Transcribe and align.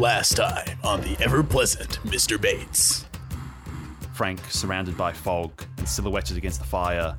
Last 0.00 0.38
time 0.38 0.78
on 0.82 1.02
the 1.02 1.14
ever 1.22 1.42
pleasant 1.42 1.98
Mr. 2.06 2.40
Bates. 2.40 3.04
Frank, 4.14 4.40
surrounded 4.48 4.96
by 4.96 5.12
fog 5.12 5.52
and 5.76 5.86
silhouetted 5.86 6.38
against 6.38 6.58
the 6.58 6.64
fire 6.66 7.14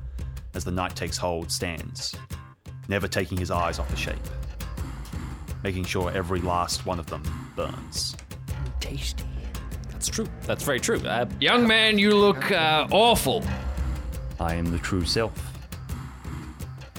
as 0.54 0.64
the 0.64 0.72
night 0.72 0.96
takes 0.96 1.16
hold, 1.16 1.48
stands, 1.52 2.16
never 2.88 3.06
taking 3.06 3.38
his 3.38 3.52
eyes 3.52 3.78
off 3.78 3.88
the 3.88 3.96
shape, 3.96 4.16
making 5.62 5.84
sure 5.84 6.10
every 6.10 6.40
last 6.40 6.84
one 6.84 6.98
of 6.98 7.06
them 7.06 7.22
burns. 7.54 8.16
Tasty. 8.80 9.22
That's 9.92 10.08
true. 10.08 10.26
That's 10.42 10.64
very 10.64 10.80
true. 10.80 10.98
Uh, 11.06 11.26
Young 11.38 11.64
man, 11.68 11.98
you 11.98 12.16
look 12.16 12.50
uh, 12.50 12.88
awful. 12.90 13.44
I 14.40 14.54
am 14.54 14.72
the 14.72 14.78
true 14.78 15.04
self. 15.04 15.32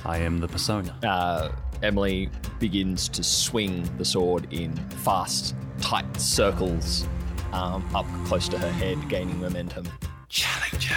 I 0.05 0.19
am 0.19 0.39
the 0.39 0.47
persona. 0.47 0.97
uh, 1.03 1.49
Emily 1.81 2.29
begins 2.59 3.09
to 3.09 3.21
swing 3.21 3.83
the 3.97 4.05
sword 4.05 4.47
in 4.53 4.73
fast, 5.03 5.53
tight 5.83 6.05
circles 6.17 7.05
um, 7.51 7.85
up 7.93 8.05
close 8.25 8.47
to 8.47 8.57
her 8.57 8.71
head, 8.71 8.97
gaining 9.09 9.39
momentum. 9.41 9.85
Challenger. 10.29 10.95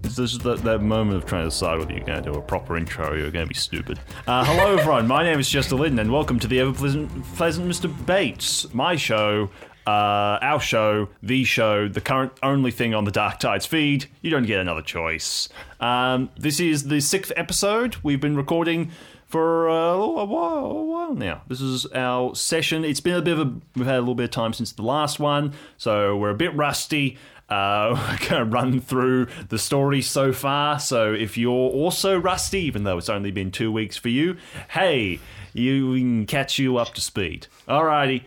This 0.00 0.32
is 0.32 0.38
that, 0.38 0.62
that 0.62 0.82
moment 0.82 1.16
of 1.18 1.26
trying 1.26 1.42
to 1.42 1.48
decide 1.48 1.78
whether 1.78 1.92
you're 1.92 2.06
going 2.06 2.22
to 2.22 2.32
do 2.32 2.38
a 2.38 2.40
proper 2.40 2.76
intro 2.76 3.10
or 3.10 3.18
you're 3.18 3.32
going 3.32 3.44
to 3.44 3.48
be 3.48 3.54
stupid. 3.54 3.98
Uh, 4.28 4.44
hello, 4.44 4.78
everyone. 4.78 5.08
My 5.08 5.24
name 5.24 5.40
is 5.40 5.50
Chester 5.50 5.74
Lidden, 5.74 6.00
and 6.00 6.10
welcome 6.10 6.38
to 6.38 6.46
the 6.46 6.60
ever 6.60 6.72
pleasant, 6.72 7.24
pleasant 7.34 7.68
Mr. 7.68 8.06
Bates, 8.06 8.72
my 8.72 8.94
show, 8.94 9.50
uh, 9.86 10.38
our 10.42 10.60
show, 10.60 11.08
the 11.22 11.44
show, 11.44 11.88
the 11.88 12.00
current 12.00 12.32
only 12.42 12.70
thing 12.70 12.94
on 12.94 13.04
the 13.04 13.10
Dark 13.10 13.38
Tides 13.38 13.66
feed. 13.66 14.06
You 14.20 14.30
don't 14.30 14.46
get 14.46 14.60
another 14.60 14.82
choice. 14.82 15.48
Um, 15.80 16.30
this 16.36 16.58
is 16.58 16.88
the 16.88 17.00
sixth 17.00 17.32
episode. 17.36 17.96
We've 18.02 18.20
been 18.20 18.36
recording 18.36 18.90
for 19.26 19.68
uh, 19.68 19.74
a, 19.74 20.24
while, 20.24 20.66
a 20.66 20.84
while 20.84 21.14
now. 21.14 21.42
This 21.48 21.60
is 21.60 21.86
our 21.94 22.34
session. 22.34 22.84
It's 22.84 23.00
been 23.00 23.14
a 23.14 23.22
bit 23.22 23.38
of 23.38 23.46
a. 23.46 23.52
We've 23.76 23.86
had 23.86 23.96
a 23.96 24.00
little 24.00 24.14
bit 24.14 24.24
of 24.24 24.30
time 24.30 24.52
since 24.52 24.72
the 24.72 24.82
last 24.82 25.20
one, 25.20 25.52
so 25.76 26.16
we're 26.16 26.30
a 26.30 26.34
bit 26.34 26.54
rusty. 26.54 27.18
Uh, 27.48 27.94
we're 28.20 28.28
going 28.28 28.44
to 28.44 28.44
run 28.44 28.80
through 28.80 29.28
the 29.48 29.58
story 29.58 30.02
so 30.02 30.32
far. 30.32 30.80
So 30.80 31.12
if 31.12 31.38
you're 31.38 31.52
also 31.52 32.18
rusty, 32.18 32.60
even 32.62 32.84
though 32.84 32.98
it's 32.98 33.08
only 33.08 33.30
been 33.30 33.50
two 33.52 33.70
weeks 33.70 33.96
for 33.96 34.08
you, 34.08 34.36
hey, 34.70 35.20
you 35.52 35.90
we 35.90 36.00
can 36.00 36.26
catch 36.26 36.58
you 36.58 36.76
up 36.76 36.94
to 36.94 37.00
speed. 37.00 37.46
Alrighty. 37.68 38.22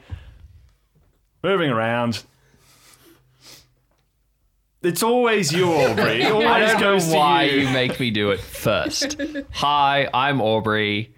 Moving 1.44 1.70
around. 1.70 2.24
It's 4.82 5.04
always 5.04 5.52
you, 5.52 5.72
Aubrey. 5.72 6.22
It 6.24 6.32
always 6.32 6.48
I 6.48 6.60
don't 6.60 6.74
know 6.76 6.80
goes 6.80 7.08
to 7.10 7.16
why 7.16 7.44
you. 7.44 7.60
you 7.62 7.70
make 7.74 8.00
me 8.00 8.12
do 8.12 8.32
it 8.32 8.40
first. 8.40 9.18
Hi, 9.52 10.10
I'm 10.14 10.42
Aubrey. 10.42 11.14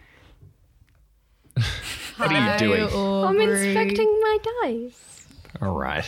what 2.18 2.32
are 2.32 2.54
you 2.54 2.60
doing? 2.60 2.88
I'm 2.94 3.40
inspecting 3.40 4.20
my 4.22 4.38
dice. 4.64 5.28
All 5.62 5.76
right. 5.78 6.06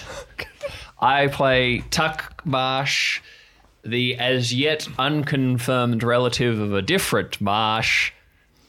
I 0.99 1.27
play 1.27 1.83
Tuck 1.91 2.41
Marsh, 2.45 3.19
the 3.83 4.15
as 4.17 4.53
yet 4.53 4.87
unconfirmed 4.97 6.01
relative 6.01 6.59
of 6.59 6.73
a 6.73 6.81
different 6.81 7.39
Marsh 7.41 8.11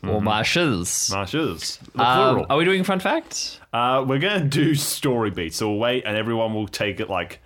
or 0.07 0.21
Marshes. 0.21 1.09
Marshes. 1.11 1.79
The 1.95 2.03
Um, 2.03 2.35
plural. 2.35 2.47
are 2.51 2.57
we 2.59 2.65
doing 2.67 2.85
fun 2.85 2.99
facts? 3.01 3.61
Uh, 3.75 4.05
we're 4.07 4.21
going 4.21 4.41
to 4.41 4.49
do 4.49 4.75
story 4.77 5.31
beats. 5.33 5.57
So 5.57 5.69
we'll 5.69 5.79
wait, 5.81 6.05
and 6.07 6.17
everyone 6.17 6.55
will 6.55 6.69
take 6.69 7.01
it 7.01 7.11
like 7.11 7.41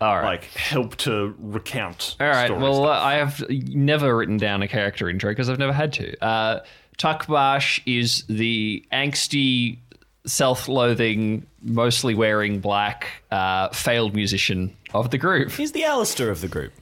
All 0.00 0.16
right. 0.16 0.24
like 0.24 0.44
help 0.46 0.96
to 0.96 1.34
recount. 1.38 2.16
All 2.18 2.26
right. 2.26 2.46
stories. 2.46 2.60
Well, 2.62 2.86
uh, 2.86 2.98
I 3.00 3.14
have 3.14 3.48
never 3.48 4.16
written 4.16 4.38
down 4.38 4.62
a 4.62 4.68
character 4.68 5.08
intro 5.08 5.30
because 5.30 5.48
I've 5.48 5.60
never 5.60 5.72
had 5.72 5.92
to. 5.94 6.24
Uh, 6.24 6.60
Tuck 6.96 7.28
Marsh 7.28 7.80
is 7.86 8.24
the 8.28 8.84
angsty, 8.92 9.78
self-loathing, 10.26 11.46
mostly 11.62 12.14
wearing 12.14 12.58
black, 12.58 13.06
uh, 13.30 13.68
failed 13.68 14.14
musician 14.16 14.76
of 14.94 15.10
the 15.12 15.18
group. 15.18 15.52
He's 15.52 15.70
the 15.72 15.84
Alistair 15.84 16.30
of 16.30 16.40
the 16.40 16.48
group. 16.48 16.72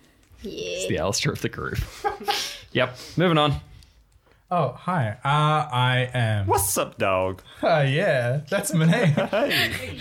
Yeah. 0.41 0.51
He's 0.51 0.89
the 0.89 0.99
Alistair 0.99 1.33
of 1.33 1.43
the 1.43 1.49
group. 1.51 1.79
yep. 2.73 2.97
Moving 3.19 3.37
on. 3.37 3.61
Oh, 4.55 4.73
hi. 4.79 5.17
Uh, 5.25 5.67
I 5.75 6.11
am. 6.13 6.47
what's 6.47 6.77
up, 6.77 6.99
dog? 6.99 7.43
Uh, 7.63 7.87
yeah, 7.89 8.41
that's 8.51 8.75
my 8.75 8.85
name. 8.85 9.15
Hey. 9.31 9.99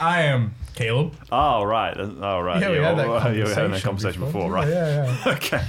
I 0.00 0.22
am 0.22 0.54
Caleb. 0.74 1.14
oh 1.32 1.62
right. 1.64 1.96
Oh 1.96 2.40
right. 2.40 2.60
Yeah, 2.60 2.70
we 2.70 2.76
had 2.78 2.98
that 2.98 3.06
conversation, 3.06 3.38
you 3.38 3.44
were 3.44 3.54
having 3.54 3.70
that 3.70 3.82
conversation 3.82 4.20
before, 4.20 4.50
right? 4.50 4.68
Yeah, 4.68 5.16
yeah. 5.24 5.32
Okay. 5.32 5.62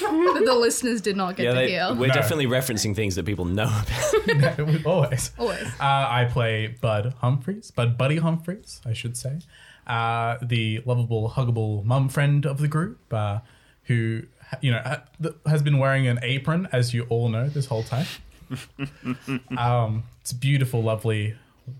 The 0.00 0.54
listeners 0.58 1.00
did 1.02 1.16
not 1.16 1.36
get 1.36 1.44
Yeah, 1.44 1.50
to 1.50 1.56
they, 1.56 1.68
hear. 1.70 1.88
we're 1.94 2.06
No. 2.06 2.14
definitely 2.14 2.46
referencing 2.46 2.94
things 2.96 3.14
that 3.16 3.26
people 3.26 3.44
know 3.44 3.64
about. 3.64 4.26
yeah. 4.26 4.78
Always. 4.86 5.32
Always. 5.38 5.66
Uh, 5.78 6.06
I 6.18 6.28
play 6.30 6.68
Bud 6.80 7.12
Humphreys, 7.18 7.70
Bud 7.72 7.98
Buddy 7.98 8.16
Humphreys, 8.18 8.80
I 8.86 8.92
should 8.94 9.16
say. 9.18 9.40
Uh, 9.86 10.36
the 10.40 10.80
lovable, 10.86 11.30
huggable 11.30 11.84
mum 11.84 12.08
friend 12.08 12.46
of 12.46 12.58
the 12.58 12.68
group, 12.68 13.12
uh, 13.12 13.40
who 13.84 14.22
you 14.60 14.70
know 14.70 15.00
has 15.46 15.62
been 15.62 15.78
wearing 15.78 16.06
an 16.06 16.18
apron, 16.22 16.68
as 16.72 16.94
you 16.94 17.06
all 17.08 17.28
know, 17.28 17.48
this 17.48 17.66
whole 17.66 17.82
time. 17.82 18.06
um, 19.58 20.04
it's 20.20 20.32
a 20.32 20.36
beautiful, 20.36 20.82
lovely 20.82 21.34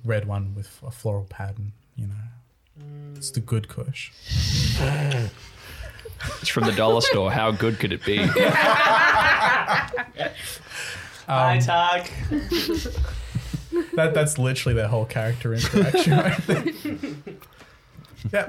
red 0.04 0.26
one 0.26 0.54
with 0.54 0.80
a 0.86 0.90
floral 0.90 1.26
pattern. 1.28 1.72
You 1.96 2.08
know, 2.08 2.14
it's 3.14 3.30
the 3.30 3.40
good 3.40 3.68
Kush. 3.68 4.10
It's 6.40 6.48
from 6.48 6.64
the 6.64 6.72
dollar 6.72 7.00
store. 7.00 7.30
How 7.30 7.50
good 7.50 7.78
could 7.78 7.92
it 7.92 8.04
be? 8.04 8.16
Hi, 11.28 11.58
Tuck. 11.58 12.08
That 13.94 14.14
that's 14.14 14.38
literally 14.38 14.74
their 14.74 14.88
whole 14.88 15.04
character 15.04 15.54
interaction. 15.54 16.12
Right 16.12 16.46
there. 16.46 16.64
yeah. 18.32 18.48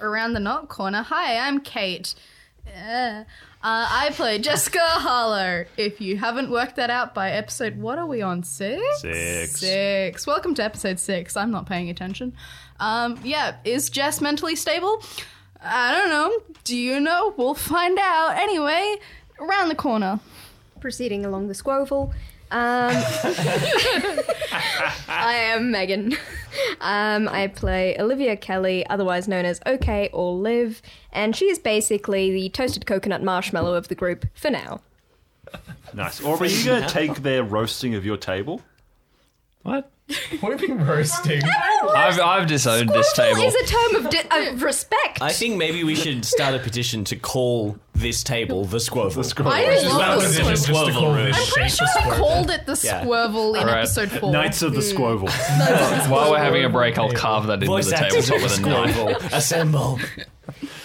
Around 0.00 0.34
the 0.34 0.40
knock 0.40 0.68
corner. 0.68 1.02
Hi, 1.02 1.38
I'm 1.38 1.60
Kate. 1.60 2.14
Uh, 2.66 3.22
uh, 3.22 3.24
I 3.62 4.10
play 4.14 4.38
Jessica 4.38 4.80
Harlow. 4.80 5.64
If 5.76 6.00
you 6.00 6.16
haven't 6.16 6.50
worked 6.50 6.76
that 6.76 6.90
out 6.90 7.14
by 7.14 7.30
episode, 7.30 7.76
what 7.78 7.98
are 7.98 8.06
we 8.06 8.22
on? 8.22 8.42
Six? 8.42 8.82
Six. 9.00 9.60
Six. 9.60 10.26
Welcome 10.26 10.54
to 10.54 10.64
episode 10.64 10.98
six. 10.98 11.36
I'm 11.36 11.50
not 11.50 11.66
paying 11.66 11.90
attention. 11.90 12.32
Um, 12.80 13.18
yeah, 13.22 13.56
is 13.64 13.90
Jess 13.90 14.20
mentally 14.20 14.56
stable? 14.56 15.02
I 15.62 15.92
don't 15.94 16.08
know. 16.08 16.40
Do 16.64 16.76
you 16.76 17.00
know? 17.00 17.34
We'll 17.36 17.54
find 17.54 17.98
out. 17.98 18.36
Anyway, 18.38 18.96
around 19.40 19.68
the 19.68 19.74
corner. 19.74 20.20
proceeding 20.80 21.24
along 21.24 21.48
the 21.48 21.54
squoval. 21.54 22.12
Um, 22.50 22.90
I 25.08 25.34
am 25.54 25.70
Megan. 25.70 26.16
Um, 26.80 27.28
I 27.28 27.48
play 27.48 27.96
Olivia 27.98 28.36
Kelly, 28.36 28.86
otherwise 28.88 29.28
known 29.28 29.44
as 29.44 29.60
OK 29.66 30.10
or 30.12 30.34
Liv, 30.34 30.82
and 31.12 31.34
she 31.34 31.46
is 31.46 31.58
basically 31.58 32.30
the 32.30 32.48
toasted 32.50 32.86
coconut 32.86 33.22
marshmallow 33.22 33.74
of 33.74 33.88
the 33.88 33.94
group 33.94 34.26
for 34.34 34.50
now. 34.50 34.80
Nice. 35.92 36.22
Aubrey, 36.22 36.48
are 36.48 36.50
you 36.50 36.64
going 36.64 36.82
to 36.82 36.88
take 36.88 37.22
their 37.22 37.44
roasting 37.44 37.94
of 37.94 38.04
your 38.04 38.16
table? 38.16 38.60
what? 39.62 39.90
What 40.40 40.52
have 40.52 40.60
you 40.60 40.68
been 40.68 40.86
roasting? 40.86 41.42
I've, 41.94 42.20
I've 42.20 42.46
disowned 42.46 42.90
this 42.90 43.10
Squoval 43.14 43.34
table. 43.34 43.42
is 43.42 43.54
a 43.54 43.64
term 43.66 44.04
of, 44.04 44.10
di- 44.10 44.48
of 44.50 44.62
respect. 44.62 45.22
I 45.22 45.32
think 45.32 45.56
maybe 45.56 45.82
we 45.84 45.94
should 45.94 46.24
start 46.24 46.54
a 46.54 46.58
petition 46.58 47.04
to 47.04 47.16
call 47.16 47.78
this 47.94 48.22
table 48.22 48.64
the 48.66 48.78
Squoval. 48.78 49.14
The 49.14 49.20
Squoval. 49.22 49.46
I 49.52 49.64
That 49.64 49.84
love 49.84 50.16
was 50.22 50.36
the 50.36 50.42
it, 50.42 50.44
just 50.46 50.66
to 50.66 50.74
squirrel. 50.74 50.90
call 50.92 51.14
this 51.14 51.36
I'm 51.38 51.46
pretty 51.52 51.68
shape 51.70 51.78
sure 51.78 51.86
a 51.86 51.90
I 51.90 52.02
squirrel. 52.02 52.18
called 52.28 52.50
it 52.50 52.66
the 52.66 52.80
Yeah. 52.84 53.04
squirvel 53.04 53.54
in 53.54 53.60
Alright. 53.60 53.76
episode 53.78 54.10
four. 54.10 54.32
Knights 54.32 54.62
of 54.62 54.74
the 54.74 54.80
hmm. 54.82 54.96
Squoval. 54.96 56.10
While 56.10 56.30
we're 56.32 56.38
having 56.38 56.64
a 56.64 56.68
break, 56.68 56.98
I'll 56.98 57.12
carve 57.12 57.46
that 57.46 57.54
into 57.54 57.66
Voice 57.66 57.88
the 57.88 57.96
actors 57.96 58.28
tabletop 58.28 58.50
of 58.50 58.58
with 58.58 58.66
a 58.66 58.70
knife. 58.70 58.94
Squoval. 58.96 59.32
Assemble. 59.32 60.00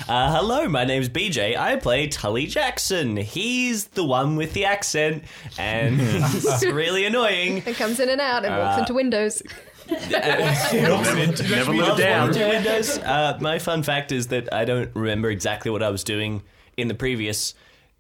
Uh, 0.10 0.36
hello, 0.36 0.68
my 0.68 0.86
name's 0.86 1.08
BJ. 1.08 1.56
I 1.56 1.76
play 1.76 2.08
Tully 2.08 2.48
Jackson. 2.48 3.16
He's 3.16 3.90
the 3.90 4.04
one 4.04 4.38
with 4.38 4.54
the 4.54 4.66
accent, 4.66 5.24
and 5.56 5.98
it's 6.02 6.66
really 6.66 7.06
annoying. 7.06 7.58
It 7.58 7.76
comes 7.76 8.00
in 8.00 8.10
and 8.10 8.20
out 8.20 8.44
and 8.44 8.58
walks 8.58 8.80
into 8.80 8.96
windows. 8.96 9.44
Never 9.88 11.74
live 11.74 11.96
down. 12.00 12.30
Windows. 12.32 12.98
Uh, 12.98 13.38
my 13.40 13.60
fun 13.60 13.84
fact 13.84 14.12
is 14.12 14.30
that 14.30 14.52
I 14.52 14.66
don't 14.66 14.90
remember 14.96 15.30
exactly 15.30 15.70
what 15.70 15.84
I 15.84 15.92
was 15.92 16.04
doing 16.04 16.42
in 16.76 16.88
the 16.88 16.96
previous 16.96 17.54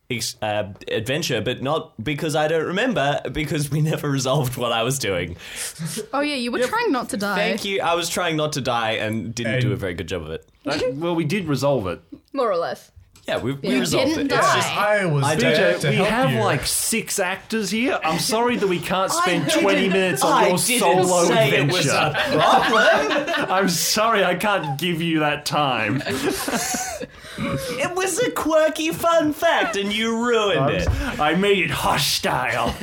ex- 0.09 0.35
uh, 0.41 0.73
adventure, 0.87 1.41
but 1.41 1.61
not 1.61 1.93
because 2.03 2.35
I 2.35 2.47
don't 2.47 2.65
remember, 2.65 3.21
because 3.31 3.69
we 3.69 3.81
never 3.81 4.09
resolved 4.09 4.57
what 4.57 4.71
I 4.71 4.81
was 4.81 4.97
doing. 4.97 5.37
Oh 6.11 6.21
yeah, 6.21 6.35
you 6.35 6.51
were 6.51 6.65
trying 6.65 6.91
not 6.91 7.09
to 7.09 7.17
die. 7.17 7.35
Thank 7.35 7.65
you. 7.65 7.81
I 7.81 7.93
was 7.93 8.09
trying 8.09 8.35
not 8.35 8.53
to 8.53 8.61
die 8.61 8.93
and 8.93 9.35
didn't 9.35 9.61
do 9.61 9.73
a 9.73 9.75
very 9.75 9.93
good 9.93 10.07
job 10.07 10.23
of 10.23 10.31
it. 10.31 10.49
That- 10.63 10.93
well, 10.95 11.15
we 11.15 11.23
did 11.25 11.47
resolve 11.47 11.87
it. 11.87 12.01
More 12.33 12.51
or 12.51 12.57
less. 12.57 12.91
Yeah, 13.27 13.37
we, 13.37 13.53
we 13.53 13.69
You 13.69 13.79
resolved 13.81 14.07
didn't 14.15 14.31
it. 14.31 14.35
It's 14.35 14.47
die. 14.47 14.55
just 14.55 14.71
I 14.75 15.05
was 15.05 15.23
I 15.23 15.35
there 15.35 15.71
don't- 15.73 15.81
to 15.81 15.89
we 15.89 15.95
help 15.97 16.07
have 16.09 16.31
you. 16.31 16.39
like 16.39 16.65
six 16.65 17.19
actors 17.19 17.69
here. 17.69 17.99
I'm 18.03 18.17
sorry 18.35 18.55
that 18.55 18.67
we 18.67 18.79
can't 18.79 19.11
spend 19.11 19.45
didn't- 19.45 19.61
20 19.61 19.87
minutes 19.89 20.23
on 20.23 20.31
I 20.33 20.47
your 20.47 20.57
didn't 20.57 20.79
solo 20.79 21.25
say 21.25 21.49
it 21.49 21.53
adventure. 21.59 21.73
was 21.77 21.85
a 21.87 22.13
problem. 22.33 23.49
I'm 23.51 23.69
sorry 23.69 24.23
I 24.23 24.33
can't 24.33 24.79
give 24.79 24.99
you 25.01 25.19
that 25.19 25.45
time. 25.45 26.01
it 27.37 27.95
was 27.95 28.19
a 28.19 28.31
quirky 28.31 28.91
fun 28.91 29.33
fact, 29.33 29.75
and 29.75 29.93
you 29.93 30.25
ruined 30.25 30.71
it. 30.71 30.87
I 31.19 31.35
made 31.35 31.59
it 31.65 31.71
hostile. 31.71 32.73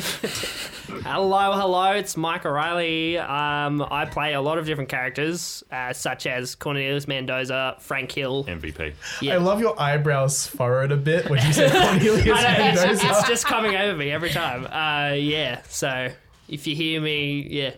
Hello, 0.87 1.53
hello, 1.53 1.93
it's 1.93 2.17
Mike 2.17 2.47
O'Reilly. 2.47 3.19
Um, 3.19 3.83
I 3.91 4.05
play 4.09 4.35
a 4.35 4.41
lot 4.41 4.57
of 4.59 4.67
different 4.67 4.89
characters, 4.89 5.65
uh, 5.73 5.93
such 5.93 6.27
as 6.29 6.55
Cornelius 6.55 7.09
Mendoza, 7.09 7.77
Frank 7.81 8.13
Hill. 8.13 8.45
MVP. 8.45 8.95
I 9.29 9.37
love 9.37 9.61
your 9.61 9.81
eyebrows 9.81 10.47
furrowed 10.47 10.93
a 10.93 10.97
bit 10.97 11.29
when 11.29 11.45
you 11.45 11.53
say 11.53 11.69
Cornelius 11.71 12.29
I 12.39 12.43
know, 12.59 12.65
it's, 12.69 12.83
Mendoza. 12.83 13.07
it's 13.09 13.29
just 13.29 13.47
coming 13.47 13.75
over 13.75 13.97
me 13.97 14.13
every 14.13 14.31
time. 14.31 14.67
Uh, 14.67 15.15
yeah, 15.15 15.63
so 15.69 16.11
if 16.49 16.67
you 16.69 16.77
hear 16.77 17.01
me, 17.01 17.49
yeah, 17.51 17.73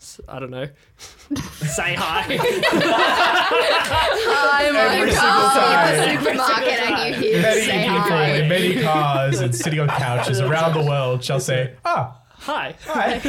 s- 0.00 0.20
I 0.26 0.38
don't 0.38 0.50
know, 0.50 0.66
say 1.56 1.94
hi. 1.94 2.24
I'm 4.38 4.76
Every 4.76 5.10
a 5.10 5.12
single 5.12 5.30
god. 5.30 5.94
time. 5.94 5.96
the 5.96 6.20
supermarket 6.22 6.80
and 6.80 7.16
you 7.16 7.32
hear 7.32 7.42
Many 7.42 7.60
say 7.60 7.82
people 7.82 8.00
hi. 8.00 8.26
in 8.36 8.48
many 8.48 8.82
cars 8.82 9.40
and 9.40 9.54
sitting 9.54 9.78
on 9.80 9.88
couches 9.88 10.40
around 10.40 10.72
the 10.72 10.82
world 10.88 11.22
shall 11.22 11.40
say, 11.40 11.74
ah, 11.84 12.22
hi. 12.86 13.20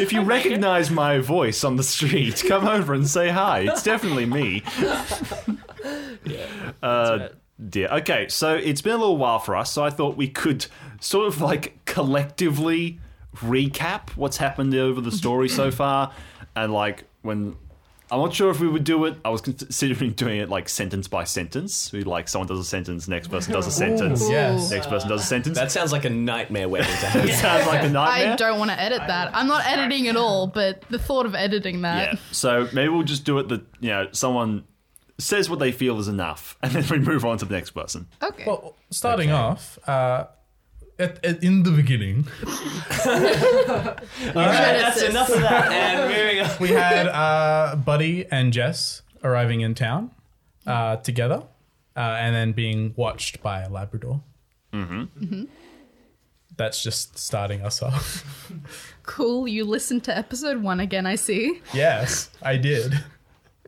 If 0.00 0.12
you 0.12 0.22
recognize 0.22 0.90
my 0.90 1.18
voice 1.18 1.64
on 1.64 1.76
the 1.76 1.82
street, 1.82 2.42
come 2.46 2.66
over 2.68 2.94
and 2.94 3.08
say 3.08 3.28
hi. 3.28 3.60
It's 3.60 3.82
definitely 3.92 4.26
me. 4.26 4.62
Yeah. 6.24 6.46
Uh, 6.82 7.28
dear. 7.68 7.88
Okay, 7.88 8.28
so 8.28 8.54
it's 8.54 8.80
been 8.80 8.92
a 8.94 8.98
little 8.98 9.16
while 9.16 9.38
for 9.40 9.56
us, 9.56 9.72
so 9.72 9.84
I 9.84 9.90
thought 9.90 10.16
we 10.16 10.28
could 10.28 10.66
sort 11.00 11.26
of 11.26 11.40
like 11.40 11.84
collectively 11.84 13.00
recap 13.36 14.10
what's 14.10 14.36
happened 14.36 14.74
over 14.74 15.00
the 15.00 15.12
story 15.12 15.48
so 15.48 15.70
far, 15.72 16.12
and 16.54 16.72
like 16.72 17.04
when. 17.22 17.56
I'm 18.14 18.20
not 18.20 18.32
sure 18.32 18.48
if 18.48 18.60
we 18.60 18.68
would 18.68 18.84
do 18.84 19.06
it. 19.06 19.16
I 19.24 19.30
was 19.30 19.40
considering 19.40 20.12
doing 20.16 20.38
it 20.38 20.48
like 20.48 20.68
sentence 20.68 21.08
by 21.08 21.24
sentence. 21.24 21.90
We 21.90 22.04
like 22.04 22.28
someone 22.28 22.46
does 22.46 22.60
a 22.60 22.64
sentence, 22.64 23.08
next 23.08 23.26
person 23.26 23.52
does 23.52 23.66
a 23.66 23.72
sentence, 23.72 24.22
yes. 24.28 24.70
next 24.70 24.86
person 24.88 25.08
does 25.08 25.22
a 25.22 25.26
sentence. 25.26 25.58
That 25.58 25.72
sounds 25.72 25.90
like 25.90 26.04
a 26.04 26.10
nightmare 26.10 26.68
wedding 26.68 26.86
to 26.86 27.06
happen. 27.06 27.26
That 27.26 27.34
sounds 27.40 27.66
like 27.66 27.82
a 27.82 27.88
nightmare. 27.88 28.34
I 28.34 28.36
don't 28.36 28.60
want 28.60 28.70
to 28.70 28.80
edit 28.80 29.02
that. 29.08 29.34
I'm 29.34 29.48
not 29.48 29.66
editing 29.66 30.06
at 30.06 30.14
all, 30.14 30.46
but 30.46 30.82
the 30.90 30.98
thought 30.98 31.26
of 31.26 31.34
editing 31.34 31.82
that. 31.82 32.12
Yeah. 32.12 32.18
So 32.30 32.68
maybe 32.72 32.88
we'll 32.90 33.02
just 33.02 33.24
do 33.24 33.38
it 33.40 33.48
that 33.48 33.62
you 33.80 33.88
know 33.88 34.08
someone 34.12 34.62
says 35.18 35.50
what 35.50 35.58
they 35.58 35.72
feel 35.72 35.98
is 35.98 36.06
enough, 36.06 36.56
and 36.62 36.70
then 36.72 36.86
we 36.88 37.04
move 37.04 37.24
on 37.24 37.38
to 37.38 37.44
the 37.44 37.54
next 37.54 37.70
person. 37.70 38.06
Okay. 38.22 38.44
Well, 38.46 38.76
starting 38.90 39.32
off, 39.32 39.76
uh, 39.88 40.26
at, 40.98 41.24
at, 41.24 41.42
in 41.42 41.62
the 41.62 41.70
beginning, 41.70 42.26
All 43.06 43.14
right, 43.14 43.98
That's 44.34 45.02
enough 45.02 45.28
of 45.28 45.40
that. 45.40 45.72
And 45.72 46.10
moving 46.10 46.40
on. 46.50 46.50
we 46.60 46.68
had 46.68 47.06
uh, 47.08 47.76
Buddy 47.76 48.26
and 48.30 48.52
Jess 48.52 49.02
arriving 49.22 49.60
in 49.60 49.74
town 49.74 50.10
uh, 50.66 50.96
together 50.96 51.42
uh, 51.96 52.00
and 52.00 52.34
then 52.34 52.52
being 52.52 52.94
watched 52.96 53.42
by 53.42 53.62
a 53.62 53.68
Labrador. 53.68 54.22
Mm-hmm. 54.72 55.44
That's 56.56 56.82
just 56.82 57.18
starting 57.18 57.62
us 57.62 57.82
off. 57.82 58.24
cool. 59.02 59.48
You 59.48 59.64
listened 59.64 60.04
to 60.04 60.16
episode 60.16 60.62
one 60.62 60.78
again, 60.80 61.06
I 61.06 61.16
see. 61.16 61.60
yes, 61.72 62.30
I 62.42 62.56
did. 62.56 62.94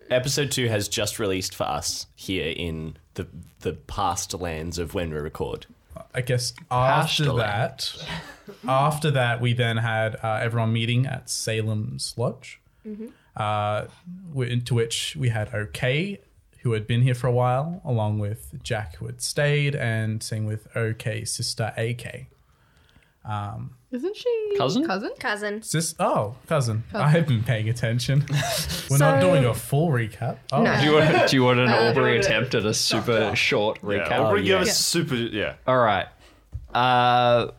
Episode 0.08 0.52
two 0.52 0.68
has 0.68 0.86
just 0.88 1.18
released 1.18 1.52
for 1.54 1.64
us 1.64 2.06
here 2.14 2.52
in 2.56 2.96
the 3.14 3.26
the 3.60 3.72
past 3.72 4.32
lands 4.34 4.78
of 4.78 4.94
when 4.94 5.10
we 5.10 5.16
record. 5.18 5.66
I 6.14 6.20
guess 6.20 6.52
after 6.70 7.24
Pastoral. 7.24 7.36
that, 7.36 7.94
after 8.68 9.10
that, 9.12 9.40
we 9.40 9.52
then 9.52 9.76
had 9.78 10.16
uh, 10.22 10.40
everyone 10.42 10.72
meeting 10.72 11.06
at 11.06 11.28
Salem's 11.30 12.14
Lodge, 12.16 12.60
uh, 13.36 13.86
wi- 14.30 14.50
into 14.52 14.74
which 14.74 15.16
we 15.18 15.28
had 15.30 15.54
OK, 15.54 16.20
who 16.62 16.72
had 16.72 16.86
been 16.86 17.02
here 17.02 17.14
for 17.14 17.26
a 17.26 17.32
while, 17.32 17.80
along 17.84 18.18
with 18.18 18.54
Jack, 18.62 18.96
who 18.96 19.06
had 19.06 19.20
stayed, 19.20 19.74
and 19.74 20.22
same 20.22 20.44
with 20.46 20.68
OK's 20.76 21.30
sister 21.30 21.72
AK. 21.76 22.26
Isn't 23.92 24.16
she 24.16 24.54
Cousin? 24.58 24.86
Cousin? 24.86 25.10
Cousin. 25.18 25.62
Sis, 25.62 25.94
oh, 25.98 26.34
cousin. 26.46 26.84
I've 26.92 27.26
been 27.26 27.42
paying 27.42 27.68
attention. 27.68 28.24
We're 28.90 28.98
not 28.98 29.20
So- 29.20 29.20
doing 29.20 29.44
a 29.44 29.54
full 29.54 29.88
recap. 29.90 30.38
Oh, 30.52 30.62
No. 30.62 30.78
Do 30.78 30.84
you 30.86 30.92
want, 30.94 31.28
do 31.30 31.36
you 31.36 31.42
want 31.44 31.60
an 31.60 31.68
Aubrey 31.70 32.18
attempt 32.18 32.54
at 32.54 32.66
a 32.66 32.74
super 32.74 33.34
short 33.34 33.80
recap? 33.82 34.10
Yeah, 34.10 34.20
Aubrey, 34.20 34.42
give 34.42 34.48
yeah. 34.48 34.70
us 34.70 34.76
super. 34.78 35.14
Yeah. 35.14 35.54
All 35.66 35.78
right. 35.78 36.06
Uh, 36.74 37.52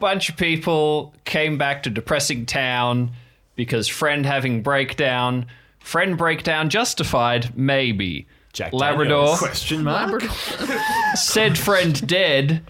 bunch 0.00 0.28
of 0.28 0.36
people 0.36 1.14
came 1.24 1.56
back 1.58 1.84
to 1.84 1.90
depressing 1.90 2.44
town 2.44 3.12
because 3.56 3.88
friend 3.88 4.26
having 4.26 4.62
breakdown. 4.62 5.46
Friend 5.78 6.16
breakdown 6.18 6.70
justified, 6.70 7.56
maybe. 7.56 8.26
Jack 8.52 8.72
Labrador 8.72 9.18
Daniels. 9.24 9.38
Question 9.38 9.84
mark. 9.84 10.22
Labrador. 10.22 10.78
said 11.16 11.56
friend 11.58 12.06
dead. 12.06 12.62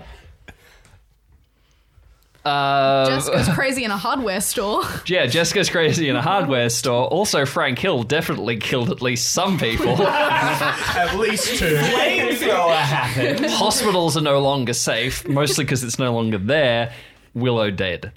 Uh, 2.44 3.06
Jessica's 3.08 3.48
crazy 3.54 3.84
in 3.84 3.90
a 3.90 3.96
hardware 3.96 4.40
store. 4.40 4.82
yeah, 5.06 5.26
Jessica's 5.26 5.70
crazy 5.70 6.08
in 6.08 6.16
a 6.16 6.22
hardware 6.22 6.68
store. 6.68 7.06
Also, 7.08 7.46
Frank 7.46 7.78
Hill 7.78 8.02
definitely 8.02 8.58
killed 8.58 8.90
at 8.90 9.00
least 9.00 9.30
some 9.32 9.58
people. 9.58 9.96
at 10.06 11.16
least 11.18 11.58
two. 11.58 11.76
Flamethrower 11.76 12.76
happened. 12.76 13.46
Hospitals 13.46 14.16
are 14.16 14.20
no 14.22 14.40
longer 14.40 14.74
safe, 14.74 15.26
mostly 15.28 15.64
because 15.64 15.82
it's 15.82 15.98
no 15.98 16.12
longer 16.12 16.38
there. 16.38 16.92
Willow 17.32 17.68
dead. 17.72 18.12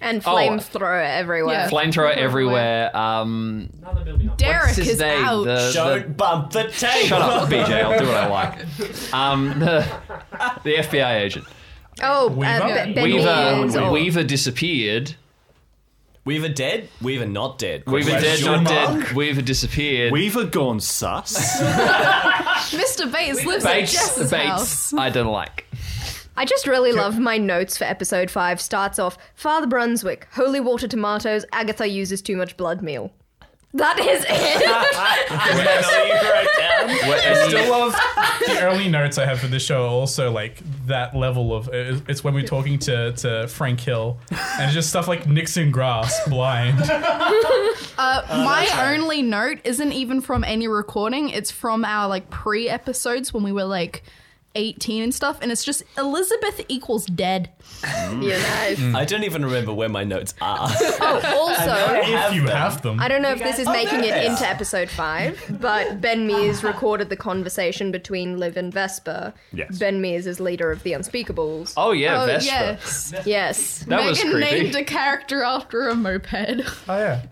And 0.00 0.22
Oh. 0.24 0.36
flamethrower 0.36 1.04
everywhere. 1.04 1.54
Yeah. 1.54 1.68
Flamethrower 1.70 2.14
everywhere. 2.14 2.96
Um, 2.96 3.70
Derek 4.36 4.78
is 4.78 5.00
name? 5.00 5.24
out. 5.24 5.44
The- 5.44 5.54
the- 5.54 5.72
Don't 5.74 6.16
bump 6.16 6.52
the 6.52 6.64
table. 6.70 7.08
Shut 7.08 7.22
up, 7.22 7.48
BJ. 7.48 7.82
I'll 7.82 7.98
do 7.98 8.06
what 8.06 8.16
I 8.16 8.26
like. 8.28 9.12
Um, 9.12 9.58
the, 9.58 9.84
the 10.62 10.74
FBI 10.76 11.20
agent. 11.22 11.44
Oh, 12.02 12.28
Weaver? 12.28 12.46
uh, 12.46 12.68
Ben 12.94 13.02
Weaver, 13.04 13.24
Mears, 13.24 13.76
or- 13.76 13.90
Weaver 13.90 14.24
disappeared. 14.24 15.14
Weaver 16.24 16.48
dead. 16.48 16.88
Weaver 17.00 17.26
not 17.26 17.58
dead. 17.58 17.84
Weaver 17.86 18.10
dead, 18.10 18.44
not 18.44 18.64
mark? 18.64 19.04
dead. 19.06 19.12
Weaver 19.12 19.42
disappeared. 19.42 20.12
We've 20.12 20.50
gone 20.50 20.80
sus. 20.80 21.60
Mr. 22.72 23.10
Bates 23.10 23.44
lives 23.44 23.64
at 23.64 23.72
Bates, 23.72 23.92
Jess's 23.92 24.30
Bates, 24.32 24.46
house. 24.48 24.92
I 24.94 25.08
don't 25.08 25.28
like. 25.30 25.66
I 26.36 26.44
just 26.44 26.66
really 26.66 26.92
love 26.92 27.18
my 27.18 27.38
notes 27.38 27.78
for 27.78 27.84
episode 27.84 28.30
5. 28.30 28.60
Starts 28.60 28.98
off 28.98 29.16
Father 29.34 29.66
Brunswick, 29.68 30.26
holy 30.32 30.58
water 30.60 30.88
tomatoes, 30.88 31.44
Agatha 31.52 31.88
uses 31.88 32.20
too 32.20 32.36
much 32.36 32.56
blood 32.56 32.82
meal. 32.82 33.12
That 33.76 33.98
is 33.98 34.24
it. 34.24 34.28
I 36.88 37.46
still 37.46 37.70
love 37.70 37.92
the 38.46 38.62
early 38.62 38.88
notes 38.88 39.18
I 39.18 39.26
have 39.26 39.38
for 39.38 39.48
this 39.48 39.62
show. 39.62 39.84
Are 39.84 39.88
also, 39.88 40.30
like 40.30 40.62
that 40.86 41.14
level 41.14 41.54
of 41.54 41.68
uh, 41.68 42.00
it's 42.08 42.24
when 42.24 42.32
we're 42.34 42.46
talking 42.46 42.78
to 42.80 43.12
to 43.12 43.46
Frank 43.48 43.80
Hill, 43.80 44.18
and 44.58 44.72
just 44.72 44.88
stuff 44.88 45.08
like 45.08 45.26
Nixon 45.26 45.70
grass 45.70 46.26
blind. 46.28 46.90
Uh, 47.98 48.22
my 48.28 48.92
only 48.92 49.22
note 49.22 49.58
isn't 49.64 49.92
even 49.92 50.20
from 50.20 50.44
any 50.44 50.68
recording. 50.68 51.30
It's 51.30 51.50
from 51.50 51.82
our 51.82 52.08
like 52.08 52.28
pre 52.28 52.68
episodes 52.68 53.32
when 53.32 53.42
we 53.42 53.52
were 53.52 53.64
like 53.64 54.02
18 54.54 55.02
and 55.02 55.14
stuff. 55.14 55.38
And 55.40 55.50
it's 55.50 55.64
just 55.64 55.82
Elizabeth 55.96 56.60
equals 56.68 57.06
dead. 57.06 57.50
Mm. 57.82 58.22
you 58.22 58.30
know. 58.92 58.98
I 58.98 59.04
don't 59.04 59.24
even 59.24 59.44
remember 59.44 59.72
where 59.72 59.88
my 59.88 60.04
notes 60.04 60.34
are. 60.40 60.68
Oh, 60.98 61.20
also, 61.36 61.74
if 62.02 62.34
you 62.34 62.46
have 62.46 62.82
them, 62.82 62.98
I 63.00 63.08
don't 63.08 63.22
know 63.22 63.30
if 63.32 63.38
this 63.38 63.58
is 63.58 63.66
Oh, 63.68 63.72
making 63.72 64.00
there 64.00 64.16
it 64.18 64.24
into 64.26 64.46
episode 64.48 64.88
five, 64.88 65.40
but 65.60 66.00
Ben 66.00 66.26
Mears 66.26 66.64
recorded 66.64 67.10
the 67.10 67.16
conversation 67.16 67.90
between 67.92 68.38
Liv 68.38 68.56
and 68.56 68.72
Vesper. 68.72 69.32
Yes. 69.52 69.78
Ben 69.78 70.00
Mears 70.00 70.26
is 70.26 70.40
leader 70.40 70.70
of 70.72 70.82
the 70.82 70.92
Unspeakables. 70.92 71.74
Oh 71.76 71.92
yeah, 71.92 72.22
oh, 72.22 72.26
Vesper. 72.26 72.46
yes. 72.50 73.14
Yes. 73.26 73.78
That 73.88 74.04
was 74.04 74.18
Megan 74.24 74.32
creepy. 74.32 74.62
named 74.62 74.74
a 74.76 74.84
character 74.84 75.42
after 75.42 75.88
a 75.88 75.94
moped. 75.94 76.32
oh 76.88 76.96
yeah, 76.98 77.22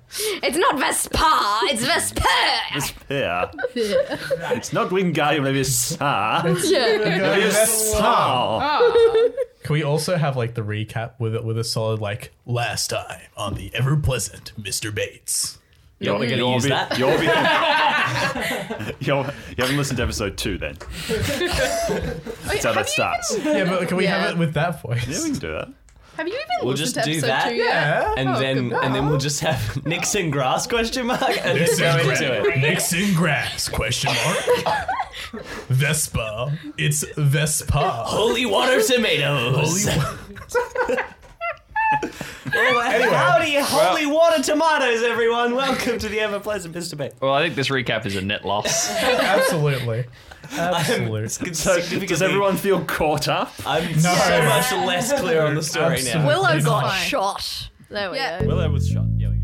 It's 0.42 0.56
not 0.56 0.78
Vespa, 0.78 1.60
it's 1.64 1.84
Vesper! 1.84 2.22
yeah. 3.12 3.50
It's 3.74 4.72
not 4.72 4.90
Wingardium 4.90 5.44
Leviosa. 5.44 5.98
yeah. 6.70 7.38
Leviosa. 8.00 9.32
Can 9.64 9.72
we 9.72 9.82
also 9.82 10.16
have 10.16 10.36
like 10.36 10.54
the 10.54 10.62
recap 10.62 11.12
with 11.18 11.34
it 11.34 11.42
with 11.44 11.58
a 11.58 11.64
solid 11.64 12.00
like 12.00 12.32
Last 12.46 12.90
time 12.90 13.22
on 13.36 13.54
the 13.54 13.70
ever 13.74 13.96
pleasant 13.96 14.52
Mr. 14.60 14.94
Bates. 14.94 15.58
You're, 16.00 16.18
we're 16.18 16.26
gonna 16.28 16.36
you're 16.36 16.52
use 16.54 16.64
be- 16.64 16.68
that? 16.68 16.98
You're 16.98 17.18
be- 17.18 17.24
you're, 19.06 19.24
you 19.24 19.56
haven't 19.56 19.76
listened 19.78 19.96
to 19.96 20.02
episode 20.02 20.36
two 20.36 20.58
then. 20.58 20.76
That's 21.08 22.64
how 22.64 22.72
that 22.74 22.88
starts. 22.88 23.36
yeah, 23.42 23.64
but 23.64 23.88
can 23.88 23.96
we 23.96 24.04
Yeah. 24.04 24.18
have 24.20 24.30
it 24.32 24.38
with 24.38 24.52
that 24.54 24.82
voice? 24.82 25.06
Yeah, 25.08 25.22
we 25.22 25.30
can 25.30 25.38
do 25.38 25.52
that. 25.52 25.68
Have 26.18 26.28
you 26.28 26.34
even 26.34 26.46
We'll 26.62 26.72
listened 26.74 26.94
just 26.94 26.94
to 26.96 27.02
do 27.04 27.10
episode 27.12 27.26
that. 27.28 27.48
two 27.48 27.54
yet? 27.56 27.64
Yeah. 27.66 28.14
And 28.18 28.28
Oh, 28.28 28.38
then 28.38 28.68
good. 28.68 28.84
and 28.84 28.94
then 28.94 29.08
we'll 29.08 29.18
just 29.18 29.40
have 29.40 29.84
Nixon 29.86 30.30
grass 30.30 30.66
question 30.66 31.06
mark 31.06 31.22
and 31.22 31.36
then 31.38 31.56
Nixon, 31.56 31.78
go 31.96 32.04
grass, 32.04 32.20
into 32.20 32.48
it. 32.50 32.58
Nixon 32.58 33.14
grass 33.14 33.68
question 33.68 34.12
mark. 34.12 34.86
Vespa. 35.68 36.56
It's 36.76 37.04
Vespa. 37.16 37.90
Holy 38.06 38.46
water 38.46 38.82
tomatoes. 38.82 39.86
Howdy, 42.46 43.54
holy 43.60 44.06
water 44.06 44.42
tomatoes, 44.42 45.02
everyone. 45.02 45.54
Welcome 45.54 45.98
to 45.98 46.08
the 46.08 46.20
ever 46.20 46.38
pleasant 46.40 46.74
Mr. 46.74 46.96
Bay. 46.96 47.10
Well, 47.20 47.32
I 47.32 47.42
think 47.42 47.54
this 47.54 47.68
recap 47.68 48.06
is 48.06 48.16
a 48.16 48.20
net 48.22 48.44
loss. 48.44 48.90
Absolutely. 49.02 50.04
Absolutely. 50.52 51.54
So, 51.54 51.80
does 51.80 52.22
everyone 52.22 52.56
feel 52.56 52.84
caught 52.84 53.28
up? 53.28 53.52
I'm 53.66 53.98
so 53.98 54.10
much 54.10 54.72
less 54.86 55.12
clear 55.20 55.42
on 55.42 55.54
the 55.54 55.62
story 55.62 55.88
now. 55.88 55.94
Absolutely. 55.96 56.26
Willow 56.26 56.54
He's 56.54 56.64
got 56.64 56.82
fine. 56.90 57.06
shot. 57.08 57.70
There 57.88 58.10
we 58.10 58.16
Yeah. 58.18 58.40
go. 58.40 58.46
Willow 58.48 58.70
was 58.70 58.88
shot. 58.88 59.04
Yeah, 59.16 59.28
we 59.30 59.36
go. 59.36 59.43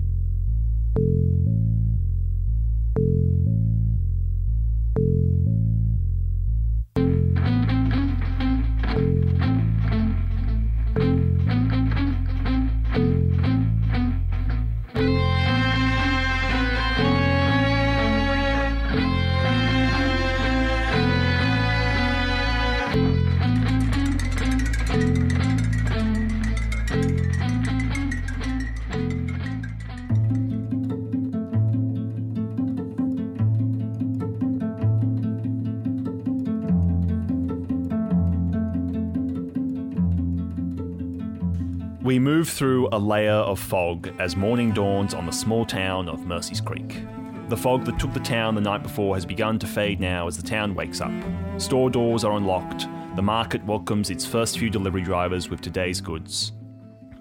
We 42.11 42.19
move 42.19 42.49
through 42.49 42.89
a 42.91 42.99
layer 42.99 43.31
of 43.31 43.61
fog 43.61 44.11
as 44.19 44.35
morning 44.35 44.73
dawns 44.73 45.15
on 45.15 45.27
the 45.27 45.33
small 45.33 45.65
town 45.65 46.09
of 46.09 46.27
Mercy's 46.27 46.61
Creek. 46.61 47.05
The 47.49 47.57
fog 47.57 47.85
that 47.85 48.01
took 48.01 48.13
the 48.13 48.19
town 48.19 48.57
the 48.57 48.61
night 48.61 48.83
before 48.83 49.15
has 49.15 49.25
begun 49.25 49.61
to 49.61 49.69
fade 49.69 50.01
now 50.01 50.27
as 50.27 50.37
the 50.37 50.43
town 50.43 50.75
wakes 50.75 51.01
up. 51.01 51.13
Store 51.59 51.89
doors 51.89 52.25
are 52.25 52.37
unlocked. 52.37 52.89
The 53.15 53.23
market 53.23 53.65
welcomes 53.65 54.11
its 54.11 54.27
first 54.27 54.59
few 54.59 54.71
delivery 54.71 55.03
drivers 55.03 55.51
with 55.51 55.61
today's 55.61 56.01
goods. 56.01 56.51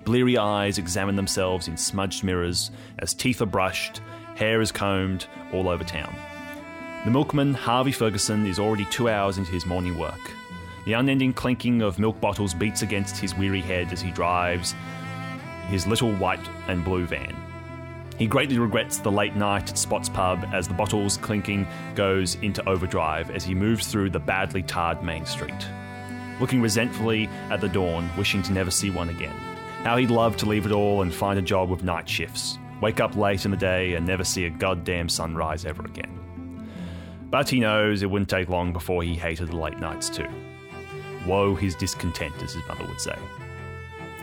Bleary 0.06 0.40
eyes 0.40 0.80
examine 0.80 1.16
themselves 1.16 1.68
in 1.68 1.78
smudged 1.78 2.24
mirrors 2.24 2.72
as 2.98 3.14
teeth 3.14 3.44
are 3.44 3.46
brushed, 3.46 4.02
hair 4.38 4.60
is 4.60 4.72
combed 4.72 5.28
all 5.54 5.70
over 5.70 5.84
town. 5.84 6.16
The 7.06 7.12
milkman, 7.12 7.54
Harvey 7.54 7.92
Ferguson, 7.92 8.48
is 8.48 8.58
already 8.58 8.86
two 8.86 9.08
hours 9.08 9.38
into 9.38 9.52
his 9.52 9.68
morning 9.68 10.00
work. 10.00 10.32
The 10.90 10.96
unending 10.96 11.34
clinking 11.34 11.84
of 11.84 12.00
milk 12.00 12.20
bottles 12.20 12.56
beats 12.56 12.82
against 12.82 13.16
his 13.16 13.36
weary 13.36 13.62
head 13.62 13.94
as 13.94 14.02
he 14.02 14.10
drives 14.10 14.74
his 15.68 15.86
little 15.86 16.12
white 16.16 16.40
and 16.68 16.84
blue 16.84 17.06
van. 17.06 17.36
He 18.18 18.26
greatly 18.26 18.58
regrets 18.58 18.98
the 18.98 19.12
late 19.12 19.36
night 19.36 19.70
at 19.70 19.78
Spot's 19.78 20.10
pub 20.10 20.44
as 20.52 20.68
the 20.68 20.74
bottles 20.74 21.16
clinking 21.18 21.68
goes 21.94 22.38
into 22.42 22.68
overdrive 22.68 23.30
as 23.30 23.44
he 23.44 23.54
moves 23.54 23.86
through 23.86 24.10
the 24.10 24.20
badly 24.20 24.64
tarred 24.64 25.04
main 25.04 25.28
street. 25.28 25.68
Looking 26.40 26.60
resentfully 26.60 27.30
at 27.52 27.62
the 27.62 27.70
dawn, 27.70 28.10
wishing 28.18 28.42
to 28.42 28.52
never 28.52 28.72
see 28.72 28.90
one 28.90 29.10
again. 29.10 29.38
How 29.84 29.96
he'd 29.96 30.10
love 30.10 30.38
to 30.38 30.48
leave 30.48 30.66
it 30.66 30.72
all 30.72 31.04
and 31.04 31.14
find 31.14 31.38
a 31.38 31.44
job 31.44 31.70
with 31.70 31.84
night 31.84 32.10
shifts, 32.10 32.58
wake 32.82 33.00
up 33.00 33.16
late 33.16 33.46
in 33.46 33.52
the 33.52 33.58
day 33.58 33.94
and 33.94 34.08
never 34.08 34.24
see 34.24 34.46
a 34.46 34.50
goddamn 34.50 35.08
sunrise 35.08 35.66
ever 35.66 35.86
again. 35.86 36.68
But 37.30 37.48
he 37.48 37.60
knows 37.60 38.02
it 38.02 38.10
wouldn't 38.10 38.32
take 38.32 38.50
long 38.50 38.74
before 38.74 39.04
he 39.04 39.14
hated 39.14 39.50
the 39.50 39.56
late 39.56 39.78
nights 39.78 40.10
too. 40.10 40.28
Woe 41.26 41.56
his 41.56 41.76
discontent, 41.76 42.36
as 42.42 42.54
his 42.54 42.66
mother 42.68 42.86
would 42.86 43.02
say. 43.02 43.16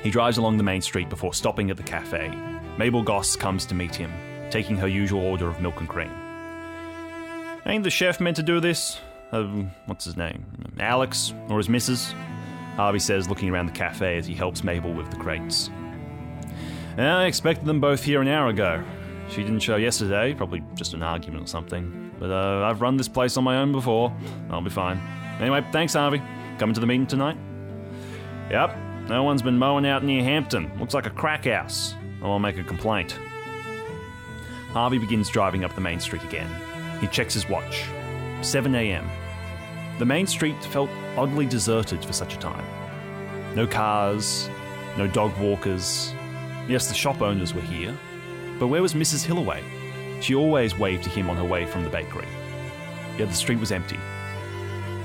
He 0.02 0.10
drives 0.10 0.38
along 0.38 0.56
the 0.56 0.62
main 0.62 0.82
street 0.82 1.08
before 1.08 1.34
stopping 1.34 1.70
at 1.70 1.76
the 1.76 1.82
cafe. 1.82 2.32
Mabel 2.78 3.02
Goss 3.02 3.36
comes 3.36 3.66
to 3.66 3.74
meet 3.74 3.94
him, 3.94 4.12
taking 4.50 4.76
her 4.76 4.88
usual 4.88 5.20
order 5.22 5.48
of 5.48 5.60
milk 5.60 5.80
and 5.80 5.88
cream. 5.88 6.12
Ain't 7.66 7.84
the 7.84 7.90
chef 7.90 8.20
meant 8.20 8.36
to 8.36 8.42
do 8.42 8.60
this? 8.60 9.00
Um, 9.32 9.72
what's 9.86 10.04
his 10.04 10.16
name? 10.16 10.46
Alex? 10.78 11.34
Or 11.48 11.58
his 11.58 11.68
missus? 11.68 12.14
Harvey 12.76 12.98
says, 12.98 13.28
looking 13.28 13.48
around 13.48 13.66
the 13.66 13.72
cafe 13.72 14.18
as 14.18 14.26
he 14.26 14.34
helps 14.34 14.62
Mabel 14.62 14.92
with 14.92 15.10
the 15.10 15.16
crates. 15.16 15.70
I 16.98 17.24
expected 17.24 17.66
them 17.66 17.80
both 17.80 18.04
here 18.04 18.20
an 18.20 18.28
hour 18.28 18.48
ago. 18.48 18.84
She 19.28 19.42
didn't 19.42 19.60
show 19.60 19.76
yesterday, 19.76 20.34
probably 20.34 20.62
just 20.74 20.94
an 20.94 21.02
argument 21.02 21.44
or 21.44 21.46
something. 21.46 22.14
But 22.18 22.30
uh, 22.30 22.64
I've 22.64 22.80
run 22.80 22.96
this 22.96 23.08
place 23.08 23.36
on 23.36 23.44
my 23.44 23.56
own 23.58 23.72
before. 23.72 24.14
I'll 24.50 24.62
be 24.62 24.70
fine. 24.70 25.00
Anyway, 25.40 25.66
thanks, 25.72 25.94
Harvey. 25.94 26.22
Coming 26.58 26.74
to 26.74 26.80
the 26.80 26.86
meeting 26.86 27.06
tonight? 27.06 27.36
Yep. 28.50 28.76
No 29.08 29.22
one's 29.22 29.42
been 29.42 29.58
mowing 29.58 29.86
out 29.86 30.02
near 30.02 30.22
Hampton. 30.22 30.70
Looks 30.78 30.94
like 30.94 31.06
a 31.06 31.10
crack 31.10 31.44
house. 31.44 31.94
I'll 32.22 32.38
make 32.38 32.58
a 32.58 32.64
complaint. 32.64 33.18
Harvey 34.70 34.98
begins 34.98 35.28
driving 35.28 35.64
up 35.64 35.74
the 35.74 35.80
main 35.80 36.00
street 36.00 36.24
again. 36.24 36.48
He 37.00 37.06
checks 37.08 37.34
his 37.34 37.48
watch. 37.48 37.84
7 38.42 38.74
a.m. 38.74 39.08
The 39.98 40.04
main 40.04 40.26
street 40.26 40.62
felt 40.64 40.90
oddly 41.16 41.46
deserted 41.46 42.04
for 42.04 42.12
such 42.12 42.34
a 42.34 42.38
time. 42.38 42.64
No 43.54 43.66
cars, 43.66 44.50
no 44.96 45.06
dog 45.06 45.36
walkers. 45.38 46.12
Yes, 46.68 46.88
the 46.88 46.94
shop 46.94 47.22
owners 47.22 47.54
were 47.54 47.60
here, 47.60 47.96
but 48.58 48.68
where 48.68 48.82
was 48.82 48.94
Mrs. 48.94 49.24
Hillaway? 49.24 49.62
She 50.20 50.34
always 50.34 50.78
waved 50.78 51.04
to 51.04 51.10
him 51.10 51.30
on 51.30 51.36
her 51.36 51.44
way 51.44 51.64
from 51.64 51.84
the 51.84 51.90
bakery. 51.90 52.26
Yet 53.18 53.28
the 53.28 53.34
street 53.34 53.60
was 53.60 53.72
empty. 53.72 53.98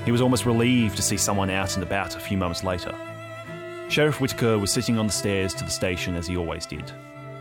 He 0.06 0.12
was 0.12 0.22
almost 0.22 0.46
relieved 0.46 0.96
to 0.96 1.02
see 1.04 1.18
someone 1.18 1.50
out 1.50 1.76
and 1.76 1.84
about 1.84 2.16
a 2.16 2.20
few 2.20 2.38
moments 2.38 2.64
later. 2.64 2.96
Sheriff 3.88 4.20
Whitaker 4.20 4.58
was 4.58 4.72
sitting 4.72 4.98
on 4.98 5.06
the 5.06 5.14
stairs 5.14 5.54
to 5.56 5.64
the 5.64 5.70
station 5.70 6.16
as 6.16 6.26
he 6.26 6.38
always 6.38 6.66
did, 6.66 6.92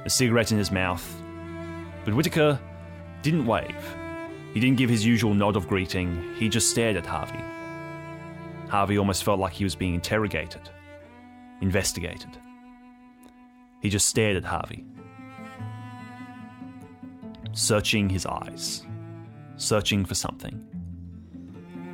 a 0.04 0.10
cigarette 0.10 0.52
in 0.52 0.58
his 0.58 0.70
mouth. 0.70 1.06
But 2.04 2.14
Whitaker 2.14 2.58
didn't 3.22 3.46
wave. 3.46 3.96
He 4.52 4.60
didn't 4.60 4.78
give 4.78 4.90
his 4.90 5.06
usual 5.06 5.32
nod 5.32 5.56
of 5.56 5.68
greeting, 5.68 6.34
he 6.36 6.48
just 6.48 6.70
stared 6.70 6.96
at 6.96 7.06
Harvey. 7.06 7.42
Harvey 8.68 8.98
almost 8.98 9.24
felt 9.24 9.40
like 9.40 9.52
he 9.52 9.64
was 9.64 9.74
being 9.74 9.94
interrogated, 9.94 10.68
investigated. 11.60 12.36
He 13.80 13.88
just 13.88 14.06
stared 14.06 14.36
at 14.36 14.44
Harvey, 14.44 14.84
searching 17.52 18.08
his 18.08 18.26
eyes, 18.26 18.84
searching 19.56 20.04
for 20.04 20.14
something. 20.14 20.69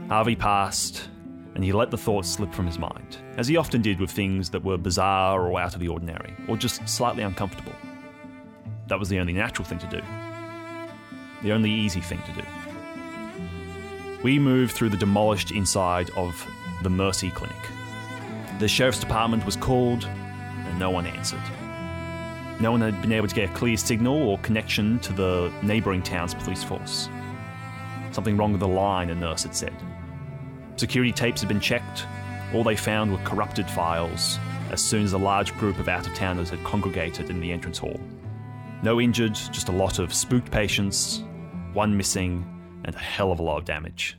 Harvey 0.09 0.37
passed, 0.37 1.09
and 1.57 1.65
he 1.65 1.73
let 1.73 1.91
the 1.91 1.99
thoughts 1.99 2.29
slip 2.29 2.55
from 2.55 2.67
his 2.67 2.79
mind, 2.79 3.17
as 3.37 3.49
he 3.49 3.57
often 3.57 3.83
did 3.83 3.99
with 3.99 4.11
things 4.11 4.51
that 4.51 4.63
were 4.63 4.79
bizarre 4.79 5.41
or 5.49 5.59
out 5.59 5.75
of 5.75 5.81
the 5.81 5.89
ordinary, 5.89 6.33
or 6.47 6.57
just 6.57 6.89
slightly 6.89 7.25
uncomfortable. 7.25 7.73
That 8.87 9.01
was 9.01 9.09
the 9.09 9.19
only 9.19 9.33
natural 9.33 9.67
thing 9.67 9.79
to 9.79 9.87
do, 9.89 10.01
the 11.43 11.51
only 11.51 11.73
easy 11.73 12.01
thing 12.01 12.23
to 12.25 12.33
do. 12.41 12.43
We 14.23 14.39
moved 14.39 14.75
through 14.75 14.91
the 14.91 14.97
demolished 14.97 15.51
inside 15.51 16.11
of 16.11 16.47
the 16.85 16.91
Mercy 16.91 17.31
Clinic. 17.31 17.57
The 18.61 18.69
sheriff's 18.69 19.01
department 19.01 19.45
was 19.45 19.57
called, 19.57 20.05
and 20.05 20.79
no 20.79 20.91
one 20.91 21.07
answered. 21.07 21.43
No 22.61 22.71
one 22.71 22.81
had 22.81 23.03
been 23.03 23.13
able 23.13 23.27
to 23.27 23.35
get 23.35 23.51
a 23.51 23.53
clear 23.55 23.77
signal 23.77 24.17
or 24.17 24.39
connection 24.39 25.01
to 25.01 25.13
the 25.13 25.53
neighbouring 25.63 26.03
town's 26.03 26.33
police 26.33 26.63
force. 26.63 27.09
Something 28.13 28.37
wrong 28.37 28.53
with 28.53 28.61
the 28.61 28.69
line, 28.69 29.11
a 29.11 29.15
nurse 29.15 29.43
had 29.43 29.55
said. 29.55 29.75
Security 30.76 31.12
tapes 31.12 31.40
had 31.40 31.49
been 31.49 31.61
checked. 31.61 32.06
All 32.54 32.62
they 32.62 32.76
found 32.76 33.11
were 33.11 33.18
corrupted 33.25 33.68
files 33.68 34.38
as 34.71 34.80
soon 34.80 35.04
as 35.04 35.12
a 35.12 35.18
large 35.18 35.54
group 35.56 35.78
of 35.78 35.88
out 35.88 36.06
of 36.06 36.14
towners 36.14 36.50
had 36.50 36.62
congregated 36.64 37.30
in 37.30 37.40
the 37.40 37.52
entrance 37.52 37.78
hall. 37.78 38.00
No 38.83 39.00
injured, 39.00 39.35
just 39.35 39.68
a 39.68 39.73
lot 39.73 39.99
of 39.99 40.12
spooked 40.12 40.50
patients, 40.50 41.23
one 41.73 41.97
missing, 41.97 42.45
and 42.85 42.95
a 42.95 42.99
hell 42.99 43.33
of 43.33 43.38
a 43.38 43.42
lot 43.42 43.59
of 43.59 43.64
damage. 43.64 44.16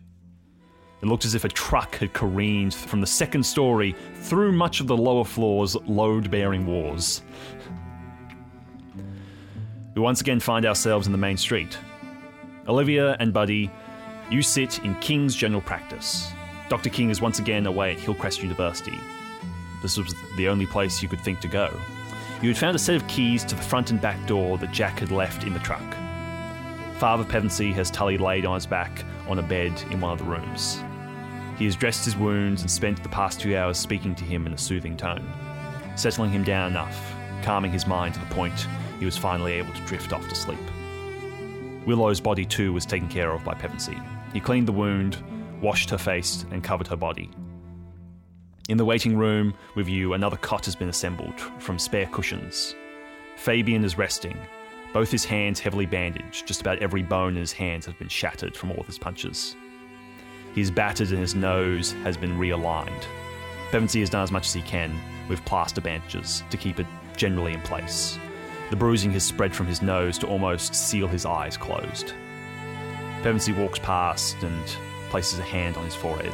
It 1.02 1.06
looked 1.06 1.26
as 1.26 1.36
if 1.36 1.44
a 1.44 1.50
truck 1.50 1.96
had 1.98 2.14
careened 2.14 2.74
from 2.74 3.02
the 3.02 3.08
second 3.08 3.44
story 3.44 3.96
through 4.16 4.52
much 4.52 4.80
of 4.80 4.88
the 4.88 4.98
lower 4.98 5.26
floor's 5.26 5.76
load 5.86 6.32
bearing 6.32 6.66
walls. 6.66 7.22
We 9.94 10.02
once 10.02 10.22
again 10.22 10.40
find 10.40 10.66
ourselves 10.66 11.06
in 11.06 11.12
the 11.12 11.18
main 11.18 11.38
street. 11.38 11.78
Olivia 12.68 13.16
and 13.20 13.32
Buddy, 13.32 13.72
you 14.30 14.42
sit 14.42 14.80
in 14.80 14.96
King's 14.96 15.36
general 15.36 15.62
practice. 15.62 16.32
Dr. 16.70 16.90
King 16.90 17.10
is 17.10 17.22
once 17.22 17.40
again 17.40 17.66
away 17.66 17.94
at 17.94 18.00
Hillcrest 18.00 18.44
University. 18.44 19.00
This 19.82 19.98
was 19.98 20.14
the 20.36 20.50
only 20.50 20.66
place 20.66 21.02
you 21.02 21.08
could 21.08 21.22
think 21.22 21.40
to 21.40 21.48
go. 21.48 21.72
You 22.42 22.50
had 22.50 22.58
found 22.58 22.76
a 22.76 22.80
set 22.80 22.96
of 22.96 23.08
keys 23.08 23.46
to 23.46 23.56
the 23.56 23.62
front 23.62 23.90
and 23.90 24.02
back 24.02 24.28
door 24.28 24.58
that 24.58 24.72
Jack 24.72 25.00
had 25.00 25.12
left 25.12 25.44
in 25.44 25.54
the 25.54 25.60
truck. 25.60 25.96
Father 26.98 27.24
Pevensey 27.24 27.72
has 27.74 27.90
Tully 27.90 28.18
laid 28.18 28.46
on 28.46 28.56
his 28.56 28.66
back 28.66 29.06
on 29.28 29.40
a 29.40 29.44
bed 29.44 29.82
in 29.92 30.02
one 30.02 30.12
of 30.12 30.20
the 30.20 30.26
rooms. 30.26 30.80
He 31.58 31.66
has 31.66 31.76
dressed 31.76 32.04
his 32.04 32.18
wounds 32.18 32.62
and 32.62 32.70
spent 32.70 33.02
the 33.02 33.10
past 33.10 33.40
two 33.40 33.56
hours 33.56 33.78
speaking 33.78 34.14
to 34.16 34.24
him 34.24 34.46
in 34.46 34.54
a 34.54 34.58
soothing 34.58 34.98
tone, 34.98 35.32
settling 35.96 36.32
him 36.32 36.44
down 36.44 36.72
enough, 36.72 37.14
calming 37.44 37.72
his 37.72 37.88
mind 37.88 38.14
to 38.16 38.20
the 38.20 38.26
point 38.28 38.68
he 39.00 39.06
was 39.06 39.18
finally 39.18 39.54
able 39.54 39.74
to 39.74 39.86
drift 39.86 40.12
off 40.12 40.28
to 40.28 40.36
sleep. 40.36 40.60
Willow's 41.86 42.20
body 42.20 42.46
too 42.46 42.74
was 42.74 42.86
taken 42.86 43.08
care 43.08 43.32
of 43.32 43.44
by 43.44 43.54
Pevensey. 43.54 43.98
He 44.34 44.40
cleaned 44.40 44.68
the 44.68 44.74
wound, 44.74 45.18
washed 45.62 45.90
her 45.90 45.98
face, 45.98 46.46
and 46.52 46.64
covered 46.64 46.88
her 46.88 46.96
body. 46.96 47.30
In 48.70 48.78
the 48.78 48.86
waiting 48.86 49.18
room 49.18 49.54
with 49.76 49.88
you, 49.88 50.14
another 50.14 50.38
cot 50.38 50.66
has 50.66 50.76
been 50.76 50.90
assembled 50.90 51.40
from 51.60 51.80
spare 51.80 52.08
cushions. 52.08 52.76
Fabian 53.38 53.84
is 53.84 53.98
resting, 53.98 54.38
both 54.94 55.12
his 55.12 55.26
hands 55.26 55.60
heavily 55.60 55.86
bandaged. 55.86 56.48
Just 56.48 56.62
about 56.62 56.80
every 56.80 57.04
bone 57.04 57.36
in 57.36 57.42
his 57.42 57.54
hands 57.54 57.86
has 57.86 57.96
been 57.96 58.10
shattered 58.10 58.56
from 58.56 58.72
all 58.72 58.80
of 58.80 58.88
his 58.88 58.98
punches. 58.98 59.56
He's 60.54 60.72
battered 60.72 61.12
and 61.12 61.20
his 61.20 61.36
nose 61.36 61.92
has 62.04 62.18
been 62.18 62.38
realigned. 62.38 63.06
Pevensey 63.72 64.00
has 64.00 64.10
done 64.10 64.24
as 64.24 64.32
much 64.32 64.48
as 64.48 64.54
he 64.54 64.62
can 64.62 65.00
with 65.30 65.44
plaster 65.46 65.82
bandages 65.82 66.44
to 66.50 66.58
keep 66.58 66.80
it 66.80 66.88
generally 67.16 67.54
in 67.54 67.62
place. 67.62 68.18
The 68.70 68.76
bruising 68.76 69.12
has 69.12 69.24
spread 69.24 69.56
from 69.56 69.68
his 69.68 69.82
nose 69.82 70.18
to 70.18 70.28
almost 70.28 70.74
seal 70.74 71.08
his 71.08 71.26
eyes 71.26 71.58
closed. 71.58 72.14
Pevensey 73.22 73.54
walks 73.54 73.80
past 73.80 74.42
and 74.44 74.78
places 75.10 75.40
a 75.40 75.44
hand 75.44 75.78
on 75.78 75.86
his 75.86 75.96
forehead. 75.96 76.34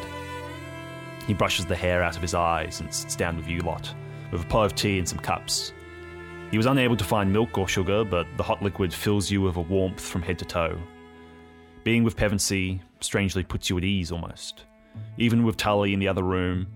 He 1.27 1.33
brushes 1.33 1.65
the 1.65 1.75
hair 1.75 2.03
out 2.03 2.15
of 2.15 2.21
his 2.21 2.33
eyes 2.33 2.81
and 2.81 2.93
sits 2.93 3.15
down 3.15 3.37
with 3.37 3.47
you 3.47 3.59
lot, 3.61 3.93
with 4.31 4.41
a 4.41 4.45
pot 4.45 4.65
of 4.65 4.75
tea 4.75 4.97
and 4.97 5.07
some 5.07 5.19
cups. 5.19 5.73
He 6.51 6.57
was 6.57 6.65
unable 6.65 6.97
to 6.97 7.03
find 7.03 7.31
milk 7.31 7.57
or 7.57 7.67
sugar, 7.67 8.03
but 8.03 8.27
the 8.37 8.43
hot 8.43 8.61
liquid 8.61 8.93
fills 8.93 9.31
you 9.31 9.41
with 9.41 9.55
a 9.55 9.61
warmth 9.61 10.01
from 10.01 10.21
head 10.21 10.37
to 10.39 10.45
toe. 10.45 10.77
Being 11.83 12.03
with 12.03 12.15
Pevensey 12.15 12.79
strangely 12.99 13.43
puts 13.43 13.69
you 13.69 13.77
at 13.77 13.83
ease 13.83 14.11
almost. 14.11 14.65
Even 15.17 15.43
with 15.43 15.57
Tully 15.57 15.93
in 15.93 15.99
the 15.99 16.07
other 16.07 16.23
room, 16.23 16.67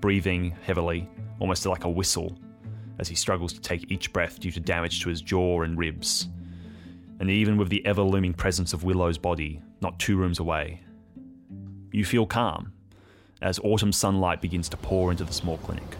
breathing 0.00 0.54
heavily, 0.64 1.08
almost 1.38 1.64
like 1.66 1.84
a 1.84 1.90
whistle, 1.90 2.36
as 2.98 3.08
he 3.08 3.14
struggles 3.14 3.52
to 3.52 3.60
take 3.60 3.90
each 3.90 4.12
breath 4.12 4.40
due 4.40 4.50
to 4.50 4.60
damage 4.60 5.00
to 5.00 5.08
his 5.08 5.22
jaw 5.22 5.62
and 5.62 5.78
ribs. 5.78 6.28
And 7.20 7.30
even 7.30 7.56
with 7.56 7.68
the 7.68 7.84
ever 7.86 8.02
looming 8.02 8.34
presence 8.34 8.72
of 8.72 8.84
Willow's 8.84 9.18
body, 9.18 9.62
not 9.80 9.98
two 9.98 10.16
rooms 10.16 10.38
away, 10.40 10.80
you 11.92 12.04
feel 12.04 12.26
calm 12.26 12.72
as 13.42 13.58
autumn 13.60 13.92
sunlight 13.92 14.40
begins 14.40 14.68
to 14.68 14.76
pour 14.76 15.10
into 15.10 15.24
the 15.24 15.32
small 15.32 15.58
clinic. 15.58 15.96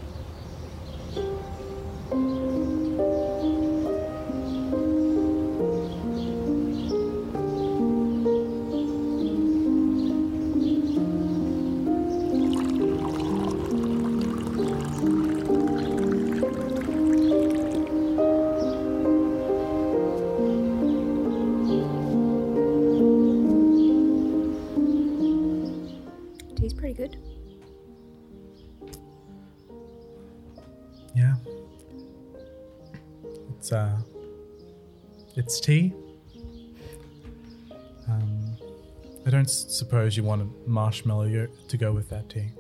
Suppose 39.81 40.17
you 40.17 40.23
want 40.23 40.43
a 40.43 40.69
marshmallow 40.69 41.25
yo- 41.25 41.49
to 41.69 41.77
go 41.77 41.91
with 41.93 42.11
that 42.11 42.29
tea. 42.29 42.51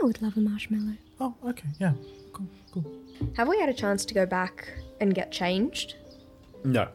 I 0.00 0.04
would 0.04 0.22
love 0.22 0.36
a 0.36 0.40
marshmallow. 0.40 0.96
Oh, 1.20 1.34
okay. 1.48 1.68
Yeah. 1.80 1.94
Cool. 2.32 2.46
Cool. 2.72 2.84
Have 3.36 3.48
we 3.48 3.58
had 3.58 3.68
a 3.68 3.74
chance 3.74 4.04
to 4.04 4.14
go 4.14 4.24
back 4.24 4.68
and 5.00 5.14
get 5.14 5.32
changed? 5.32 5.96
No. 6.64 6.88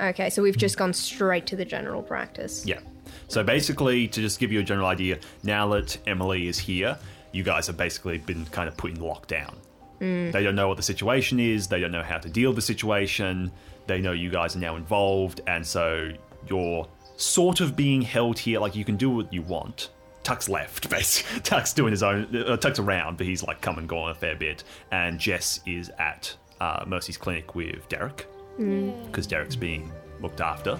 Okay, 0.00 0.30
so 0.30 0.42
we've 0.42 0.56
just 0.56 0.76
gone 0.78 0.92
straight 0.92 1.46
to 1.46 1.56
the 1.56 1.64
general 1.64 2.02
practice. 2.02 2.64
Yeah. 2.64 2.80
So 3.28 3.42
basically, 3.42 4.06
to 4.08 4.20
just 4.20 4.38
give 4.38 4.52
you 4.52 4.60
a 4.60 4.62
general 4.62 4.86
idea, 4.86 5.18
now 5.42 5.68
that 5.70 5.98
Emily 6.06 6.46
is 6.46 6.58
here, 6.58 6.96
you 7.32 7.42
guys 7.42 7.66
have 7.66 7.76
basically 7.76 8.18
been 8.18 8.44
kind 8.46 8.68
of 8.68 8.76
put 8.76 8.90
in 8.92 8.98
lockdown. 8.98 9.54
Mm. 10.00 10.32
They 10.32 10.42
don't 10.44 10.54
know 10.54 10.68
what 10.68 10.76
the 10.76 10.82
situation 10.82 11.40
is. 11.40 11.66
They 11.66 11.80
don't 11.80 11.92
know 11.92 12.02
how 12.02 12.18
to 12.18 12.28
deal 12.28 12.50
with 12.50 12.56
the 12.56 12.62
situation. 12.62 13.50
They 13.86 14.00
know 14.00 14.12
you 14.12 14.30
guys 14.30 14.54
are 14.54 14.60
now 14.60 14.76
involved, 14.76 15.40
and 15.46 15.66
so 15.66 16.12
you're 16.48 16.86
sort 17.16 17.60
of 17.60 17.76
being 17.76 18.02
held 18.02 18.38
here. 18.38 18.60
Like 18.60 18.74
you 18.74 18.84
can 18.84 18.96
do 18.96 19.10
what 19.10 19.32
you 19.32 19.42
want. 19.42 19.90
Tuck's 20.22 20.48
left, 20.48 20.88
basically. 20.90 21.40
Tuck's 21.40 21.72
doing 21.72 21.90
his 21.90 22.02
own. 22.02 22.34
Uh, 22.34 22.56
Tuck's 22.56 22.78
around, 22.78 23.16
but 23.16 23.26
he's 23.26 23.42
like 23.42 23.60
come 23.60 23.78
and 23.78 23.88
gone 23.88 24.10
a 24.10 24.14
fair 24.14 24.36
bit. 24.36 24.64
And 24.90 25.18
Jess 25.18 25.60
is 25.66 25.90
at 25.98 26.34
uh, 26.60 26.84
Mercy's 26.86 27.16
clinic 27.16 27.54
with 27.54 27.88
Derek 27.88 28.26
because 28.56 29.26
Derek's 29.26 29.56
being 29.56 29.90
looked 30.20 30.40
after. 30.40 30.78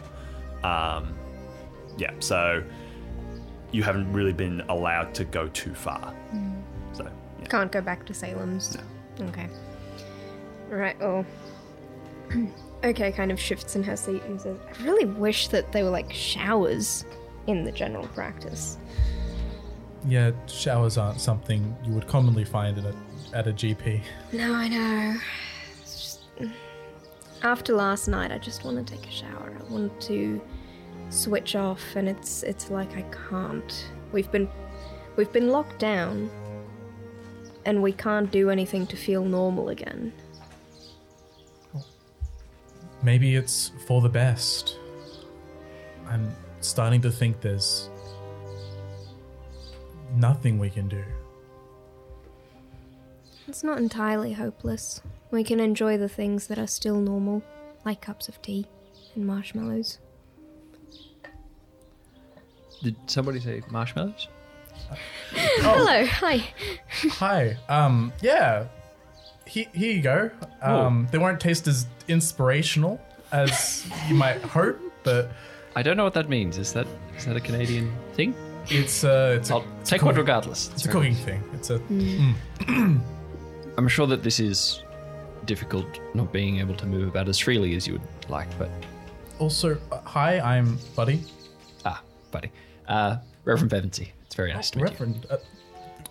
Um, 0.62 1.14
yeah, 1.97 2.12
so 2.21 2.62
you 3.73 3.83
haven't 3.83 4.12
really 4.12 4.33
been 4.33 4.61
allowed 4.68 5.14
to 5.14 5.25
go 5.25 5.49
too 5.49 5.75
far. 5.75 6.14
So, 6.92 7.05
yeah. 7.40 7.47
Can't 7.49 7.73
go 7.73 7.81
back 7.81 8.05
to 8.07 8.14
Salem's. 8.14 8.77
Okay. 9.21 9.49
Right, 10.68 10.99
well. 11.01 11.27
okay, 12.85 13.12
kind 13.12 13.31
of 13.31 13.40
shifts 13.40 13.77
in 13.77 13.83
her 13.85 13.97
seat 13.97 14.23
and 14.25 14.40
says, 14.40 14.57
I 14.66 14.83
really 14.85 15.05
wish 15.05 15.49
that 15.49 15.73
they 15.73 15.83
were 15.83 15.90
like 15.90 16.12
showers 16.12 17.05
in 17.47 17.64
the 17.64 17.73
general 17.73 18.07
practice. 18.09 18.79
Yeah, 20.07 20.33
showers 20.47 20.99
aren't 20.99 21.21
something 21.21 21.77
you 21.85 21.92
would 21.92 22.09
commonly 22.09 22.45
find 22.45 22.79
in 22.79 22.87
a, 22.87 22.95
at 23.33 23.47
a 23.47 23.53
GP. 23.53 24.03
No, 24.33 24.53
I 24.55 24.68
know. 24.68 25.21
It's 25.81 25.95
just. 25.95 26.37
Mm. 26.38 26.53
After 27.42 27.73
last 27.73 28.09
night, 28.09 28.31
I 28.31 28.38
just 28.38 28.64
want 28.64 28.85
to 28.85 28.97
take 28.97 29.07
a 29.07 29.11
shower. 29.11 29.53
I 29.59 29.73
want 29.73 30.01
to 30.03 30.40
switch 31.11 31.57
off, 31.57 31.83
and 31.97 32.09
it's 32.09 32.42
it's 32.45 32.71
like 32.71 32.97
I 32.97 33.03
can't. 33.29 33.90
We've 34.12 34.31
been 34.31 34.49
we've 35.16 35.33
been 35.33 35.49
locked 35.49 35.79
down, 35.81 36.31
and 37.64 37.83
we 37.83 37.92
can't 37.92 38.31
do 38.31 38.51
anything 38.51 38.87
to 38.88 38.97
feel 38.97 39.25
normal 39.25 39.71
again. 39.71 40.12
Maybe 43.03 43.37
it's 43.37 43.73
for 43.87 44.01
the 44.01 44.09
best. 44.09 44.77
I'm 46.09 46.35
starting 46.61 47.01
to 47.03 47.11
think 47.11 47.41
there's 47.41 47.91
nothing 50.15 50.59
we 50.59 50.71
can 50.71 50.88
do. 50.88 51.03
It's 53.49 53.65
not 53.65 53.79
entirely 53.79 54.33
hopeless. 54.35 55.03
We 55.31 55.43
can 55.43 55.59
enjoy 55.59 55.99
the 55.99 56.09
things 56.09 56.47
that 56.47 56.59
are 56.59 56.67
still 56.67 57.01
normal, 57.01 57.43
like 57.85 58.01
cups 58.01 58.29
of 58.29 58.41
tea 58.41 58.67
and 59.15 59.27
marshmallows. 59.27 59.99
Did 62.83 62.97
somebody 63.07 63.41
say 63.41 63.62
marshmallows? 63.71 64.29
Hello, 65.31 66.05
hi. 66.07 66.45
Hi. 67.11 67.57
Um. 67.69 68.12
Yeah. 68.21 68.67
He, 69.53 69.69
here 69.75 69.93
you 69.93 70.01
go. 70.03 70.31
Um. 70.62 71.09
They 71.11 71.19
won't 71.19 71.38
taste 71.41 71.67
as 71.69 71.87
inspirational 72.09 72.99
as 73.33 73.87
you 74.09 74.15
might 74.15 74.41
hope, 74.43 74.79
but 75.05 75.31
I 75.77 75.83
don't 75.83 75.97
know 75.99 76.05
what 76.05 76.15
that 76.15 76.29
means. 76.31 76.57
Is 76.57 76.73
that 76.73 76.87
is 77.19 77.27
that 77.27 77.37
a 77.37 77.41
Canadian 77.41 77.93
thing? 78.15 78.35
it's 78.71 79.05
uh. 79.05 79.37
It's 79.38 79.51
a, 79.51 79.55
I'll 79.55 79.65
it's 79.81 79.91
a 79.91 79.93
take 79.93 80.03
one 80.03 80.15
cook- 80.15 80.23
regardless. 80.23 80.71
It's 80.73 80.87
a 80.87 80.88
cooking 80.88 81.15
thing. 81.15 81.43
It's 81.53 81.69
a. 81.71 81.79
I'm 83.79 83.88
sure 83.88 84.07
that 84.07 84.23
this 84.23 84.38
is 84.41 84.83
difficult, 85.45 85.87
not 86.15 86.33
being 86.33 86.59
able 86.59 86.75
to 86.77 86.87
move 86.87 87.09
about 87.09 87.29
as 87.29 87.38
freely 87.38 87.75
as 87.75 87.87
you 87.87 87.95
would 87.95 88.09
like, 88.31 88.49
but 88.59 88.71
Also, 89.38 89.77
uh, 89.91 90.01
hi. 90.05 90.41
I'm 90.41 90.79
Buddy. 90.97 91.23
ah, 91.85 92.01
buddy, 92.31 92.51
uh, 92.88 93.17
Reverend 93.45 93.71
Pevensey. 93.71 94.09
It's 94.27 94.35
very 94.35 94.53
nice 94.53 94.71
to 94.71 94.79
meet 94.79 94.85
you. 94.85 94.91
Reverend. 94.93 95.27
Uh, 95.31 95.37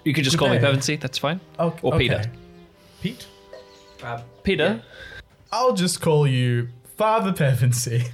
You 0.03 0.13
can 0.13 0.23
just 0.23 0.35
Good 0.37 0.45
call 0.45 0.49
me 0.53 0.59
day. 0.59 0.65
Pevensey. 0.67 0.99
That's 0.99 1.17
fine. 1.17 1.39
okay, 1.59 1.79
Or 1.83 1.97
Peter. 1.97 2.15
okay. 2.15 2.29
Pete. 3.01 3.25
Peter. 4.43 4.81
I'll 5.51 5.73
just 5.73 6.01
call 6.01 6.25
you 6.27 6.69
Father 6.97 7.31
Pevensey. 7.33 8.05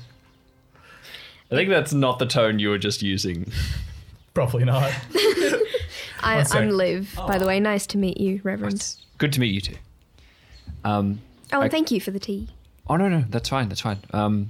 I 1.52 1.56
think 1.56 1.70
that's 1.70 1.94
not 1.94 2.20
the 2.20 2.26
tone 2.26 2.60
you 2.60 2.70
were 2.70 2.78
just 2.78 3.02
using. 3.02 3.52
Probably 4.34 4.66
not. 4.66 4.92
I, 6.22 6.46
I'm 6.52 6.70
Liv, 6.70 7.14
by 7.16 7.38
the 7.38 7.46
way. 7.46 7.60
Nice 7.60 7.88
to 7.88 7.98
meet 7.98 8.20
you, 8.20 8.42
Reverend. 8.44 8.96
Good 9.18 9.34
to 9.34 9.40
meet 9.40 9.54
you 9.54 9.62
too. 9.62 9.76
Um, 10.84 11.22
Oh, 11.54 11.60
I- 11.62 11.64
and 11.64 11.72
thank 11.72 11.92
you 11.92 12.02
for 12.02 12.12
the 12.12 12.20
tea. 12.20 12.50
oh 12.88 12.98
no, 12.98 13.08
no, 13.08 13.24
that's 13.30 13.48
fine. 13.50 13.70
That's 13.70 13.80
fine. 13.82 14.00
Um, 14.12 14.50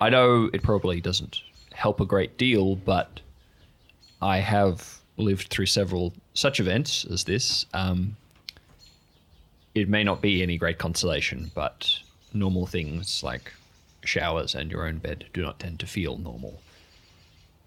I 0.00 0.08
know 0.08 0.48
it 0.52 0.62
probably 0.62 1.00
doesn't 1.02 1.40
help 1.74 2.00
a 2.00 2.06
great 2.06 2.38
deal, 2.38 2.76
but 2.76 3.20
I 4.22 4.38
have 4.38 5.00
lived 5.18 5.48
through 5.48 5.66
several 5.66 6.14
such 6.32 6.60
events 6.60 7.04
as 7.04 7.24
this. 7.24 7.66
Um, 7.74 8.16
it 9.76 9.90
may 9.90 10.02
not 10.02 10.22
be 10.22 10.42
any 10.42 10.56
great 10.56 10.78
consolation, 10.78 11.50
but 11.54 11.98
normal 12.32 12.66
things 12.66 13.22
like 13.22 13.52
showers 14.02 14.54
and 14.54 14.70
your 14.70 14.86
own 14.86 14.96
bed 14.96 15.26
do 15.34 15.42
not 15.42 15.60
tend 15.60 15.78
to 15.78 15.86
feel 15.86 16.16
normal 16.16 16.62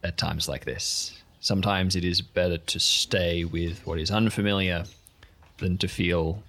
at 0.03 0.17
times 0.17 0.49
like 0.49 0.65
this. 0.65 1.21
Sometimes 1.39 1.95
it 1.95 2.03
is 2.03 2.21
better 2.21 2.57
to 2.57 2.79
stay 2.79 3.45
with 3.45 3.85
what 3.85 3.99
is 3.99 4.09
unfamiliar 4.09 4.85
than 5.59 5.77
to 5.77 5.87
feel 5.87 6.41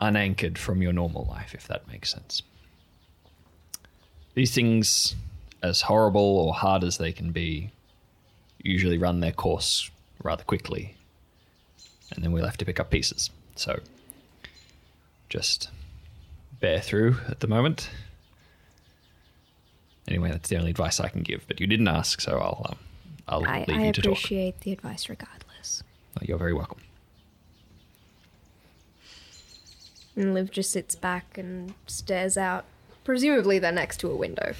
unanchored 0.00 0.56
from 0.56 0.80
your 0.80 0.92
normal 0.92 1.26
life, 1.28 1.52
if 1.52 1.66
that 1.66 1.88
makes 1.88 2.12
sense. 2.12 2.42
These 4.34 4.54
things, 4.54 5.16
as 5.64 5.80
horrible 5.80 6.38
or 6.38 6.54
hard 6.54 6.84
as 6.84 6.98
they 6.98 7.10
can 7.10 7.32
be, 7.32 7.70
usually 8.62 8.98
run 8.98 9.18
their 9.18 9.32
course 9.32 9.90
rather 10.22 10.44
quickly, 10.44 10.96
and 12.14 12.22
then 12.22 12.30
we'll 12.30 12.44
have 12.44 12.58
to 12.58 12.64
pick 12.64 12.78
up 12.78 12.90
pieces. 12.90 13.30
So 13.56 13.80
just 15.28 15.70
bear 16.60 16.80
through 16.80 17.16
at 17.28 17.40
the 17.40 17.46
moment. 17.46 17.90
Anyway, 20.06 20.30
that's 20.30 20.48
the 20.48 20.56
only 20.56 20.70
advice 20.70 21.00
I 21.00 21.08
can 21.08 21.22
give. 21.22 21.46
But 21.46 21.60
you 21.60 21.66
didn't 21.66 21.88
ask, 21.88 22.20
so 22.20 22.38
I'll 22.38 22.66
um, 22.68 22.78
I'll 23.26 23.44
I, 23.46 23.64
leave 23.66 23.78
I 23.78 23.86
you 23.86 23.92
to 23.92 24.02
talk. 24.02 24.10
I 24.10 24.12
appreciate 24.12 24.60
the 24.60 24.72
advice 24.72 25.08
regardless. 25.08 25.82
You're 26.22 26.38
very 26.38 26.52
welcome. 26.52 26.80
And 30.16 30.32
Liv 30.32 30.50
just 30.50 30.70
sits 30.70 30.94
back 30.94 31.36
and 31.36 31.74
stares 31.86 32.36
out. 32.36 32.64
Presumably, 33.02 33.58
they're 33.58 33.72
next 33.72 33.98
to 33.98 34.10
a 34.10 34.16
window. 34.16 34.54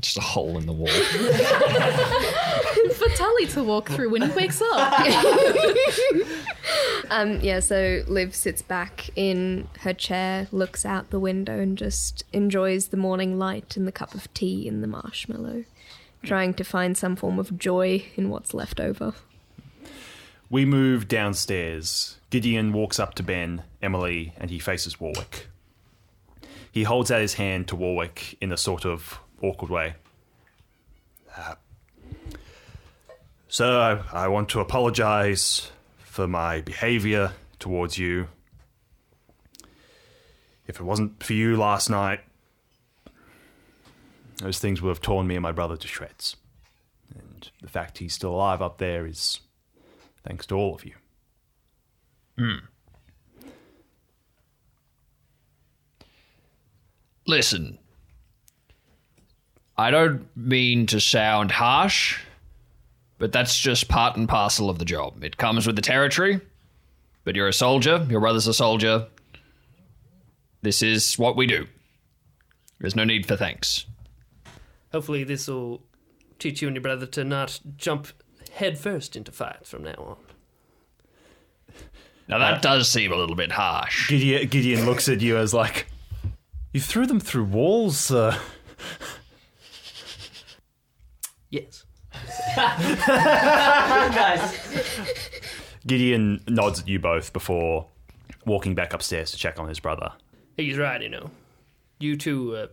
Just 0.00 0.18
a 0.18 0.20
hole 0.20 0.58
in 0.58 0.66
the 0.66 0.72
wall. 0.72 0.88
For 2.96 3.08
Tully 3.16 3.46
to 3.48 3.64
walk 3.64 3.88
through 3.88 4.10
when 4.10 4.22
he 4.22 4.30
wakes 4.30 4.62
up. 4.62 5.06
Um, 7.10 7.40
yeah, 7.40 7.60
so 7.60 8.02
Liv 8.08 8.34
sits 8.34 8.62
back 8.62 9.10
in 9.16 9.68
her 9.80 9.92
chair, 9.92 10.48
looks 10.50 10.84
out 10.84 11.10
the 11.10 11.20
window, 11.20 11.60
and 11.60 11.78
just 11.78 12.24
enjoys 12.32 12.88
the 12.88 12.96
morning 12.96 13.38
light 13.38 13.76
and 13.76 13.86
the 13.86 13.92
cup 13.92 14.14
of 14.14 14.32
tea 14.34 14.68
and 14.68 14.82
the 14.82 14.88
marshmallow, 14.88 15.64
trying 16.24 16.54
to 16.54 16.64
find 16.64 16.96
some 16.96 17.16
form 17.16 17.38
of 17.38 17.58
joy 17.58 18.04
in 18.16 18.30
what's 18.30 18.54
left 18.54 18.80
over. 18.80 19.14
We 20.50 20.64
move 20.64 21.08
downstairs. 21.08 22.16
Gideon 22.30 22.72
walks 22.72 22.98
up 22.98 23.14
to 23.14 23.22
Ben, 23.22 23.62
Emily, 23.80 24.32
and 24.36 24.50
he 24.50 24.58
faces 24.58 25.00
Warwick. 25.00 25.48
He 26.70 26.84
holds 26.84 27.10
out 27.10 27.20
his 27.20 27.34
hand 27.34 27.68
to 27.68 27.76
Warwick 27.76 28.36
in 28.40 28.52
a 28.52 28.56
sort 28.56 28.84
of 28.84 29.18
awkward 29.42 29.70
way. 29.70 29.94
Uh, 31.36 31.54
Sir, 33.48 34.04
I, 34.12 34.24
I 34.24 34.28
want 34.28 34.48
to 34.50 34.60
apologize 34.60 35.70
for 35.98 36.26
my 36.26 36.60
behavior 36.60 37.32
towards 37.58 37.96
you. 37.96 38.28
If 40.66 40.80
it 40.80 40.82
wasn't 40.82 41.22
for 41.22 41.32
you 41.32 41.56
last 41.56 41.88
night, 41.88 42.20
those 44.38 44.58
things 44.58 44.82
would 44.82 44.90
have 44.90 45.00
torn 45.00 45.26
me 45.26 45.36
and 45.36 45.42
my 45.42 45.52
brother 45.52 45.76
to 45.76 45.88
shreds. 45.88 46.36
And 47.14 47.48
the 47.62 47.68
fact 47.68 47.98
he's 47.98 48.14
still 48.14 48.34
alive 48.34 48.60
up 48.60 48.78
there 48.78 49.06
is 49.06 49.40
thanks 50.24 50.44
to 50.46 50.56
all 50.56 50.74
of 50.74 50.84
you. 50.84 50.94
Hmm. 52.36 52.56
Listen, 57.26 57.78
I 59.78 59.90
don't 59.90 60.26
mean 60.36 60.86
to 60.86 61.00
sound 61.00 61.50
harsh, 61.50 62.20
but 63.18 63.32
that's 63.32 63.58
just 63.58 63.88
part 63.88 64.16
and 64.16 64.28
parcel 64.28 64.70
of 64.70 64.78
the 64.78 64.84
job. 64.84 65.22
It 65.22 65.36
comes 65.36 65.66
with 65.66 65.76
the 65.76 65.82
territory, 65.82 66.40
but 67.24 67.36
you're 67.36 67.48
a 67.48 67.52
soldier, 67.52 68.06
your 68.08 68.20
brother's 68.20 68.46
a 68.46 68.54
soldier. 68.54 69.06
This 70.62 70.82
is 70.82 71.18
what 71.18 71.36
we 71.36 71.46
do. 71.46 71.66
There's 72.80 72.96
no 72.96 73.04
need 73.04 73.26
for 73.26 73.36
thanks. 73.36 73.86
Hopefully, 74.92 75.24
this 75.24 75.46
will 75.46 75.82
teach 76.38 76.62
you 76.62 76.68
and 76.68 76.74
your 76.74 76.82
brother 76.82 77.06
to 77.06 77.24
not 77.24 77.60
jump 77.76 78.08
headfirst 78.52 79.16
into 79.16 79.32
fights 79.32 79.70
from 79.70 79.84
now 79.84 79.94
on. 79.98 80.16
Now, 82.28 82.38
that 82.38 82.62
does 82.62 82.90
seem 82.90 83.12
a 83.12 83.16
little 83.16 83.36
bit 83.36 83.52
harsh. 83.52 84.08
Gideon, 84.08 84.48
Gideon 84.48 84.86
looks 84.86 85.08
at 85.08 85.20
you 85.20 85.36
as 85.36 85.54
like, 85.54 85.86
you 86.72 86.80
threw 86.80 87.06
them 87.06 87.20
through 87.20 87.44
walls. 87.44 88.10
Uh, 88.10 88.36
Yes. 91.50 91.84
Gideon 95.86 96.42
nods 96.48 96.80
at 96.80 96.88
you 96.88 96.98
both 96.98 97.32
before 97.32 97.86
walking 98.44 98.74
back 98.74 98.92
upstairs 98.92 99.30
to 99.32 99.36
check 99.36 99.60
on 99.60 99.68
his 99.68 99.80
brother. 99.80 100.12
He's 100.56 100.78
right, 100.78 101.02
you 101.02 101.08
know. 101.08 101.30
You 101.98 102.16
two, 102.16 102.56
uh, 102.56 102.66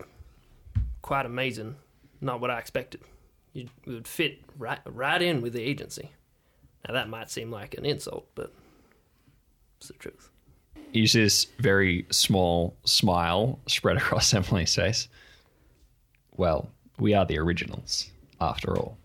quite 1.02 1.26
amazing. 1.26 1.76
Not 2.20 2.40
what 2.40 2.50
I 2.50 2.58
expected. 2.58 3.02
You 3.52 3.68
would 3.86 4.08
fit 4.08 4.40
right, 4.58 4.80
right 4.86 5.20
in 5.20 5.42
with 5.42 5.52
the 5.52 5.62
agency. 5.62 6.10
Now, 6.86 6.94
that 6.94 7.08
might 7.08 7.30
seem 7.30 7.50
like 7.50 7.74
an 7.74 7.84
insult, 7.84 8.26
but 8.34 8.52
it's 9.78 9.88
the 9.88 9.94
truth. 9.94 10.30
You 10.92 11.06
see 11.06 11.22
this 11.22 11.46
very 11.58 12.06
small 12.10 12.76
smile 12.84 13.58
spread 13.66 13.96
across 13.96 14.32
Emily's 14.34 14.74
face. 14.74 15.08
Well, 16.36 16.68
we 16.98 17.14
are 17.14 17.24
the 17.24 17.38
originals, 17.38 18.10
after 18.40 18.76
all. 18.76 18.98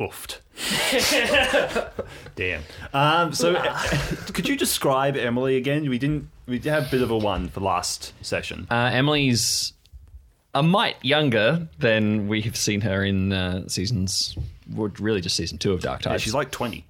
Oofed. 0.00 0.38
Damn. 2.36 2.62
Um, 2.92 3.32
so, 3.32 3.54
could 4.32 4.48
you 4.48 4.56
describe 4.56 5.16
Emily 5.16 5.56
again? 5.56 5.88
We 5.90 5.98
didn't. 5.98 6.30
We 6.46 6.58
did 6.60 6.70
have 6.70 6.86
a 6.86 6.90
bit 6.90 7.02
of 7.02 7.10
a 7.10 7.16
one 7.18 7.48
for 7.48 7.60
last 7.60 8.12
session. 8.24 8.66
Uh, 8.70 8.90
Emily's 8.92 9.72
a 10.54 10.62
mite 10.62 10.96
younger 11.02 11.68
than 11.78 12.28
we 12.28 12.40
have 12.42 12.56
seen 12.56 12.80
her 12.82 13.04
in 13.04 13.32
uh, 13.32 13.68
seasons, 13.68 14.36
well, 14.72 14.90
really 14.98 15.20
just 15.20 15.36
season 15.36 15.58
two 15.58 15.72
of 15.72 15.80
Dark 15.80 16.04
Yeah, 16.04 16.16
she's 16.16 16.34
like 16.34 16.50
twenty. 16.50 16.84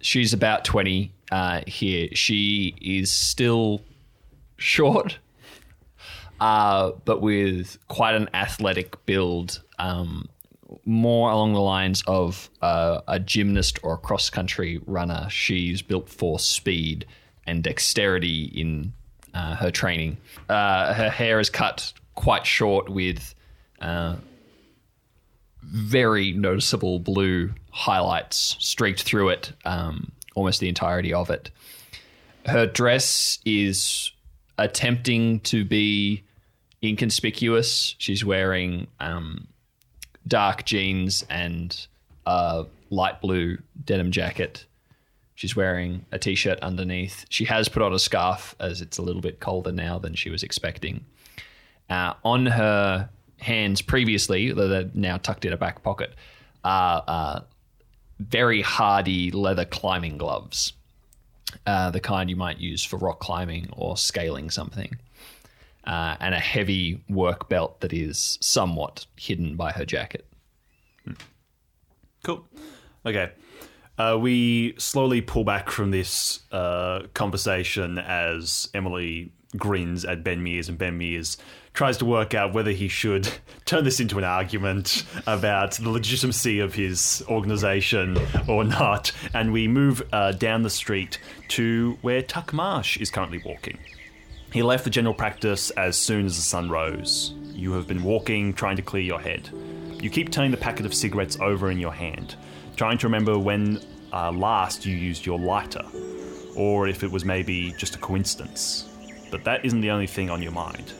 she's 0.00 0.32
about 0.34 0.64
20 0.64 1.10
uh, 1.32 1.62
here. 1.66 2.08
She 2.12 2.74
is 2.80 3.10
still 3.10 3.80
short, 4.58 5.18
uh, 6.40 6.92
but 7.04 7.20
with 7.20 7.78
quite 7.88 8.14
an 8.14 8.28
athletic 8.34 9.04
build, 9.06 9.62
um, 9.80 10.28
more 10.84 11.30
along 11.30 11.54
the 11.54 11.60
lines 11.60 12.04
of 12.06 12.50
uh, 12.62 13.00
a 13.08 13.18
gymnast 13.18 13.80
or 13.82 13.94
a 13.94 13.98
cross 13.98 14.30
country 14.30 14.80
runner. 14.86 15.26
She's 15.30 15.82
built 15.82 16.08
for 16.08 16.38
speed 16.38 17.06
and 17.46 17.64
dexterity 17.64 18.44
in 18.44 18.92
uh, 19.34 19.56
her 19.56 19.70
training. 19.70 20.18
Uh, 20.48 20.92
her 20.94 21.10
hair 21.10 21.40
is 21.40 21.50
cut 21.50 21.92
quite 22.14 22.46
short 22.46 22.88
with 22.88 23.34
uh, 23.80 24.16
very 25.62 26.32
noticeable 26.32 26.98
blue 26.98 27.52
highlights 27.70 28.56
streaked 28.58 29.02
through 29.02 29.30
it, 29.30 29.52
um, 29.64 30.12
almost 30.34 30.60
the 30.60 30.68
entirety 30.68 31.14
of 31.14 31.30
it. 31.30 31.50
Her 32.46 32.66
dress 32.66 33.38
is 33.44 34.12
attempting 34.58 35.40
to 35.40 35.64
be 35.64 36.22
inconspicuous. 36.82 37.94
She's 37.98 38.24
wearing 38.24 38.86
um, 38.98 39.46
dark 40.26 40.64
jeans 40.64 41.24
and 41.30 41.86
a 42.26 42.66
light 42.90 43.20
blue 43.20 43.58
denim 43.84 44.10
jacket. 44.10 44.64
She's 45.34 45.56
wearing 45.56 46.04
a 46.12 46.18
t 46.18 46.34
shirt 46.34 46.60
underneath. 46.60 47.24
She 47.30 47.44
has 47.46 47.68
put 47.68 47.82
on 47.82 47.92
a 47.92 47.98
scarf 47.98 48.54
as 48.60 48.80
it's 48.80 48.98
a 48.98 49.02
little 49.02 49.22
bit 49.22 49.40
colder 49.40 49.72
now 49.72 49.98
than 49.98 50.14
she 50.14 50.30
was 50.30 50.42
expecting. 50.42 51.04
Uh, 51.88 52.14
on 52.24 52.46
her 52.46 53.08
hands 53.38 53.82
previously, 53.82 54.52
they're 54.52 54.90
now 54.94 55.16
tucked 55.16 55.44
in 55.44 55.52
a 55.52 55.56
back 55.56 55.82
pocket, 55.82 56.14
are 56.62 57.02
uh, 57.08 57.40
very 58.18 58.62
hardy 58.62 59.30
leather 59.30 59.64
climbing 59.64 60.18
gloves, 60.18 60.74
uh, 61.66 61.90
the 61.90 62.00
kind 62.00 62.30
you 62.30 62.36
might 62.36 62.58
use 62.58 62.84
for 62.84 62.96
rock 62.98 63.18
climbing 63.18 63.68
or 63.72 63.96
scaling 63.96 64.50
something, 64.50 64.94
uh, 65.84 66.16
and 66.20 66.34
a 66.34 66.38
heavy 66.38 67.02
work 67.08 67.48
belt 67.48 67.80
that 67.80 67.92
is 67.92 68.38
somewhat 68.40 69.06
hidden 69.16 69.56
by 69.56 69.72
her 69.72 69.84
jacket. 69.84 70.26
Cool. 72.24 72.46
Okay. 73.06 73.32
Uh, 73.98 74.16
we 74.18 74.74
slowly 74.78 75.20
pull 75.20 75.44
back 75.44 75.70
from 75.70 75.90
this 75.90 76.40
uh, 76.52 77.02
conversation 77.12 77.98
as 77.98 78.68
Emily 78.72 79.32
grins 79.56 80.04
at 80.04 80.22
Ben 80.22 80.42
Mears, 80.42 80.68
and 80.68 80.78
Ben 80.78 80.96
Mears 80.96 81.36
tries 81.72 81.98
to 81.98 82.04
work 82.04 82.34
out 82.34 82.52
whether 82.52 82.70
he 82.70 82.88
should 82.88 83.28
turn 83.64 83.84
this 83.84 84.00
into 84.00 84.18
an 84.18 84.24
argument 84.24 85.04
about 85.26 85.72
the 85.72 85.88
legitimacy 85.88 86.60
of 86.60 86.74
his 86.74 87.22
organization 87.28 88.16
or 88.48 88.64
not. 88.64 89.12
And 89.34 89.52
we 89.52 89.68
move 89.68 90.02
uh, 90.12 90.32
down 90.32 90.62
the 90.62 90.70
street 90.70 91.18
to 91.48 91.98
where 92.02 92.22
Tuck 92.22 92.52
Marsh 92.52 92.96
is 92.96 93.10
currently 93.10 93.42
walking. 93.44 93.78
He 94.52 94.64
left 94.64 94.82
the 94.82 94.90
general 94.90 95.14
practice 95.14 95.70
as 95.70 95.96
soon 95.96 96.26
as 96.26 96.34
the 96.34 96.42
sun 96.42 96.68
rose. 96.68 97.34
You 97.52 97.72
have 97.72 97.86
been 97.86 98.02
walking, 98.02 98.52
trying 98.52 98.76
to 98.76 98.82
clear 98.82 99.02
your 99.02 99.20
head. 99.20 99.48
You 100.02 100.10
keep 100.10 100.32
turning 100.32 100.50
the 100.50 100.56
packet 100.56 100.84
of 100.84 100.92
cigarettes 100.92 101.38
over 101.40 101.70
in 101.70 101.78
your 101.78 101.92
hand, 101.92 102.34
trying 102.74 102.98
to 102.98 103.06
remember 103.06 103.38
when 103.38 103.80
uh, 104.12 104.32
last 104.32 104.84
you 104.84 104.96
used 104.96 105.24
your 105.24 105.38
lighter, 105.38 105.84
or 106.56 106.88
if 106.88 107.04
it 107.04 107.12
was 107.12 107.24
maybe 107.24 107.72
just 107.78 107.94
a 107.94 107.98
coincidence. 107.98 108.88
But 109.30 109.44
that 109.44 109.64
isn't 109.64 109.82
the 109.82 109.90
only 109.92 110.08
thing 110.08 110.30
on 110.30 110.42
your 110.42 110.52
mind. 110.52 110.94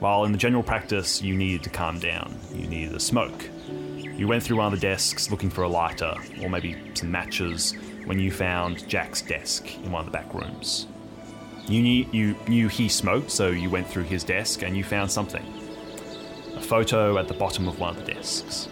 While 0.00 0.24
in 0.24 0.32
the 0.32 0.38
general 0.38 0.64
practice, 0.64 1.22
you 1.22 1.36
needed 1.36 1.62
to 1.64 1.70
calm 1.70 2.00
down, 2.00 2.36
you 2.52 2.66
needed 2.66 2.96
a 2.96 3.00
smoke. 3.00 3.48
You 3.68 4.26
went 4.26 4.42
through 4.42 4.56
one 4.56 4.72
of 4.72 4.80
the 4.80 4.84
desks 4.84 5.30
looking 5.30 5.50
for 5.50 5.62
a 5.62 5.68
lighter, 5.68 6.14
or 6.42 6.50
maybe 6.50 6.76
some 6.94 7.12
matches, 7.12 7.72
when 8.06 8.18
you 8.18 8.32
found 8.32 8.88
Jack's 8.88 9.22
desk 9.22 9.76
in 9.76 9.92
one 9.92 10.00
of 10.00 10.06
the 10.06 10.18
back 10.18 10.34
rooms. 10.34 10.88
You 11.66 11.82
knew, 11.82 12.06
you 12.12 12.36
knew 12.48 12.68
he 12.68 12.88
smoked, 12.88 13.30
so 13.30 13.48
you 13.48 13.70
went 13.70 13.86
through 13.86 14.04
his 14.04 14.24
desk 14.24 14.62
and 14.62 14.76
you 14.76 14.84
found 14.84 15.10
something. 15.10 15.44
A 16.56 16.60
photo 16.60 17.18
at 17.18 17.28
the 17.28 17.34
bottom 17.34 17.68
of 17.68 17.78
one 17.78 17.96
of 17.96 18.04
the 18.04 18.12
desks. 18.12 18.68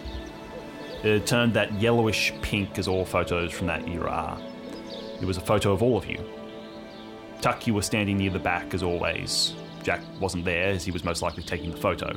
It 1.03 1.25
turned 1.25 1.53
that 1.53 1.73
yellowish 1.79 2.33
pink 2.41 2.77
as 2.77 2.87
all 2.87 3.05
photos 3.05 3.53
from 3.53 3.67
that 3.67 3.87
era 3.87 4.09
are. 4.09 4.41
It 5.21 5.25
was 5.25 5.37
a 5.37 5.41
photo 5.41 5.71
of 5.71 5.81
all 5.81 5.97
of 5.97 6.05
you. 6.05 6.19
Tuck, 7.41 7.67
you 7.67 7.73
were 7.73 7.81
standing 7.81 8.17
near 8.17 8.31
the 8.31 8.39
back 8.39 8.73
as 8.73 8.83
always. 8.83 9.53
Jack 9.81 10.01
wasn't 10.19 10.43
there 10.43 10.65
as 10.65 10.83
he 10.83 10.91
was 10.91 11.05
most 11.05 11.21
likely 11.21 11.43
taking 11.43 11.71
the 11.71 11.77
photo. 11.77 12.11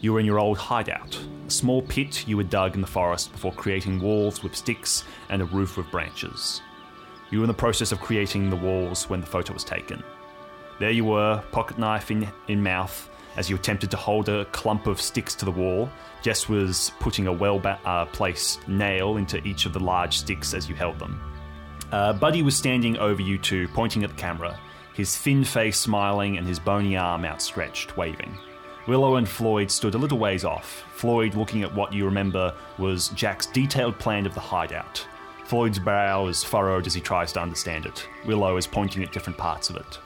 You 0.00 0.14
were 0.14 0.20
in 0.20 0.26
your 0.26 0.38
old 0.38 0.56
hideout, 0.56 1.18
a 1.46 1.50
small 1.50 1.82
pit 1.82 2.26
you 2.26 2.38
had 2.38 2.48
dug 2.48 2.74
in 2.74 2.80
the 2.80 2.86
forest 2.86 3.32
before 3.32 3.52
creating 3.52 4.00
walls 4.00 4.42
with 4.42 4.56
sticks 4.56 5.04
and 5.28 5.42
a 5.42 5.44
roof 5.44 5.76
with 5.76 5.90
branches. 5.90 6.62
You 7.32 7.38
were 7.38 7.44
in 7.44 7.48
the 7.48 7.54
process 7.54 7.92
of 7.92 8.00
creating 8.00 8.50
the 8.50 8.56
walls 8.56 9.08
when 9.08 9.22
the 9.22 9.26
photo 9.26 9.54
was 9.54 9.64
taken. 9.64 10.04
There 10.78 10.90
you 10.90 11.06
were, 11.06 11.42
pocket 11.50 11.78
knife 11.78 12.10
in, 12.10 12.28
in 12.48 12.62
mouth, 12.62 13.08
as 13.36 13.48
you 13.48 13.56
attempted 13.56 13.90
to 13.92 13.96
hold 13.96 14.28
a 14.28 14.44
clump 14.46 14.86
of 14.86 15.00
sticks 15.00 15.34
to 15.36 15.46
the 15.46 15.50
wall. 15.50 15.90
Jess 16.20 16.46
was 16.46 16.92
putting 17.00 17.26
a 17.26 17.32
well 17.32 17.58
uh, 17.64 18.04
placed 18.06 18.68
nail 18.68 19.16
into 19.16 19.42
each 19.48 19.64
of 19.64 19.72
the 19.72 19.80
large 19.80 20.18
sticks 20.18 20.52
as 20.52 20.68
you 20.68 20.74
held 20.74 20.98
them. 20.98 21.18
Uh, 21.90 22.12
Buddy 22.12 22.42
was 22.42 22.54
standing 22.54 22.98
over 22.98 23.22
you 23.22 23.38
two, 23.38 23.66
pointing 23.68 24.04
at 24.04 24.10
the 24.10 24.16
camera, 24.16 24.58
his 24.92 25.16
thin 25.16 25.42
face 25.42 25.78
smiling 25.78 26.36
and 26.36 26.46
his 26.46 26.58
bony 26.58 26.98
arm 26.98 27.24
outstretched, 27.24 27.96
waving. 27.96 28.36
Willow 28.86 29.16
and 29.16 29.28
Floyd 29.28 29.70
stood 29.70 29.94
a 29.94 29.98
little 29.98 30.18
ways 30.18 30.44
off, 30.44 30.84
Floyd 30.92 31.34
looking 31.34 31.62
at 31.62 31.74
what 31.74 31.94
you 31.94 32.04
remember 32.04 32.54
was 32.78 33.08
Jack's 33.10 33.46
detailed 33.46 33.98
plan 33.98 34.26
of 34.26 34.34
the 34.34 34.40
hideout. 34.40 35.06
Floyd's 35.52 35.78
brow 35.78 36.28
is 36.28 36.42
furrowed 36.42 36.86
as 36.86 36.94
he 36.94 37.00
tries 37.02 37.30
to 37.34 37.42
understand 37.42 37.84
it. 37.84 38.08
Willow 38.24 38.56
is 38.56 38.66
pointing 38.66 39.02
at 39.02 39.12
different 39.12 39.36
parts 39.36 39.68
of 39.68 39.76
it. 39.76 39.98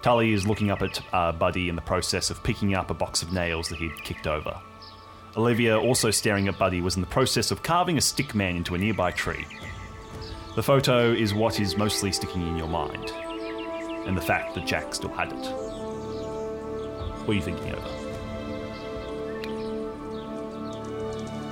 Tully 0.00 0.32
is 0.32 0.46
looking 0.46 0.70
up 0.70 0.80
at 0.80 1.02
uh, 1.12 1.32
Buddy 1.32 1.68
in 1.68 1.76
the 1.76 1.82
process 1.82 2.30
of 2.30 2.42
picking 2.42 2.74
up 2.74 2.90
a 2.90 2.94
box 2.94 3.22
of 3.22 3.30
nails 3.30 3.68
that 3.68 3.78
he'd 3.78 3.94
kicked 4.04 4.26
over. 4.26 4.58
Olivia, 5.36 5.78
also 5.78 6.10
staring 6.10 6.48
at 6.48 6.58
Buddy, 6.58 6.80
was 6.80 6.94
in 6.94 7.02
the 7.02 7.06
process 7.08 7.50
of 7.50 7.62
carving 7.62 7.98
a 7.98 8.00
stick 8.00 8.34
man 8.34 8.56
into 8.56 8.74
a 8.74 8.78
nearby 8.78 9.10
tree. 9.10 9.44
The 10.56 10.62
photo 10.62 11.12
is 11.12 11.34
what 11.34 11.60
is 11.60 11.76
mostly 11.76 12.10
sticking 12.10 12.40
in 12.40 12.56
your 12.56 12.66
mind, 12.66 13.10
and 14.06 14.16
the 14.16 14.22
fact 14.22 14.54
that 14.54 14.66
Jack 14.66 14.94
still 14.94 15.12
had 15.12 15.30
it. 15.30 15.46
What 17.26 17.28
are 17.28 17.34
you 17.34 17.42
thinking 17.42 17.74
over? 17.74 17.86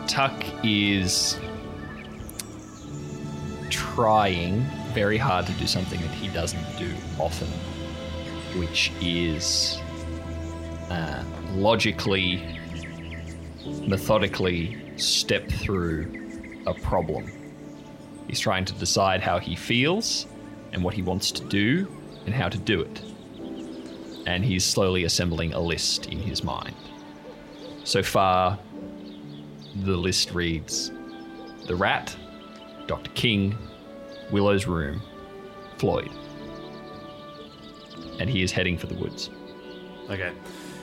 Tuck 0.06 0.42
is 0.64 1.38
trying 3.70 4.60
very 4.92 5.18
hard 5.18 5.46
to 5.46 5.52
do 5.52 5.66
something 5.66 6.00
that 6.00 6.10
he 6.10 6.28
doesn't 6.28 6.78
do 6.78 6.92
often, 7.18 7.48
which 8.58 8.92
is 9.00 9.78
uh, 10.90 11.22
logically, 11.52 12.58
methodically 13.86 14.98
step 14.98 15.48
through 15.48 16.30
a 16.66 16.74
problem. 16.74 17.30
He's 18.26 18.40
trying 18.40 18.64
to 18.66 18.74
decide 18.74 19.20
how 19.20 19.38
he 19.38 19.56
feels 19.56 20.26
and 20.72 20.84
what 20.84 20.94
he 20.94 21.02
wants 21.02 21.30
to 21.32 21.44
do 21.44 21.88
and 22.26 22.34
how 22.34 22.48
to 22.48 22.58
do 22.58 22.80
it. 22.80 23.02
And 24.26 24.44
he's 24.44 24.64
slowly 24.64 25.04
assembling 25.04 25.54
a 25.54 25.60
list 25.60 26.06
in 26.06 26.18
his 26.18 26.44
mind. 26.44 26.76
So 27.84 28.02
far, 28.02 28.58
the 29.74 29.96
list 29.96 30.32
reads 30.32 30.90
The 31.66 31.74
Rat, 31.74 32.14
Dr. 32.88 33.10
King, 33.12 33.56
Willow's 34.32 34.66
Room, 34.66 35.00
Floyd. 35.76 36.10
And 38.18 38.28
he 38.28 38.42
is 38.42 38.50
heading 38.50 38.76
for 38.76 38.88
the 38.88 38.96
woods. 38.96 39.30
Okay. 40.10 40.32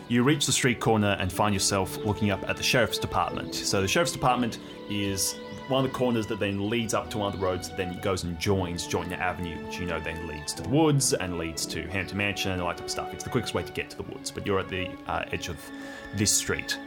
You 0.08 0.24
reach 0.24 0.46
the 0.46 0.52
street 0.52 0.80
corner 0.80 1.18
and 1.20 1.34
find 1.34 1.54
yourself 1.54 1.98
looking 1.98 2.30
up 2.30 2.48
at 2.48 2.56
the 2.56 2.64
sheriff's 2.64 3.00
department. 3.00 3.56
So 3.56 3.82
the 3.82 3.88
sheriff's 3.88 4.12
department 4.12 4.60
is 4.90 5.36
one 5.68 5.84
of 5.84 5.92
the 5.92 5.98
corners 5.98 6.28
that 6.28 6.40
then 6.40 6.70
leads 6.70 6.94
up 6.94 7.10
to 7.10 7.18
one 7.18 7.34
of 7.34 7.40
the 7.40 7.44
roads 7.44 7.70
that 7.70 7.78
then 7.78 8.00
goes 8.02 8.24
and 8.24 8.40
joins 8.40 8.86
Jointner 8.86 9.16
Avenue, 9.16 9.66
which 9.66 9.80
you 9.80 9.88
know 9.88 10.00
then 10.00 10.28
leads 10.28 10.54
to 10.54 10.62
the 10.62 10.70
woods 10.70 11.14
and 11.14 11.40
leads 11.40 11.66
to 11.66 11.88
Hampton 11.88 12.18
Mansion 12.18 12.52
and 12.52 12.62
all 12.62 12.68
that 12.68 12.78
type 12.78 12.86
of 12.86 12.92
stuff. 12.92 13.14
It's 13.14 13.24
the 13.24 13.32
quickest 13.32 13.56
way 13.56 13.64
to 13.64 13.72
get 13.72 13.90
to 13.90 13.98
the 13.98 14.04
woods, 14.04 14.30
but 14.30 14.46
you're 14.46 14.60
at 14.60 14.70
the 14.70 14.90
uh, 15.08 15.26
edge 15.32 15.50
of 15.50 15.58
this 16.16 16.32
street. 16.32 16.78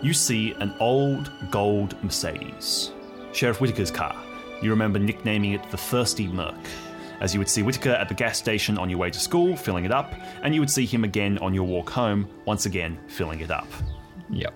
You 0.00 0.14
see 0.14 0.52
an 0.60 0.74
old 0.80 1.30
gold 1.50 2.02
Mercedes, 2.02 2.92
Sheriff 3.32 3.58
Whitaker's 3.58 3.90
car. 3.90 4.16
You 4.62 4.70
remember 4.70 4.98
nicknaming 4.98 5.52
it 5.52 5.70
the 5.70 5.76
Thirsty 5.76 6.26
Merc, 6.26 6.58
as 7.20 7.32
you 7.32 7.40
would 7.40 7.48
see 7.48 7.62
Whitaker 7.62 7.90
at 7.90 8.08
the 8.08 8.14
gas 8.14 8.38
station 8.38 8.78
on 8.78 8.90
your 8.90 8.98
way 8.98 9.10
to 9.10 9.18
school, 9.18 9.56
filling 9.56 9.84
it 9.84 9.92
up, 9.92 10.14
and 10.42 10.54
you 10.54 10.60
would 10.60 10.70
see 10.70 10.86
him 10.86 11.04
again 11.04 11.38
on 11.38 11.54
your 11.54 11.64
walk 11.64 11.90
home, 11.90 12.28
once 12.44 12.66
again 12.66 12.98
filling 13.08 13.40
it 13.40 13.50
up. 13.50 13.68
Yep. 14.30 14.54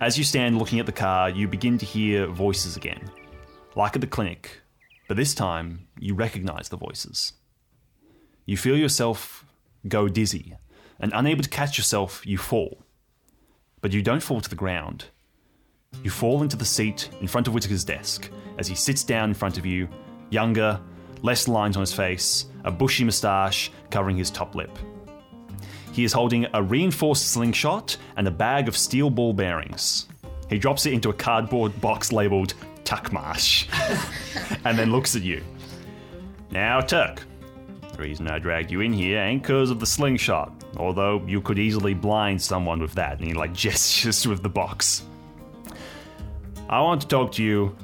As 0.00 0.18
you 0.18 0.24
stand 0.24 0.58
looking 0.58 0.80
at 0.80 0.86
the 0.86 0.92
car, 0.92 1.30
you 1.30 1.46
begin 1.46 1.78
to 1.78 1.86
hear 1.86 2.26
voices 2.26 2.76
again, 2.76 3.10
like 3.76 3.94
at 3.94 4.00
the 4.00 4.06
clinic, 4.06 4.60
but 5.06 5.16
this 5.16 5.34
time 5.34 5.86
you 5.98 6.14
recognize 6.14 6.68
the 6.68 6.76
voices. 6.76 7.34
You 8.46 8.56
feel 8.56 8.76
yourself 8.76 9.44
go 9.88 10.08
dizzy, 10.08 10.54
and 10.98 11.12
unable 11.14 11.42
to 11.42 11.48
catch 11.48 11.78
yourself, 11.78 12.26
you 12.26 12.38
fall. 12.38 12.82
But 13.80 13.92
you 13.92 14.02
don't 14.02 14.22
fall 14.22 14.40
to 14.40 14.50
the 14.50 14.56
ground. 14.56 15.06
You 16.02 16.10
fall 16.10 16.42
into 16.42 16.56
the 16.56 16.64
seat 16.64 17.10
in 17.20 17.28
front 17.28 17.46
of 17.46 17.54
Whitaker's 17.54 17.84
desk 17.84 18.30
as 18.58 18.66
he 18.66 18.74
sits 18.74 19.04
down 19.04 19.30
in 19.30 19.34
front 19.34 19.58
of 19.58 19.66
you, 19.66 19.88
younger, 20.30 20.80
less 21.22 21.48
lines 21.48 21.76
on 21.76 21.80
his 21.80 21.92
face, 21.92 22.46
a 22.64 22.70
bushy 22.70 23.04
moustache 23.04 23.70
covering 23.90 24.16
his 24.16 24.30
top 24.30 24.54
lip. 24.54 24.76
He 25.92 26.04
is 26.04 26.12
holding 26.12 26.46
a 26.54 26.62
reinforced 26.62 27.30
slingshot 27.30 27.96
and 28.16 28.26
a 28.26 28.30
bag 28.30 28.66
of 28.66 28.76
steel 28.76 29.10
ball 29.10 29.32
bearings. 29.32 30.06
He 30.48 30.58
drops 30.58 30.86
it 30.86 30.92
into 30.92 31.10
a 31.10 31.14
cardboard 31.14 31.78
box 31.80 32.12
labeled 32.12 32.54
Tuckmarsh 32.84 33.68
and 34.64 34.78
then 34.78 34.90
looks 34.90 35.14
at 35.14 35.22
you. 35.22 35.42
Now, 36.50 36.80
Tuck, 36.80 37.22
the 37.92 38.02
reason 38.02 38.28
I 38.28 38.38
dragged 38.38 38.70
you 38.70 38.80
in 38.80 38.92
here 38.92 39.18
ain't 39.18 39.42
because 39.42 39.70
of 39.70 39.80
the 39.80 39.86
slingshot, 39.86 40.52
although 40.76 41.22
you 41.26 41.40
could 41.40 41.58
easily 41.58 41.94
blind 41.94 42.40
someone 42.40 42.80
with 42.80 42.94
that, 42.94 43.18
and 43.18 43.26
he 43.26 43.34
like 43.34 43.52
gestures 43.54 44.26
with 44.26 44.42
the 44.42 44.48
box. 44.48 45.04
I 46.72 46.80
want 46.80 47.02
to 47.02 47.06
talk 47.06 47.32
to 47.32 47.42
you 47.42 47.76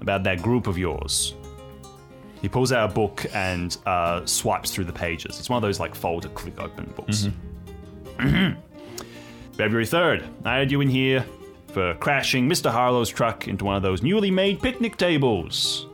about 0.00 0.24
that 0.24 0.42
group 0.42 0.66
of 0.66 0.76
yours. 0.76 1.32
He 2.42 2.48
pulls 2.48 2.72
out 2.72 2.90
a 2.90 2.92
book 2.92 3.24
and 3.32 3.76
uh, 3.86 4.26
swipes 4.26 4.72
through 4.72 4.86
the 4.86 4.92
pages. 4.92 5.38
It's 5.38 5.48
one 5.48 5.58
of 5.58 5.62
those 5.62 5.78
like 5.78 5.94
folder 5.94 6.28
click 6.30 6.60
open 6.60 6.92
books. 6.96 7.28
February 9.52 9.86
3rd, 9.86 10.26
I 10.44 10.56
had 10.56 10.72
you 10.72 10.80
in 10.80 10.88
here 10.88 11.24
for 11.68 11.94
crashing 11.94 12.48
Mr. 12.48 12.68
Harlow's 12.68 13.10
truck 13.10 13.46
into 13.46 13.64
one 13.64 13.76
of 13.76 13.82
those 13.84 14.02
newly 14.02 14.32
made 14.32 14.60
picnic 14.60 14.96
tables. 14.96 15.86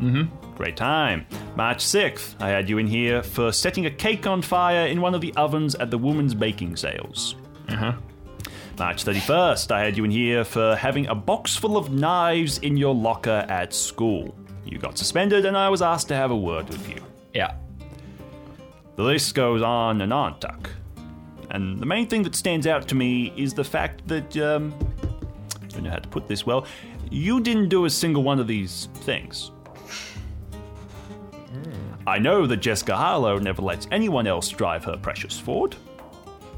Mm-hmm. 0.00 0.54
Great 0.56 0.76
time. 0.76 1.26
March 1.54 1.78
6th, 1.84 2.42
I 2.42 2.48
had 2.48 2.68
you 2.68 2.78
in 2.78 2.88
here 2.88 3.22
for 3.22 3.52
setting 3.52 3.86
a 3.86 3.90
cake 3.90 4.26
on 4.26 4.42
fire 4.42 4.88
in 4.88 5.00
one 5.00 5.14
of 5.14 5.20
the 5.20 5.32
ovens 5.36 5.76
at 5.76 5.92
the 5.92 5.98
women's 5.98 6.34
baking 6.34 6.74
sales. 6.74 7.36
Uh-huh. 7.68 7.92
March 8.80 9.04
31st, 9.04 9.72
I 9.72 9.84
had 9.84 9.94
you 9.94 10.04
in 10.04 10.10
here 10.10 10.42
for 10.42 10.74
having 10.74 11.06
a 11.08 11.14
box 11.14 11.54
full 11.54 11.76
of 11.76 11.92
knives 11.92 12.56
in 12.60 12.78
your 12.78 12.94
locker 12.94 13.44
at 13.46 13.74
school. 13.74 14.34
You 14.64 14.78
got 14.78 14.96
suspended, 14.96 15.44
and 15.44 15.54
I 15.54 15.68
was 15.68 15.82
asked 15.82 16.08
to 16.08 16.14
have 16.14 16.30
a 16.30 16.36
word 16.36 16.66
with 16.70 16.88
you. 16.88 16.96
Yeah. 17.34 17.56
The 18.96 19.02
list 19.02 19.34
goes 19.34 19.60
on 19.60 20.00
and 20.00 20.14
on, 20.14 20.40
Tuck. 20.40 20.70
And 21.50 21.78
the 21.78 21.84
main 21.84 22.06
thing 22.06 22.22
that 22.22 22.34
stands 22.34 22.66
out 22.66 22.88
to 22.88 22.94
me 22.94 23.34
is 23.36 23.52
the 23.52 23.62
fact 23.62 24.08
that, 24.08 24.34
um, 24.38 24.74
I 25.62 25.66
don't 25.66 25.82
know 25.82 25.90
how 25.90 25.98
to 25.98 26.08
put 26.08 26.26
this 26.26 26.46
well, 26.46 26.66
you 27.10 27.38
didn't 27.42 27.68
do 27.68 27.84
a 27.84 27.90
single 27.90 28.22
one 28.22 28.40
of 28.40 28.46
these 28.46 28.88
things. 28.94 29.50
I 32.06 32.18
know 32.18 32.46
that 32.46 32.56
Jessica 32.56 32.96
Harlow 32.96 33.36
never 33.36 33.60
lets 33.60 33.86
anyone 33.90 34.26
else 34.26 34.48
drive 34.48 34.84
her 34.84 34.96
precious 34.96 35.38
Ford. 35.38 35.76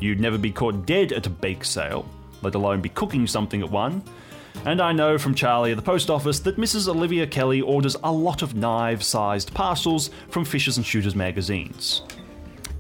You'd 0.03 0.19
never 0.19 0.37
be 0.37 0.51
caught 0.51 0.85
dead 0.85 1.13
at 1.13 1.29
a 1.29 1.31
bake 1.31 1.65
sale, 1.65 2.05
let 2.43 2.57
alone 2.57 2.81
be 2.81 2.89
cooking 2.89 3.29
something 3.29 3.63
at 3.63 3.71
one. 3.71 4.03
And 4.65 4.81
I 4.81 4.91
know 4.91 5.17
from 5.17 5.33
Charlie 5.33 5.71
at 5.71 5.77
the 5.77 5.83
post 5.83 6.11
office 6.11 6.41
that 6.41 6.57
Mrs. 6.57 6.89
Olivia 6.89 7.25
Kelly 7.25 7.61
orders 7.61 7.97
a 8.03 8.11
lot 8.11 8.43
of 8.43 8.57
knife 8.57 9.01
sized 9.01 9.55
parcels 9.55 10.11
from 10.29 10.45
Fishers 10.45 10.77
and 10.77 10.85
Shooters 10.85 11.15
magazines. 11.15 12.03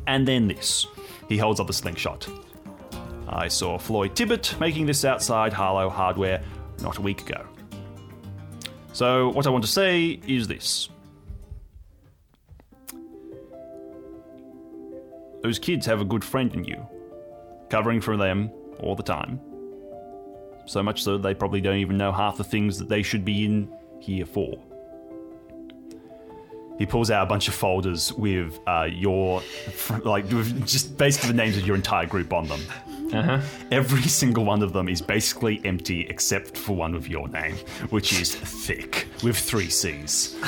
And 0.08 0.26
then 0.26 0.48
this. 0.48 0.88
He 1.28 1.38
holds 1.38 1.60
up 1.60 1.68
the 1.68 1.72
slingshot. 1.72 2.28
I 3.28 3.46
saw 3.46 3.78
Floyd 3.78 4.16
Tibbet 4.16 4.56
making 4.58 4.86
this 4.86 5.04
outside 5.04 5.52
Harlow 5.52 5.88
Hardware 5.88 6.42
not 6.80 6.98
a 6.98 7.02
week 7.02 7.20
ago. 7.20 7.46
So, 8.92 9.28
what 9.28 9.46
I 9.46 9.50
want 9.50 9.62
to 9.62 9.70
say 9.70 10.20
is 10.26 10.48
this. 10.48 10.88
Those 15.42 15.60
kids 15.60 15.86
have 15.86 16.00
a 16.00 16.04
good 16.04 16.24
friend 16.24 16.52
in 16.52 16.64
you, 16.64 16.84
covering 17.72 18.02
for 18.02 18.18
them 18.18 18.50
all 18.80 18.94
the 18.94 19.02
time. 19.02 19.40
So 20.66 20.82
much 20.82 21.02
so 21.02 21.16
they 21.16 21.32
probably 21.32 21.62
don't 21.62 21.78
even 21.78 21.96
know 21.96 22.12
half 22.12 22.36
the 22.36 22.44
things 22.44 22.78
that 22.78 22.90
they 22.90 23.02
should 23.02 23.24
be 23.24 23.46
in 23.46 23.74
here 23.98 24.26
for. 24.26 24.62
He 26.76 26.84
pulls 26.84 27.10
out 27.10 27.22
a 27.22 27.26
bunch 27.26 27.48
of 27.48 27.54
folders 27.54 28.12
with 28.12 28.60
uh, 28.66 28.88
your, 28.90 29.42
like, 30.04 30.24
with 30.30 30.66
just 30.66 30.98
basically 30.98 31.28
the 31.28 31.36
names 31.36 31.56
of 31.56 31.66
your 31.66 31.74
entire 31.74 32.04
group 32.04 32.34
on 32.34 32.46
them. 32.46 32.60
Every 33.70 34.02
single 34.02 34.44
one 34.44 34.62
of 34.62 34.74
them 34.74 34.90
is 34.90 35.00
basically 35.00 35.62
empty 35.64 36.06
except 36.08 36.58
for 36.58 36.76
one 36.76 36.92
with 36.92 37.08
your 37.08 37.26
name, 37.28 37.56
which 37.88 38.12
is 38.12 38.34
thick 38.34 39.06
with 39.22 39.38
three 39.38 39.70
C's. 39.70 40.36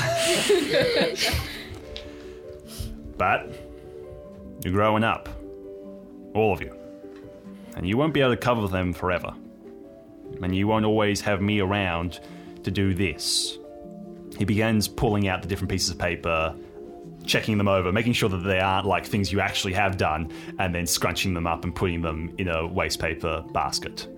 but 3.16 3.50
you're 4.62 4.74
growing 4.74 5.04
up, 5.04 5.28
all 6.34 6.52
of 6.52 6.60
you, 6.60 6.83
and 7.76 7.86
you 7.88 7.96
won't 7.96 8.14
be 8.14 8.20
able 8.20 8.32
to 8.32 8.36
cover 8.36 8.66
them 8.68 8.92
forever. 8.92 9.34
And 10.42 10.54
you 10.54 10.66
won't 10.66 10.84
always 10.84 11.20
have 11.22 11.40
me 11.40 11.60
around 11.60 12.20
to 12.62 12.70
do 12.70 12.94
this. 12.94 13.58
He 14.38 14.44
begins 14.44 14.88
pulling 14.88 15.28
out 15.28 15.42
the 15.42 15.48
different 15.48 15.70
pieces 15.70 15.90
of 15.90 15.98
paper, 15.98 16.54
checking 17.24 17.58
them 17.58 17.68
over, 17.68 17.92
making 17.92 18.14
sure 18.14 18.28
that 18.28 18.38
they 18.38 18.58
aren't 18.58 18.86
like 18.86 19.06
things 19.06 19.30
you 19.30 19.40
actually 19.40 19.74
have 19.74 19.96
done, 19.96 20.32
and 20.58 20.74
then 20.74 20.86
scrunching 20.86 21.34
them 21.34 21.46
up 21.46 21.64
and 21.64 21.74
putting 21.74 22.02
them 22.02 22.34
in 22.38 22.48
a 22.48 22.66
waste 22.66 22.98
paper 23.00 23.44
basket. 23.52 24.08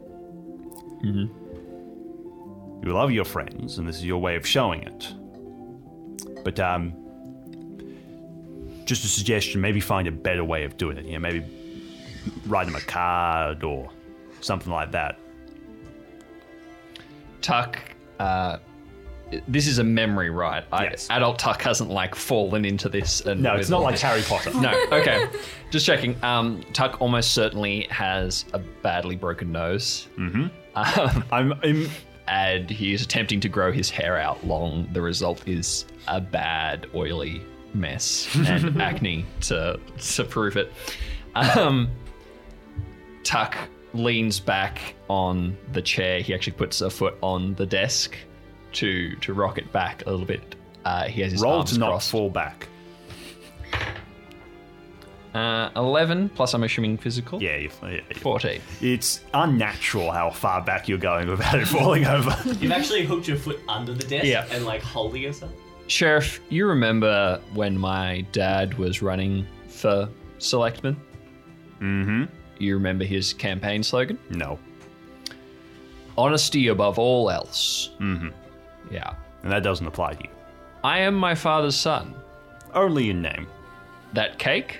You 2.82 2.92
love 2.92 3.10
your 3.10 3.24
friends, 3.24 3.78
and 3.78 3.88
this 3.88 3.96
is 3.96 4.04
your 4.04 4.18
way 4.18 4.36
of 4.36 4.46
showing 4.46 4.82
it. 4.82 5.12
But 6.44 6.60
um, 6.60 6.94
just 8.84 9.04
a 9.04 9.08
suggestion: 9.08 9.60
maybe 9.60 9.80
find 9.80 10.06
a 10.08 10.12
better 10.12 10.44
way 10.44 10.64
of 10.64 10.76
doing 10.76 10.96
it. 10.96 11.04
You 11.04 11.14
know, 11.14 11.18
maybe 11.18 11.44
write 12.46 12.66
them 12.66 12.76
a 12.76 12.80
card 12.80 13.62
or 13.64 13.90
something 14.40 14.72
like 14.72 14.92
that. 14.92 15.18
Tuck, 17.42 17.78
uh, 18.18 18.58
this 19.48 19.66
is 19.66 19.78
a 19.78 19.84
memory, 19.84 20.30
right? 20.30 20.64
I, 20.72 20.84
Yes. 20.84 21.08
Adult 21.10 21.38
Tuck 21.38 21.60
hasn't 21.62 21.90
like 21.90 22.14
fallen 22.14 22.64
into 22.64 22.88
this. 22.88 23.20
And 23.22 23.42
No, 23.42 23.54
it's 23.54 23.68
not 23.68 23.82
like 23.82 23.94
this- 23.94 24.02
Harry 24.02 24.22
Potter. 24.22 24.52
No, 24.54 24.70
okay. 24.92 25.26
Just 25.70 25.84
checking. 25.86 26.16
Um, 26.24 26.62
Tuck 26.72 27.00
almost 27.00 27.32
certainly 27.32 27.86
has 27.90 28.44
a 28.52 28.58
badly 28.58 29.16
broken 29.16 29.52
nose. 29.52 30.08
Um, 30.16 30.50
I'm, 30.74 31.52
I'm 31.62 31.88
and 32.28 32.68
he 32.68 32.92
is 32.92 33.02
attempting 33.02 33.38
to 33.40 33.48
grow 33.48 33.70
his 33.70 33.88
hair 33.90 34.16
out 34.16 34.44
long. 34.46 34.88
The 34.92 35.00
result 35.00 35.46
is 35.46 35.86
a 36.08 36.20
bad, 36.20 36.86
oily 36.94 37.40
mess 37.74 38.28
and 38.34 38.80
acne 38.82 39.24
to 39.42 39.78
to 39.98 40.24
prove 40.24 40.56
it. 40.56 40.72
Um, 41.34 41.88
Tuck 43.26 43.56
leans 43.92 44.38
back 44.38 44.94
on 45.10 45.56
the 45.72 45.82
chair. 45.82 46.20
He 46.20 46.32
actually 46.32 46.52
puts 46.52 46.80
a 46.80 46.88
foot 46.88 47.16
on 47.22 47.54
the 47.56 47.66
desk 47.66 48.16
to 48.74 49.16
to 49.16 49.34
rock 49.34 49.58
it 49.58 49.72
back 49.72 50.06
a 50.06 50.10
little 50.10 50.26
bit. 50.26 50.54
Uh, 50.84 51.04
he 51.08 51.20
has 51.22 51.32
his 51.32 51.42
roll 51.42 51.54
arms 51.58 51.72
to 51.72 51.78
not 51.80 51.88
crossed. 51.90 52.10
fall 52.12 52.30
back. 52.30 52.68
Uh, 55.34 55.70
Eleven 55.76 56.30
plus, 56.30 56.54
I'm 56.54 56.62
assuming 56.62 56.96
physical. 56.96 57.42
Yeah, 57.42 57.56
you, 57.56 57.70
yeah, 57.82 57.90
you- 57.90 58.02
Fourteen. 58.20 58.60
it's 58.80 59.20
unnatural 59.34 60.10
how 60.10 60.30
far 60.30 60.62
back 60.62 60.88
you're 60.88 60.96
going 60.96 61.28
without 61.28 61.58
it 61.58 61.66
falling 61.68 62.06
over. 62.16 62.34
You've 62.54 62.72
actually 62.72 63.04
hooked 63.04 63.28
your 63.28 63.36
foot 63.36 63.60
under 63.68 63.92
the 63.92 64.04
desk 64.04 64.24
Yeah. 64.24 64.46
and 64.50 64.64
like 64.64 64.82
holding 64.82 65.22
yourself. 65.22 65.52
Sheriff, 65.88 66.40
you 66.48 66.66
remember 66.66 67.40
when 67.52 67.76
my 67.78 68.24
dad 68.32 68.74
was 68.78 69.02
running 69.02 69.46
for 69.68 70.08
selectman? 70.38 70.96
mm-hmm. 71.80 72.24
You 72.58 72.74
remember 72.74 73.04
his 73.04 73.32
campaign 73.32 73.82
slogan? 73.82 74.18
No, 74.30 74.58
Honesty 76.18 76.68
above 76.68 76.98
all 76.98 77.30
else. 77.30 77.90
Mhm. 78.00 78.32
Yeah. 78.90 79.14
and 79.42 79.52
that 79.52 79.62
doesn't 79.62 79.86
apply 79.86 80.14
to 80.14 80.24
you. 80.24 80.30
I 80.82 80.98
am 81.00 81.14
my 81.14 81.34
father's 81.34 81.76
son. 81.76 82.14
Only 82.74 83.10
in 83.10 83.22
name. 83.22 83.46
That 84.12 84.38
cake 84.38 84.78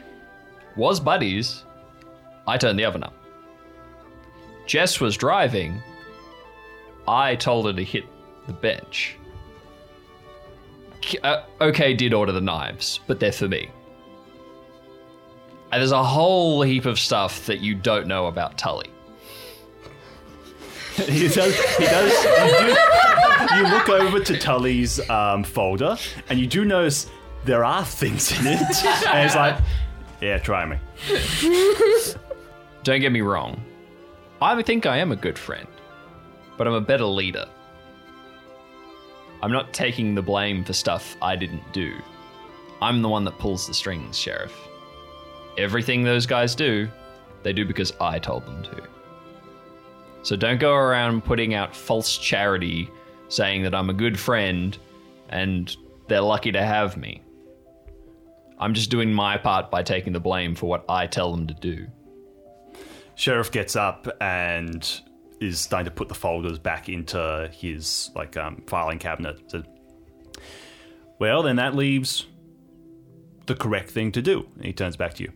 was 0.76 0.98
Buddy's. 0.98 1.64
I 2.48 2.56
turned 2.58 2.78
the 2.78 2.84
oven 2.84 3.04
up. 3.04 3.14
Jess 4.66 5.00
was 5.00 5.16
driving. 5.16 5.80
I 7.06 7.36
told 7.36 7.66
her 7.66 7.72
to 7.74 7.84
hit 7.84 8.04
the 8.48 8.52
bench. 8.54 9.16
Uh, 11.22 11.42
okay, 11.60 11.94
did 11.94 12.12
order 12.12 12.32
the 12.32 12.40
knives, 12.40 12.98
but 13.06 13.20
they're 13.20 13.30
for 13.30 13.46
me. 13.46 13.68
And 15.72 15.80
there's 15.80 15.92
a 15.92 16.04
whole 16.04 16.62
heap 16.62 16.86
of 16.86 16.98
stuff 16.98 17.46
that 17.46 17.60
you 17.60 17.74
don't 17.74 18.06
know 18.06 18.26
about 18.26 18.56
Tully. 18.56 18.90
he 20.96 21.28
does. 21.28 21.58
He 21.76 21.84
does. 21.84 22.24
You, 22.24 23.48
do, 23.48 23.56
you 23.56 23.62
look 23.70 23.88
over 23.88 24.20
to 24.20 24.38
Tully's 24.38 24.98
um, 25.10 25.44
folder, 25.44 25.96
and 26.28 26.38
you 26.38 26.46
do 26.46 26.64
notice 26.64 27.10
there 27.44 27.64
are 27.64 27.84
things 27.84 28.32
in 28.38 28.46
it. 28.46 28.60
And 29.06 29.26
it's 29.26 29.34
like, 29.36 29.58
yeah, 30.20 30.38
try 30.38 30.64
me. 30.64 30.78
Don't 32.82 33.00
get 33.00 33.12
me 33.12 33.20
wrong. 33.20 33.62
I 34.40 34.62
think 34.62 34.86
I 34.86 34.98
am 34.98 35.12
a 35.12 35.16
good 35.16 35.38
friend, 35.38 35.68
but 36.56 36.66
I'm 36.66 36.74
a 36.74 36.80
better 36.80 37.04
leader. 37.04 37.46
I'm 39.42 39.52
not 39.52 39.72
taking 39.72 40.14
the 40.14 40.22
blame 40.22 40.64
for 40.64 40.72
stuff 40.72 41.16
I 41.20 41.36
didn't 41.36 41.72
do. 41.72 41.94
I'm 42.80 43.02
the 43.02 43.08
one 43.08 43.24
that 43.24 43.38
pulls 43.38 43.66
the 43.66 43.74
strings, 43.74 44.18
Sheriff. 44.18 44.65
Everything 45.58 46.02
those 46.02 46.26
guys 46.26 46.54
do, 46.54 46.88
they 47.42 47.52
do 47.52 47.64
because 47.64 47.92
I 48.00 48.18
told 48.18 48.44
them 48.46 48.62
to. 48.64 48.82
So 50.22 50.36
don't 50.36 50.58
go 50.58 50.74
around 50.74 51.24
putting 51.24 51.54
out 51.54 51.74
false 51.74 52.18
charity 52.18 52.90
saying 53.28 53.62
that 53.62 53.74
I'm 53.74 53.90
a 53.90 53.94
good 53.94 54.18
friend 54.18 54.76
and 55.28 55.74
they're 56.08 56.20
lucky 56.20 56.52
to 56.52 56.62
have 56.62 56.96
me. 56.96 57.22
I'm 58.58 58.74
just 58.74 58.90
doing 58.90 59.12
my 59.12 59.36
part 59.36 59.70
by 59.70 59.82
taking 59.82 60.12
the 60.12 60.20
blame 60.20 60.54
for 60.54 60.66
what 60.66 60.84
I 60.88 61.06
tell 61.06 61.30
them 61.30 61.46
to 61.46 61.54
do. 61.54 61.86
Sheriff 63.14 63.50
gets 63.50 63.76
up 63.76 64.08
and 64.20 65.00
is 65.40 65.60
starting 65.60 65.84
to 65.84 65.90
put 65.90 66.08
the 66.08 66.14
folders 66.14 66.58
back 66.58 66.88
into 66.88 67.50
his 67.52 68.10
like 68.14 68.36
um, 68.36 68.62
filing 68.66 68.98
cabinet. 68.98 69.40
Well, 71.18 71.42
then 71.42 71.56
that 71.56 71.74
leaves 71.74 72.26
the 73.46 73.54
correct 73.54 73.90
thing 73.90 74.12
to 74.12 74.22
do. 74.22 74.46
And 74.56 74.64
he 74.64 74.72
turns 74.72 74.96
back 74.96 75.14
to 75.14 75.22
you. 75.22 75.32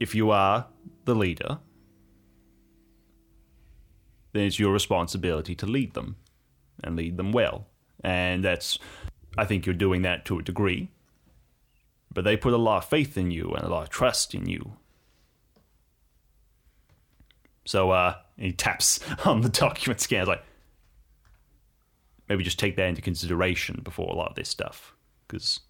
If 0.00 0.14
you 0.14 0.30
are 0.30 0.66
the 1.04 1.14
leader, 1.14 1.58
then 4.32 4.44
it's 4.44 4.58
your 4.58 4.72
responsibility 4.72 5.54
to 5.54 5.66
lead 5.66 5.94
them 5.94 6.16
and 6.82 6.96
lead 6.96 7.16
them 7.16 7.32
well. 7.32 7.68
And 8.02 8.44
that's, 8.44 8.78
I 9.38 9.44
think 9.44 9.64
you're 9.64 9.74
doing 9.74 10.02
that 10.02 10.24
to 10.26 10.38
a 10.38 10.42
degree. 10.42 10.90
But 12.12 12.24
they 12.24 12.36
put 12.36 12.52
a 12.52 12.58
lot 12.58 12.78
of 12.78 12.88
faith 12.88 13.16
in 13.16 13.30
you 13.30 13.50
and 13.50 13.64
a 13.64 13.68
lot 13.68 13.84
of 13.84 13.90
trust 13.90 14.34
in 14.34 14.46
you. 14.46 14.76
So 17.64 17.90
uh, 17.90 18.14
he 18.36 18.52
taps 18.52 19.00
on 19.24 19.40
the 19.40 19.48
document 19.48 20.00
scan, 20.00 20.26
like 20.26 20.44
maybe 22.28 22.44
just 22.44 22.58
take 22.58 22.76
that 22.76 22.88
into 22.88 23.02
consideration 23.02 23.80
before 23.82 24.12
a 24.12 24.16
lot 24.16 24.30
of 24.30 24.36
this 24.36 24.48
stuff, 24.48 24.94
because 25.26 25.60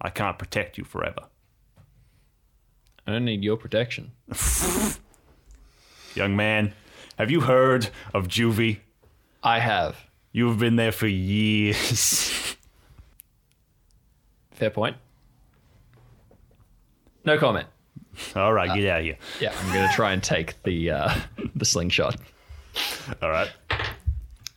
I 0.00 0.10
can't 0.10 0.38
protect 0.38 0.78
you 0.78 0.84
forever. 0.84 1.28
I 3.06 3.12
don't 3.12 3.24
need 3.24 3.44
your 3.44 3.56
protection. 3.56 4.12
Young 6.14 6.34
man, 6.36 6.72
have 7.18 7.30
you 7.30 7.40
heard 7.42 7.88
of 8.14 8.28
Juvie? 8.28 8.78
I 9.42 9.58
have. 9.60 9.96
You've 10.32 10.58
been 10.58 10.76
there 10.76 10.92
for 10.92 11.06
years. 11.06 12.40
Fair 14.52 14.70
point. 14.70 14.96
No 17.24 17.38
comment. 17.38 17.68
All 18.34 18.52
right, 18.52 18.74
get 18.74 18.88
out 18.88 19.00
of 19.00 19.04
here. 19.04 19.18
Yeah, 19.40 19.52
I'm 19.60 19.74
gonna 19.74 19.92
try 19.94 20.12
and 20.12 20.22
take 20.22 20.62
the 20.62 20.90
uh, 20.90 21.14
the 21.54 21.66
slingshot. 21.66 22.16
All 23.20 23.30
right. 23.30 23.50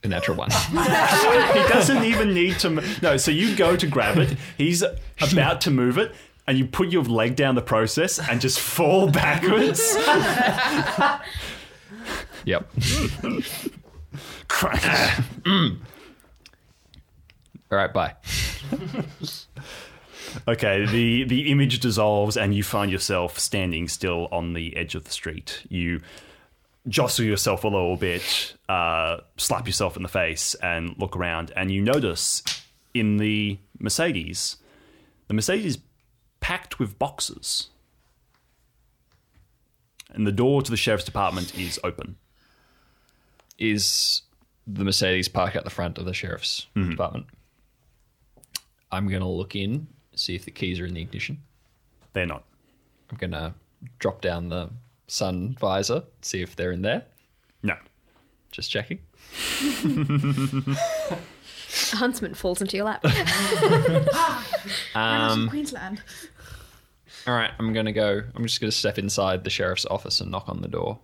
A 0.02 0.08
natural 0.08 0.38
one. 0.38 0.48
He 0.70 1.68
doesn't 1.68 2.04
even 2.04 2.32
need 2.32 2.58
to. 2.60 2.68
m- 2.68 2.80
No, 3.02 3.18
so 3.18 3.30
you 3.30 3.54
go 3.54 3.76
to 3.76 3.86
grab 3.86 4.16
it. 4.16 4.34
He's 4.56 4.82
about 5.20 5.60
to 5.62 5.70
move 5.70 5.98
it, 5.98 6.14
and 6.50 6.58
you 6.58 6.66
put 6.66 6.88
your 6.88 7.04
leg 7.04 7.36
down 7.36 7.54
the 7.54 7.62
process 7.62 8.18
and 8.18 8.40
just 8.40 8.58
fall 8.58 9.08
backwards. 9.12 9.96
yep. 12.44 12.68
Crash. 14.48 15.20
All 15.46 15.78
right. 17.70 17.92
Bye. 17.92 18.16
Okay, 20.48 20.86
the 20.86 21.22
the 21.22 21.52
image 21.52 21.78
dissolves 21.78 22.36
and 22.36 22.52
you 22.52 22.64
find 22.64 22.90
yourself 22.90 23.38
standing 23.38 23.86
still 23.86 24.26
on 24.32 24.52
the 24.54 24.76
edge 24.76 24.96
of 24.96 25.04
the 25.04 25.10
street. 25.12 25.64
You 25.68 26.00
jostle 26.88 27.24
yourself 27.24 27.62
a 27.62 27.68
little 27.68 27.96
bit, 27.96 28.56
uh, 28.68 29.18
slap 29.36 29.68
yourself 29.68 29.96
in 29.96 30.02
the 30.02 30.08
face, 30.08 30.56
and 30.56 30.96
look 30.98 31.16
around, 31.16 31.52
and 31.54 31.70
you 31.70 31.80
notice 31.80 32.42
in 32.92 33.18
the 33.18 33.58
Mercedes, 33.78 34.56
the 35.28 35.34
Mercedes 35.34 35.78
packed 36.40 36.78
with 36.78 36.98
boxes, 36.98 37.68
and 40.10 40.26
the 40.26 40.32
door 40.32 40.62
to 40.62 40.70
the 40.70 40.76
sheriff's 40.76 41.04
department 41.04 41.58
is 41.58 41.78
open. 41.84 42.16
Is 43.58 44.22
the 44.66 44.84
Mercedes 44.84 45.28
park 45.28 45.54
at 45.56 45.64
the 45.64 45.70
front 45.70 45.98
of 45.98 46.04
the 46.04 46.14
sheriff's 46.14 46.66
mm-hmm. 46.74 46.90
department? 46.90 47.26
I'm 48.90 49.08
gonna 49.08 49.30
look 49.30 49.54
in, 49.54 49.86
see 50.14 50.34
if 50.34 50.44
the 50.44 50.50
keys 50.50 50.80
are 50.80 50.86
in 50.86 50.94
the 50.94 51.02
ignition. 51.02 51.42
They're 52.12 52.26
not. 52.26 52.44
I'm 53.10 53.18
gonna 53.18 53.54
drop 53.98 54.20
down 54.20 54.48
the 54.48 54.70
sun 55.06 55.56
visor, 55.60 56.04
see 56.22 56.42
if 56.42 56.56
they're 56.56 56.72
in 56.72 56.82
there. 56.82 57.04
No. 57.62 57.76
Just 58.50 58.70
checking. 58.70 58.98
A 61.92 61.96
huntsman 61.96 62.34
falls 62.34 62.60
into 62.60 62.76
your 62.76 62.86
lap. 62.86 63.04
Um, 64.94 65.48
Queensland. 65.48 66.02
all 67.26 67.34
right, 67.34 67.50
I'm 67.58 67.72
gonna 67.72 67.92
go. 67.92 68.22
I'm 68.34 68.44
just 68.44 68.60
gonna 68.60 68.72
step 68.72 68.98
inside 68.98 69.44
the 69.44 69.50
sheriff's 69.50 69.86
office 69.86 70.20
and 70.20 70.30
knock 70.30 70.48
on 70.48 70.60
the 70.60 70.68
door. 70.68 70.98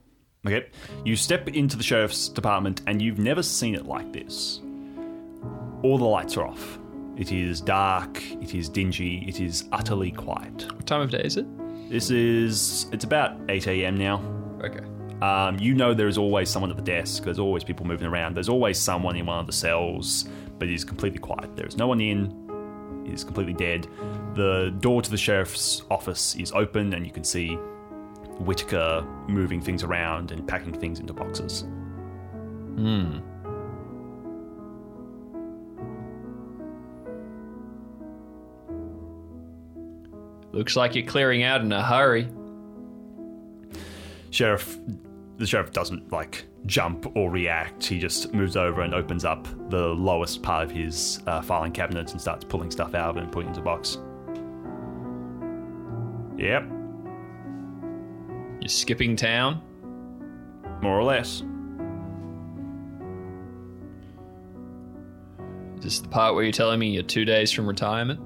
Okay. 0.46 0.66
You 1.04 1.16
step 1.16 1.48
into 1.48 1.76
the 1.76 1.82
sheriff's 1.82 2.28
department 2.28 2.82
and 2.86 3.00
you've 3.00 3.18
never 3.18 3.42
seen 3.42 3.74
it 3.74 3.86
like 3.86 4.12
this. 4.12 4.60
All 5.82 5.98
the 5.98 6.04
lights 6.04 6.36
are 6.36 6.46
off. 6.46 6.78
It 7.16 7.32
is 7.32 7.60
dark, 7.60 8.22
it 8.42 8.54
is 8.54 8.68
dingy, 8.68 9.24
it 9.26 9.40
is 9.40 9.64
utterly 9.72 10.10
quiet. 10.12 10.70
What 10.74 10.86
time 10.86 11.00
of 11.00 11.10
day 11.10 11.22
is 11.22 11.36
it? 11.36 11.46
This 11.90 12.10
is. 12.10 12.86
It's 12.92 13.04
about 13.04 13.38
8 13.48 13.66
a.m. 13.68 13.96
now. 13.96 14.20
Okay. 14.62 14.84
Um, 15.22 15.58
you 15.58 15.74
know 15.74 15.94
there 15.94 16.08
is 16.08 16.18
always 16.18 16.50
someone 16.50 16.70
at 16.70 16.76
the 16.76 16.82
desk, 16.82 17.24
there's 17.24 17.38
always 17.38 17.64
people 17.64 17.86
moving 17.86 18.06
around, 18.06 18.34
there's 18.34 18.50
always 18.50 18.78
someone 18.78 19.16
in 19.16 19.24
one 19.24 19.38
of 19.38 19.46
the 19.46 19.52
cells, 19.52 20.26
but 20.58 20.68
is 20.68 20.84
completely 20.84 21.18
quiet. 21.18 21.54
There 21.56 21.66
is 21.66 21.76
no 21.76 21.86
one 21.86 22.00
in, 22.00 23.04
is 23.06 23.24
completely 23.24 23.54
dead. 23.54 23.86
The 24.34 24.74
door 24.80 25.02
to 25.02 25.10
the 25.10 25.16
sheriff's 25.16 25.82
office 25.90 26.34
is 26.36 26.52
open, 26.52 26.94
and 26.94 27.06
you 27.06 27.12
can 27.12 27.24
see 27.24 27.58
Whitaker 28.38 29.06
moving 29.28 29.60
things 29.60 29.82
around 29.82 30.30
and 30.30 30.46
packing 30.46 30.72
things 30.72 31.00
into 31.00 31.12
boxes. 31.12 31.62
Hmm. 32.76 33.18
Looks 40.52 40.74
like 40.74 40.94
you're 40.94 41.06
clearing 41.06 41.42
out 41.42 41.60
in 41.60 41.70
a 41.72 41.82
hurry. 41.82 42.28
Sheriff, 44.30 44.78
the 45.36 45.46
sheriff 45.46 45.70
doesn't 45.72 46.10
like 46.12 46.46
jump 46.66 47.10
or 47.16 47.30
react. 47.30 47.86
He 47.86 47.98
just 47.98 48.34
moves 48.34 48.56
over 48.56 48.82
and 48.82 48.94
opens 48.94 49.24
up 49.24 49.46
the 49.70 49.86
lowest 49.88 50.42
part 50.42 50.64
of 50.64 50.70
his 50.70 51.20
uh, 51.26 51.40
filing 51.40 51.72
cabinet 51.72 52.10
and 52.12 52.20
starts 52.20 52.44
pulling 52.44 52.70
stuff 52.70 52.94
out 52.94 53.10
of 53.10 53.16
it 53.16 53.22
and 53.24 53.32
putting 53.32 53.48
it 53.48 53.56
into 53.56 53.60
a 53.60 53.64
box. 53.64 53.98
Yep, 56.36 56.64
You're 58.60 58.68
skipping 58.68 59.16
town. 59.16 59.62
more 60.82 60.98
or 60.98 61.04
less. 61.04 61.42
Is 65.78 65.82
this 65.84 66.00
the 66.00 66.08
part 66.08 66.34
where 66.34 66.42
you're 66.44 66.52
telling 66.52 66.78
me 66.78 66.90
you're 66.90 67.02
two 67.02 67.24
days 67.24 67.52
from 67.52 67.66
retirement? 67.66 68.20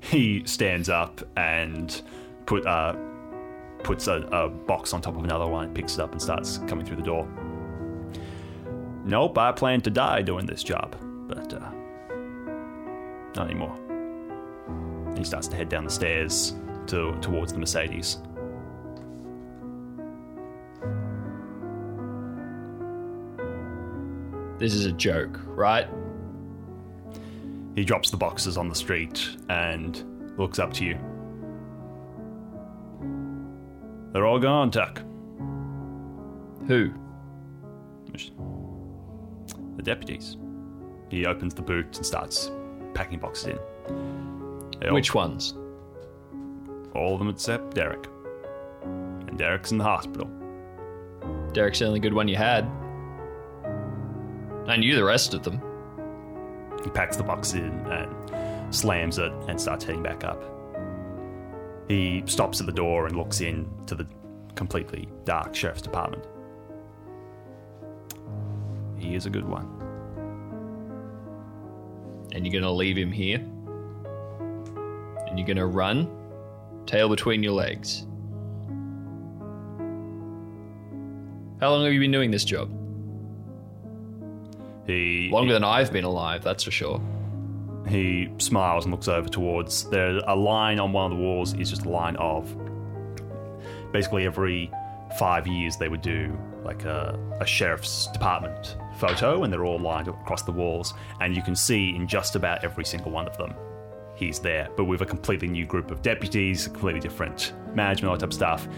He 0.00 0.42
stands 0.46 0.88
up 0.88 1.20
and 1.36 2.00
put 2.46 2.64
uh, 2.66 2.94
puts 3.82 4.06
a, 4.06 4.16
a 4.32 4.48
box 4.48 4.92
on 4.92 5.00
top 5.00 5.16
of 5.16 5.24
another 5.24 5.46
one, 5.46 5.72
picks 5.72 5.94
it 5.94 6.00
up, 6.00 6.12
and 6.12 6.20
starts 6.20 6.58
coming 6.68 6.84
through 6.84 6.96
the 6.96 7.02
door. 7.02 7.28
Nope, 9.04 9.38
I 9.38 9.52
plan 9.52 9.80
to 9.82 9.90
die 9.90 10.22
doing 10.22 10.46
this 10.46 10.62
job, 10.62 10.96
but 11.28 11.54
uh, 11.54 11.70
not 13.34 13.50
anymore. 13.50 13.74
And 15.06 15.16
he 15.16 15.24
starts 15.24 15.48
to 15.48 15.56
head 15.56 15.68
down 15.68 15.84
the 15.84 15.90
stairs 15.90 16.54
to 16.88 17.16
towards 17.20 17.52
the 17.52 17.58
Mercedes. 17.58 18.18
This 24.58 24.74
is 24.74 24.86
a 24.86 24.92
joke, 24.92 25.38
right? 25.44 25.86
He 27.76 27.84
drops 27.84 28.10
the 28.10 28.16
boxes 28.16 28.56
on 28.58 28.68
the 28.68 28.74
street 28.74 29.36
and 29.48 30.34
looks 30.36 30.58
up 30.58 30.72
to 30.74 30.84
you. 30.84 30.98
They're 34.18 34.26
all 34.26 34.40
gone, 34.40 34.72
Tuck. 34.72 34.98
Who? 36.66 36.90
The 39.76 39.82
deputies. 39.84 40.36
He 41.08 41.24
opens 41.24 41.54
the 41.54 41.62
boot 41.62 41.96
and 41.96 42.04
starts 42.04 42.50
packing 42.94 43.20
boxes 43.20 43.46
in. 43.50 43.58
They 44.80 44.88
all- 44.88 44.94
Which 44.94 45.14
ones? 45.14 45.56
All 46.96 47.12
of 47.12 47.20
them 47.20 47.28
except 47.28 47.74
Derek. 47.76 48.08
And 48.82 49.38
Derek's 49.38 49.70
in 49.70 49.78
the 49.78 49.84
hospital. 49.84 50.28
Derek's 51.52 51.78
the 51.78 51.86
only 51.86 52.00
good 52.00 52.12
one 52.12 52.26
you 52.26 52.34
had. 52.34 52.64
I 54.66 54.74
knew 54.78 54.96
the 54.96 55.04
rest 55.04 55.32
of 55.32 55.44
them. 55.44 55.62
He 56.82 56.90
packs 56.90 57.16
the 57.16 57.22
box 57.22 57.54
in 57.54 57.86
and 57.86 58.74
slams 58.74 59.18
it 59.18 59.30
and 59.46 59.60
starts 59.60 59.84
heading 59.84 60.02
back 60.02 60.24
up. 60.24 60.42
He 61.88 62.22
stops 62.26 62.60
at 62.60 62.66
the 62.66 62.72
door 62.72 63.06
and 63.06 63.16
looks 63.16 63.40
in 63.40 63.66
to 63.86 63.94
the 63.94 64.06
completely 64.54 65.08
dark 65.24 65.54
sheriff's 65.54 65.80
department. 65.80 66.26
He 68.98 69.14
is 69.14 69.24
a 69.24 69.30
good 69.30 69.48
one. 69.48 69.66
And 72.32 72.46
you're 72.46 72.60
gonna 72.60 72.72
leave 72.72 72.98
him 72.98 73.10
here? 73.10 73.38
And 75.26 75.38
you're 75.38 75.48
gonna 75.48 75.66
run? 75.66 76.10
Tail 76.84 77.08
between 77.08 77.42
your 77.42 77.52
legs. 77.52 78.06
How 81.60 81.70
long 81.70 81.84
have 81.84 81.92
you 81.92 82.00
been 82.00 82.12
doing 82.12 82.30
this 82.30 82.44
job? 82.44 82.70
He 84.86 85.30
Longer 85.30 85.54
than 85.54 85.64
I've 85.64 85.92
been 85.92 86.04
alive, 86.04 86.44
that's 86.44 86.64
for 86.64 86.70
sure. 86.70 87.00
He 87.88 88.30
smiles 88.38 88.84
and 88.84 88.92
looks 88.92 89.08
over 89.08 89.28
towards 89.28 89.88
there 89.90 90.20
a 90.26 90.36
line 90.36 90.78
on 90.78 90.92
one 90.92 91.10
of 91.10 91.16
the 91.16 91.22
walls 91.22 91.54
is 91.54 91.70
just 91.70 91.84
a 91.84 91.88
line 91.88 92.16
of 92.16 92.54
basically 93.92 94.26
every 94.26 94.70
five 95.18 95.46
years 95.46 95.76
they 95.76 95.88
would 95.88 96.02
do 96.02 96.38
like 96.62 96.84
a, 96.84 97.18
a 97.40 97.46
sheriff's 97.46 98.08
department 98.08 98.76
photo 98.98 99.42
and 99.42 99.52
they're 99.52 99.64
all 99.64 99.78
lined 99.78 100.08
across 100.08 100.42
the 100.42 100.52
walls 100.52 100.92
and 101.20 101.34
you 101.34 101.42
can 101.42 101.56
see 101.56 101.94
in 101.94 102.06
just 102.06 102.36
about 102.36 102.62
every 102.62 102.84
single 102.84 103.10
one 103.10 103.26
of 103.26 103.36
them 103.38 103.54
he's 104.14 104.38
there 104.38 104.68
but 104.76 104.84
with 104.84 105.00
a 105.00 105.06
completely 105.06 105.48
new 105.48 105.64
group 105.64 105.90
of 105.90 106.02
deputies 106.02 106.66
completely 106.66 107.00
different 107.00 107.54
management 107.74 108.10
all 108.10 108.16
that 108.16 108.20
type 108.20 108.30
of 108.30 108.34
stuff 108.34 108.68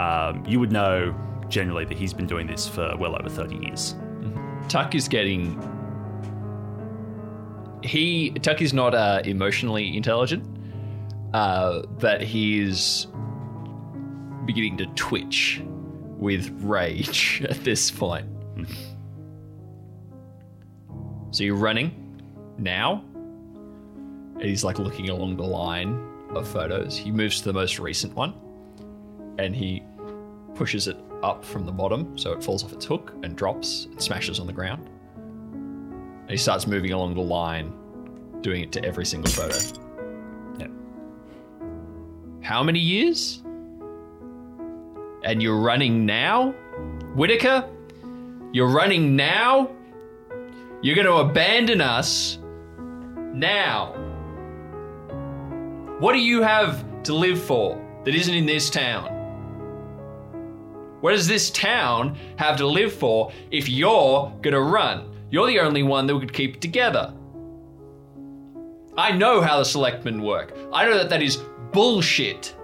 um, 0.00 0.44
you 0.46 0.60
would 0.60 0.70
know 0.70 1.14
generally 1.48 1.84
that 1.84 1.98
he's 1.98 2.14
been 2.14 2.26
doing 2.26 2.46
this 2.46 2.68
for 2.68 2.94
well 2.98 3.16
over 3.16 3.28
30 3.28 3.56
years 3.66 3.96
Tuck 4.70 4.94
is 4.94 5.08
getting. 5.08 5.60
He 7.82 8.30
Tuck 8.42 8.60
is 8.62 8.72
not 8.72 8.94
uh, 8.94 9.22
emotionally 9.24 9.96
intelligent, 9.96 10.44
uh, 11.32 11.82
but 11.98 12.20
he 12.20 12.60
is 12.60 13.06
beginning 14.44 14.76
to 14.78 14.86
twitch 14.94 15.62
with 16.18 16.50
rage 16.62 17.44
at 17.48 17.62
this 17.64 17.90
point. 17.90 18.26
so 21.30 21.44
you're 21.44 21.56
running 21.56 22.22
now, 22.58 23.04
and 23.14 24.42
he's 24.42 24.64
like 24.64 24.78
looking 24.78 25.08
along 25.08 25.36
the 25.36 25.44
line 25.44 26.06
of 26.34 26.46
photos. 26.46 26.96
He 26.96 27.10
moves 27.10 27.38
to 27.38 27.44
the 27.44 27.52
most 27.52 27.78
recent 27.78 28.14
one, 28.14 28.34
and 29.38 29.54
he 29.54 29.82
pushes 30.54 30.88
it 30.88 30.96
up 31.22 31.44
from 31.44 31.64
the 31.64 31.72
bottom 31.72 32.16
so 32.18 32.32
it 32.32 32.42
falls 32.42 32.64
off 32.64 32.72
its 32.72 32.84
hook 32.84 33.12
and 33.22 33.36
drops 33.36 33.86
and 33.86 34.02
smashes 34.02 34.40
on 34.40 34.46
the 34.46 34.52
ground. 34.52 34.88
And 36.30 36.38
he 36.38 36.40
starts 36.40 36.68
moving 36.68 36.92
along 36.92 37.14
the 37.14 37.22
line, 37.22 37.74
doing 38.40 38.62
it 38.62 38.70
to 38.70 38.84
every 38.84 39.04
single 39.04 39.32
photo. 39.32 39.56
yeah. 40.60 40.68
How 42.40 42.62
many 42.62 42.78
years? 42.78 43.42
And 45.24 45.42
you're 45.42 45.56
running 45.56 46.06
now? 46.06 46.52
Whitaker? 47.16 47.68
You're 48.52 48.68
running 48.68 49.16
now? 49.16 49.72
You're 50.82 50.94
going 50.94 51.08
to 51.08 51.14
abandon 51.14 51.80
us 51.80 52.38
now? 53.34 53.92
What 55.98 56.12
do 56.12 56.20
you 56.20 56.42
have 56.42 57.02
to 57.02 57.12
live 57.12 57.42
for 57.42 57.74
that 58.04 58.14
isn't 58.14 58.32
in 58.32 58.46
this 58.46 58.70
town? 58.70 59.08
What 61.00 61.10
does 61.10 61.26
this 61.26 61.50
town 61.50 62.16
have 62.36 62.56
to 62.58 62.68
live 62.68 62.92
for 62.92 63.32
if 63.50 63.68
you're 63.68 64.32
gonna 64.42 64.60
run? 64.60 65.09
You're 65.30 65.46
the 65.46 65.60
only 65.60 65.82
one 65.82 66.06
that 66.06 66.14
we 66.14 66.20
could 66.20 66.32
keep 66.32 66.60
together. 66.60 67.14
I 68.96 69.12
know 69.12 69.40
how 69.40 69.58
the 69.58 69.64
selectmen 69.64 70.22
work. 70.22 70.56
I 70.72 70.84
know 70.84 70.98
that 70.98 71.08
that 71.10 71.22
is 71.22 71.38
bullshit. 71.72 72.56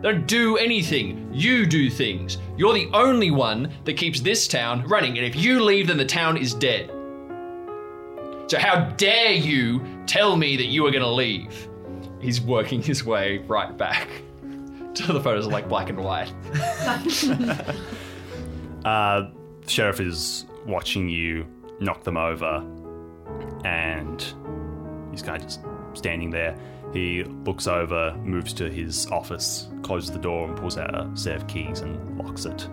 They 0.00 0.12
don't 0.12 0.26
do 0.26 0.56
anything. 0.56 1.28
You 1.32 1.66
do 1.66 1.90
things. 1.90 2.38
You're 2.56 2.72
the 2.72 2.88
only 2.94 3.32
one 3.32 3.72
that 3.84 3.94
keeps 3.94 4.20
this 4.20 4.46
town 4.46 4.86
running, 4.86 5.18
and 5.18 5.26
if 5.26 5.34
you 5.34 5.62
leave, 5.62 5.88
then 5.88 5.96
the 5.96 6.04
town 6.04 6.36
is 6.36 6.54
dead. 6.54 6.90
So 8.46 8.58
how 8.58 8.90
dare 8.96 9.32
you 9.32 9.84
tell 10.06 10.36
me 10.36 10.56
that 10.56 10.66
you 10.66 10.86
are 10.86 10.90
gonna 10.92 11.12
leave? 11.12 11.68
He's 12.20 12.40
working 12.40 12.80
his 12.80 13.04
way 13.04 13.38
right 13.38 13.76
back 13.76 14.08
to 14.94 15.12
the 15.12 15.20
photos 15.20 15.46
are 15.46 15.50
like 15.50 15.68
black 15.68 15.90
and 15.90 15.98
white. 15.98 16.32
Uh, 18.84 19.28
the 19.62 19.68
sheriff 19.68 20.00
is 20.00 20.46
watching 20.64 21.08
you 21.08 21.44
knock 21.80 22.04
them 22.04 22.16
over, 22.16 22.64
and 23.64 24.34
kind 25.22 25.42
of 25.42 25.48
just 25.48 25.60
standing 25.94 26.30
there. 26.30 26.56
He 26.92 27.24
looks 27.24 27.66
over, 27.66 28.14
moves 28.22 28.52
to 28.54 28.70
his 28.70 29.06
office, 29.08 29.68
closes 29.82 30.10
the 30.10 30.18
door, 30.18 30.48
and 30.48 30.56
pulls 30.56 30.78
out 30.78 30.94
a 30.94 31.10
set 31.14 31.36
of 31.36 31.46
keys 31.46 31.80
and 31.80 32.18
locks 32.18 32.44
it. 32.44 32.68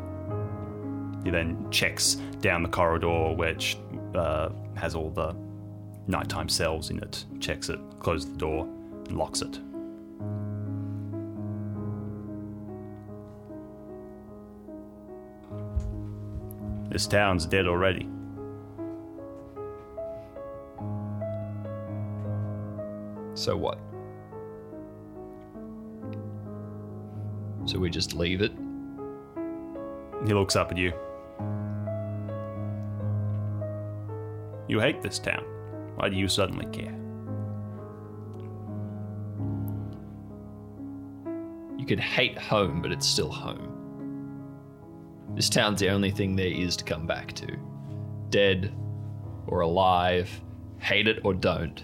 He 1.24 1.32
then 1.32 1.70
checks 1.72 2.16
down 2.40 2.64
the 2.64 2.70
corridor, 2.70 3.34
which 3.34 3.78
uh, 4.14 4.50
has 4.76 4.96
all 4.96 5.10
the 5.10 5.36
nighttime 6.08 6.48
cells 6.48 6.92
in 6.92 7.00
it, 7.00 7.26
checks 7.40 7.70
it, 7.70 7.80
closes 8.00 8.30
the 8.32 8.38
door, 8.38 8.66
and 9.08 9.18
locks 9.18 9.42
it. 9.42 9.60
This 16.90 17.08
town's 17.08 17.46
dead 17.46 17.68
already. 17.68 18.08
So 23.36 23.56
what? 23.56 23.80
So 27.66 27.80
we 27.80 27.90
just 27.90 28.16
leave 28.16 28.42
it? 28.42 28.52
He 30.26 30.34
looks 30.34 30.56
up 30.56 30.72
at 30.72 30.78
you. 30.78 30.94
You 34.68 34.80
hate 34.80 35.02
this 35.02 35.20
town. 35.20 35.44
Why 35.96 36.10
do 36.10 36.16
you 36.16 36.28
suddenly 36.28 36.66
care? 36.68 36.96
You 41.78 41.86
could 41.86 42.00
hate 42.00 42.38
home, 42.38 42.82
but 42.82 42.92
it's 42.92 43.06
still 43.06 43.30
home. 43.30 43.72
This 45.36 45.50
town's 45.50 45.82
the 45.82 45.90
only 45.90 46.10
thing 46.10 46.36
there 46.36 46.48
is 46.48 46.78
to 46.78 46.84
come 46.84 47.06
back 47.06 47.34
to. 47.34 47.58
Dead 48.30 48.74
or 49.48 49.60
alive, 49.60 50.30
hate 50.80 51.08
it 51.08 51.20
or 51.24 51.34
don't. 51.34 51.84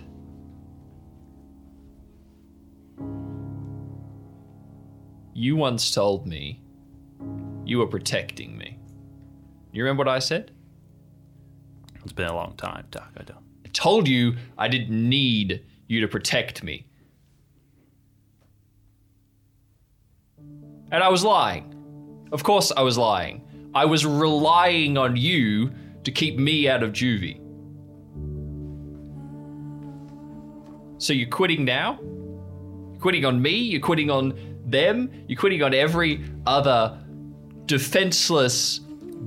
You 5.33 5.55
once 5.55 5.91
told 5.91 6.27
me 6.27 6.61
you 7.65 7.77
were 7.77 7.87
protecting 7.87 8.57
me. 8.57 8.77
You 9.71 9.83
remember 9.83 10.01
what 10.01 10.09
I 10.09 10.19
said? 10.19 10.51
It's 12.03 12.13
been 12.13 12.27
a 12.27 12.35
long 12.35 12.55
time, 12.57 12.85
Doc. 12.91 13.11
I 13.17 13.23
don't. 13.23 13.39
I 13.65 13.69
told 13.69 14.07
you 14.07 14.35
I 14.57 14.67
didn't 14.67 15.09
need 15.09 15.65
you 15.87 16.01
to 16.01 16.07
protect 16.07 16.63
me. 16.63 16.87
And 20.91 21.01
I 21.01 21.07
was 21.07 21.23
lying. 21.23 22.27
Of 22.33 22.43
course, 22.43 22.71
I 22.75 22.81
was 22.81 22.97
lying. 22.97 23.47
I 23.73 23.85
was 23.85 24.05
relying 24.05 24.97
on 24.97 25.15
you 25.15 25.71
to 26.03 26.11
keep 26.11 26.37
me 26.37 26.67
out 26.67 26.83
of 26.83 26.91
juvie. 26.91 27.39
So 30.97 31.13
you're 31.13 31.29
quitting 31.29 31.63
now? 31.63 31.99
You're 32.01 32.99
quitting 32.99 33.25
on 33.25 33.41
me? 33.41 33.51
You're 33.51 33.81
quitting 33.81 34.09
on 34.09 34.33
them? 34.71 35.11
You're 35.27 35.39
quitting 35.39 35.61
on 35.63 35.73
every 35.73 36.23
other 36.45 36.97
defenseless, 37.65 38.79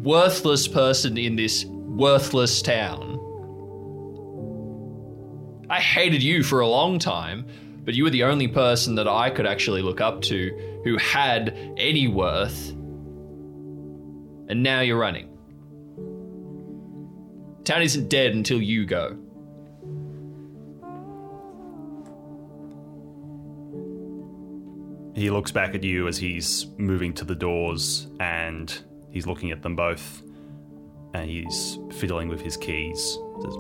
worthless 0.03 0.69
person 0.69 1.17
in 1.17 1.37
this 1.37 1.65
worthless 1.65 2.63
town? 2.63 3.21
I 5.71 5.81
hated 5.81 6.23
you 6.23 6.43
for 6.43 6.61
a 6.61 6.69
long 6.69 6.99
time, 6.99 7.47
but 7.85 7.95
you 7.95 8.05
were 8.05 8.11
the 8.11 8.25
only 8.25 8.49
person 8.49 8.97
that 8.97 9.09
I 9.09 9.31
could 9.31 9.47
actually 9.47 9.83
look 9.83 10.01
up 10.01 10.23
to 10.23 10.81
who 10.85 10.97
had 10.99 11.57
any 11.77 12.09
worth. 12.09 12.71
And 14.49 14.63
now 14.63 14.81
you're 14.81 14.99
running. 14.99 15.31
Town 17.65 17.83
isn't 17.83 18.11
dead 18.11 18.35
until 18.35 18.61
you 18.61 18.85
go. 18.85 19.17
He 25.15 25.31
looks 25.31 25.53
back 25.53 25.77
at 25.77 25.85
you 25.85 26.09
as 26.09 26.19
he's 26.19 26.67
moving 26.77 27.13
to 27.15 27.25
the 27.25 27.37
doors 27.37 28.09
and 28.19 28.77
he's 29.11 29.29
looking 29.29 29.53
at 29.53 29.63
them 29.63 29.77
both 29.77 30.23
and 31.15 31.31
he's 31.31 31.79
fiddling 31.93 32.29
with 32.29 32.41
his 32.41 32.57
keys. 32.57 33.19
Says, 33.41 33.57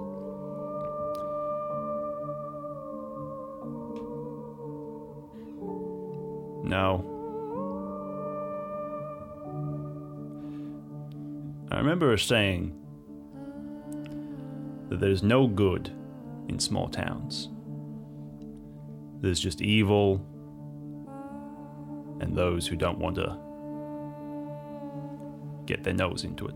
No. 6.64 7.11
I 11.70 11.78
remember 11.78 12.11
her 12.11 12.18
saying 12.18 12.74
that 14.88 14.98
there's 14.98 15.22
no 15.22 15.46
good 15.46 15.92
in 16.48 16.59
small 16.59 16.88
towns. 16.88 17.48
There's 19.20 19.38
just 19.38 19.62
evil 19.62 20.26
and 22.25 22.35
those 22.35 22.66
who 22.66 22.75
don't 22.75 22.99
want 22.99 23.16
to 23.16 23.37
get 25.66 25.85
their 25.85 25.93
nose 25.93 26.25
into 26.25 26.47
it. 26.47 26.55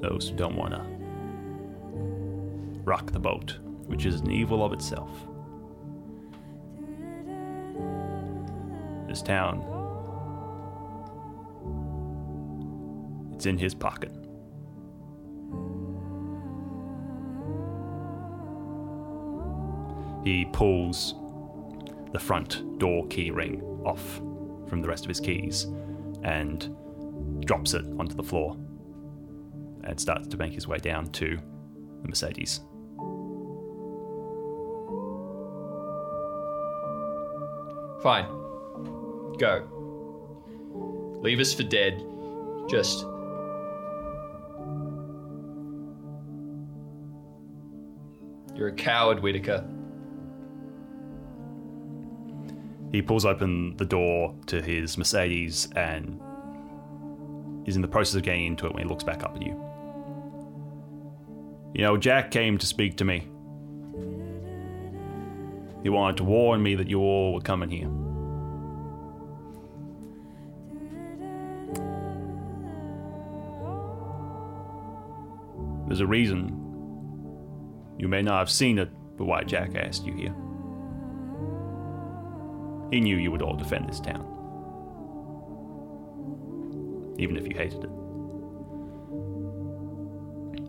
Those 0.00 0.30
who 0.30 0.36
don't 0.36 0.56
want 0.56 0.72
to 0.72 0.80
rock 2.84 3.12
the 3.12 3.18
boat, 3.18 3.58
which 3.86 4.06
is 4.06 4.22
an 4.22 4.30
evil 4.30 4.64
of 4.64 4.72
itself. 4.72 5.10
This 9.06 9.20
town, 9.20 9.62
it's 13.34 13.44
in 13.44 13.58
his 13.58 13.74
pocket. 13.74 14.12
He 20.24 20.46
pulls 20.46 21.14
the 22.14 22.20
front 22.20 22.78
door 22.78 23.04
key 23.08 23.32
ring 23.32 23.60
off 23.84 24.22
from 24.68 24.80
the 24.80 24.86
rest 24.86 25.04
of 25.04 25.08
his 25.08 25.18
keys 25.18 25.64
and 26.22 26.74
drops 27.44 27.74
it 27.74 27.84
onto 27.98 28.14
the 28.14 28.22
floor 28.22 28.56
and 29.82 29.98
starts 29.98 30.28
to 30.28 30.36
make 30.36 30.52
his 30.52 30.68
way 30.68 30.78
down 30.78 31.10
to 31.10 31.36
the 32.02 32.08
Mercedes. 32.08 32.60
Fine. 38.00 38.26
Go. 39.38 39.66
Leave 41.20 41.40
us 41.40 41.52
for 41.52 41.64
dead. 41.64 42.00
Just. 42.68 43.00
You're 48.54 48.68
a 48.68 48.72
coward, 48.72 49.20
Whitaker. 49.20 49.68
He 52.94 53.02
pulls 53.02 53.24
open 53.24 53.76
the 53.76 53.84
door 53.84 54.36
to 54.46 54.62
his 54.62 54.96
Mercedes 54.96 55.68
and 55.74 56.20
is 57.66 57.74
in 57.74 57.82
the 57.82 57.88
process 57.88 58.14
of 58.14 58.22
getting 58.22 58.46
into 58.46 58.66
it 58.66 58.72
when 58.72 58.84
he 58.84 58.88
looks 58.88 59.02
back 59.02 59.24
up 59.24 59.34
at 59.34 59.42
you. 59.42 59.60
You 61.74 61.82
know, 61.82 61.96
Jack 61.96 62.30
came 62.30 62.56
to 62.56 62.64
speak 62.64 62.96
to 62.98 63.04
me. 63.04 63.26
He 65.82 65.88
wanted 65.88 66.18
to 66.18 66.22
warn 66.22 66.62
me 66.62 66.76
that 66.76 66.86
you 66.86 67.00
all 67.00 67.34
were 67.34 67.40
coming 67.40 67.68
here. 67.68 67.90
There's 75.88 75.98
a 75.98 76.06
reason. 76.06 76.60
You 77.98 78.06
may 78.06 78.22
not 78.22 78.38
have 78.38 78.50
seen 78.50 78.78
it, 78.78 78.88
but 79.16 79.24
why 79.24 79.42
Jack 79.42 79.74
asked 79.74 80.06
you 80.06 80.14
here. 80.14 80.34
He 82.94 83.00
knew 83.00 83.16
you 83.16 83.32
would 83.32 83.42
all 83.42 83.56
defend 83.56 83.88
this 83.88 83.98
town. 83.98 84.24
Even 87.18 87.36
if 87.36 87.48
you 87.48 87.56
hated 87.56 87.82
it. 87.82 87.90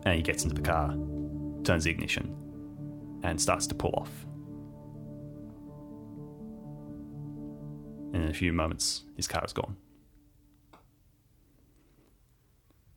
And 0.04 0.16
he 0.16 0.22
gets 0.22 0.42
into 0.42 0.56
the 0.56 0.60
car, 0.60 0.96
turns 1.62 1.84
the 1.84 1.90
ignition, 1.90 2.34
and 3.22 3.40
starts 3.40 3.68
to 3.68 3.76
pull 3.76 3.92
off. 3.92 4.10
And 8.12 8.24
in 8.24 8.28
a 8.28 8.34
few 8.34 8.52
moments, 8.52 9.04
his 9.14 9.28
car 9.28 9.44
is 9.44 9.52
gone. 9.52 9.76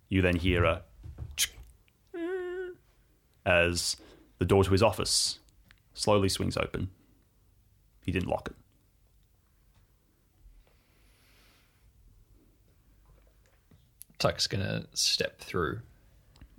You 0.08 0.24
then 0.24 0.38
hear 0.38 0.64
a 0.64 0.82
as 3.46 3.96
the 4.40 4.46
door 4.46 4.64
to 4.64 4.72
his 4.72 4.82
office 4.82 5.38
slowly 5.94 6.30
swings 6.30 6.58
open. 6.58 6.90
He 8.04 8.12
didn't 8.12 8.28
lock 8.28 8.48
it. 8.50 8.56
Tuck's 14.20 14.48
gonna 14.48 14.86
step 14.94 15.40
through. 15.40 15.80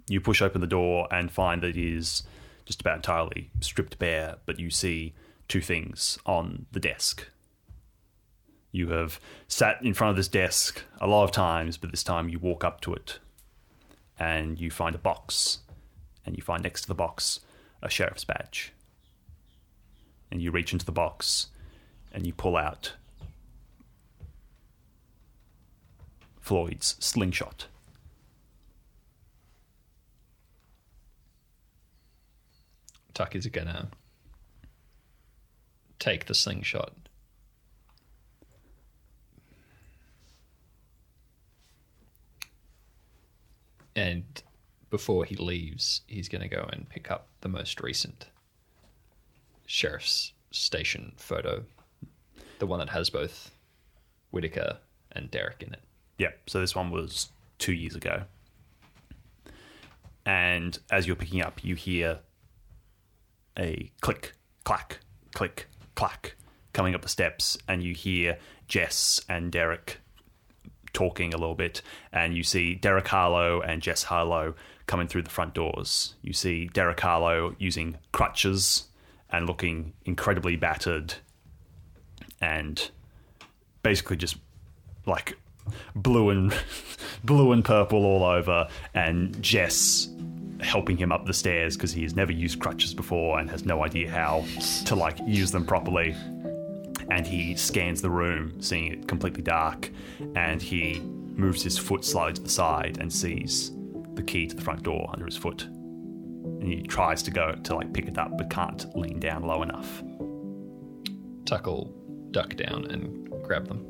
You 0.08 0.20
push 0.20 0.42
open 0.42 0.60
the 0.60 0.66
door 0.66 1.06
and 1.10 1.30
find 1.30 1.62
that 1.62 1.68
it 1.68 1.76
is 1.76 2.24
just 2.64 2.80
about 2.80 2.96
entirely 2.96 3.50
stripped 3.60 3.98
bare, 3.98 4.36
but 4.46 4.58
you 4.58 4.70
see 4.70 5.14
two 5.48 5.60
things 5.60 6.18
on 6.26 6.66
the 6.72 6.80
desk. 6.80 7.28
You 8.72 8.88
have 8.90 9.20
sat 9.48 9.82
in 9.82 9.94
front 9.94 10.10
of 10.10 10.16
this 10.16 10.28
desk 10.28 10.82
a 11.00 11.06
lot 11.06 11.24
of 11.24 11.32
times, 11.32 11.76
but 11.76 11.90
this 11.90 12.04
time 12.04 12.28
you 12.28 12.38
walk 12.38 12.64
up 12.64 12.80
to 12.82 12.94
it 12.94 13.18
and 14.18 14.60
you 14.60 14.70
find 14.70 14.94
a 14.94 14.98
box. 14.98 15.60
And 16.24 16.36
you 16.36 16.42
find 16.42 16.62
next 16.62 16.82
to 16.82 16.88
the 16.88 16.94
box 16.94 17.40
a 17.82 17.88
sheriff's 17.88 18.24
badge. 18.24 18.72
And 20.30 20.40
you 20.40 20.50
reach 20.50 20.72
into 20.72 20.86
the 20.86 20.92
box 20.92 21.48
and 22.12 22.26
you 22.26 22.32
pull 22.32 22.56
out 22.56 22.92
Floyd's 26.50 26.96
slingshot. 26.98 27.68
Tuck 33.14 33.36
is 33.36 33.46
gonna 33.46 33.90
take 36.00 36.26
the 36.26 36.34
slingshot. 36.34 36.92
And 43.94 44.24
before 44.90 45.24
he 45.24 45.36
leaves, 45.36 46.00
he's 46.08 46.28
going 46.28 46.42
to 46.42 46.48
go 46.48 46.68
and 46.72 46.88
pick 46.88 47.12
up 47.12 47.28
the 47.42 47.48
most 47.48 47.80
recent 47.80 48.26
sheriff's 49.66 50.32
station 50.50 51.12
photo, 51.16 51.62
the 52.58 52.66
one 52.66 52.80
that 52.80 52.88
has 52.88 53.08
both 53.08 53.52
Whitaker 54.32 54.78
and 55.12 55.30
Derek 55.30 55.62
in 55.62 55.74
it. 55.74 55.82
Yeah, 56.20 56.32
so 56.46 56.60
this 56.60 56.74
one 56.74 56.90
was 56.90 57.30
two 57.58 57.72
years 57.72 57.96
ago. 57.96 58.24
And 60.26 60.78
as 60.90 61.06
you're 61.06 61.16
picking 61.16 61.40
up, 61.40 61.64
you 61.64 61.76
hear 61.76 62.18
a 63.58 63.90
click, 64.02 64.34
clack, 64.62 64.98
click, 65.32 65.68
clack 65.94 66.36
coming 66.74 66.94
up 66.94 67.00
the 67.00 67.08
steps, 67.08 67.56
and 67.66 67.82
you 67.82 67.94
hear 67.94 68.36
Jess 68.68 69.22
and 69.30 69.50
Derek 69.50 70.00
talking 70.92 71.32
a 71.32 71.38
little 71.38 71.54
bit, 71.54 71.80
and 72.12 72.36
you 72.36 72.42
see 72.42 72.74
Derek 72.74 73.08
Harlow 73.08 73.62
and 73.62 73.80
Jess 73.80 74.02
Harlow 74.02 74.54
coming 74.84 75.08
through 75.08 75.22
the 75.22 75.30
front 75.30 75.54
doors. 75.54 76.16
You 76.20 76.34
see 76.34 76.66
Derek 76.66 77.00
Harlow 77.00 77.56
using 77.58 77.96
crutches 78.12 78.88
and 79.30 79.46
looking 79.46 79.94
incredibly 80.04 80.56
battered 80.56 81.14
and 82.42 82.90
basically 83.82 84.18
just 84.18 84.36
like 85.06 85.38
blue 85.94 86.30
and 86.30 86.54
blue 87.24 87.52
and 87.52 87.64
purple 87.64 88.04
all 88.04 88.24
over 88.24 88.68
and 88.94 89.40
Jess 89.42 90.08
helping 90.62 90.96
him 90.96 91.12
up 91.12 91.26
the 91.26 91.34
stairs 91.34 91.76
because 91.76 91.92
he 91.92 92.02
has 92.02 92.14
never 92.14 92.32
used 92.32 92.60
crutches 92.60 92.94
before 92.94 93.38
and 93.38 93.50
has 93.50 93.64
no 93.64 93.84
idea 93.84 94.10
how 94.10 94.44
to 94.84 94.94
like 94.94 95.18
use 95.26 95.50
them 95.50 95.64
properly. 95.64 96.14
And 97.10 97.26
he 97.26 97.56
scans 97.56 98.02
the 98.02 98.10
room 98.10 98.60
seeing 98.60 98.92
it 98.92 99.08
completely 99.08 99.42
dark 99.42 99.90
and 100.36 100.62
he 100.62 101.00
moves 101.00 101.62
his 101.62 101.78
foot 101.78 102.04
slightly 102.04 102.34
to 102.34 102.42
the 102.42 102.48
side 102.48 102.98
and 103.00 103.12
sees 103.12 103.72
the 104.14 104.22
key 104.22 104.46
to 104.46 104.54
the 104.54 104.62
front 104.62 104.82
door 104.82 105.08
under 105.12 105.26
his 105.26 105.36
foot. 105.36 105.64
And 105.64 106.64
he 106.64 106.82
tries 106.82 107.22
to 107.24 107.30
go 107.30 107.52
to 107.52 107.74
like 107.74 107.92
pick 107.92 108.06
it 108.06 108.18
up 108.18 108.36
but 108.36 108.50
can't 108.50 108.94
lean 108.96 109.18
down 109.18 109.42
low 109.42 109.62
enough. 109.62 110.02
Tuck 111.46 111.66
will 111.66 111.92
duck 112.30 112.54
down 112.56 112.86
and 112.90 113.28
grab 113.44 113.66
them. 113.66 113.86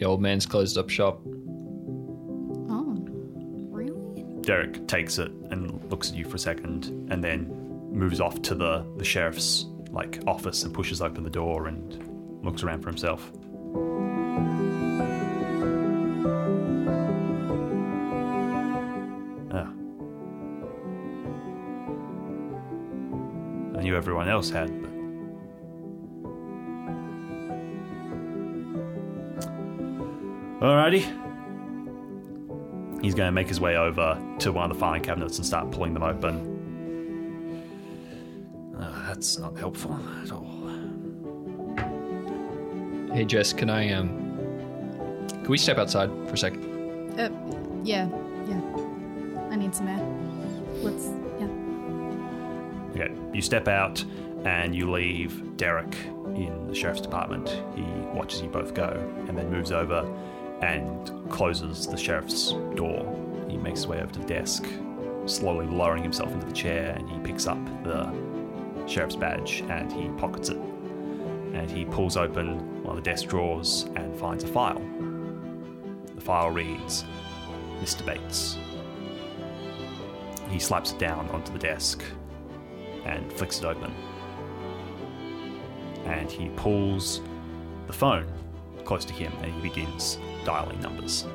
The 0.00 0.06
old 0.06 0.22
man's 0.22 0.46
closed 0.46 0.78
up 0.78 0.88
shop. 0.88 1.20
Oh, 2.70 2.96
really? 3.68 4.24
Derek 4.40 4.88
takes 4.88 5.18
it 5.18 5.30
and 5.50 5.84
looks 5.90 6.08
at 6.10 6.16
you 6.16 6.24
for 6.24 6.36
a 6.36 6.38
second, 6.38 6.86
and 7.10 7.22
then 7.22 7.50
moves 7.92 8.18
off 8.18 8.40
to 8.42 8.54
the, 8.54 8.86
the 8.96 9.04
sheriff's 9.04 9.66
like 9.90 10.22
office 10.26 10.62
and 10.62 10.72
pushes 10.72 11.02
open 11.02 11.22
the 11.22 11.28
door 11.28 11.66
and 11.66 12.42
looks 12.42 12.62
around 12.62 12.80
for 12.80 12.88
himself. 12.88 13.30
Ah. 19.52 19.70
I 23.78 23.82
knew 23.82 23.96
everyone 23.96 24.30
else 24.30 24.48
had, 24.48 24.70
Alrighty. 30.60 31.02
He's 33.02 33.14
going 33.14 33.28
to 33.28 33.32
make 33.32 33.48
his 33.48 33.60
way 33.60 33.76
over 33.76 34.20
to 34.40 34.52
one 34.52 34.70
of 34.70 34.76
the 34.76 34.80
filing 34.80 35.02
cabinets 35.02 35.38
and 35.38 35.46
start 35.46 35.70
pulling 35.70 35.94
them 35.94 36.02
open. 36.02 36.58
Uh, 38.78 39.06
that's 39.06 39.38
not 39.38 39.56
helpful 39.56 39.98
at 40.22 40.30
all. 40.32 40.46
Hey 43.12 43.24
Jess, 43.24 43.52
can 43.52 43.68
I 43.68 43.92
um 43.92 44.08
can 45.28 45.48
we 45.48 45.58
step 45.58 45.78
outside 45.78 46.10
for 46.28 46.34
a 46.34 46.38
second? 46.38 47.18
Uh, 47.18 47.30
yeah, 47.82 48.08
yeah. 48.48 48.60
I 49.50 49.56
need 49.56 49.74
some 49.74 49.88
air. 49.88 49.98
Let's, 50.82 51.06
yeah. 51.40 51.48
Okay, 52.90 53.12
you 53.34 53.42
step 53.42 53.66
out 53.66 54.04
and 54.44 54.74
you 54.74 54.90
leave 54.90 55.56
Derek 55.56 55.96
in 56.36 56.68
the 56.68 56.74
sheriff's 56.74 57.00
department. 57.00 57.48
He 57.74 57.82
watches 58.14 58.42
you 58.42 58.48
both 58.48 58.74
go 58.74 58.84
and 59.26 59.36
then 59.36 59.50
moves 59.50 59.72
over 59.72 60.08
and 60.62 61.30
closes 61.30 61.86
the 61.86 61.96
sheriff's 61.96 62.52
door. 62.74 63.06
He 63.48 63.56
makes 63.56 63.80
his 63.80 63.86
way 63.86 64.00
over 64.00 64.12
to 64.12 64.20
the 64.20 64.26
desk, 64.26 64.66
slowly 65.26 65.66
lowering 65.66 66.02
himself 66.02 66.32
into 66.32 66.46
the 66.46 66.52
chair, 66.52 66.94
and 66.96 67.08
he 67.08 67.18
picks 67.20 67.46
up 67.46 67.58
the 67.82 68.12
sheriff's 68.86 69.16
badge 69.16 69.62
and 69.68 69.90
he 69.90 70.08
pockets 70.18 70.48
it. 70.48 70.56
And 70.56 71.70
he 71.70 71.84
pulls 71.84 72.16
open 72.16 72.82
one 72.82 72.96
of 72.96 73.04
the 73.04 73.10
desk 73.10 73.28
drawers 73.28 73.86
and 73.96 74.16
finds 74.18 74.44
a 74.44 74.46
file. 74.46 74.80
The 76.14 76.20
file 76.20 76.50
reads 76.50 77.04
Mr. 77.80 78.04
Bates. 78.04 78.58
He 80.48 80.58
slaps 80.58 80.92
it 80.92 80.98
down 80.98 81.28
onto 81.30 81.52
the 81.52 81.58
desk 81.58 82.02
and 83.04 83.32
flicks 83.32 83.58
it 83.58 83.64
open. 83.64 83.94
And 86.04 86.30
he 86.30 86.48
pulls 86.50 87.20
the 87.86 87.92
phone 87.92 88.26
close 88.84 89.04
to 89.04 89.12
him 89.12 89.32
and 89.42 89.52
he 89.52 89.60
begins 89.60 90.18
dialing 90.44 90.80
numbers. 90.80 91.26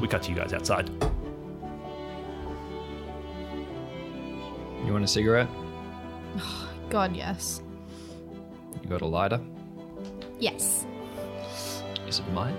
We 0.00 0.08
cut 0.08 0.22
to 0.22 0.30
you 0.30 0.36
guys 0.36 0.52
outside. 0.52 0.90
You 4.84 4.92
want 4.92 5.04
a 5.04 5.08
cigarette? 5.08 5.48
God, 6.90 7.14
yes. 7.16 7.62
You 8.82 8.88
got 8.88 9.02
a 9.02 9.06
lighter? 9.06 9.40
Yes. 10.40 10.81
Is 12.12 12.18
it 12.18 12.28
mine? 12.32 12.54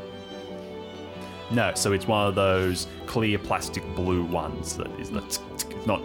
No, 1.51 1.71
so 1.75 1.91
it's 1.91 2.07
one 2.07 2.25
of 2.25 2.33
those 2.33 2.87
clear 3.05 3.37
plastic 3.37 3.83
blue 3.95 4.23
ones 4.25 4.75
that 4.77 4.87
is 4.99 5.11
that's 5.11 5.39
not. 5.85 6.01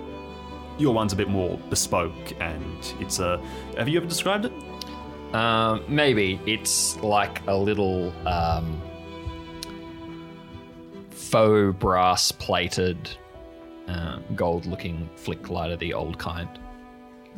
Your 0.77 0.93
one's 0.95 1.15
a 1.15 1.17
bit 1.17 1.29
more 1.31 1.57
bespoke, 1.71 2.13
and 2.41 2.95
it's 3.01 3.21
a. 3.21 3.41
Have 3.79 3.89
you 3.89 3.97
ever 3.97 4.07
described 4.07 4.45
it? 4.45 4.53
Um, 5.35 5.83
maybe 5.89 6.39
it's 6.45 6.97
like 6.99 7.41
a 7.47 7.57
little 7.57 8.13
um, 8.29 8.83
faux 11.11 11.75
brass 11.79 12.31
plated, 12.31 13.09
uh, 13.87 14.19
gold 14.35 14.67
looking 14.67 15.09
flick 15.17 15.49
lighter, 15.49 15.77
the 15.77 15.95
old 15.95 16.19
kind, 16.19 16.49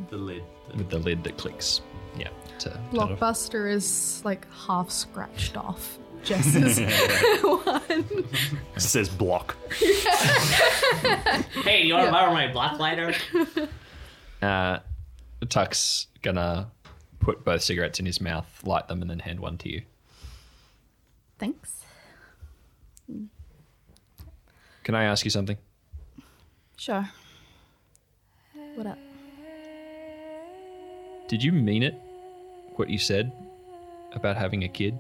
The 0.09 0.17
lid. 0.17 0.43
with 0.77 0.91
the 0.91 0.99
lid 0.99 1.23
that 1.23 1.37
clicks. 1.39 1.83
Yeah. 2.19 2.29
To, 2.59 2.71
to- 2.71 2.79
Blockbuster 2.93 3.73
is 3.73 4.23
like 4.25 4.47
half 4.53 4.91
scratched 4.91 5.57
off. 5.57 5.99
Jess's 6.23 6.79
one. 7.43 8.25
It 8.77 8.81
says 8.81 9.09
block. 9.09 9.57
Hey, 11.63 11.83
you 11.85 11.95
want 11.95 12.07
to 12.07 12.13
borrow 12.13 12.33
my 12.33 12.51
black 12.53 12.79
lighter? 12.79 13.15
uh, 14.43 14.79
Tuck's 15.49 16.07
gonna 16.23 16.71
put 17.21 17.45
both 17.45 17.63
cigarettes 17.63 18.01
in 18.01 18.07
his 18.07 18.21
mouth, 18.21 18.47
light 18.65 18.89
them, 18.89 19.03
and 19.03 19.11
then 19.11 19.19
hand 19.21 19.41
one 19.41 19.59
to 19.59 19.69
you. 19.71 19.83
Thanks. 21.39 21.85
Can 24.85 24.95
I 24.95 25.05
ask 25.05 25.25
you 25.25 25.31
something? 25.31 25.59
Sure. 26.77 27.09
What 28.75 28.87
up? 28.87 28.99
Did 31.29 31.43
you 31.43 31.53
mean 31.53 31.83
it? 31.83 31.95
What 32.77 32.89
you 32.89 32.99
said 32.99 33.33
about 34.13 34.37
having 34.37 34.65
a 34.65 34.69
kid? 34.69 34.99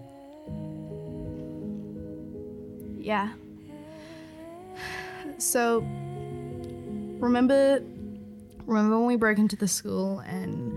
Yeah. 3.00 3.32
So, 5.38 5.80
remember, 7.18 7.82
remember 8.66 8.98
when 8.98 9.06
we 9.06 9.16
broke 9.16 9.38
into 9.38 9.56
the 9.56 9.68
school 9.68 10.18
and 10.20 10.72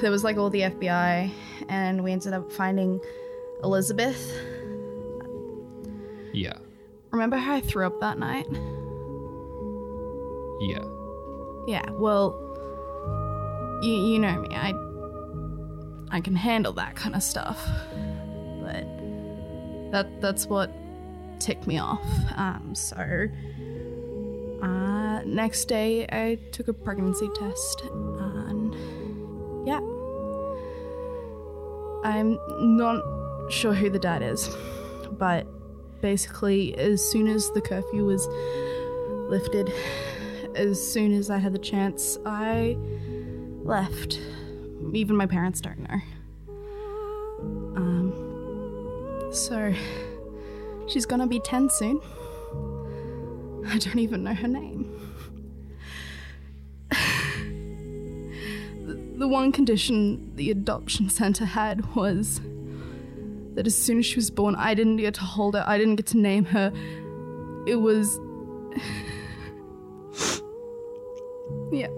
there 0.00 0.10
was 0.10 0.24
like 0.24 0.36
all 0.36 0.50
the 0.50 0.62
FBI, 0.62 1.30
and 1.68 2.02
we 2.02 2.12
ended 2.12 2.32
up 2.32 2.50
finding 2.52 3.00
Elizabeth. 3.62 4.32
Yeah. 6.32 6.58
Remember 7.10 7.36
how 7.36 7.54
I 7.54 7.60
threw 7.60 7.86
up 7.86 8.00
that 8.00 8.18
night? 8.18 8.46
Yeah. 10.60 10.84
Yeah, 11.66 11.90
well, 11.92 12.40
you, 13.82 13.92
you 13.92 14.18
know 14.18 14.40
me. 14.40 14.48
I 14.50 14.72
I 16.10 16.20
can 16.20 16.36
handle 16.36 16.72
that 16.74 16.96
kind 16.96 17.14
of 17.14 17.22
stuff. 17.22 17.66
But 18.60 18.84
that 19.92 20.20
that's 20.20 20.46
what 20.46 20.70
ticked 21.44 21.66
me 21.66 21.78
off. 21.78 22.02
Um, 22.36 22.74
so 22.74 22.96
uh, 24.62 25.22
next 25.24 25.66
day 25.66 26.06
I 26.10 26.38
took 26.52 26.68
a 26.68 26.72
pregnancy 26.72 27.28
test 27.34 27.82
and 27.82 28.74
yeah. 29.66 29.80
I'm 32.02 32.38
not 32.76 33.02
sure 33.50 33.74
who 33.74 33.90
the 33.90 33.98
dad 33.98 34.22
is, 34.22 34.48
but 35.18 35.46
basically 36.00 36.74
as 36.78 37.02
soon 37.02 37.28
as 37.28 37.50
the 37.50 37.60
curfew 37.60 38.06
was 38.06 38.26
lifted, 39.28 39.70
as 40.54 40.80
soon 40.80 41.12
as 41.12 41.28
I 41.28 41.36
had 41.36 41.52
the 41.52 41.58
chance, 41.58 42.18
I 42.24 42.78
left. 43.62 44.18
Even 44.94 45.14
my 45.16 45.26
parents 45.26 45.60
don't 45.60 45.80
know. 45.80 46.00
Um, 47.76 49.28
so 49.30 49.74
she's 50.88 51.06
gonna 51.06 51.26
be 51.26 51.40
10 51.40 51.70
soon. 51.70 52.00
I 53.66 53.78
don't 53.78 53.98
even 53.98 54.24
know 54.24 54.34
her 54.34 54.48
name. 54.48 54.90
the, 59.16 59.26
one 59.26 59.52
condition 59.52 60.34
the 60.36 60.50
adoption 60.50 61.08
center 61.08 61.44
had 61.46 61.94
was 61.94 62.40
that 63.54 63.66
as 63.66 63.74
soon 63.76 63.98
as 64.00 64.06
she 64.06 64.16
was 64.16 64.30
born, 64.30 64.54
I 64.56 64.74
didn't 64.74 64.96
get 64.96 65.14
to 65.14 65.22
hold 65.22 65.54
her, 65.54 65.64
I 65.66 65.78
didn't 65.78 65.96
get 65.96 66.06
to 66.06 66.18
name 66.18 66.44
her. 66.46 66.72
It 67.66 67.76
was. 67.76 68.20
yeah. 71.72 71.88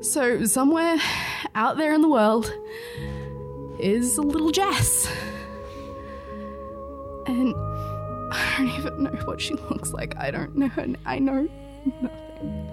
So, 0.00 0.44
somewhere 0.44 0.96
out 1.54 1.76
there 1.76 1.92
in 1.94 2.00
the 2.00 2.08
world 2.08 2.52
is 3.78 4.18
a 4.18 4.22
little 4.22 4.50
Jess. 4.50 5.08
And 7.26 7.54
I 8.32 8.54
don't 8.58 8.68
even 8.78 9.02
know 9.04 9.10
what 9.24 9.40
she 9.40 9.54
looks 9.54 9.92
like. 9.92 10.16
I 10.16 10.30
don't 10.30 10.56
know 10.56 10.68
her. 10.68 10.86
I 11.04 11.18
know 11.18 11.48
nothing. 12.00 12.72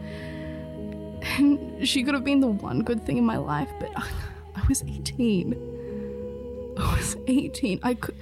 And 1.38 1.88
she 1.88 2.04
could 2.04 2.14
have 2.14 2.24
been 2.24 2.40
the 2.42 2.48
one 2.48 2.82
good 2.82 3.06
thing 3.06 3.18
in 3.18 3.26
my 3.26 3.38
life, 3.38 3.70
but 3.80 3.92
I, 3.96 4.08
I 4.56 4.64
was 4.68 4.84
18. 4.84 6.74
I 6.78 6.96
was 6.96 7.16
18. 7.28 7.80
I 7.84 7.94
could. 7.94 8.16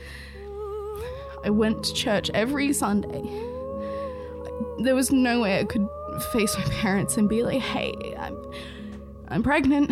I 1.43 1.49
went 1.49 1.83
to 1.85 1.93
church 1.93 2.29
every 2.33 2.71
Sunday. 2.73 3.23
There 4.79 4.95
was 4.95 5.11
no 5.11 5.41
way 5.41 5.59
I 5.59 5.63
could 5.63 5.87
face 6.31 6.55
my 6.57 6.63
parents 6.65 7.17
and 7.17 7.27
be 7.27 7.43
like, 7.43 7.61
"Hey, 7.61 7.93
I'm, 8.17 8.37
I'm 9.27 9.43
pregnant." 9.43 9.91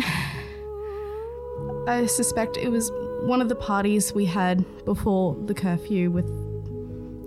I 1.88 2.06
suspect 2.06 2.56
it 2.56 2.68
was 2.68 2.90
one 3.22 3.40
of 3.40 3.48
the 3.48 3.54
parties 3.54 4.12
we 4.12 4.24
had 4.24 4.64
before 4.84 5.36
the 5.46 5.54
curfew 5.54 6.10
with, 6.10 6.26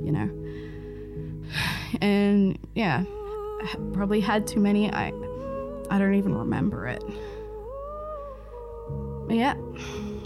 you 0.03 0.11
know. 0.11 0.29
And 2.01 2.57
yeah, 2.75 3.03
probably 3.93 4.19
had 4.19 4.47
too 4.47 4.59
many. 4.59 4.91
I, 4.91 5.07
I 5.89 5.99
don't 5.99 6.15
even 6.15 6.35
remember 6.35 6.87
it. 6.87 7.03
But 9.27 9.35
yeah, 9.35 9.53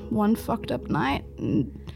one 0.10 0.36
fucked 0.36 0.72
up 0.72 0.90
night, 0.90 1.24
and 1.38 1.94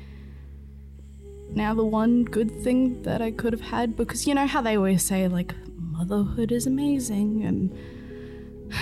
now 1.53 1.73
the 1.73 1.85
one 1.85 2.23
good 2.23 2.51
thing 2.63 3.01
that 3.03 3.21
I 3.21 3.31
could 3.31 3.53
have 3.53 3.61
had 3.61 3.95
because 3.95 4.25
you 4.25 4.33
know 4.33 4.47
how 4.47 4.61
they 4.61 4.77
always 4.77 5.03
say 5.03 5.27
like 5.27 5.53
motherhood 5.75 6.51
is 6.51 6.65
amazing 6.65 7.43
and 7.43 8.73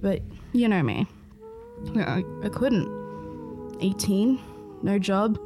but 0.00 0.22
you 0.52 0.66
know 0.66 0.82
me 0.82 1.06
I, 1.96 2.24
I 2.42 2.48
couldn't 2.48 3.03
18 3.80 4.40
no 4.82 4.98
job 4.98 5.38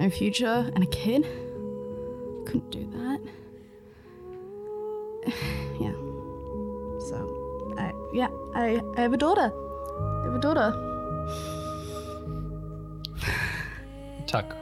no 0.00 0.08
future 0.08 0.70
and 0.74 0.82
a 0.82 0.86
kid. 0.86 1.24
Couldn't 2.46 2.70
do 2.70 2.86
that. 2.94 3.20
Yeah. 5.78 5.92
So 7.08 7.74
I 7.78 7.92
yeah 8.12 8.28
I, 8.54 8.80
I 8.96 9.00
have 9.00 9.12
a 9.12 9.16
daughter. 9.18 9.52
I 9.52 10.24
have 10.24 10.34
a 10.34 10.40
daughter. 10.40 10.72
Tuck 14.26 14.56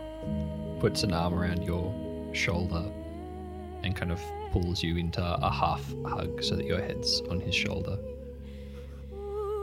puts 0.81 1.03
an 1.05 1.13
arm 1.13 1.35
around 1.35 1.63
your 1.63 1.93
shoulder 2.35 2.85
and 3.85 3.95
kind 3.95 4.11
of 4.11 4.21
pulls 4.53 4.83
you 4.83 4.97
into 4.97 5.23
a 5.23 5.51
half 5.51 5.85
hug 6.05 6.43
so 6.43 6.57
that 6.57 6.67
your 6.67 6.81
head's 6.81 7.21
on 7.31 7.41
his 7.41 7.55
shoulder. 7.55 7.99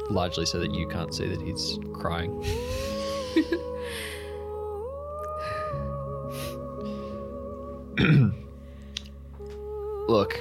Largely 0.10 0.46
so 0.46 0.60
that 0.60 0.74
you 0.74 0.88
can't 0.88 1.14
see 1.14 1.28
that 1.28 1.42
he's 1.42 1.80
crying. 1.94 2.44
Look, 10.08 10.38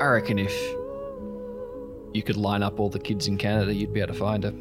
I 0.00 0.06
reckon 0.06 0.38
if 0.38 0.54
you 2.12 2.22
could 2.22 2.36
line 2.36 2.62
up 2.62 2.78
all 2.80 2.88
the 2.88 2.98
kids 2.98 3.28
in 3.28 3.36
Canada, 3.38 3.74
you'd 3.74 3.92
be 3.92 4.00
able 4.00 4.14
to 4.14 4.18
find 4.18 4.44
her. 4.44 4.54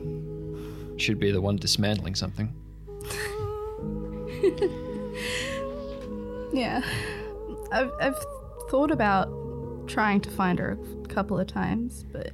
Should 0.98 1.20
be 1.20 1.32
the 1.32 1.42
one 1.42 1.58
dismantling 1.58 2.16
something. 2.16 2.54
Yeah. 6.58 6.82
I've, 7.72 7.92
I've 8.00 8.26
thought 8.70 8.92
about 8.92 9.30
trying 9.88 10.22
to 10.22 10.30
find 10.30 10.60
her 10.60 10.78
a 11.04 11.08
couple 11.08 11.40
of 11.40 11.48
times, 11.48 12.06
but 12.12 12.32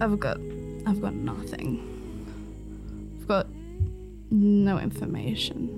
I've 0.00 0.20
got 0.20 0.38
I've 0.86 1.00
got 1.00 1.14
nothing. 1.14 1.97
Got 3.28 3.46
no 4.30 4.78
information. 4.78 5.68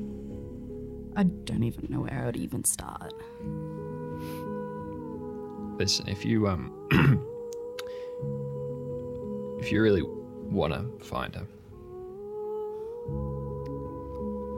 I 1.17 1.25
don't 1.25 1.65
even 1.65 1.87
know 1.89 2.03
where 2.03 2.23
I 2.23 2.27
would 2.27 2.37
even 2.37 2.63
start. 2.63 3.13
Listen, 5.77 6.09
if 6.09 6.25
you 6.25 6.47
um 6.47 6.73
if 9.61 9.73
you 9.73 9.83
really 9.83 10.03
want 10.03 10.75
to 10.75 10.85
find 11.05 11.35
her, 11.35 11.47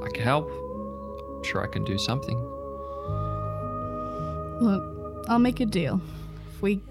I 0.05 0.11
can 0.11 0.22
help. 0.22 0.51
I'm 0.51 1.45
sure 1.45 1.64
I 1.64 1.68
can 1.68 1.84
do 1.84 1.97
something. 1.97 2.36
Look, 4.61 5.24
I'll 5.28 5.38
make 5.38 5.61
a 5.61 5.66
deal. 5.66 5.99
If 6.55 6.61
we 6.61 6.82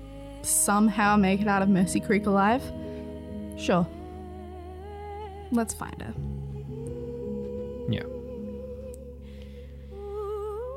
somehow 0.42 1.16
make 1.16 1.42
it 1.42 1.48
out 1.48 1.62
of 1.62 1.70
Mercy 1.70 2.00
Creek 2.00 2.26
alive, 2.26 2.64
sure. 3.56 3.86
Let's 5.52 5.74
find 5.74 6.02
her. 6.02 6.14
Yeah. 7.90 8.06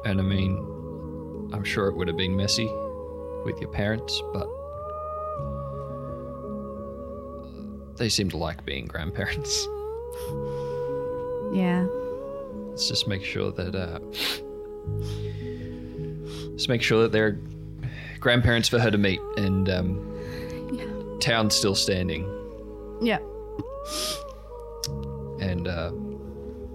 And 0.04 0.20
I 0.20 0.22
mean, 0.22 1.50
I'm 1.52 1.64
sure 1.64 1.86
it 1.88 1.96
would 1.96 2.08
have 2.08 2.16
been 2.16 2.36
messy 2.36 2.66
with 3.44 3.58
your 3.60 3.70
parents, 3.70 4.20
but 4.32 4.48
they 7.96 8.08
seem 8.08 8.28
to 8.30 8.36
like 8.36 8.64
being 8.64 8.86
grandparents. 8.86 9.66
Yeah. 11.52 11.86
Let's 12.70 12.88
just 12.88 13.06
make 13.06 13.22
sure 13.22 13.52
that 13.52 13.76
uh 13.76 14.00
just 16.54 16.68
make 16.68 16.82
sure 16.82 17.02
that 17.02 17.12
they're 17.12 17.38
grandparents 18.18 18.68
for 18.68 18.80
her 18.80 18.90
to 18.90 18.98
meet 18.98 19.20
and 19.36 19.68
um 19.68 20.20
yeah. 20.72 20.84
town's 21.20 21.54
still 21.54 21.76
standing 21.76 22.24
Yeah. 23.00 23.18
And 25.44 25.68
uh 25.68 25.90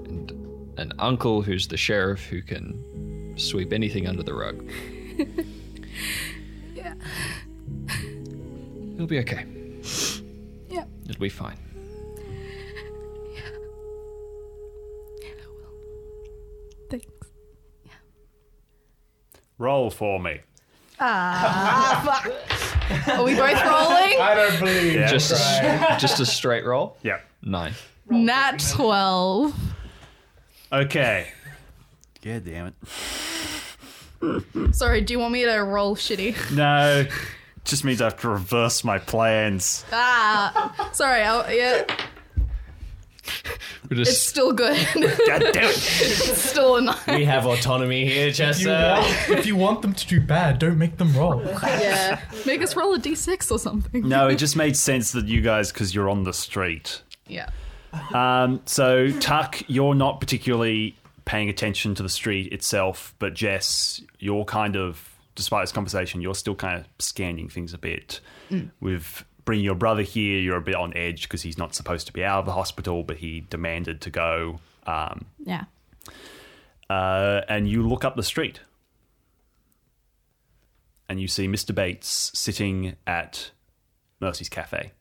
and 0.06 0.32
an 0.78 0.94
uncle 1.00 1.42
who's 1.42 1.68
the 1.68 1.78
sheriff 1.78 2.26
who 2.26 2.42
can 2.42 3.34
sweep 3.38 3.74
anything 3.74 4.08
under 4.08 4.24
the 4.24 4.34
rug. 4.34 4.70
Yeah. 6.76 6.94
It'll 8.96 9.06
be 9.08 9.20
okay. 9.20 9.46
Yeah. 10.70 10.86
It'll 11.10 11.20
be 11.20 11.28
fine. 11.28 11.58
Yeah. 13.34 13.42
Yeah, 15.22 15.28
it 15.28 15.48
will. 15.50 15.74
Thanks. 16.90 17.06
Yeah. 17.86 17.92
Roll 19.58 19.90
for 19.90 20.22
me. 20.22 20.40
Ah, 21.02 22.22
fuck. 22.24 22.32
Are 22.90 23.24
we 23.24 23.36
both 23.36 23.64
rolling? 23.66 24.20
I 24.20 24.34
don't 24.36 24.60
believe 24.60 24.94
Yeah. 24.94 25.08
Just 25.08 25.32
a, 25.32 25.98
just 26.00 26.20
a 26.20 26.26
straight 26.26 26.66
roll. 26.66 26.98
Yeah. 27.04 27.20
Nine. 27.42 27.74
Nat 28.10 28.60
12. 28.74 29.56
Okay. 30.72 31.28
God 32.24 32.44
damn 32.46 32.74
it. 34.22 34.76
Sorry, 34.76 35.02
do 35.02 35.14
you 35.14 35.20
want 35.20 35.34
me 35.34 35.46
to 35.46 35.58
roll 35.58 35.96
shitty? 35.96 36.56
No. 36.56 37.06
Just 37.64 37.84
means 37.86 38.02
I 38.02 38.06
have 38.06 38.20
to 38.22 38.30
reverse 38.30 38.84
my 38.84 38.98
plans. 38.98 39.86
Ah, 39.92 40.90
sorry. 40.92 41.22
I'll, 41.22 41.52
yeah. 41.54 41.84
We're 43.90 44.02
It's 44.02 44.10
just 44.12 44.28
still 44.30 44.52
good. 44.54 44.76
God 44.96 45.40
damn 45.40 45.64
it. 45.66 45.76
it's 45.76 46.42
still 46.42 46.76
a 46.78 46.82
nine. 46.82 46.96
We 47.08 47.26
have 47.26 47.46
autonomy 47.46 48.06
here, 48.06 48.28
If 48.28 48.40
you, 48.40 48.46
Chester. 48.46 48.70
want, 48.70 49.30
if 49.40 49.46
you 49.46 49.56
want 49.56 49.82
them 49.82 49.94
to 49.94 50.08
do 50.08 50.22
bad, 50.22 50.60
don't 50.60 50.78
make 50.78 50.98
them 50.98 51.14
roll. 51.16 51.42
Yeah. 51.44 52.20
Make 52.46 52.62
us 52.62 52.76
roll 52.76 52.94
a 52.94 53.00
d6 53.00 53.52
or 53.52 53.58
something. 53.60 54.08
No, 54.08 54.28
it 54.28 54.36
just 54.36 54.56
made 54.56 54.78
sense 54.78 55.12
that 55.14 55.26
you 55.28 55.42
guys, 55.42 55.72
because 55.72 55.94
you're 55.96 56.10
on 56.10 56.24
the 56.24 56.34
street. 56.34 57.02
Yeah. 57.28 57.50
Um, 58.14 58.62
so, 58.66 59.10
Tuck, 59.20 59.62
you're 59.68 59.96
not 59.96 60.20
particularly 60.20 60.96
paying 61.26 61.50
attention 61.50 61.96
to 61.96 62.04
the 62.04 62.10
street 62.10 62.52
itself, 62.54 63.14
but 63.20 63.34
Jess, 63.34 64.02
you're 64.20 64.46
kind 64.46 64.76
of, 64.76 65.16
despite 65.36 65.64
this 65.64 65.72
conversation, 65.72 66.22
you're 66.22 66.36
still 66.36 66.56
kind 66.56 66.80
of 66.80 66.86
scanning 67.00 67.50
things 67.50 67.74
a 67.74 67.78
bit. 67.78 68.20
With 68.80 69.26
bringing 69.50 69.66
your 69.66 69.74
brother 69.74 70.04
here, 70.04 70.40
you're 70.40 70.58
a 70.58 70.62
bit 70.62 70.76
on 70.76 70.96
edge 70.96 71.24
because 71.24 71.42
he's 71.42 71.58
not 71.58 71.74
supposed 71.74 72.06
to 72.06 72.14
be 72.14 72.24
out 72.24 72.38
of 72.38 72.46
the 72.46 72.52
hospital, 72.52 73.02
but 73.02 73.18
he 73.18 73.40
demanded 73.50 74.00
to 74.00 74.12
go. 74.12 74.60
Um, 74.86 75.26
Yeah. 75.44 75.64
uh, 76.88 77.42
and 77.50 77.68
you 77.68 77.82
look 77.88 78.06
up 78.06 78.16
the 78.16 78.22
street 78.22 78.60
and 81.08 81.20
you 81.20 81.28
see 81.28 81.48
Mr. 81.48 81.74
Bates 81.74 82.32
sitting 82.36 82.96
at 83.08 83.50
Mercy's 84.22 84.50
Cafe. 84.50 84.92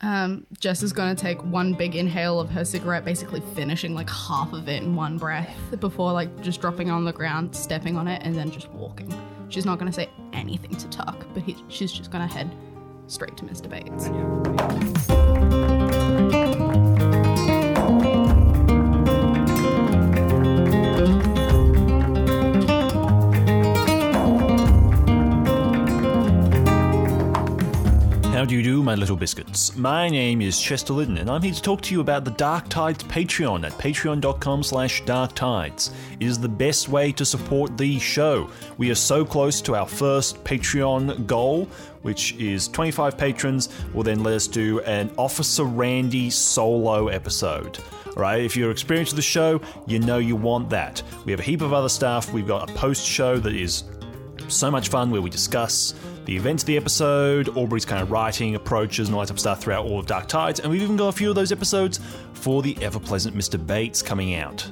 Um, 0.00 0.46
Jess 0.58 0.82
is 0.82 0.94
going 0.94 1.14
to 1.14 1.22
take 1.22 1.44
one 1.44 1.74
big 1.74 1.94
inhale 1.94 2.40
of 2.40 2.48
her 2.48 2.64
cigarette, 2.64 3.04
basically 3.04 3.42
finishing 3.54 3.94
like 3.94 4.08
half 4.08 4.54
of 4.54 4.66
it 4.66 4.82
in 4.82 4.96
one 4.96 5.18
breath 5.18 5.54
before 5.78 6.10
like 6.14 6.40
just 6.40 6.62
dropping 6.62 6.88
on 6.90 7.04
the 7.04 7.12
ground, 7.12 7.54
stepping 7.54 7.98
on 7.98 8.08
it, 8.08 8.22
and 8.24 8.34
then 8.34 8.50
just 8.50 8.70
walking. 8.70 9.12
She's 9.50 9.66
not 9.66 9.78
going 9.78 9.92
to 9.92 9.94
say 9.94 10.08
anything 10.32 10.74
to 10.76 10.88
Tuck, 10.88 11.26
but 11.34 11.42
he, 11.42 11.54
she's 11.68 11.92
just 11.92 12.10
going 12.10 12.26
to 12.26 12.34
head 12.34 12.50
straight 13.12 13.36
to 13.36 13.44
Mr. 13.44 13.68
Bates. 13.68 14.08
How 28.42 28.46
do 28.46 28.56
you 28.56 28.62
do, 28.64 28.82
my 28.82 28.96
little 28.96 29.14
biscuits? 29.14 29.76
My 29.76 30.08
name 30.08 30.42
is 30.42 30.60
Chester 30.60 30.92
Lidden, 30.92 31.20
and 31.20 31.30
I'm 31.30 31.42
here 31.42 31.54
to 31.54 31.62
talk 31.62 31.80
to 31.82 31.94
you 31.94 32.00
about 32.00 32.24
the 32.24 32.32
Dark 32.32 32.68
Tides 32.68 33.04
Patreon 33.04 33.64
at 33.64 33.70
patreon.com 33.74 34.64
slash 34.64 35.00
darktides. 35.04 35.92
It 36.18 36.26
is 36.26 36.40
the 36.40 36.48
best 36.48 36.88
way 36.88 37.12
to 37.12 37.24
support 37.24 37.78
the 37.78 38.00
show. 38.00 38.50
We 38.78 38.90
are 38.90 38.96
so 38.96 39.24
close 39.24 39.60
to 39.60 39.76
our 39.76 39.86
first 39.86 40.42
Patreon 40.42 41.24
goal, 41.24 41.66
which 42.02 42.32
is 42.32 42.66
25 42.66 43.16
patrons 43.16 43.68
will 43.94 44.02
then 44.02 44.24
let 44.24 44.34
us 44.34 44.48
do 44.48 44.80
an 44.80 45.12
Officer 45.16 45.62
Randy 45.62 46.28
solo 46.28 47.06
episode. 47.06 47.78
Right, 48.16 48.42
if 48.42 48.56
you're 48.56 48.72
experienced 48.72 49.12
with 49.12 49.18
the 49.18 49.22
show, 49.22 49.60
you 49.86 50.00
know 50.00 50.18
you 50.18 50.34
want 50.34 50.68
that. 50.70 51.00
We 51.24 51.30
have 51.30 51.38
a 51.38 51.44
heap 51.44 51.60
of 51.60 51.72
other 51.72 51.88
stuff. 51.88 52.32
We've 52.32 52.48
got 52.48 52.68
a 52.68 52.74
post 52.74 53.06
show 53.06 53.38
that 53.38 53.54
is 53.54 53.84
so 54.52 54.70
much 54.70 54.88
fun 54.88 55.10
where 55.10 55.22
we 55.22 55.30
discuss 55.30 55.94
the 56.24 56.36
events 56.36 56.62
of 56.62 56.66
the 56.66 56.76
episode, 56.76 57.48
Aubrey's 57.56 57.84
kind 57.84 58.02
of 58.02 58.10
writing 58.10 58.54
approaches 58.54 59.08
and 59.08 59.14
all 59.14 59.20
that 59.20 59.28
type 59.28 59.36
of 59.36 59.40
stuff 59.40 59.60
throughout 59.60 59.84
all 59.86 59.98
of 59.98 60.06
Dark 60.06 60.28
Tides, 60.28 60.60
and 60.60 60.70
we've 60.70 60.82
even 60.82 60.96
got 60.96 61.08
a 61.08 61.12
few 61.12 61.28
of 61.28 61.34
those 61.34 61.52
episodes 61.52 62.00
for 62.34 62.62
the 62.62 62.76
ever 62.82 63.00
pleasant 63.00 63.36
Mr. 63.36 63.64
Bates 63.64 64.02
coming 64.02 64.34
out. 64.34 64.68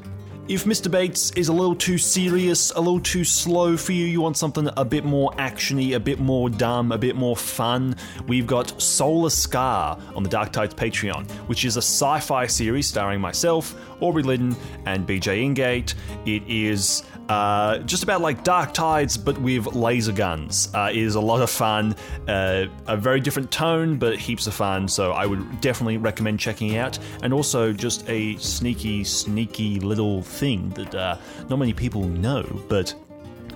If 0.50 0.64
Mr. 0.64 0.90
Bates 0.90 1.30
is 1.36 1.46
a 1.46 1.52
little 1.52 1.76
too 1.76 1.96
serious, 1.96 2.72
a 2.72 2.80
little 2.80 2.98
too 2.98 3.22
slow 3.22 3.76
for 3.76 3.92
you, 3.92 4.04
you 4.04 4.20
want 4.20 4.36
something 4.36 4.68
a 4.76 4.84
bit 4.84 5.04
more 5.04 5.30
actiony, 5.34 5.94
a 5.94 6.00
bit 6.00 6.18
more 6.18 6.50
dumb, 6.50 6.90
a 6.90 6.98
bit 6.98 7.14
more 7.14 7.36
fun, 7.36 7.94
we've 8.26 8.48
got 8.48 8.82
Solar 8.82 9.30
Scar 9.30 9.96
on 10.16 10.24
the 10.24 10.28
Dark 10.28 10.50
Tides 10.50 10.74
Patreon, 10.74 11.30
which 11.46 11.64
is 11.64 11.76
a 11.76 11.78
sci-fi 11.78 12.48
series 12.48 12.88
starring 12.88 13.20
myself, 13.20 13.76
Aubrey 14.00 14.24
Lidden, 14.24 14.56
and 14.86 15.06
BJ 15.06 15.54
Ingate. 15.54 15.94
It 16.26 16.42
is 16.48 17.04
uh, 17.30 17.78
just 17.84 18.02
about 18.02 18.20
like 18.20 18.42
Dark 18.42 18.74
Tides, 18.74 19.16
but 19.16 19.40
with 19.40 19.66
laser 19.66 20.10
guns. 20.10 20.68
Uh, 20.74 20.90
is 20.92 21.14
a 21.14 21.20
lot 21.20 21.40
of 21.40 21.48
fun, 21.48 21.94
uh, 22.26 22.66
a 22.88 22.96
very 22.96 23.20
different 23.20 23.52
tone, 23.52 23.98
but 23.98 24.18
heaps 24.18 24.48
of 24.48 24.54
fun. 24.54 24.88
So 24.88 25.12
I 25.12 25.26
would 25.26 25.60
definitely 25.60 25.96
recommend 25.96 26.40
checking 26.40 26.70
it 26.70 26.78
out. 26.78 26.98
And 27.22 27.32
also 27.32 27.72
just 27.72 28.08
a 28.08 28.36
sneaky, 28.38 29.04
sneaky 29.04 29.78
little 29.78 30.22
thing 30.22 30.70
that 30.70 30.92
uh, 30.92 31.18
not 31.48 31.60
many 31.60 31.72
people 31.72 32.02
know, 32.02 32.42
but 32.68 32.92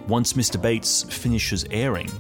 once 0.06 0.34
Mr. 0.34 0.60
Bates 0.62 1.02
finishes 1.02 1.66
airing, 1.72 2.12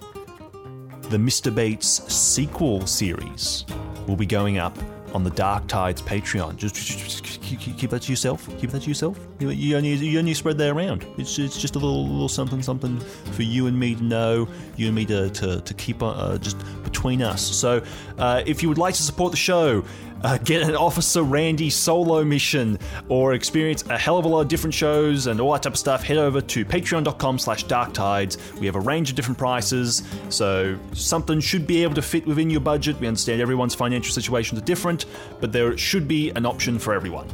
the 1.02 1.18
Mr. 1.18 1.54
Bates 1.54 2.12
sequel 2.12 2.84
series 2.84 3.64
will 4.08 4.16
be 4.16 4.26
going 4.26 4.58
up 4.58 4.76
on 5.14 5.24
the 5.24 5.30
Dark 5.30 5.66
Tides 5.68 6.02
Patreon. 6.02 6.56
Just, 6.56 6.74
just- 6.74 7.24
just 7.24 7.40
keep, 7.40 7.90
that 7.90 8.02
to 8.02 8.12
yourself. 8.12 8.48
Keep 8.58 8.70
that 8.70 8.82
to 8.82 8.88
yourself. 8.88 9.18
You, 9.38 9.50
you 9.50 9.76
only 9.76 9.94
you 9.94 10.18
only 10.18 10.34
spread 10.34 10.58
that 10.58 10.70
around. 10.70 11.06
It's, 11.18 11.38
it's 11.38 11.60
just 11.60 11.76
a 11.76 11.78
little 11.78 12.06
little 12.06 12.28
something 12.28 12.62
something 12.62 12.98
for 13.32 13.42
you 13.42 13.66
and 13.66 13.78
me 13.78 13.94
to 13.94 14.02
know. 14.02 14.48
You 14.76 14.86
and 14.86 14.94
me 14.94 15.06
to 15.06 15.30
to, 15.30 15.60
to 15.60 15.74
keep 15.74 16.02
uh, 16.02 16.38
just 16.38 16.56
between 16.82 17.22
us. 17.22 17.42
So 17.42 17.82
uh, 18.18 18.42
if 18.46 18.62
you 18.62 18.68
would 18.68 18.78
like 18.78 18.94
to 18.94 19.02
support 19.02 19.30
the 19.30 19.36
show. 19.38 19.84
Uh, 20.24 20.38
get 20.38 20.62
an 20.62 20.74
Officer 20.74 21.22
Randy 21.22 21.68
solo 21.68 22.24
mission 22.24 22.78
or 23.08 23.34
experience 23.34 23.84
a 23.90 23.98
hell 23.98 24.16
of 24.16 24.24
a 24.24 24.28
lot 24.28 24.40
of 24.40 24.48
different 24.48 24.72
shows 24.72 25.26
and 25.26 25.38
all 25.38 25.52
that 25.52 25.62
type 25.62 25.74
of 25.74 25.78
stuff, 25.78 26.02
head 26.02 26.16
over 26.16 26.40
to 26.40 26.64
patreon.com 26.64 27.38
slash 27.38 27.66
darktides. 27.66 28.58
We 28.58 28.64
have 28.64 28.74
a 28.74 28.80
range 28.80 29.10
of 29.10 29.16
different 29.16 29.36
prices, 29.36 30.02
so 30.30 30.78
something 30.94 31.40
should 31.40 31.66
be 31.66 31.82
able 31.82 31.94
to 31.94 32.02
fit 32.02 32.26
within 32.26 32.48
your 32.48 32.62
budget. 32.62 32.98
We 32.98 33.06
understand 33.06 33.42
everyone's 33.42 33.74
financial 33.74 34.14
situations 34.14 34.58
are 34.60 34.64
different, 34.64 35.04
but 35.40 35.52
there 35.52 35.76
should 35.76 36.08
be 36.08 36.30
an 36.30 36.46
option 36.46 36.78
for 36.78 36.94
everyone. 36.94 37.28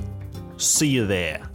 See 0.56 0.88
you 0.88 1.06
there. 1.06 1.48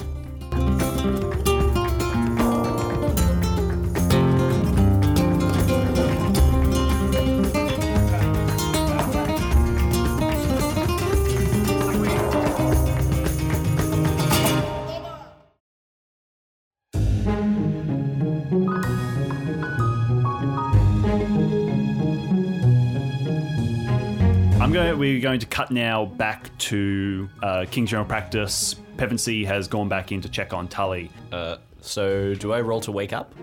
I'm 24.66 24.74
going. 24.74 24.98
We're 24.98 25.22
going 25.22 25.40
to 25.42 25.46
cut 25.46 25.70
now 25.70 26.06
back 26.06 26.50
to 26.58 27.30
uh, 27.44 27.66
King's 27.70 27.92
General 27.92 28.08
Practice. 28.08 28.74
Pevensey 28.98 29.46
has 29.46 29.68
gone 29.68 29.90
back 29.90 30.12
in 30.12 30.22
to 30.22 30.30
check 30.30 30.54
on 30.54 30.68
Tully. 30.68 31.12
Uh, 31.32 31.58
so, 31.82 32.34
do 32.34 32.52
I 32.52 32.62
roll 32.62 32.82
to 32.82 32.92
wake 32.92 33.14
up? 33.14 33.36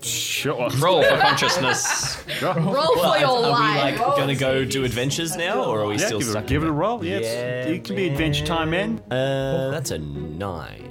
Sure. 0.00 0.70
roll 0.78 1.02
for 1.02 1.18
consciousness. 1.18 2.24
Roll 2.40 2.54
for 2.54 2.62
Well, 2.72 3.20
your 3.20 3.28
are 3.28 3.50
life. 3.50 3.98
we 3.98 4.02
like 4.06 4.16
gonna 4.16 4.34
go 4.34 4.64
do 4.64 4.82
adventures 4.86 5.36
now, 5.36 5.62
or 5.64 5.80
are 5.82 5.86
we 5.86 5.96
Yeah, 5.98 6.06
still 6.06 6.18
give, 6.20 6.28
it, 6.28 6.30
stuck? 6.30 6.46
give 6.46 6.62
it 6.62 6.66
in 6.66 6.70
a 6.70 6.74
roll. 6.74 7.04
Yeah, 7.04 7.16
it's- 7.16 7.34
Yeah, 7.34 7.74
it 7.74 7.84
can 7.84 7.96
be 7.96 8.08
Adventure 8.08 8.46
Time, 8.46 8.70
man. 8.70 9.00
Uh, 9.10 9.68
that's 9.72 9.90
a 9.90 9.98
nine. 9.98 10.85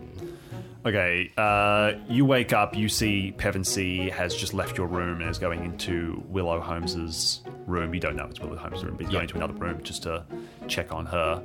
Okay, 0.86 1.32
uh, 1.36 1.94
you 2.08 2.26
wake 2.26 2.54
up, 2.54 2.76
you 2.76 2.90
see 2.90 3.34
Pevensey 3.36 4.12
has 4.12 4.36
just 4.36 4.54
left 4.54 4.78
your 4.78 4.86
room 4.86 5.20
and 5.20 5.28
is 5.32 5.40
going 5.40 5.66
into 5.66 6.24
Willow 6.28 6.60
Holmes's 6.60 7.42
room. 7.66 7.92
You 7.96 8.00
don't 8.00 8.16
know 8.16 8.26
it's 8.26 8.40
Willow 8.40 8.56
Holmes' 8.56 8.84
room, 8.84 8.96
but 8.96 9.08
he's 9.08 9.12
going 9.12 9.28
to 9.28 9.36
another 9.36 9.56
room 9.56 9.82
just 9.82 10.04
to 10.04 10.24
check 10.68 10.94
on 10.94 11.08
her 11.08 11.44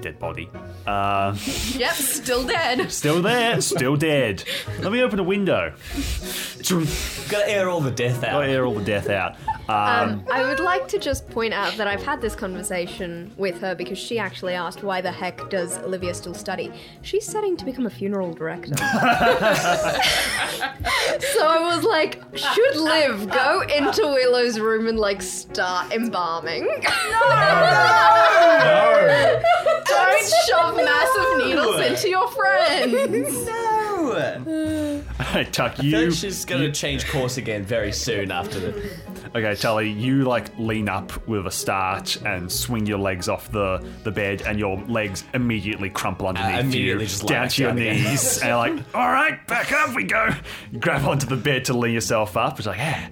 dead 0.00 0.18
body. 0.18 0.48
Uh, 0.86 1.36
Yep, 1.76 1.92
still 1.94 2.44
dead. 2.46 2.90
still 2.90 3.20
there, 3.22 3.60
still 3.60 3.96
dead. 3.96 4.42
Let 4.80 4.90
me 4.92 5.02
open 5.02 5.18
a 5.18 5.22
window. 5.22 5.72
Gotta 7.28 7.48
air 7.48 7.68
all 7.68 7.80
the 7.80 7.90
death 7.90 8.24
out. 8.24 8.32
Gotta 8.40 8.48
air 8.50 8.64
all 8.64 8.74
the 8.74 8.84
death 8.84 9.08
out. 9.10 9.36
Um, 9.68 9.76
Um, 10.18 10.24
I 10.32 10.42
would 10.44 10.60
like 10.60 10.88
to 10.88 10.98
just 10.98 11.28
point 11.30 11.52
out 11.54 11.76
that 11.76 11.86
I've 11.86 12.02
had 12.02 12.20
this 12.20 12.34
conversation 12.34 13.30
with 13.36 13.60
her 13.60 13.74
because 13.74 13.98
she 13.98 14.18
actually 14.18 14.54
asked 14.54 14.82
why 14.82 15.00
the 15.02 15.12
heck 15.12 15.50
does 15.50 15.76
Olivia 15.78 16.14
still 16.14 16.34
study? 16.34 16.72
She's 17.02 17.26
studying 17.26 17.56
to 17.58 17.64
become 17.66 17.84
a 17.86 17.90
funeral 17.90 18.32
director. 18.32 18.74
so 18.78 18.84
I 21.46 21.58
was 21.74 21.84
like, 21.84 22.22
should 22.34 22.76
Liv 22.76 23.28
go 23.30 23.60
into 23.62 24.02
Willow's 24.02 24.58
room 24.58 24.86
and 24.88 24.98
like 24.98 25.20
start 25.22 25.92
embalming? 25.92 26.66
Don't 29.88 30.32
shove 30.48 30.76
massive 30.76 31.46
needles 31.46 31.80
into 31.80 32.08
your 32.08 32.28
friends. 32.28 33.48
No. 34.08 35.02
I 35.18 35.44
tuck, 35.44 35.78
I 35.80 35.82
you. 35.82 35.90
feel 35.90 36.04
like 36.08 36.14
she's 36.14 36.44
gonna 36.44 36.70
change 36.72 37.06
course 37.08 37.36
again 37.36 37.64
very 37.64 37.92
soon 37.92 38.30
after 38.30 38.58
the. 38.60 38.90
Okay, 39.34 39.54
Tully, 39.54 39.90
you 39.90 40.24
like 40.24 40.56
lean 40.58 40.88
up 40.88 41.26
with 41.28 41.46
a 41.46 41.50
start 41.50 42.16
and 42.24 42.50
swing 42.50 42.86
your 42.86 42.98
legs 42.98 43.28
off 43.28 43.50
the, 43.52 43.86
the 44.04 44.10
bed, 44.10 44.42
and 44.42 44.58
your 44.58 44.78
legs 44.86 45.24
immediately 45.34 45.90
crumple 45.90 46.28
underneath 46.28 46.60
immediately 46.60 47.04
you, 47.04 47.08
just 47.08 47.26
down 47.26 47.48
to 47.48 47.62
your 47.62 47.72
knees, 47.74 48.38
and 48.42 48.56
like, 48.56 48.94
all 48.94 49.08
right, 49.08 49.44
back 49.46 49.70
up 49.72 49.94
we 49.94 50.04
go. 50.04 50.28
You 50.72 50.78
grab 50.78 51.04
onto 51.06 51.26
the 51.26 51.36
bed 51.36 51.64
to 51.66 51.74
lean 51.74 51.94
yourself 51.94 52.36
up. 52.36 52.58
It's 52.58 52.66
like, 52.66 52.78
yeah, 52.78 53.08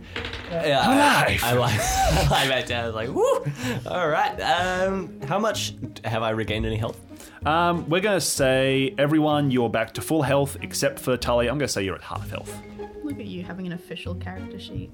Yeah, 0.51 0.87
Alive. 0.87 1.45
I, 1.45 1.51
I 1.51 1.53
lie, 1.53 1.79
I 1.81 2.29
lie 2.31 2.49
back 2.49 2.67
down. 2.67 2.85
I 2.85 2.87
was 2.87 2.95
like, 2.95 3.09
woo. 3.11 3.91
All 3.91 4.09
right. 4.09 4.41
Um, 4.41 5.21
how 5.23 5.39
much 5.39 5.75
have 6.05 6.23
I 6.23 6.31
regained 6.31 6.67
any 6.67 6.77
health? 6.77 7.01
Um, 7.45 7.89
we're 7.89 8.01
going 8.01 8.17
to 8.19 8.25
say, 8.27 8.95
everyone, 8.99 9.51
you're 9.51 9.69
back 9.69 9.95
to 9.95 10.01
full 10.03 10.23
health 10.23 10.57
except 10.63 10.99
for 10.99 11.17
Tully. 11.17 11.49
I'm 11.49 11.59
going 11.59 11.69
to 11.69 11.73
say 11.73 11.85
you're 11.85 11.95
at 11.95 12.03
half 12.03 12.29
health. 12.31 12.61
Look 13.07 13.21
at 13.21 13.27
you 13.27 13.45
having 13.45 13.67
an 13.69 13.73
official 13.73 14.17
character 14.17 14.59
sheet. 14.59 14.91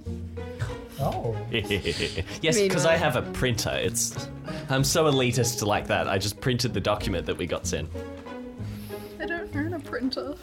Oh. 1.00 1.34
yes, 1.50 2.60
because 2.60 2.84
I 2.84 2.94
have 2.94 3.16
a 3.16 3.22
printer. 3.22 3.70
It's 3.72 4.28
I'm 4.68 4.84
so 4.84 5.10
elitist 5.10 5.66
like 5.66 5.86
that. 5.86 6.08
I 6.08 6.18
just 6.18 6.38
printed 6.38 6.74
the 6.74 6.80
document 6.80 7.24
that 7.24 7.38
we 7.38 7.46
got 7.46 7.66
sent. 7.66 7.88
I 9.18 9.24
don't 9.24 9.56
own 9.56 9.72
a 9.72 9.80
printer. 9.80 10.34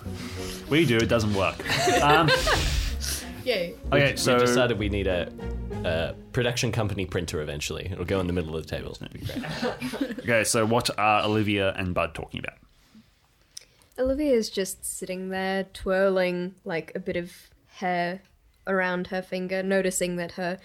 We 0.67 0.84
do, 0.84 0.97
it 0.97 1.09
doesn't 1.09 1.36
work. 1.36 1.59
Um, 2.01 2.32
Yay. 3.45 3.76
okay, 3.93 4.11
we 4.13 4.17
so. 4.17 4.39
decided 4.39 4.80
we 4.80 4.89
need 4.89 5.05
a, 5.05 5.32
a 5.86 6.15
production 6.34 6.72
company 6.72 7.05
printer 7.05 7.39
eventually. 7.39 7.88
It'll 7.91 8.03
go 8.03 8.20
in 8.20 8.26
the 8.26 8.34
middle 8.34 8.55
of 8.55 8.65
the 8.65 8.76
table. 8.76 8.97
That'd 8.99 9.13
be 9.13 9.28
great. 9.28 10.20
Okay, 10.22 10.43
so 10.43 10.65
what 10.65 10.89
are 10.97 11.24
Olivia 11.24 11.76
and 11.78 11.93
Bud 11.93 12.15
talking 12.15 12.39
about? 12.39 12.57
Olivia 13.99 14.32
is 14.32 14.49
just 14.49 14.84
sitting 14.84 15.30
there 15.30 15.65
twirling 15.65 16.55
like 16.65 16.93
a 16.95 16.99
bit 16.99 17.15
of 17.15 17.32
hair 17.80 18.21
around 18.67 19.07
her 19.07 19.21
finger, 19.21 19.63
noticing 19.63 20.15
that 20.17 20.34
her 20.34 20.59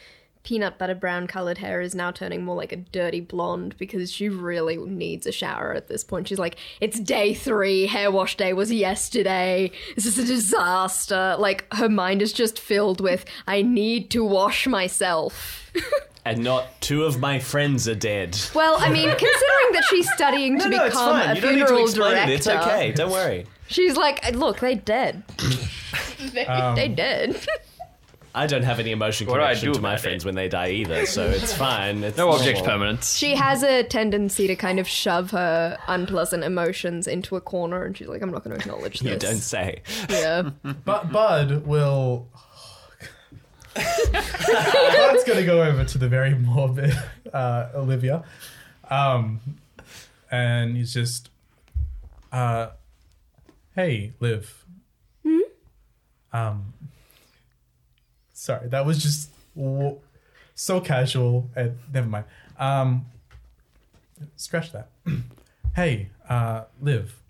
peanut 0.45 0.79
butter 0.79 0.95
brown 0.95 1.27
colored 1.27 1.59
hair 1.59 1.81
is 1.81 1.95
now 1.95 2.11
turning 2.11 2.45
more 2.45 2.55
like 2.55 2.71
a 2.71 2.77
dirty 2.77 3.21
blonde 3.21 3.75
because 3.79 4.13
she 4.13 4.29
really 4.29 4.77
needs 4.77 5.27
a 5.27 5.33
shower 5.33 5.73
at 5.73 5.89
this 5.89 6.05
point. 6.05 6.29
She's 6.29 6.39
like, 6.39 6.57
it's 6.81 7.01
day 7.01 7.35
three, 7.35 7.87
hair 7.87 8.11
wash 8.11 8.37
day 8.37 8.53
was 8.53 8.71
yesterday. 8.71 9.71
This 9.97 10.05
is 10.05 10.19
a 10.19 10.25
disaster. 10.25 11.37
Like, 11.39 11.67
her 11.75 11.89
mind 11.89 12.21
is 12.21 12.33
just 12.33 12.59
filled 12.59 13.01
with, 13.01 13.25
I 13.47 13.63
need 13.63 14.11
to 14.11 14.23
wash 14.23 14.67
myself. 14.67 15.73
and 16.27 16.45
not 16.45 16.81
two 16.81 17.05
of 17.05 17.19
my 17.19 17.39
friends 17.39 17.89
are 17.89 17.95
dead. 17.95 18.39
Well, 18.55 18.77
I 18.79 18.91
mean, 18.91 19.09
considering 19.19 19.73
that 19.73 19.85
she's 19.89 20.13
studying 20.13 20.59
to 20.61 20.69
no, 20.69 20.77
no, 20.77 20.85
become 20.85 21.17
a 21.17 21.35
You 21.35 21.41
don't 21.41 21.55
need 21.55 21.61
to 21.61 21.67
funeral 21.67 21.85
explain 21.85 22.13
director, 22.13 22.33
it. 22.33 22.35
It's 22.35 22.47
okay. 22.47 22.93
Don't 22.93 23.11
worry. 23.11 23.47
She's 23.69 23.97
like, 23.97 24.35
look, 24.35 24.61
they 24.61 24.75
dead. 24.75 25.23
they, 26.33 26.45
they 26.77 26.89
dead. 26.89 27.37
I 28.37 28.49
don't 28.49 28.65
have 28.65 28.81
any 28.81 28.91
emotion 28.91 29.29
What 29.29 29.35
do 29.37 29.43
I 29.43 29.47
connection 29.55 29.69
do 29.69 29.75
to 29.75 29.81
my 29.81 29.91
about 29.93 30.01
friends 30.01 30.25
when 30.25 30.35
they 30.35 30.49
die 30.49 30.71
either, 30.71 31.07
so 31.07 31.25
it's 31.31 31.53
fine. 31.57 32.03
It's 32.03 32.17
No 32.17 32.31
object 32.33 32.59
normal. 32.59 32.73
permanence. 32.73 33.15
She 33.17 33.37
has 33.37 33.63
a 33.63 33.85
tendency 33.85 34.49
to 34.49 34.57
kind 34.57 34.81
of 34.81 34.89
shove 34.89 35.31
her 35.31 35.79
unpleasant 35.87 36.43
emotions 36.43 37.07
into 37.07 37.37
a 37.37 37.41
corner, 37.41 37.85
and 37.85 37.97
she's 37.97 38.09
like, 38.09 38.23
"I'm 38.23 38.33
not 38.33 38.43
going 38.43 38.57
to 38.57 38.61
acknowledge 38.61 38.99
this." 38.99 39.13
You 39.13 39.19
don't 39.21 39.37
say. 39.37 39.83
Yeah. 40.11 40.51
But 40.85 41.13
Bud 41.13 41.65
will. 41.65 42.27
Bud's 44.13 45.25
gonna 45.25 45.45
go 45.45 45.63
over 45.63 45.85
to 45.85 45.99
the 45.99 46.09
very 46.09 46.35
morbid 46.35 46.93
uh, 47.33 47.69
Olivia, 47.75 48.25
um, 48.91 49.41
and 50.31 50.77
he's 50.77 50.93
just, 50.95 51.31
uh, 52.33 52.69
"Hey, 53.75 54.13
Liv." 54.21 54.65
Hmm? 55.23 55.39
Um, 56.33 56.73
sorry, 58.33 58.69
that 58.69 58.85
was 58.85 59.03
just 59.03 59.31
w- 59.57 59.99
so 60.55 60.81
casual. 60.81 61.51
And 61.57 61.79
never 61.93 62.07
mind. 62.09 62.27
Um, 62.59 63.07
scratch 64.37 64.73
that. 64.73 64.89
hey, 65.77 66.11
uh, 66.29 66.65
Liv. 66.81 67.21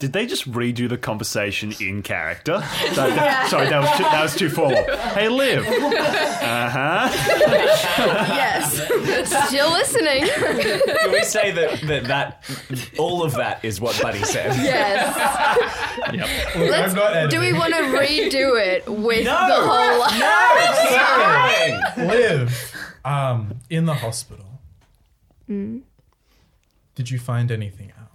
Did 0.00 0.12
they 0.14 0.26
just 0.26 0.50
redo 0.50 0.88
the 0.88 0.96
conversation 0.98 1.72
in 1.80 2.02
character? 2.02 2.58
That- 2.94 3.14
that- 3.14 3.48
Sorry, 3.50 3.68
that 3.68 3.80
was 3.80 3.90
too, 3.96 4.02
that 4.04 4.22
was 4.22 4.34
too 4.34 4.48
formal. 4.50 4.82
Hey, 5.14 5.28
Liv. 5.28 5.64
Uh 5.66 6.70
huh. 6.70 7.08
yes. 8.28 8.74
Still 9.48 9.70
listening. 9.70 10.26
Can 10.26 11.12
we 11.12 11.22
say 11.22 11.52
that, 11.52 11.80
that 11.82 12.04
that 12.04 12.44
all 12.98 13.22
of 13.22 13.34
that 13.34 13.64
is 13.64 13.80
what 13.80 14.00
Buddy 14.02 14.22
said? 14.24 14.54
yes. 14.56 15.16
Look, 16.56 16.72
I'm 16.72 16.94
not 16.94 17.14
editing. 17.16 17.40
do 17.40 17.46
we 17.46 17.52
want 17.52 17.74
to 17.74 17.80
redo 17.82 18.58
it 18.60 18.88
with 18.88 19.24
No. 19.24 19.48
the 19.48 19.60
whole? 19.68 20.06
live 22.06 22.74
um, 23.04 23.54
in 23.68 23.84
the 23.86 23.94
hospital. 23.94 24.46
Did 25.48 27.10
you 27.10 27.18
find 27.18 27.50
anything 27.50 27.92
out? 27.98 28.10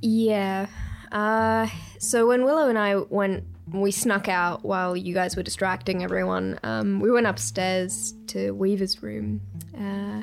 Yeah. 0.00 0.66
Uh, 1.10 1.68
so 1.98 2.26
when 2.28 2.44
Willow 2.44 2.68
and 2.68 2.78
I 2.78 2.96
went, 2.96 3.44
we 3.72 3.90
snuck 3.90 4.28
out 4.28 4.64
while 4.64 4.96
you 4.96 5.14
guys 5.14 5.36
were 5.36 5.42
distracting 5.42 6.02
everyone. 6.02 6.58
Um, 6.62 7.00
we 7.00 7.10
went 7.10 7.26
upstairs 7.26 8.14
to 8.28 8.52
Weaver's 8.52 9.02
room, 9.02 9.40
uh, 9.78 10.22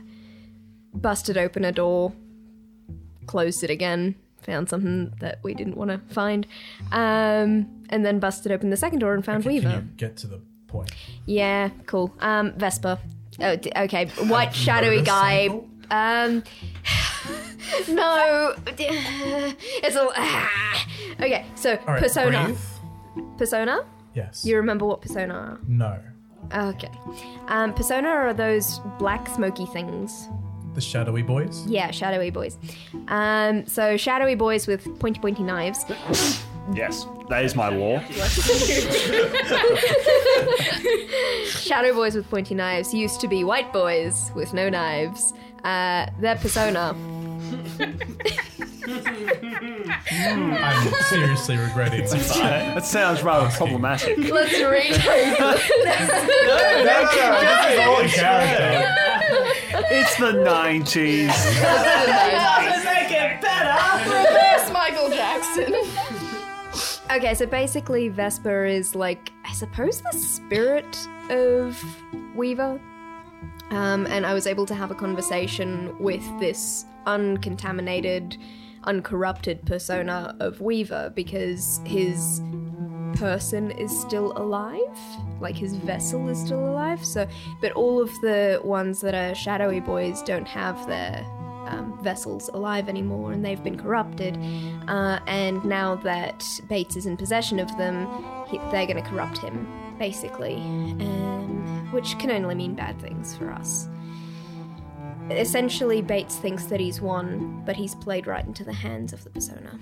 busted 0.94 1.38
open 1.38 1.66
a 1.66 1.72
door, 1.72 2.14
closed 3.28 3.64
it 3.64 3.70
again, 3.70 4.16
found 4.42 4.70
something 4.70 5.14
that 5.20 5.40
we 5.44 5.54
didn't 5.54 5.76
want 5.78 5.92
to 5.92 6.00
find, 6.14 6.48
um, 6.92 7.68
and 7.90 8.06
then 8.06 8.20
busted 8.20 8.52
open 8.52 8.70
the 8.70 8.78
second 8.78 9.00
door 9.00 9.14
and 9.14 9.24
found 9.26 9.44
Can 9.44 9.52
Weaver. 9.52 9.70
you 9.70 9.82
get 9.98 10.18
to 10.18 10.28
the 10.28 10.42
point? 10.68 10.92
Yeah, 11.26 11.70
cool. 11.86 12.14
Um, 12.20 12.54
Vesper. 12.54 12.98
Oh, 13.40 13.58
okay. 13.76 14.06
White 14.28 14.56
shadowy 14.56 15.02
guy. 15.02 15.50
Um, 15.92 16.44
no, 17.90 18.56
it's 18.78 19.96
all. 19.96 20.12
ah. 20.16 20.88
Okay, 21.22 21.46
so 21.56 21.72
All 21.88 21.94
right, 21.94 22.02
persona. 22.02 22.46
breathe. 22.46 23.28
Persona. 23.38 23.86
Yes. 24.14 24.46
You 24.46 24.58
remember 24.58 24.86
what 24.86 25.02
persona 25.02 25.34
are? 25.34 25.60
no. 25.68 26.00
Okay. 26.54 26.92
Um, 27.48 27.74
persona 27.74 28.08
are 28.08 28.34
those 28.34 28.80
black 29.00 29.28
smoky 29.30 29.66
things. 29.68 30.28
The 30.76 30.82
shadowy 30.82 31.24
boys. 31.24 31.66
Yeah, 31.66 31.90
shadowy 31.90 32.30
boys. 32.30 32.58
Um, 33.08 33.66
so 33.66 33.98
shadowy 33.98 34.36
boys 34.36 34.68
with 34.68 34.84
pointy 35.00 35.20
pointy 35.20 35.42
knives. 35.42 35.86
Yes, 36.74 37.08
that 37.30 37.46
is 37.46 37.56
my 37.56 37.70
law. 37.70 38.00
Shadow 41.48 41.94
boys 41.94 42.16
with 42.16 42.30
pointy 42.30 42.56
knives 42.56 42.94
used 42.94 43.20
to 43.22 43.28
be 43.28 43.44
white 43.44 43.72
boys 43.74 44.32
with 44.36 44.54
no 44.54 44.70
knives. 44.70 45.34
Uh, 45.64 46.08
their 46.20 46.36
persona. 46.36 46.96
I'm 50.12 50.94
seriously 51.10 51.58
regretting. 51.58 52.02
This. 52.02 52.36
that 52.36 52.86
sounds 52.86 53.24
rather 53.24 53.50
problematic. 53.56 54.18
Let's 54.18 54.54
retake 54.54 55.38
That's 56.84 57.08
all 57.88 58.02
in 58.02 58.10
character. 58.10 58.92
It's 59.92 60.16
the 60.18 60.34
90s. 60.34 61.34
Reverse 64.06 64.72
Michael 64.72 65.10
Jackson. 65.10 65.74
Okay, 67.12 67.34
so 67.34 67.46
basically, 67.46 68.10
Vesper 68.10 68.66
is 68.66 68.96
like, 68.96 69.32
I 69.46 69.54
suppose, 69.54 70.02
the 70.02 70.12
spirit 70.12 70.98
of 71.30 71.82
Weaver. 72.36 72.80
Um, 73.72 74.06
and 74.08 74.26
I 74.26 74.34
was 74.34 74.48
able 74.48 74.66
to 74.68 74.76
have 74.76 74.92
a 74.92 74.96
conversation 74.96 75.98
with 76.00 76.24
this 76.40 76.86
uncontaminated, 77.06 78.38
uncorrupted 78.84 79.66
persona 79.66 80.36
of 80.40 80.62
Weaver 80.62 81.12
because 81.16 81.82
his 81.86 82.42
person 83.16 83.72
is 83.72 83.98
still 84.00 84.34
alive. 84.38 84.80
Like 85.40 85.56
his 85.56 85.76
vessel 85.76 86.30
is 86.30 86.40
still 86.40 86.68
alive. 86.68 87.04
So, 87.04 87.28
but 87.62 87.72
all 87.72 88.02
of 88.02 88.10
the 88.22 88.62
ones 88.64 89.02
that 89.02 89.16
are 89.16 89.34
shadowy 89.36 89.80
boys 89.80 90.22
don't 90.22 90.48
have 90.48 90.86
their 90.88 91.26
um, 91.68 91.98
vessels 92.04 92.50
alive 92.50 92.88
anymore, 92.88 93.32
and 93.32 93.44
they've 93.44 93.64
been 93.64 93.78
corrupted. 93.78 94.38
Uh, 94.88 95.20
and 95.28 95.64
now 95.66 95.96
that 95.96 96.46
Bates 96.70 96.96
is 96.96 97.06
in 97.06 97.18
possession 97.18 97.60
of 97.60 97.76
them, 97.78 98.08
he, 98.48 98.58
they're 98.72 98.86
going 98.86 99.02
to 99.02 99.10
corrupt 99.10 99.40
him, 99.40 99.68
basically, 99.98 100.56
um, 100.56 101.35
which 101.96 102.20
can 102.20 102.30
only 102.30 102.54
mean 102.54 102.76
bad 102.76 103.00
things 103.00 103.34
for 103.38 103.50
us. 103.52 103.88
Essentially, 105.32 106.02
Bates 106.02 106.36
thinks 106.36 106.66
that 106.66 106.82
he's 106.82 107.00
won, 107.00 107.64
but 107.66 107.78
he's 107.78 107.96
played 107.96 108.28
right 108.28 108.46
into 108.46 108.66
the 108.66 108.74
hands 108.74 109.14
of 109.14 109.24
the 109.24 109.30
persona. 109.30 109.80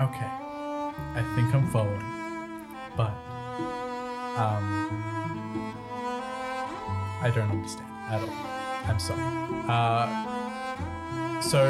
Okay. 0.00 0.30
I 1.14 1.32
think 1.34 1.52
I'm 1.52 1.68
following. 1.72 2.00
But 2.96 3.10
um 4.38 4.64
I 7.20 7.32
don't 7.34 7.50
understand 7.50 7.90
at 8.08 8.22
all. 8.22 8.30
I'm 8.86 9.00
sorry. 9.00 9.20
Uh 9.68 11.40
so 11.40 11.60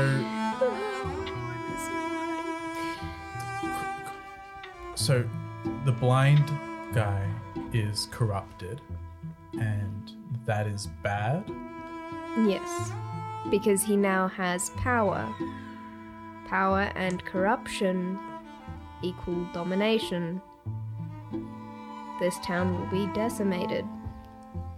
So 4.94 5.24
the 5.84 5.92
blind 5.92 6.50
guy 6.92 7.28
is 7.72 8.08
corrupted 8.10 8.80
and 9.58 10.12
that 10.46 10.66
is 10.66 10.88
bad. 11.02 11.50
Yes, 12.46 12.90
because 13.50 13.82
he 13.82 13.96
now 13.96 14.28
has 14.28 14.70
power. 14.70 15.28
Power 16.46 16.90
and 16.94 17.24
corruption 17.24 18.18
equal 19.02 19.46
domination. 19.52 20.40
This 22.20 22.38
town 22.40 22.78
will 22.78 22.86
be 22.86 23.12
decimated. 23.12 23.86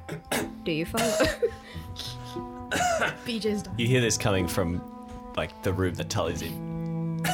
Do 0.65 0.73
you 0.73 0.85
follow? 0.85 1.05
BJ's 3.25 3.63
done. 3.63 3.75
You 3.79 3.87
hear 3.87 4.01
this 4.01 4.17
coming 4.19 4.47
from 4.47 4.83
like 5.37 5.63
the 5.63 5.73
room 5.73 5.95
that 5.95 6.11
Tully's 6.11 6.43
in. 6.43 7.25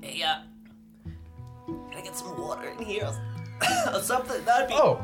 Hey, 0.00 0.22
uh, 0.22 0.36
can 0.36 0.44
I 0.44 0.47
get 2.08 2.16
some 2.16 2.40
water 2.40 2.68
in 2.70 2.84
here 2.84 3.10
or 3.92 4.00
something? 4.02 4.42
That'd 4.44 4.68
be. 4.68 4.74
Oh, 4.74 4.94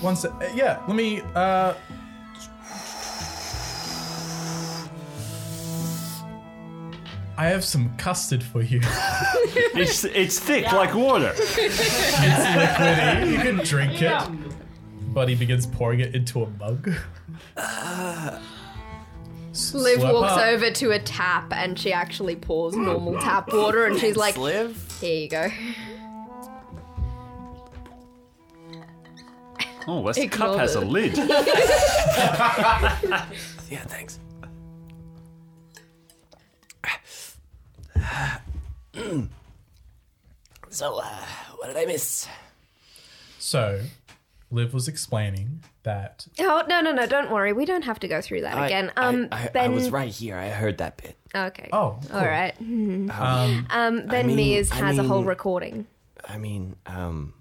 one 0.00 0.16
sec. 0.16 0.32
uh, 0.40 0.48
Yeah, 0.54 0.82
let 0.88 0.96
me. 0.96 1.20
Uh, 1.34 1.74
I 7.36 7.46
have 7.46 7.64
some 7.64 7.94
custard 7.96 8.42
for 8.42 8.62
you. 8.62 8.80
It's 9.72 10.04
it's 10.04 10.38
thick 10.38 10.70
like 10.72 10.94
water. 10.94 11.32
it's 11.36 11.80
liquidy. 12.44 13.32
You 13.32 13.38
can 13.38 13.56
drink 13.64 14.00
it. 14.02 14.12
Buddy 15.14 15.34
begins 15.34 15.66
pouring 15.66 16.00
it 16.00 16.14
into 16.14 16.42
a 16.42 16.50
mug. 16.50 16.86
Liv 16.86 16.96
Slurp 19.52 20.12
walks 20.12 20.32
up. 20.32 20.40
over 20.48 20.70
to 20.70 20.90
a 20.92 20.98
tap 21.00 21.52
and 21.52 21.78
she 21.78 21.92
actually 21.92 22.36
pours 22.36 22.76
normal 22.76 23.18
tap 23.20 23.52
water 23.52 23.86
and 23.86 23.98
she's 23.98 24.16
like, 24.16 24.36
Liv? 24.36 24.76
"Here 25.00 25.22
you 25.22 25.28
go." 25.28 25.48
Oh, 29.92 30.06
this 30.06 30.18
Ignore 30.18 30.48
cup 30.50 30.58
has 30.60 30.74
a 30.76 30.80
lid. 30.80 31.16
Yeah, 33.70 33.84
thanks. 33.86 34.18
So, 40.72 41.00
uh, 41.02 41.24
what 41.56 41.66
did 41.66 41.76
I 41.76 41.84
miss? 41.84 42.28
So, 43.40 43.80
Liv 44.52 44.72
was 44.72 44.86
explaining 44.86 45.64
that 45.82 46.26
Oh 46.38 46.62
no 46.68 46.80
no 46.80 46.92
no! 46.92 47.06
Don't 47.06 47.30
worry, 47.30 47.52
we 47.52 47.64
don't 47.64 47.82
have 47.84 47.98
to 48.00 48.08
go 48.08 48.20
through 48.20 48.42
that 48.42 48.66
again. 48.66 48.92
Um, 48.96 49.28
I, 49.32 49.44
I, 49.44 49.48
Ben. 49.48 49.64
I 49.72 49.74
was 49.74 49.90
right 49.90 50.12
here. 50.12 50.36
I 50.36 50.48
heard 50.50 50.78
that 50.78 50.96
bit. 50.96 51.16
Okay. 51.34 51.68
Oh, 51.72 51.98
cool. 52.08 52.16
all 52.18 52.24
right. 52.24 52.54
um, 52.60 53.10
Um, 53.70 54.06
Ben 54.06 54.28
mean- 54.28 54.36
Mears 54.36 54.70
I 54.70 54.76
has 54.76 54.98
a 54.98 55.02
whole 55.02 55.18
mean- 55.18 55.26
recording 55.26 55.86
I 56.24 56.38
mean, 56.38 56.76
um, 56.86 57.34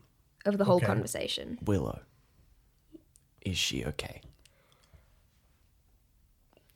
of 0.46 0.58
the 0.58 0.66
whole 0.66 0.78
Okay. 0.78 0.86
conversation. 0.88 1.60
Willow. 1.66 2.00
Is 3.42 3.58
she 3.58 3.86
okay? 3.86 4.22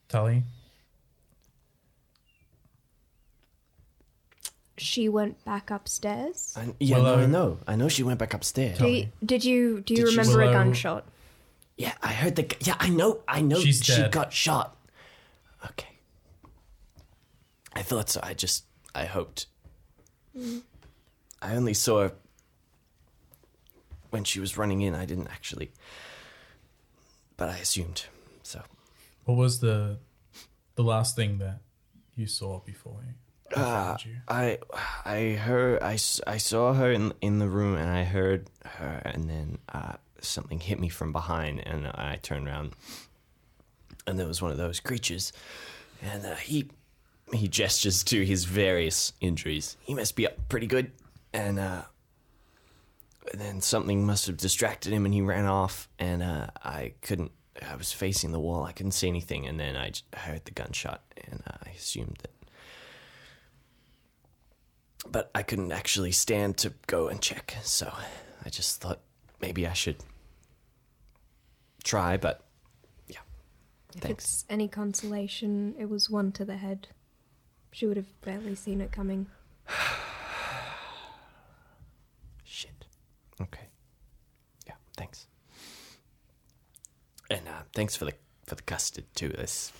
Tully, 0.09 0.43
She 4.77 5.07
went 5.07 5.43
back 5.45 5.69
upstairs. 5.69 6.53
I, 6.57 6.73
yeah, 6.79 6.97
no, 6.97 7.15
I 7.15 7.25
know. 7.27 7.59
I 7.67 7.75
know 7.75 7.87
she 7.89 8.03
went 8.03 8.19
back 8.19 8.33
upstairs. 8.33 8.79
Do 8.79 8.87
you, 8.87 9.07
did 9.23 9.45
you 9.45 9.81
do 9.81 9.93
you 9.93 10.05
Did 10.05 10.11
she- 10.11 10.17
remember 10.17 10.41
a 10.41 10.45
Willow- 10.45 10.53
gunshot? 10.53 11.05
Yeah, 11.77 11.93
I 12.03 12.13
heard 12.13 12.35
the. 12.35 12.55
Yeah, 12.61 12.75
I 12.79 12.89
know. 12.89 13.19
I 13.27 13.41
know. 13.41 13.59
She's 13.59 13.83
she 13.83 13.93
dead. 13.95 14.11
got 14.11 14.31
shot. 14.33 14.75
Okay. 15.71 15.87
I 17.73 17.81
thought 17.81 18.09
so. 18.09 18.19
I 18.23 18.33
just. 18.33 18.65
I 18.93 19.05
hoped. 19.05 19.47
Mm. 20.37 20.61
I 21.41 21.55
only 21.55 21.73
saw 21.73 22.01
her 22.03 22.11
when 24.11 24.23
she 24.23 24.39
was 24.39 24.55
running 24.57 24.81
in. 24.81 24.93
I 24.93 25.05
didn't 25.05 25.27
actually. 25.27 25.71
But 27.43 27.49
I 27.49 27.57
assumed. 27.57 28.05
So. 28.43 28.61
what 29.25 29.35
was 29.35 29.59
the 29.59 29.97
the 30.75 30.83
last 30.83 31.17
thing 31.17 31.39
that 31.39 31.59
you 32.15 32.25
saw 32.25 32.61
before 32.61 33.01
Uh, 33.53 33.97
you? 34.05 34.15
I 34.29 34.59
I 35.03 35.31
heard 35.47 35.83
I, 35.83 35.95
I 36.25 36.37
saw 36.37 36.73
her 36.73 36.89
in 36.89 37.11
in 37.19 37.39
the 37.39 37.49
room 37.49 37.75
and 37.77 37.89
I 37.89 38.05
heard 38.05 38.49
her 38.79 39.01
and 39.03 39.29
then 39.29 39.57
uh, 39.73 39.95
something 40.21 40.61
hit 40.61 40.79
me 40.79 40.87
from 40.87 41.11
behind 41.11 41.59
and 41.67 41.85
I 41.87 42.17
turned 42.21 42.47
around 42.47 42.75
and 44.07 44.17
there 44.17 44.27
was 44.27 44.41
one 44.41 44.51
of 44.51 44.57
those 44.57 44.79
creatures 44.79 45.33
and 46.01 46.25
uh, 46.25 46.35
he 46.35 46.69
he 47.33 47.49
gestures 47.49 48.03
to 48.05 48.23
his 48.23 48.45
various 48.45 49.11
injuries. 49.19 49.75
He 49.81 49.93
must 49.93 50.15
be 50.15 50.27
up 50.27 50.35
pretty 50.47 50.67
good 50.67 50.91
and 51.33 51.59
uh, 51.59 51.81
and 53.31 53.39
then 53.39 53.61
something 53.61 54.05
must 54.05 54.27
have 54.27 54.37
distracted 54.37 54.91
him 54.91 55.05
and 55.05 55.13
he 55.13 55.21
ran 55.21 55.45
off 55.45 55.87
and 55.99 56.21
uh, 56.21 56.47
I 56.61 56.93
couldn't. 57.01 57.31
I 57.61 57.75
was 57.75 57.91
facing 57.91 58.31
the 58.31 58.39
wall. 58.39 58.63
I 58.63 58.71
couldn't 58.71 58.93
see 58.93 59.07
anything, 59.07 59.45
and 59.45 59.59
then 59.59 59.77
I 59.77 59.91
heard 60.15 60.43
the 60.45 60.51
gunshot, 60.51 61.03
and 61.27 61.43
I 61.45 61.69
assumed 61.69 62.17
that 62.23 62.31
but 65.09 65.29
I 65.35 65.43
couldn't 65.43 65.71
actually 65.71 66.11
stand 66.11 66.57
to 66.57 66.73
go 66.87 67.07
and 67.09 67.21
check, 67.21 67.55
so 67.61 67.91
I 68.45 68.49
just 68.49 68.81
thought 68.81 69.01
maybe 69.41 69.67
I 69.67 69.73
should 69.73 69.97
try, 71.83 72.17
but 72.17 72.43
yeah. 73.07 73.17
If 73.95 74.01
Thanks. 74.01 74.23
it's 74.23 74.45
any 74.49 74.67
consolation, 74.67 75.75
it 75.77 75.89
was 75.89 76.09
one 76.09 76.31
to 76.33 76.45
the 76.45 76.57
head. 76.57 76.87
She 77.71 77.85
would 77.85 77.97
have 77.97 78.21
barely 78.21 78.55
seen 78.55 78.81
it 78.81 78.91
coming. 78.91 79.27
Shit. 82.43 82.85
Okay. 83.41 83.67
Yeah, 84.67 84.73
thanks. 84.97 85.27
And 87.29 87.47
uh, 87.47 87.61
thanks 87.73 87.95
for 87.95 88.05
the 88.05 88.13
for 88.45 88.55
the 88.55 88.61
custard 88.63 89.05
too. 89.15 89.29
This 89.29 89.71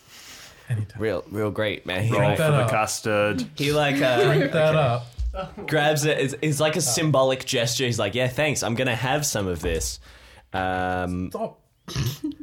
Anytime. 0.70 1.02
real 1.02 1.24
real 1.30 1.52
great, 1.52 1.86
man. 1.86 2.04
He 2.04 2.12
Roll 2.12 2.22
like, 2.22 2.38
for 2.38 2.44
the 2.44 2.54
up. 2.64 2.70
custard. 2.70 3.46
he 3.56 3.72
like 3.72 4.02
uh, 4.02 4.24
Drink 4.24 4.52
that 4.54 4.76
up. 4.76 5.06
grabs 5.68 6.06
it. 6.06 6.18
It's, 6.20 6.36
it's 6.42 6.60
like 6.60 6.76
a 6.76 6.82
symbolic 6.82 7.46
gesture. 7.46 7.86
He's 7.86 8.00
like, 8.00 8.16
"Yeah, 8.16 8.28
thanks. 8.28 8.64
I'm 8.64 8.76
gonna 8.76 8.96
have 8.96 9.26
some 9.26 9.48
of 9.48 9.62
this." 9.62 10.00
Um, 10.54 11.30
Stop. 11.32 11.60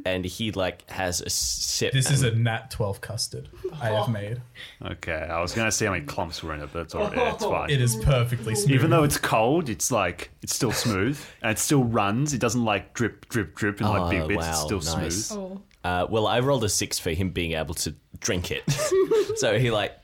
And 0.05 0.23
he 0.23 0.51
like 0.51 0.89
has 0.89 1.21
a 1.21 1.29
sip. 1.29 1.93
This 1.93 2.11
is 2.11 2.21
a 2.23 2.31
nat 2.35 2.69
12 2.71 3.01
custard 3.01 3.49
I 3.81 3.89
have 3.89 4.09
made. 4.09 4.41
Okay, 4.83 5.13
I 5.13 5.41
was 5.41 5.53
gonna 5.53 5.71
see 5.71 5.85
how 5.85 5.91
many 5.91 6.05
clumps 6.05 6.43
were 6.43 6.53
in 6.53 6.61
it, 6.61 6.69
but 6.71 6.83
it's 6.83 6.95
already 6.95 7.19
it's 7.21 7.43
fine. 7.43 7.69
It 7.69 7.81
is 7.81 7.95
perfectly 7.97 8.53
smooth. 8.55 8.71
Even 8.75 8.89
though 8.91 9.03
it's 9.03 9.17
cold, 9.17 9.69
it's 9.69 9.91
like 9.91 10.29
it's 10.43 10.55
still 10.55 10.71
smooth 10.71 11.19
and 11.41 11.51
it 11.51 11.59
still 11.59 11.83
runs. 11.83 12.33
It 12.33 12.39
doesn't 12.39 12.63
like 12.63 12.93
drip, 12.93 13.27
drip, 13.29 13.55
drip 13.55 13.81
in 13.81 13.87
like 13.87 14.01
Oh, 14.01 14.09
big 14.09 14.27
bits. 14.27 14.41
wow, 14.45 14.49
it's 14.51 14.61
still 14.61 14.99
nice. 15.01 15.25
smooth. 15.27 15.59
Uh, 15.83 16.05
well, 16.09 16.27
I 16.27 16.39
rolled 16.41 16.63
a 16.63 16.69
six 16.69 16.99
for 16.99 17.09
him 17.09 17.31
being 17.31 17.53
able 17.53 17.73
to 17.75 17.95
drink 18.19 18.51
it. 18.51 18.63
so 19.37 19.57
he 19.57 19.71
like 19.71 19.97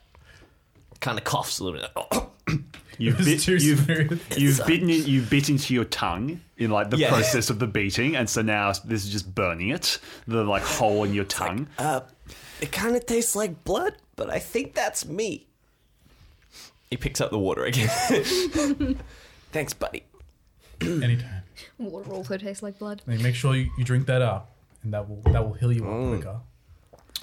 kind 0.99 1.17
of 1.19 1.23
coughs 1.23 1.59
a 1.59 1.63
little 1.63 1.79
bit. 1.79 2.61
You've, 2.97 3.17
bit, 3.17 3.39
too 3.41 3.55
you've, 3.57 3.87
you've 4.37 4.65
bitten 4.65 4.89
it. 4.89 5.07
You've 5.07 5.29
bit 5.29 5.49
into 5.49 5.73
your 5.73 5.83
tongue 5.85 6.41
in 6.57 6.71
like 6.71 6.89
the 6.89 6.97
Yeah. 6.97 7.09
process 7.09 7.49
of 7.49 7.59
the 7.59 7.67
beating, 7.67 8.15
and 8.15 8.29
so 8.29 8.41
now 8.41 8.71
this 8.85 9.05
is 9.05 9.11
just 9.11 9.33
burning 9.35 9.69
it. 9.69 9.99
The 10.27 10.43
like 10.43 10.63
hole 10.63 11.03
in 11.03 11.13
your 11.13 11.25
tongue. 11.25 11.67
Uh, 11.77 12.01
it 12.61 12.71
kind 12.71 12.95
of 12.95 13.05
tastes 13.05 13.35
like 13.35 13.63
blood, 13.63 13.93
but 14.15 14.29
I 14.29 14.39
think 14.39 14.73
that's 14.73 15.05
me. 15.05 15.45
He 16.89 16.97
picks 16.97 17.19
up 17.21 17.31
the 17.31 17.37
water 17.39 17.65
again. 17.65 17.89
Thanks, 19.51 19.73
buddy. 19.73 20.03
Anytime. 20.81 21.43
Water 21.77 22.11
also 22.11 22.37
tastes 22.37 22.63
like 22.63 22.79
blood. 22.79 23.01
And 23.07 23.21
make 23.21 23.35
sure 23.35 23.55
you, 23.55 23.69
you 23.77 23.83
drink 23.83 24.07
that 24.07 24.21
up, 24.21 24.51
and 24.83 24.93
that 24.93 25.07
will 25.07 25.21
that 25.31 25.43
will 25.45 25.53
heal 25.53 25.71
you 25.71 25.87
up 25.87 26.07
quicker. 26.09 26.39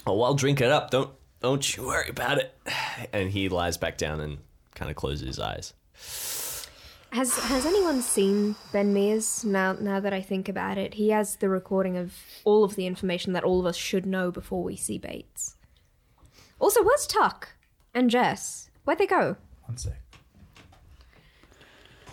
Oh, 0.07 0.21
I'll 0.21 0.35
drink 0.35 0.61
it 0.61 0.69
up. 0.71 0.91
Don't 0.91 1.09
don't 1.41 1.75
you 1.75 1.87
worry 1.87 2.09
about 2.09 2.37
it. 2.37 2.53
And 3.11 3.29
he 3.31 3.49
lies 3.49 3.77
back 3.77 3.97
down 3.97 4.21
and 4.21 4.37
kind 4.75 4.91
of 4.91 4.95
closes 4.97 5.27
his 5.27 5.39
eyes. 5.39 5.73
Has 7.11 7.37
Has 7.37 7.65
anyone 7.65 8.01
seen 8.01 8.55
Ben 8.73 8.93
Mears? 8.93 9.45
Now, 9.45 9.73
now 9.73 9.99
that 10.01 10.13
I 10.13 10.21
think 10.21 10.49
about 10.49 10.77
it, 10.77 10.93
he 10.95 11.09
has 11.09 11.37
the 11.37 11.49
recording 11.49 11.97
of 11.97 12.13
all 12.43 12.63
of 12.63 12.75
the 12.75 12.85
information 12.85 13.33
that 13.33 13.43
all 13.43 13.59
of 13.59 13.65
us 13.65 13.77
should 13.77 14.05
know 14.05 14.31
before 14.31 14.63
we 14.63 14.75
see 14.75 14.97
Bates. 14.97 15.55
Also, 16.59 16.83
where's 16.83 17.07
Tuck 17.07 17.55
and 17.93 18.09
Jess? 18.09 18.69
Where'd 18.83 18.99
they 18.99 19.07
go? 19.07 19.37
One 19.65 19.77
sec. 19.77 19.93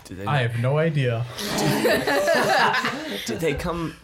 Did 0.04 0.18
they, 0.18 0.26
I 0.26 0.38
have 0.38 0.58
no 0.60 0.78
idea. 0.78 1.24
did 3.26 3.40
they 3.40 3.54
come? 3.54 3.96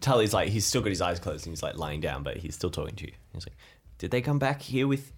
Tully's 0.00 0.32
like 0.32 0.48
he's 0.48 0.64
still 0.64 0.80
got 0.80 0.90
his 0.90 1.00
eyes 1.00 1.18
closed 1.18 1.46
and 1.46 1.52
he's 1.52 1.62
like 1.62 1.76
lying 1.76 2.00
down, 2.00 2.22
but 2.22 2.36
he's 2.36 2.54
still 2.54 2.70
talking 2.70 2.94
to 2.96 3.06
you. 3.06 3.12
He's 3.32 3.46
like, 3.46 3.56
"Did 3.98 4.10
they 4.10 4.20
come 4.20 4.38
back 4.38 4.62
here 4.62 4.86
with? 4.86 5.12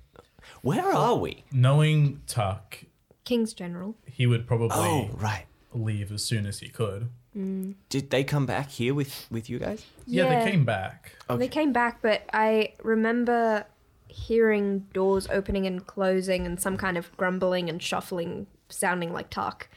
Where 0.62 0.92
oh. 0.92 0.96
are 0.96 1.16
we? 1.16 1.44
Knowing 1.52 2.22
Tuck, 2.26 2.78
King's 3.24 3.52
General. 3.52 3.96
he 4.06 4.26
would 4.26 4.46
probably 4.46 4.68
Oh, 4.72 5.10
right. 5.14 5.46
leave 5.72 6.12
as 6.12 6.22
soon 6.24 6.46
as 6.46 6.60
he 6.60 6.68
could. 6.68 7.08
Mm. 7.36 7.74
Did 7.88 8.10
they 8.10 8.24
come 8.24 8.44
back 8.46 8.70
here 8.70 8.94
with 8.94 9.26
with 9.30 9.48
you 9.48 9.58
guys? 9.58 9.84
Yeah, 10.06 10.24
Yeah. 10.24 10.44
they 10.44 10.50
came 10.50 10.64
back. 10.64 11.12
They 11.30 11.48
came 11.48 11.72
back, 11.72 12.02
but 12.02 12.22
I 12.32 12.74
remember 12.82 13.64
hearing 14.08 14.80
doors 14.92 15.26
opening 15.30 15.66
and 15.66 15.86
closing 15.86 16.44
and 16.44 16.60
some 16.60 16.76
kind 16.76 16.98
of 16.98 17.16
grumbling 17.16 17.70
and 17.70 17.82
shuffling 17.82 18.46
sounding 18.68 19.12
like 19.12 19.30
Tuck. 19.30 19.68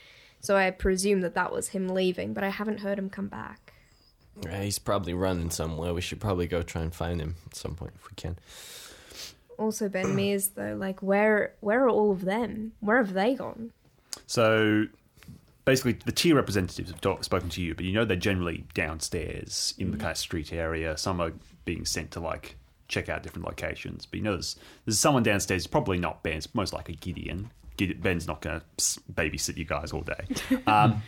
So 0.41 0.57
I 0.57 0.69
presume 0.71 1.21
that 1.21 1.33
that 1.35 1.51
was 1.51 1.69
him 1.69 1.87
leaving, 1.87 2.33
but 2.33 2.43
I 2.43 2.49
haven't 2.49 2.81
heard 2.81 2.99
him 2.99 3.09
come 3.09 3.27
back. 3.29 3.73
Yeah, 4.43 4.61
he's 4.61 4.79
probably 4.79 5.13
running 5.13 5.49
somewhere. 5.49 5.93
We 5.93 6.01
should 6.01 6.19
probably 6.19 6.45
go 6.47 6.61
try 6.61 6.81
and 6.81 6.93
find 6.93 7.21
him 7.21 7.35
at 7.45 7.55
some 7.55 7.75
point 7.75 7.93
if 7.95 8.09
we 8.09 8.15
can. 8.15 8.37
Also, 9.57 9.89
Ben 9.89 10.15
Mears, 10.15 10.47
though, 10.55 10.75
like 10.75 11.01
where 11.01 11.53
where 11.61 11.83
are 11.85 11.89
all 11.89 12.11
of 12.11 12.25
them? 12.25 12.73
Where 12.79 12.97
have 12.97 13.13
they 13.13 13.35
gone? 13.35 13.71
So 14.27 14.85
basically 15.65 15.93
the 15.93 16.11
tier 16.11 16.35
representatives 16.35 16.89
have 16.91 17.01
talk, 17.01 17.23
spoken 17.23 17.49
to 17.49 17.61
you, 17.61 17.75
but 17.75 17.85
you 17.85 17.91
know 17.93 18.05
they're 18.05 18.17
generally 18.17 18.65
downstairs 18.73 19.73
in 19.77 19.91
the 19.91 19.97
kind 19.97 20.11
of 20.11 20.17
street 20.17 20.53
area. 20.53 20.97
Some 20.97 21.19
are 21.21 21.31
being 21.65 21.85
sent 21.85 22.11
to 22.11 22.19
like 22.19 22.55
check 22.87 23.09
out 23.09 23.23
different 23.23 23.45
locations, 23.47 24.05
but 24.05 24.17
you 24.17 24.23
know 24.23 24.33
there's, 24.33 24.55
there's 24.85 24.99
someone 24.99 25.23
downstairs. 25.23 25.67
Probably 25.67 25.97
not 25.97 26.23
Ben. 26.23 26.37
It's 26.37 26.53
most 26.53 26.71
likely 26.73 26.95
Gideon. 26.95 27.49
Gide- 27.77 28.01
Ben's 28.01 28.27
not 28.27 28.41
going 28.41 28.61
to 28.77 28.83
babysit 29.13 29.57
you 29.57 29.65
guys 29.65 29.91
all 29.91 30.01
day. 30.01 30.25
Um, 30.67 31.01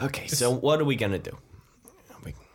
Okay, 0.00 0.26
so 0.26 0.50
what 0.50 0.80
are 0.80 0.84
we 0.84 0.96
gonna 0.96 1.18
do? 1.18 1.36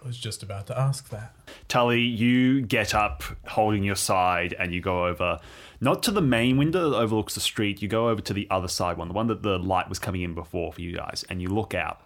I 0.04 0.08
was 0.08 0.18
just 0.18 0.44
about 0.44 0.68
to 0.68 0.80
ask 0.80 1.10
that. 1.10 1.36
Tully, 1.68 2.02
you 2.02 2.62
get 2.62 2.94
up 2.94 3.24
holding 3.48 3.84
your 3.84 3.96
side 3.96 4.56
and 4.58 4.74
you 4.74 4.80
go 4.80 5.08
over, 5.08 5.40
not 5.82 6.04
to 6.04 6.12
the 6.12 6.22
main 6.22 6.58
window 6.58 6.92
that 6.92 6.98
overlooks 6.98 7.34
the 7.34 7.40
street, 7.40 7.82
you 7.82 7.88
go 7.88 8.10
over 8.10 8.22
to 8.22 8.34
the 8.34 8.48
other 8.50 8.68
side 8.68 8.98
one, 8.98 9.08
the 9.08 9.14
one 9.14 9.28
that 9.28 9.42
the 9.42 9.58
light 9.58 9.90
was 9.90 10.00
coming 10.00 10.22
in 10.22 10.34
before 10.34 10.72
for 10.72 10.82
you 10.82 10.96
guys, 10.96 11.26
and 11.30 11.42
you 11.42 11.50
look 11.50 11.74
out 11.74 12.02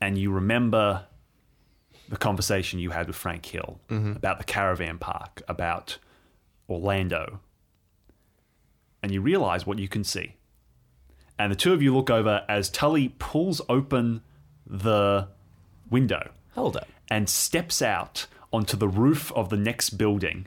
and 0.00 0.18
you 0.18 0.30
remember 0.30 1.06
the 2.08 2.16
conversation 2.16 2.78
you 2.78 2.90
had 2.90 3.06
with 3.06 3.16
Frank 3.16 3.46
Hill 3.46 3.80
mm-hmm. 3.88 4.12
about 4.12 4.38
the 4.38 4.44
caravan 4.44 4.98
park, 4.98 5.42
about 5.48 5.98
Orlando, 6.68 7.40
and 9.02 9.12
you 9.12 9.20
realize 9.20 9.66
what 9.66 9.78
you 9.78 9.88
can 9.88 10.04
see. 10.04 10.36
And 11.38 11.50
the 11.50 11.56
two 11.56 11.72
of 11.72 11.82
you 11.82 11.94
look 11.94 12.10
over 12.10 12.44
as 12.48 12.70
Tully 12.70 13.08
pulls 13.18 13.60
open 13.68 14.22
the 14.66 15.28
window 15.90 16.30
Hold 16.56 16.76
up. 16.76 16.88
and 17.08 17.28
steps 17.28 17.80
out 17.82 18.26
onto 18.52 18.76
the 18.76 18.88
roof 18.88 19.30
of 19.32 19.48
the 19.48 19.56
next 19.56 19.90
building. 19.90 20.46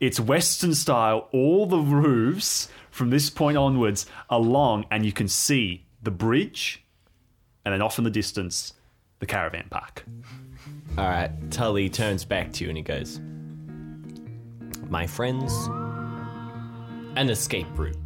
It's 0.00 0.20
Western 0.20 0.74
style, 0.74 1.28
all 1.32 1.66
the 1.66 1.78
roofs 1.78 2.68
from 2.90 3.10
this 3.10 3.30
point 3.30 3.56
onwards 3.56 4.06
are 4.30 4.38
long, 4.38 4.84
and 4.90 5.04
you 5.04 5.12
can 5.12 5.28
see 5.28 5.86
the 6.02 6.10
bridge, 6.10 6.84
and 7.64 7.72
then 7.72 7.82
off 7.82 7.98
in 7.98 8.04
the 8.04 8.10
distance, 8.10 8.74
the 9.18 9.26
caravan 9.26 9.66
park. 9.70 10.04
All 10.98 11.08
right, 11.08 11.30
Tully 11.50 11.88
turns 11.88 12.24
back 12.24 12.52
to 12.54 12.64
you 12.64 12.70
and 12.70 12.76
he 12.76 12.82
goes, 12.82 13.20
"My 14.88 15.06
friends, 15.06 15.52
an 17.16 17.30
escape 17.30 17.66
route." 17.76 17.96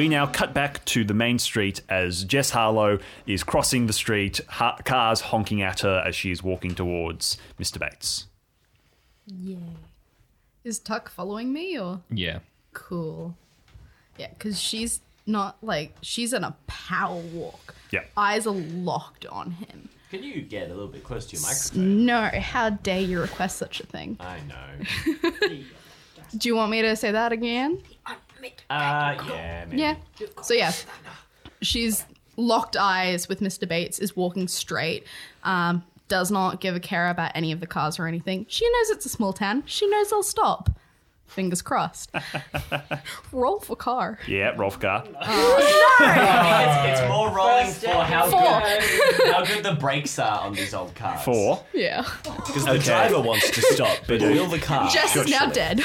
We 0.00 0.08
now 0.08 0.24
cut 0.24 0.54
back 0.54 0.82
to 0.86 1.04
the 1.04 1.12
main 1.12 1.38
street 1.38 1.82
as 1.90 2.24
Jess 2.24 2.48
Harlow 2.48 3.00
is 3.26 3.42
crossing 3.44 3.86
the 3.86 3.92
street, 3.92 4.40
ha- 4.48 4.78
cars 4.82 5.20
honking 5.20 5.60
at 5.60 5.80
her 5.80 6.02
as 6.06 6.16
she 6.16 6.30
is 6.30 6.42
walking 6.42 6.74
towards 6.74 7.36
Mr. 7.60 7.78
Bates. 7.78 8.24
Yeah. 9.26 9.56
Is 10.64 10.78
Tuck 10.78 11.10
following 11.10 11.52
me 11.52 11.78
or 11.78 12.00
Yeah. 12.10 12.38
cool? 12.72 13.36
Yeah, 14.16 14.28
because 14.30 14.58
she's 14.58 15.00
not 15.26 15.58
like 15.62 15.94
she's 16.00 16.32
in 16.32 16.44
a 16.44 16.56
power 16.66 17.20
walk. 17.20 17.74
Yeah. 17.90 18.04
Eyes 18.16 18.46
are 18.46 18.54
locked 18.54 19.26
on 19.26 19.50
him. 19.50 19.90
Can 20.10 20.22
you 20.22 20.40
get 20.40 20.68
a 20.70 20.72
little 20.72 20.88
bit 20.88 21.04
close 21.04 21.26
to 21.26 21.36
your 21.36 21.42
microphone? 21.42 22.06
No, 22.06 22.22
how 22.40 22.70
dare 22.70 23.02
you 23.02 23.20
request 23.20 23.58
such 23.58 23.80
a 23.80 23.86
thing? 23.86 24.16
I 24.18 24.38
know. 24.48 25.34
Do 26.38 26.48
you 26.48 26.56
want 26.56 26.70
me 26.70 26.80
to 26.80 26.96
say 26.96 27.12
that 27.12 27.32
again? 27.32 27.82
Uh, 28.68 29.16
yeah, 29.28 29.64
maybe. 29.68 29.80
Yeah. 29.80 29.96
So 30.42 30.54
yeah, 30.54 30.72
she's 31.62 32.04
locked 32.36 32.76
eyes 32.76 33.28
with 33.28 33.40
Mr. 33.40 33.68
Bates. 33.68 33.98
Is 33.98 34.16
walking 34.16 34.48
straight. 34.48 35.04
Um, 35.44 35.84
does 36.08 36.30
not 36.30 36.60
give 36.60 36.74
a 36.74 36.80
care 36.80 37.08
about 37.08 37.30
any 37.34 37.52
of 37.52 37.60
the 37.60 37.66
cars 37.66 37.98
or 37.98 38.06
anything. 38.06 38.44
She 38.48 38.68
knows 38.68 38.90
it's 38.90 39.06
a 39.06 39.08
small 39.08 39.32
town. 39.32 39.62
She 39.66 39.86
knows 39.86 40.10
they'll 40.10 40.22
stop. 40.24 40.68
Fingers 41.30 41.62
crossed. 41.62 42.10
Roll 43.32 43.60
for 43.60 43.76
car. 43.76 44.18
Yeah, 44.26 44.52
Rolfgar. 44.56 45.06
It's 46.02 47.08
more 47.08 47.30
rolling 47.30 47.70
for 47.70 48.02
how 48.02 48.24
good, 48.28 49.32
how 49.32 49.44
good 49.44 49.62
the 49.62 49.76
brakes 49.78 50.18
are 50.18 50.40
on 50.40 50.54
these 50.54 50.74
old 50.74 50.92
cars. 50.96 51.22
Four. 51.22 51.62
Yeah. 51.72 52.04
Because 52.24 52.64
the 52.64 52.78
driver 52.78 53.20
wants 53.20 53.48
to 53.50 53.62
stop, 53.62 53.98
but 54.08 54.20
will 54.22 54.48
the 54.48 54.58
car? 54.58 54.90
Jess 54.90 55.14
is 55.14 55.30
now 55.30 55.46
dead. 55.50 55.80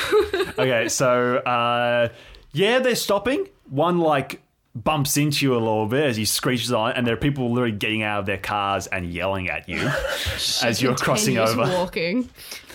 Okay, 0.57 0.89
so 0.89 1.35
uh, 1.37 2.07
yeah, 2.55 2.79
they're 2.79 2.95
stopping. 2.95 3.49
One 3.69 3.99
like 3.99 4.41
bumps 4.73 5.17
into 5.17 5.45
you 5.45 5.53
a 5.53 5.59
little 5.59 5.87
bit 5.87 6.05
as 6.05 6.15
he 6.17 6.23
screeches 6.25 6.71
on, 6.71 6.93
and 6.93 7.05
there 7.05 7.13
are 7.13 7.17
people 7.17 7.51
literally 7.51 7.75
getting 7.75 8.01
out 8.01 8.21
of 8.21 8.25
their 8.25 8.37
cars 8.37 8.87
and 8.87 9.11
yelling 9.11 9.49
at 9.49 9.67
you 9.67 9.77
as 10.63 10.81
you're 10.81 10.95
crossing 10.95 11.37
over. 11.37 11.63
Walking. 11.63 12.29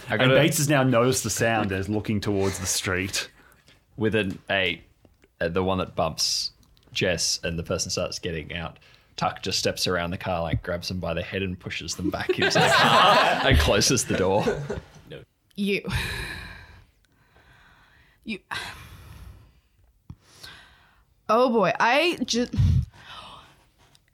I 0.09 0.16
And 0.16 0.31
Bates 0.32 0.59
has 0.59 0.69
now 0.69 0.82
noticed 0.82 1.23
the 1.23 1.31
sound 1.31 1.73
and 1.73 1.81
is 1.81 1.89
looking 1.89 2.20
towards 2.20 2.59
the 2.59 2.66
street. 2.66 3.31
with 3.97 4.15
an 4.15 4.39
eight, 4.51 4.82
uh, 5.40 5.48
the 5.48 5.62
one 5.62 5.78
that 5.78 5.94
bumps 5.94 6.51
Jess 6.93 7.40
and 7.43 7.59
the 7.59 7.62
person 7.62 7.90
starts 7.90 8.19
getting 8.19 8.55
out. 8.55 8.78
Tuck 9.16 9.43
just 9.43 9.59
steps 9.59 9.86
around 9.86 10.11
the 10.11 10.19
car, 10.19 10.43
like 10.43 10.62
grabs 10.62 10.89
them 10.89 10.98
by 10.98 11.15
the 11.15 11.23
head 11.23 11.43
and 11.43 11.59
pushes 11.59 11.94
them 11.94 12.11
back 12.11 12.28
into 12.31 12.59
the 12.59 12.69
car 12.74 13.40
and 13.44 13.59
closes 13.59 14.05
the 14.05 14.16
door. 14.16 14.44
You. 15.57 15.82
You. 18.23 18.39
Oh 21.32 21.48
boy, 21.48 21.73
I 21.78 22.19
just. 22.24 22.52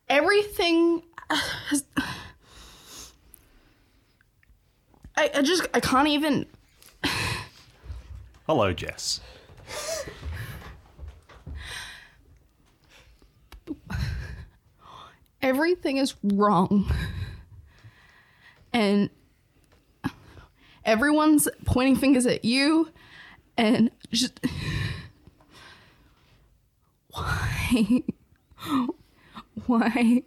Everything. 0.07 1.03
Has, 1.31 1.85
I, 5.17 5.31
I 5.35 5.41
just. 5.41 5.67
I 5.73 5.81
can't 5.81 6.09
even. 6.09 6.45
Hello, 8.47 8.71
Jess. 8.75 9.23
Everything 15.41 15.97
is 15.97 16.15
wrong. 16.23 16.93
And 18.75 19.09
everyone's 20.85 21.49
pointing 21.65 21.97
fingers 21.97 22.27
at 22.27 22.45
you 22.45 22.91
and 23.57 23.91
just 24.13 24.39
why? 27.17 28.03
Why? 29.67 30.23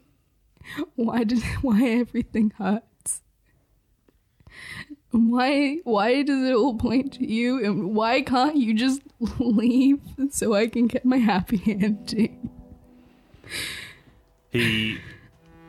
Why 0.95 1.23
did 1.23 1.41
why 1.61 1.83
everything 1.83 2.51
hurts? 2.57 3.21
Why 5.11 5.77
why 5.83 6.23
does 6.23 6.43
it 6.49 6.53
all 6.53 6.75
point 6.75 7.13
to 7.13 7.27
you? 7.27 7.63
And 7.63 7.95
why 7.95 8.21
can't 8.21 8.57
you 8.57 8.73
just 8.73 9.01
leave 9.39 9.99
so 10.31 10.53
i 10.53 10.67
can 10.67 10.87
get 10.87 11.05
my 11.05 11.17
happy 11.17 11.61
ending? 11.67 12.49
He 14.51 14.99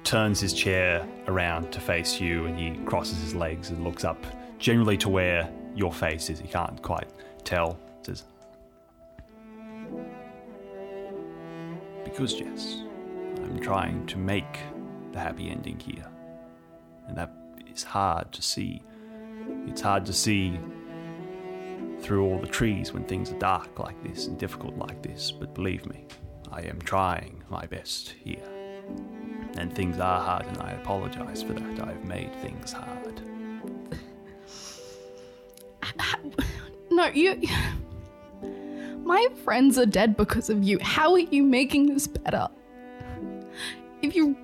turns 0.04 0.40
his 0.40 0.52
chair 0.52 1.06
around 1.26 1.70
to 1.72 1.80
face 1.80 2.20
you 2.20 2.46
and 2.46 2.58
he 2.58 2.84
crosses 2.84 3.20
his 3.22 3.34
legs 3.34 3.70
and 3.70 3.84
looks 3.84 4.04
up 4.04 4.24
generally 4.58 4.96
to 4.98 5.08
where 5.08 5.50
your 5.74 5.92
face 5.92 6.30
is. 6.30 6.40
He 6.40 6.48
can't 6.48 6.80
quite 6.82 7.08
tell. 7.44 7.78
Says, 8.02 8.24
Because, 12.20 12.34
Jess, 12.34 12.82
I'm 13.38 13.58
trying 13.60 14.04
to 14.08 14.18
make 14.18 14.58
the 15.10 15.18
happy 15.18 15.48
ending 15.48 15.80
here. 15.80 16.06
And 17.08 17.16
that 17.16 17.32
is 17.72 17.82
hard 17.82 18.30
to 18.32 18.42
see. 18.42 18.82
It's 19.66 19.80
hard 19.80 20.04
to 20.04 20.12
see 20.12 20.60
through 22.00 22.22
all 22.26 22.38
the 22.38 22.46
trees 22.46 22.92
when 22.92 23.04
things 23.04 23.32
are 23.32 23.38
dark 23.38 23.78
like 23.78 24.02
this 24.04 24.26
and 24.26 24.38
difficult 24.38 24.76
like 24.76 25.00
this, 25.00 25.32
but 25.32 25.54
believe 25.54 25.86
me, 25.86 26.04
I 26.52 26.60
am 26.60 26.78
trying 26.82 27.42
my 27.48 27.64
best 27.64 28.10
here. 28.22 28.44
And 29.56 29.74
things 29.74 29.98
are 29.98 30.20
hard, 30.20 30.44
and 30.44 30.58
I 30.58 30.72
apologize 30.72 31.42
for 31.42 31.54
that. 31.54 31.88
I've 31.88 32.04
made 32.04 32.36
things 32.42 32.74
hard. 32.74 33.22
No, 36.92 37.06
you. 37.06 37.40
My 39.10 39.26
friends 39.42 39.76
are 39.76 39.86
dead 39.86 40.16
because 40.16 40.50
of 40.50 40.62
you. 40.62 40.78
How 40.80 41.14
are 41.14 41.18
you 41.18 41.42
making 41.42 41.86
this 41.86 42.06
better? 42.06 42.46
If 44.02 44.14
you're 44.14 44.36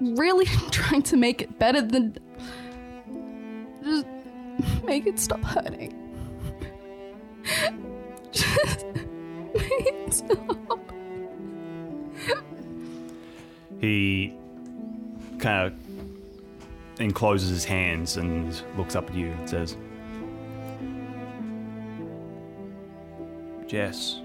really 0.00 0.46
trying 0.70 1.02
to 1.02 1.18
make 1.18 1.42
it 1.42 1.58
better, 1.58 1.82
then 1.82 2.16
just 3.84 4.06
make 4.82 5.06
it 5.06 5.18
stop 5.18 5.42
hurting. 5.42 5.92
Just 8.32 8.86
make 9.54 10.10
stop. 10.10 10.92
He 13.78 14.34
kind 15.38 15.66
of 15.66 15.74
encloses 16.98 17.50
his 17.50 17.64
hands 17.66 18.16
and 18.16 18.58
looks 18.78 18.96
up 18.96 19.10
at 19.10 19.14
you 19.14 19.32
and 19.32 19.50
says, 19.50 19.76
Jess, 23.74 24.20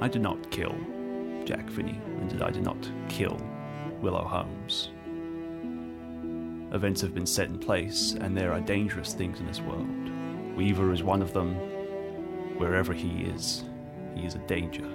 I 0.00 0.08
did 0.08 0.22
not 0.22 0.50
kill 0.50 0.74
Jack 1.44 1.70
Finney, 1.70 2.00
and 2.18 2.42
I 2.42 2.50
did 2.50 2.64
not 2.64 2.90
kill 3.08 3.40
Willow 4.02 4.24
Holmes. 4.24 4.90
Events 6.74 7.00
have 7.00 7.14
been 7.14 7.26
set 7.26 7.46
in 7.46 7.60
place, 7.60 8.16
and 8.20 8.36
there 8.36 8.52
are 8.52 8.60
dangerous 8.60 9.14
things 9.14 9.38
in 9.38 9.46
this 9.46 9.60
world. 9.60 9.86
Weaver 10.56 10.92
is 10.92 11.04
one 11.04 11.22
of 11.22 11.32
them. 11.32 11.54
Wherever 12.58 12.92
he 12.92 13.22
is, 13.26 13.62
he 14.16 14.26
is 14.26 14.34
a 14.34 14.38
danger. 14.38 14.90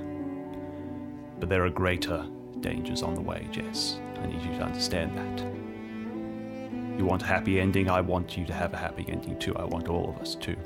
But 1.40 1.48
there 1.48 1.64
are 1.64 1.70
greater 1.70 2.28
dangers 2.60 3.04
on 3.04 3.16
the 3.16 3.22
way, 3.22 3.48
Jess. 3.54 4.02
I 4.20 4.26
need 4.26 4.42
you 4.42 4.52
to 4.58 4.64
understand 4.64 5.18
that. 5.18 7.00
You 7.00 7.06
want 7.06 7.22
a 7.22 7.26
happy 7.26 7.62
ending, 7.62 7.90
I 7.90 8.02
want 8.02 8.36
you 8.36 8.44
to 8.48 8.54
have 8.54 8.74
a 8.74 8.78
happy 8.78 9.06
ending 9.08 9.40
too. 9.40 9.56
I 9.56 9.64
want 9.64 9.88
all 9.88 10.10
of 10.10 10.18
us 10.18 10.36
to. 10.42 10.58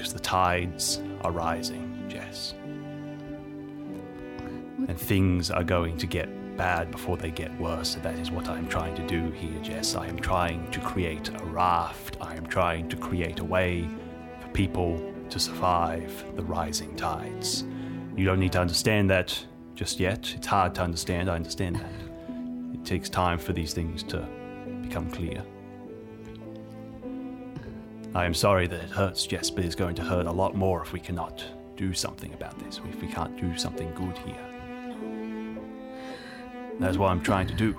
Because 0.00 0.14
the 0.14 0.20
tides 0.20 1.02
are 1.20 1.30
rising, 1.30 2.06
Jess. 2.08 2.54
And 4.88 4.98
things 4.98 5.50
are 5.50 5.62
going 5.62 5.98
to 5.98 6.06
get 6.06 6.56
bad 6.56 6.90
before 6.90 7.18
they 7.18 7.30
get 7.30 7.54
worse. 7.60 7.96
That 7.96 8.14
is 8.14 8.30
what 8.30 8.48
I'm 8.48 8.66
trying 8.66 8.94
to 8.94 9.06
do 9.06 9.30
here, 9.32 9.60
Jess. 9.60 9.94
I 9.96 10.06
am 10.06 10.18
trying 10.18 10.70
to 10.70 10.80
create 10.80 11.28
a 11.28 11.44
raft. 11.44 12.16
I 12.18 12.34
am 12.34 12.46
trying 12.46 12.88
to 12.88 12.96
create 12.96 13.40
a 13.40 13.44
way 13.44 13.86
for 14.40 14.48
people 14.48 15.12
to 15.28 15.38
survive 15.38 16.24
the 16.34 16.44
rising 16.44 16.96
tides. 16.96 17.64
You 18.16 18.24
don't 18.24 18.40
need 18.40 18.52
to 18.52 18.60
understand 18.60 19.10
that 19.10 19.38
just 19.74 20.00
yet. 20.00 20.32
It's 20.34 20.46
hard 20.46 20.74
to 20.76 20.80
understand. 20.80 21.28
I 21.28 21.34
understand 21.34 21.76
that. 21.76 21.92
It 22.72 22.86
takes 22.86 23.10
time 23.10 23.36
for 23.36 23.52
these 23.52 23.74
things 23.74 24.02
to 24.04 24.26
become 24.80 25.10
clear. 25.10 25.44
I 28.12 28.24
am 28.24 28.34
sorry 28.34 28.66
that 28.66 28.82
it 28.82 28.90
hurts, 28.90 29.24
Jess, 29.24 29.50
but 29.50 29.64
it's 29.64 29.76
going 29.76 29.94
to 29.94 30.02
hurt 30.02 30.26
a 30.26 30.32
lot 30.32 30.56
more 30.56 30.82
if 30.82 30.92
we 30.92 30.98
cannot 30.98 31.44
do 31.76 31.94
something 31.94 32.34
about 32.34 32.58
this, 32.58 32.80
if 32.88 33.00
we 33.00 33.06
can't 33.06 33.36
do 33.40 33.56
something 33.56 33.92
good 33.94 34.18
here. 34.18 34.50
That's 36.80 36.96
what 36.96 37.10
I'm 37.10 37.20
trying 37.20 37.46
to 37.46 37.54
do. 37.54 37.76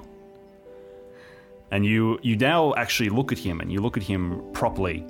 And 1.72 1.86
you 1.86 2.20
you 2.22 2.38
now 2.38 2.74
actually 2.76 3.10
look 3.10 3.32
at 3.32 3.40
him 3.40 3.60
and 3.60 3.72
you 3.72 3.82
look 3.82 3.98
at 3.98 4.04
him 4.04 4.42
properly. 4.54 5.06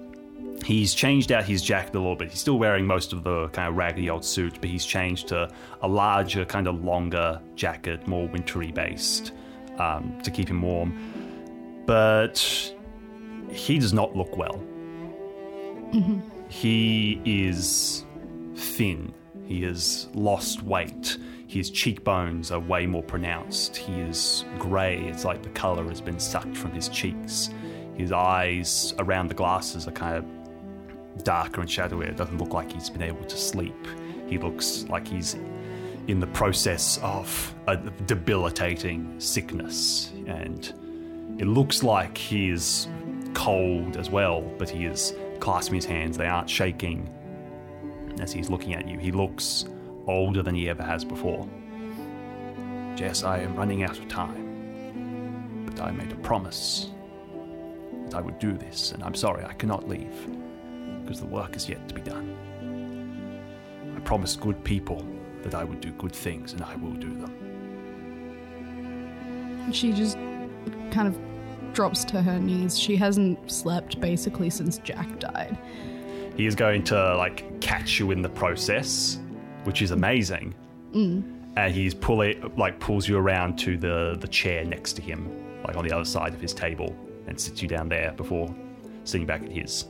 He's 0.65 0.93
changed 0.93 1.31
out 1.31 1.43
his 1.43 1.61
jacket 1.61 1.95
a 1.95 1.99
little 1.99 2.15
bit. 2.15 2.29
He's 2.29 2.39
still 2.39 2.57
wearing 2.57 2.85
most 2.85 3.13
of 3.13 3.23
the 3.23 3.47
kind 3.49 3.67
of 3.67 3.75
raggedy 3.75 4.09
old 4.09 4.23
suit, 4.23 4.59
but 4.59 4.69
he's 4.69 4.85
changed 4.85 5.27
to 5.29 5.49
a 5.81 5.87
larger, 5.87 6.45
kind 6.45 6.67
of 6.67 6.83
longer 6.83 7.41
jacket, 7.55 8.07
more 8.07 8.27
wintry 8.27 8.71
based, 8.71 9.33
um, 9.77 10.19
to 10.23 10.31
keep 10.31 10.49
him 10.49 10.61
warm. 10.61 11.83
But 11.85 12.73
he 13.51 13.79
does 13.79 13.93
not 13.93 14.15
look 14.15 14.37
well. 14.37 14.63
He 16.49 17.21
is 17.25 18.05
thin. 18.55 19.13
He 19.45 19.63
has 19.63 20.07
lost 20.13 20.63
weight. 20.63 21.17
His 21.47 21.69
cheekbones 21.69 22.51
are 22.51 22.59
way 22.59 22.85
more 22.85 23.03
pronounced. 23.03 23.75
He 23.75 23.99
is 24.01 24.45
grey. 24.57 24.99
It's 25.07 25.25
like 25.25 25.43
the 25.43 25.49
colour 25.49 25.83
has 25.89 25.99
been 25.99 26.19
sucked 26.19 26.55
from 26.55 26.71
his 26.71 26.87
cheeks. 26.87 27.49
His 27.95 28.11
eyes 28.11 28.93
around 28.99 29.27
the 29.27 29.33
glasses 29.33 29.87
are 29.87 29.91
kind 29.91 30.17
of 30.17 31.23
darker 31.23 31.61
and 31.61 31.69
shadowier. 31.69 32.07
It 32.07 32.17
doesn't 32.17 32.37
look 32.37 32.53
like 32.53 32.71
he's 32.71 32.89
been 32.89 33.01
able 33.01 33.25
to 33.25 33.37
sleep. 33.37 33.87
He 34.27 34.37
looks 34.37 34.85
like 34.87 35.07
he's 35.07 35.35
in 36.07 36.19
the 36.19 36.27
process 36.27 36.99
of 37.03 37.53
a 37.67 37.75
debilitating 38.05 39.19
sickness. 39.19 40.11
And 40.25 40.73
it 41.37 41.47
looks 41.47 41.83
like 41.83 42.17
he 42.17 42.49
is 42.49 42.87
cold 43.33 43.97
as 43.97 44.09
well, 44.09 44.41
but 44.57 44.69
he 44.69 44.85
is 44.85 45.13
clasping 45.41 45.75
his 45.75 45.83
hands. 45.85 46.17
They 46.17 46.27
aren't 46.27 46.49
shaking 46.49 47.09
as 48.21 48.31
he's 48.31 48.49
looking 48.49 48.73
at 48.73 48.87
you. 48.87 48.97
He 48.97 49.11
looks 49.11 49.65
older 50.07 50.41
than 50.41 50.55
he 50.55 50.69
ever 50.69 50.83
has 50.83 51.03
before. 51.03 51.49
Jess, 52.95 53.23
I 53.23 53.39
am 53.39 53.55
running 53.55 53.83
out 53.83 53.97
of 53.99 54.07
time. 54.07 55.65
But 55.65 55.81
I 55.81 55.91
made 55.91 56.11
a 56.11 56.15
promise 56.17 56.91
that 58.05 58.15
I 58.15 58.21
would 58.21 58.39
do 58.39 58.53
this, 58.53 58.91
and 58.91 59.03
I'm 59.03 59.15
sorry 59.15 59.43
I 59.43 59.53
cannot 59.53 59.89
leave, 59.89 60.27
because 61.01 61.19
the 61.19 61.27
work 61.27 61.55
is 61.55 61.67
yet 61.67 61.87
to 61.89 61.95
be 61.95 62.01
done. 62.01 62.37
I 63.95 63.99
promised 64.01 64.39
good 64.41 64.63
people 64.63 65.05
that 65.43 65.55
I 65.55 65.63
would 65.63 65.81
do 65.81 65.91
good 65.91 66.13
things, 66.13 66.53
and 66.53 66.61
I 66.63 66.75
will 66.75 66.93
do 66.93 67.15
them. 67.15 67.33
She 69.71 69.93
just 69.93 70.17
kind 70.91 71.07
of 71.07 71.17
drops 71.73 72.03
to 72.05 72.21
her 72.21 72.39
knees. 72.39 72.77
She 72.77 72.95
hasn't 72.95 73.51
slept 73.51 73.99
basically 73.99 74.49
since 74.49 74.77
Jack 74.79 75.19
died. 75.19 75.57
He 76.35 76.45
is 76.45 76.55
going 76.55 76.83
to 76.85 77.15
like 77.17 77.59
catch 77.61 77.99
you 77.99 78.11
in 78.11 78.21
the 78.21 78.29
process, 78.29 79.19
which 79.63 79.81
is 79.81 79.91
amazing. 79.91 80.55
Mm. 80.93 81.23
And 81.57 81.73
he's 81.73 81.93
pulling 81.93 82.53
like 82.55 82.79
pulls 82.79 83.07
you 83.07 83.17
around 83.17 83.57
to 83.59 83.77
the 83.77 84.17
the 84.19 84.27
chair 84.27 84.63
next 84.63 84.93
to 84.93 85.01
him, 85.01 85.29
like 85.65 85.75
on 85.75 85.85
the 85.85 85.93
other 85.93 86.05
side 86.05 86.33
of 86.33 86.41
his 86.41 86.53
table, 86.53 86.95
and 87.27 87.39
sits 87.39 87.61
you 87.61 87.67
down 87.67 87.89
there 87.89 88.13
before 88.13 88.53
sitting 89.03 89.27
back 89.27 89.43
at 89.43 89.51
his. 89.51 89.85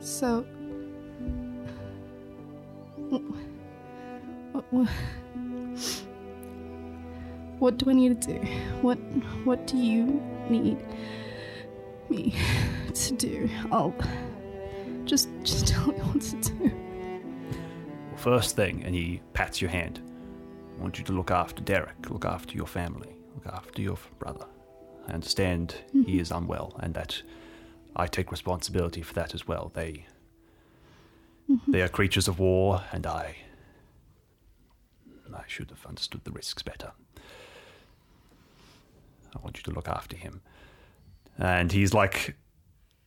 So. 0.00 0.46
What, 4.52 4.64
what, 4.70 4.88
what 7.58 7.78
do 7.78 7.90
I 7.90 7.94
need 7.94 8.20
to 8.22 8.38
do? 8.38 8.46
What 8.82 8.96
What 9.44 9.66
do 9.66 9.76
you 9.76 10.22
need 10.48 10.78
me 12.08 12.34
to 12.94 13.12
do? 13.14 13.48
I'll 13.70 13.94
just 15.04 15.28
just 15.42 15.68
tell 15.68 15.86
me 15.86 15.98
what 16.00 16.20
to 16.20 16.36
do. 16.36 16.70
Well, 18.10 18.16
first 18.16 18.56
thing, 18.56 18.82
and 18.84 18.94
he 18.94 19.20
pats 19.32 19.60
your 19.60 19.70
hand. 19.70 20.00
I 20.78 20.82
want 20.82 20.98
you 20.98 21.04
to 21.04 21.12
look 21.12 21.30
after 21.30 21.62
Derek, 21.62 22.10
look 22.10 22.24
after 22.24 22.54
your 22.54 22.66
family, 22.66 23.16
look 23.34 23.46
after 23.52 23.80
your 23.80 23.96
brother. 24.18 24.46
I 25.08 25.12
understand 25.12 25.76
he 25.92 25.98
mm-hmm. 26.00 26.20
is 26.20 26.30
unwell, 26.30 26.74
and 26.80 26.92
that 26.94 27.22
I 27.94 28.06
take 28.06 28.30
responsibility 28.30 29.02
for 29.02 29.14
that 29.14 29.34
as 29.34 29.48
well. 29.48 29.70
They 29.74 30.04
mm-hmm. 31.50 31.72
they 31.72 31.80
are 31.80 31.88
creatures 31.88 32.28
of 32.28 32.38
war, 32.38 32.82
and 32.92 33.06
I 33.06 33.36
I 35.34 35.44
should 35.46 35.70
have 35.70 35.86
understood 35.86 36.24
the 36.24 36.32
risks 36.32 36.62
better. 36.62 36.92
I 39.36 39.42
want 39.42 39.58
you 39.58 39.62
to 39.64 39.70
look 39.70 39.88
after 39.88 40.16
him. 40.16 40.40
And 41.38 41.70
he's 41.70 41.92
like 41.92 42.36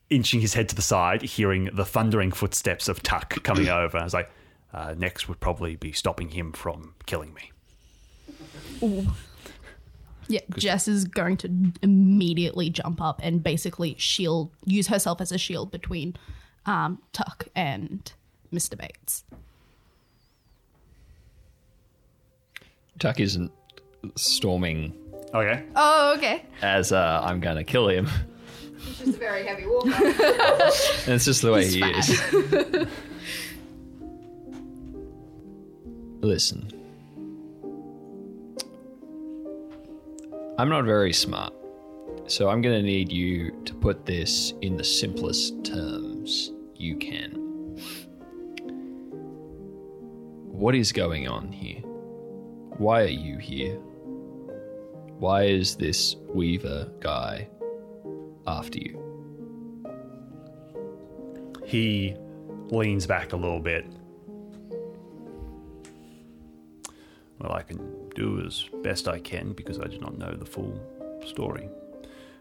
inching 0.09 0.41
his 0.41 0.53
head 0.53 0.69
to 0.69 0.75
the 0.75 0.81
side, 0.81 1.21
hearing 1.21 1.69
the 1.73 1.85
thundering 1.85 2.31
footsteps 2.31 2.87
of 2.87 3.01
Tuck 3.01 3.43
coming 3.43 3.69
over. 3.69 3.97
I 3.97 4.03
was 4.03 4.13
like, 4.13 4.31
uh, 4.73 4.95
next 4.97 5.27
would 5.27 5.39
probably 5.39 5.75
be 5.75 5.91
stopping 5.91 6.29
him 6.29 6.51
from 6.51 6.93
killing 7.05 7.33
me. 7.33 7.51
Yeah, 10.27 10.41
Jess 10.57 10.87
is 10.87 11.05
going 11.05 11.37
to 11.37 11.49
immediately 11.81 12.69
jump 12.69 13.01
up 13.01 13.19
and 13.23 13.43
basically 13.43 13.95
shield, 13.97 14.51
use 14.65 14.87
herself 14.87 15.21
as 15.21 15.31
a 15.31 15.39
shield 15.39 15.71
between 15.71 16.15
um, 16.67 17.01
Tuck 17.13 17.47
and 17.55 18.11
Mr. 18.53 18.77
Bates. 18.77 19.23
Tuck 22.99 23.19
isn't 23.19 23.51
storming 24.15 24.93
Okay. 25.33 25.63
Oh, 25.75 26.13
okay. 26.17 26.43
as 26.61 26.91
uh, 26.91 27.21
I'm 27.23 27.39
gonna 27.39 27.63
kill 27.63 27.87
him. 27.87 28.09
He's 28.79 28.97
just 28.97 29.15
a 29.15 29.19
very 29.19 29.45
heavy 29.45 29.65
walker. 29.67 29.89
And 31.05 31.15
it's 31.15 31.25
just 31.25 31.41
the 31.41 31.51
way 31.51 31.65
He's 31.65 31.73
he 31.75 31.83
is. 31.83 32.87
Listen. 36.21 36.71
I'm 40.57 40.67
not 40.69 40.83
very 40.83 41.13
smart, 41.13 41.53
so 42.27 42.49
I'm 42.49 42.61
gonna 42.61 42.81
need 42.81 43.11
you 43.11 43.51
to 43.65 43.73
put 43.75 44.05
this 44.05 44.53
in 44.61 44.75
the 44.77 44.83
simplest 44.83 45.63
terms 45.63 46.51
you 46.75 46.97
can. 46.97 47.31
What 50.47 50.75
is 50.75 50.91
going 50.91 51.27
on 51.29 51.51
here? 51.51 51.79
Why 52.77 53.03
are 53.03 53.07
you 53.07 53.37
here? 53.37 53.79
Why 55.19 55.43
is 55.43 55.75
this 55.75 56.15
Weaver 56.33 56.89
guy 57.01 57.49
after 58.47 58.79
you? 58.79 58.97
He 61.65 62.15
leans 62.69 63.05
back 63.05 63.33
a 63.33 63.35
little 63.35 63.59
bit. 63.59 63.85
Well, 67.37 67.51
I 67.51 67.63
can 67.63 68.09
do 68.15 68.41
as 68.45 68.69
best 68.81 69.09
I 69.09 69.19
can 69.19 69.51
because 69.51 69.77
I 69.77 69.87
do 69.87 69.99
not 69.99 70.17
know 70.17 70.31
the 70.31 70.45
full 70.45 70.79
story. 71.25 71.67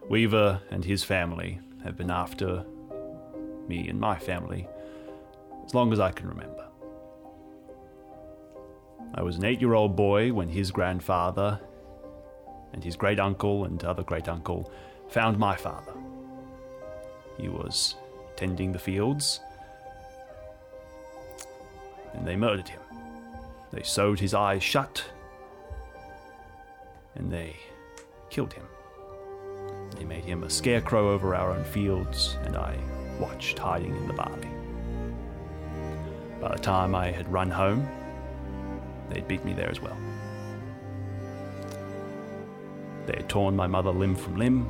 Weaver 0.07 0.61
and 0.71 0.85
his 0.85 1.03
family 1.03 1.59
have 1.83 1.97
been 1.97 2.09
after 2.09 2.63
me 3.67 3.89
and 3.89 3.99
my 3.99 4.17
family 4.17 4.69
as 5.65 5.73
long 5.73 5.91
as 5.91 5.99
I 5.99 6.11
can 6.11 6.29
remember. 6.29 6.65
I 9.15 9.21
was 9.21 9.35
an 9.35 9.43
eight 9.43 9.59
year 9.59 9.73
old 9.73 9.97
boy 9.97 10.31
when 10.31 10.47
his 10.47 10.71
grandfather 10.71 11.59
and 12.73 12.83
his 12.83 12.95
great 12.95 13.19
uncle 13.19 13.65
and 13.65 13.83
other 13.83 14.03
great 14.03 14.27
uncle 14.27 14.71
found 15.07 15.37
my 15.37 15.55
father. 15.55 15.93
He 17.37 17.49
was 17.49 17.95
tending 18.35 18.71
the 18.71 18.79
fields, 18.79 19.39
and 22.13 22.27
they 22.27 22.35
murdered 22.35 22.67
him. 22.67 22.81
They 23.71 23.83
sewed 23.83 24.19
his 24.19 24.33
eyes 24.33 24.63
shut, 24.63 25.03
and 27.15 27.31
they 27.31 27.55
killed 28.29 28.53
him. 28.53 28.65
They 29.95 30.05
made 30.05 30.25
him 30.25 30.43
a 30.43 30.49
scarecrow 30.49 31.13
over 31.13 31.35
our 31.35 31.51
own 31.51 31.63
fields, 31.63 32.37
and 32.43 32.55
I 32.55 32.77
watched 33.19 33.59
hiding 33.59 33.95
in 33.95 34.07
the 34.07 34.13
barley. 34.13 34.47
By 36.39 36.55
the 36.55 36.61
time 36.61 36.95
I 36.95 37.11
had 37.11 37.31
run 37.31 37.49
home, 37.49 37.87
they'd 39.09 39.27
beat 39.27 39.43
me 39.43 39.53
there 39.53 39.69
as 39.69 39.81
well. 39.81 39.97
They 43.09 43.15
had 43.15 43.27
torn 43.27 43.55
my 43.55 43.65
mother 43.65 43.89
limb 43.89 44.15
from 44.15 44.35
limb. 44.35 44.69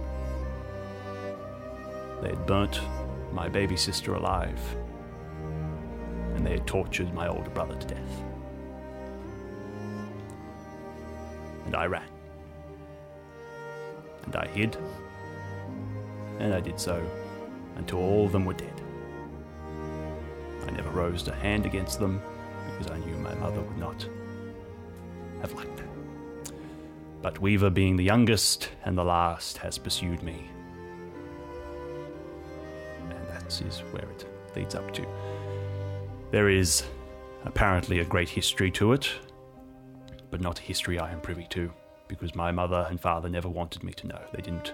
They 2.21 2.29
had 2.29 2.45
burnt 2.45 2.79
my 3.33 3.49
baby 3.49 3.75
sister 3.75 4.13
alive. 4.13 4.61
And 6.35 6.47
they 6.47 6.51
had 6.51 6.65
tortured 6.65 7.13
my 7.13 7.27
older 7.27 7.49
brother 7.49 7.75
to 7.75 7.85
death. 7.85 8.23
And 11.65 11.75
I 11.75 11.87
ran. 11.87 12.07
And 14.23 14.33
I 14.37 14.47
hid. 14.47 14.77
And 16.39 16.53
I 16.53 16.61
did 16.61 16.79
so 16.79 17.05
until 17.75 17.99
all 17.99 18.25
of 18.25 18.31
them 18.31 18.45
were 18.45 18.53
dead. 18.53 18.81
I 20.65 20.71
never 20.71 20.91
rose 20.91 21.27
a 21.27 21.35
hand 21.35 21.65
against 21.65 21.99
them 21.99 22.21
because 22.71 22.89
I 22.89 22.99
knew 22.99 23.17
my 23.17 23.35
mother 23.35 23.59
would 23.59 23.77
not 23.77 24.07
have 25.41 25.51
liked 25.51 25.75
that. 25.75 25.88
But 27.21 27.39
Weaver, 27.41 27.69
being 27.69 27.97
the 27.97 28.03
youngest 28.03 28.69
and 28.85 28.97
the 28.97 29.03
last, 29.03 29.57
has 29.57 29.77
pursued 29.77 30.23
me. 30.23 30.49
And 33.01 33.27
that 33.27 33.61
is 33.61 33.79
where 33.91 34.09
it 34.09 34.25
leads 34.55 34.73
up 34.73 34.93
to. 34.93 35.05
There 36.31 36.49
is 36.49 36.83
apparently 37.45 37.99
a 37.99 38.05
great 38.05 38.29
history 38.29 38.71
to 38.71 38.93
it, 38.93 39.11
but 40.31 40.39
not 40.39 40.59
a 40.59 40.63
history 40.63 40.99
I 40.99 41.11
am 41.11 41.19
privy 41.19 41.47
to, 41.49 41.71
because 42.07 42.35
my 42.35 42.51
mother 42.51 42.85
and 42.89 42.99
father 42.99 43.27
never 43.27 43.49
wanted 43.49 43.83
me 43.83 43.91
to 43.93 44.07
know. 44.07 44.21
They 44.33 44.41
didn't. 44.41 44.73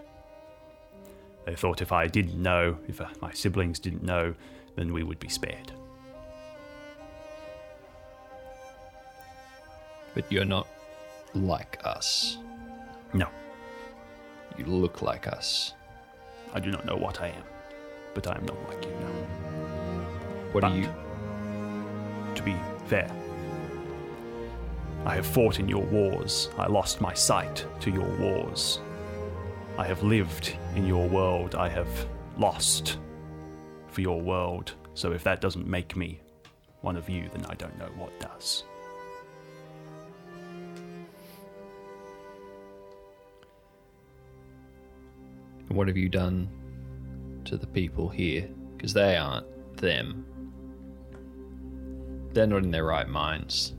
They 1.46 1.56
thought 1.56 1.82
if 1.82 1.92
I 1.92 2.08
didn't 2.08 2.42
know, 2.42 2.78
if 2.88 3.02
uh, 3.02 3.08
my 3.22 3.32
siblings 3.32 3.80
didn't 3.80 4.04
know, 4.04 4.36
then 4.76 4.94
we 4.94 5.04
would 5.04 5.20
be 5.20 5.30
spared. 5.30 5.72
But 10.14 10.32
you're 10.32 10.46
not 10.46 10.68
like 11.36 11.80
us. 11.84 12.38
No, 13.14 13.28
You 14.58 14.66
look 14.66 15.02
like 15.02 15.28
us. 15.28 15.74
I 16.54 16.60
do 16.60 16.72
not 16.72 16.86
know 16.86 16.96
what 16.96 17.22
I 17.22 17.28
am, 17.28 17.44
but 18.14 18.28
I 18.28 18.36
am 18.36 18.46
not 18.46 18.58
like 18.70 18.84
you, 18.86 18.92
no. 18.92 19.08
What 20.52 20.62
but, 20.62 20.70
do 20.70 20.80
you. 20.80 20.90
To 22.36 22.44
be 22.44 22.56
fair, 22.88 23.10
I 25.06 25.16
have 25.16 25.26
fought 25.26 25.60
in 25.60 25.68
your 25.68 25.84
wars. 25.84 26.50
I 26.58 26.68
lost 26.68 27.02
my 27.02 27.14
sight 27.14 27.66
to 27.82 27.92
your 27.92 28.10
wars. 28.18 28.80
I 29.78 29.86
have 29.86 30.02
lived 30.04 30.56
in 30.76 30.86
your 30.88 31.08
world. 31.08 31.56
I 31.56 31.70
have 31.70 32.08
lost 32.38 32.98
for 33.90 34.02
your 34.02 34.22
world. 34.22 34.74
So 34.94 35.12
if 35.12 35.24
that 35.24 35.42
doesn't 35.42 35.68
make 35.68 35.96
me 35.96 36.22
one 36.82 36.96
of 36.96 37.10
you, 37.10 37.30
then 37.34 37.46
I 37.48 37.56
don't 37.56 37.78
know 37.78 37.90
what 37.98 38.18
does. 38.20 38.64
What 45.76 45.90
have 45.90 45.98
you 45.98 46.08
done 46.08 46.48
to 47.44 47.58
the 47.58 47.68
people 47.68 48.08
here? 48.08 48.48
Because 48.78 48.94
they 48.94 49.18
aren't 49.18 49.76
them. 49.76 50.26
They're 52.32 52.48
not 52.48 52.64
in 52.64 52.72
their 52.72 52.86
right 52.86 53.10
minds. 53.10 53.74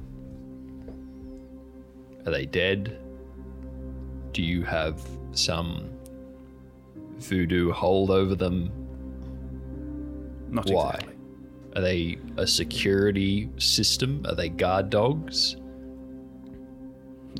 Are 2.26 2.32
they 2.32 2.44
dead? 2.44 2.98
Do 4.32 4.42
you 4.42 4.62
have 4.64 5.00
some 5.32 5.88
voodoo 7.16 7.72
hold 7.72 8.10
over 8.10 8.34
them? 8.34 8.70
Not 10.50 10.68
Why? 10.68 10.90
exactly. 10.90 11.14
Are 11.76 11.80
they 11.80 12.18
a 12.36 12.46
security 12.46 13.48
system? 13.56 14.26
Are 14.28 14.34
they 14.34 14.50
guard 14.50 14.90
dogs? 14.90 15.56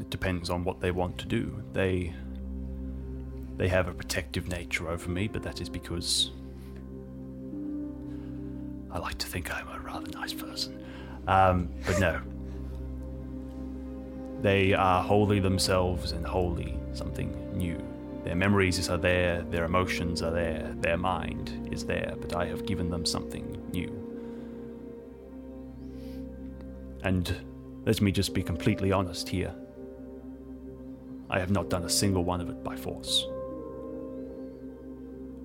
It 0.00 0.08
depends 0.08 0.48
on 0.48 0.64
what 0.64 0.80
they 0.80 0.92
want 0.92 1.18
to 1.18 1.26
do. 1.26 1.62
They 1.74 2.14
they 3.56 3.68
have 3.68 3.88
a 3.88 3.92
protective 3.92 4.48
nature 4.48 4.88
over 4.88 5.10
me, 5.10 5.28
but 5.28 5.42
that 5.42 5.60
is 5.60 5.68
because 5.68 6.30
I 8.90 8.98
like 8.98 9.18
to 9.18 9.26
think 9.26 9.54
I'm 9.54 9.68
a 9.68 9.80
rather 9.80 10.10
nice 10.12 10.32
person. 10.32 10.82
Um, 11.26 11.68
but 11.86 11.98
no. 11.98 12.20
They 14.42 14.74
are 14.74 15.02
wholly 15.02 15.40
themselves 15.40 16.12
and 16.12 16.26
wholly 16.26 16.78
something 16.92 17.56
new. 17.56 17.82
Their 18.24 18.34
memories 18.34 18.88
are 18.90 18.98
there, 18.98 19.42
their 19.42 19.64
emotions 19.64 20.22
are 20.22 20.30
there, 20.30 20.74
their 20.80 20.96
mind 20.96 21.68
is 21.72 21.84
there, 21.84 22.14
but 22.20 22.34
I 22.34 22.46
have 22.46 22.66
given 22.66 22.90
them 22.90 23.06
something 23.06 23.62
new. 23.72 23.92
And 27.02 27.34
let 27.84 28.00
me 28.00 28.10
just 28.12 28.34
be 28.34 28.42
completely 28.42 28.92
honest 28.92 29.28
here. 29.28 29.54
I 31.30 31.38
have 31.38 31.50
not 31.50 31.70
done 31.70 31.84
a 31.84 31.90
single 31.90 32.24
one 32.24 32.40
of 32.40 32.50
it 32.50 32.62
by 32.64 32.76
force. 32.76 33.26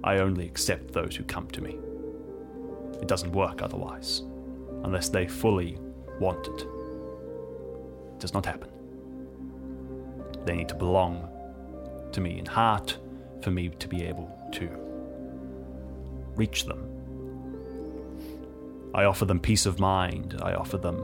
I 0.04 0.18
only 0.18 0.46
accept 0.46 0.94
those 0.94 1.16
who 1.16 1.24
come 1.24 1.48
to 1.48 1.62
me. 1.62 1.78
It 3.02 3.08
doesn't 3.08 3.32
work 3.32 3.62
otherwise, 3.62 4.24
unless 4.84 5.10
they 5.10 5.28
fully 5.28 5.78
want 6.20 6.48
it. 6.48 6.62
It 8.14 8.20
does 8.20 8.34
not 8.34 8.46
happen. 8.46 8.70
They 10.46 10.56
need 10.56 10.70
to 10.70 10.76
belong 10.76 11.28
to 12.12 12.22
me 12.22 12.40
in 12.40 12.46
heart 12.46 12.98
for 13.42 13.52
me 13.52 13.70
to 13.70 13.88
be 13.88 14.04
able 14.04 14.30
to 14.54 14.70
reach 16.36 16.66
them. 16.66 16.88
I 18.94 19.06
offer 19.06 19.26
them 19.26 19.40
peace 19.40 19.66
of 19.66 19.80
mind. 19.80 20.40
I 20.42 20.54
offer 20.54 20.78
them 20.78 21.02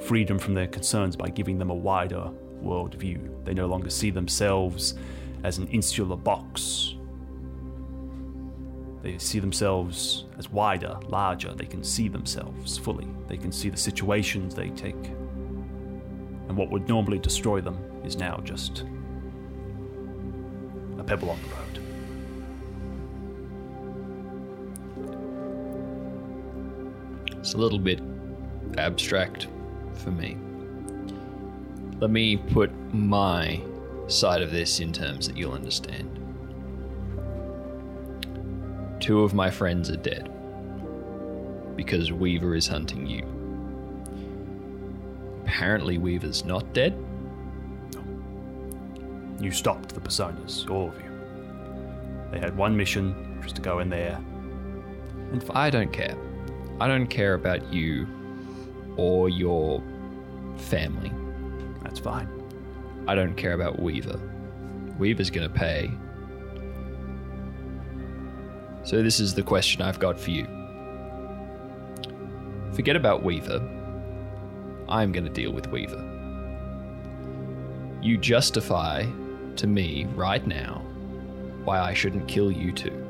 freedom 0.00 0.38
from 0.38 0.54
their 0.54 0.66
concerns 0.66 1.16
by 1.16 1.28
giving 1.28 1.58
them 1.58 1.70
a 1.70 1.74
wider 1.74 2.30
worldview. 2.62 3.44
They 3.44 3.54
no 3.54 3.66
longer 3.66 3.90
see 3.90 4.10
themselves 4.10 4.94
as 5.44 5.58
an 5.58 5.68
insular 5.68 6.16
box. 6.16 6.94
They 9.02 9.16
see 9.18 9.38
themselves 9.38 10.26
as 10.38 10.50
wider, 10.50 10.98
larger. 11.08 11.54
They 11.54 11.64
can 11.64 11.82
see 11.82 12.08
themselves 12.08 12.76
fully. 12.76 13.08
They 13.28 13.38
can 13.38 13.50
see 13.50 13.70
the 13.70 13.76
situations 13.76 14.54
they 14.54 14.68
take. 14.70 15.06
And 16.48 16.56
what 16.56 16.70
would 16.70 16.88
normally 16.88 17.18
destroy 17.18 17.60
them 17.60 17.78
is 18.04 18.16
now 18.16 18.40
just 18.44 18.84
a 20.98 21.04
pebble 21.04 21.30
on 21.30 21.38
the 21.42 21.48
road. 21.48 21.56
It's 27.38 27.54
a 27.54 27.58
little 27.58 27.78
bit 27.78 28.02
abstract 28.76 29.48
for 29.94 30.10
me. 30.10 30.36
Let 32.00 32.10
me 32.10 32.36
put 32.36 32.70
my 32.92 33.62
side 34.08 34.42
of 34.42 34.50
this 34.50 34.80
in 34.80 34.92
terms 34.92 35.26
that 35.26 35.38
you'll 35.38 35.52
understand. 35.52 36.19
Two 39.00 39.22
of 39.22 39.32
my 39.34 39.50
friends 39.50 39.90
are 39.90 39.96
dead 39.96 40.30
because 41.74 42.12
Weaver 42.12 42.54
is 42.54 42.66
hunting 42.66 43.06
you. 43.06 43.24
Apparently, 45.44 45.98
Weaver's 45.98 46.44
not 46.44 46.72
dead. 46.74 47.02
You 49.40 49.50
stopped 49.50 49.94
the 49.94 50.00
personas, 50.00 50.70
all 50.70 50.88
of 50.88 50.94
you. 51.00 51.10
They 52.30 52.38
had 52.38 52.56
one 52.56 52.76
mission, 52.76 53.36
which 53.36 53.44
was 53.44 53.52
to 53.54 53.62
go 53.62 53.78
in 53.78 53.88
there 53.88 54.20
and 55.32 55.42
fight. 55.42 55.56
I 55.56 55.70
don't 55.70 55.92
care. 55.92 56.16
I 56.78 56.86
don't 56.86 57.06
care 57.06 57.34
about 57.34 57.72
you 57.72 58.06
or 58.96 59.30
your 59.30 59.82
family. 60.56 61.10
That's 61.82 61.98
fine. 61.98 62.28
I 63.08 63.14
don't 63.14 63.34
care 63.34 63.54
about 63.54 63.80
Weaver. 63.80 64.20
Weaver's 64.98 65.30
to 65.30 65.48
pay. 65.48 65.90
So, 68.82 69.02
this 69.02 69.20
is 69.20 69.34
the 69.34 69.42
question 69.42 69.82
I've 69.82 69.98
got 69.98 70.18
for 70.18 70.30
you. 70.30 70.46
Forget 72.72 72.96
about 72.96 73.22
Weaver. 73.22 73.60
I'm 74.88 75.12
going 75.12 75.24
to 75.24 75.30
deal 75.30 75.52
with 75.52 75.68
Weaver. 75.68 76.06
You 78.02 78.16
justify 78.16 79.06
to 79.56 79.66
me 79.66 80.06
right 80.14 80.46
now 80.46 80.82
why 81.64 81.78
I 81.78 81.94
shouldn't 81.94 82.26
kill 82.26 82.50
you 82.50 82.72
two. 82.72 83.06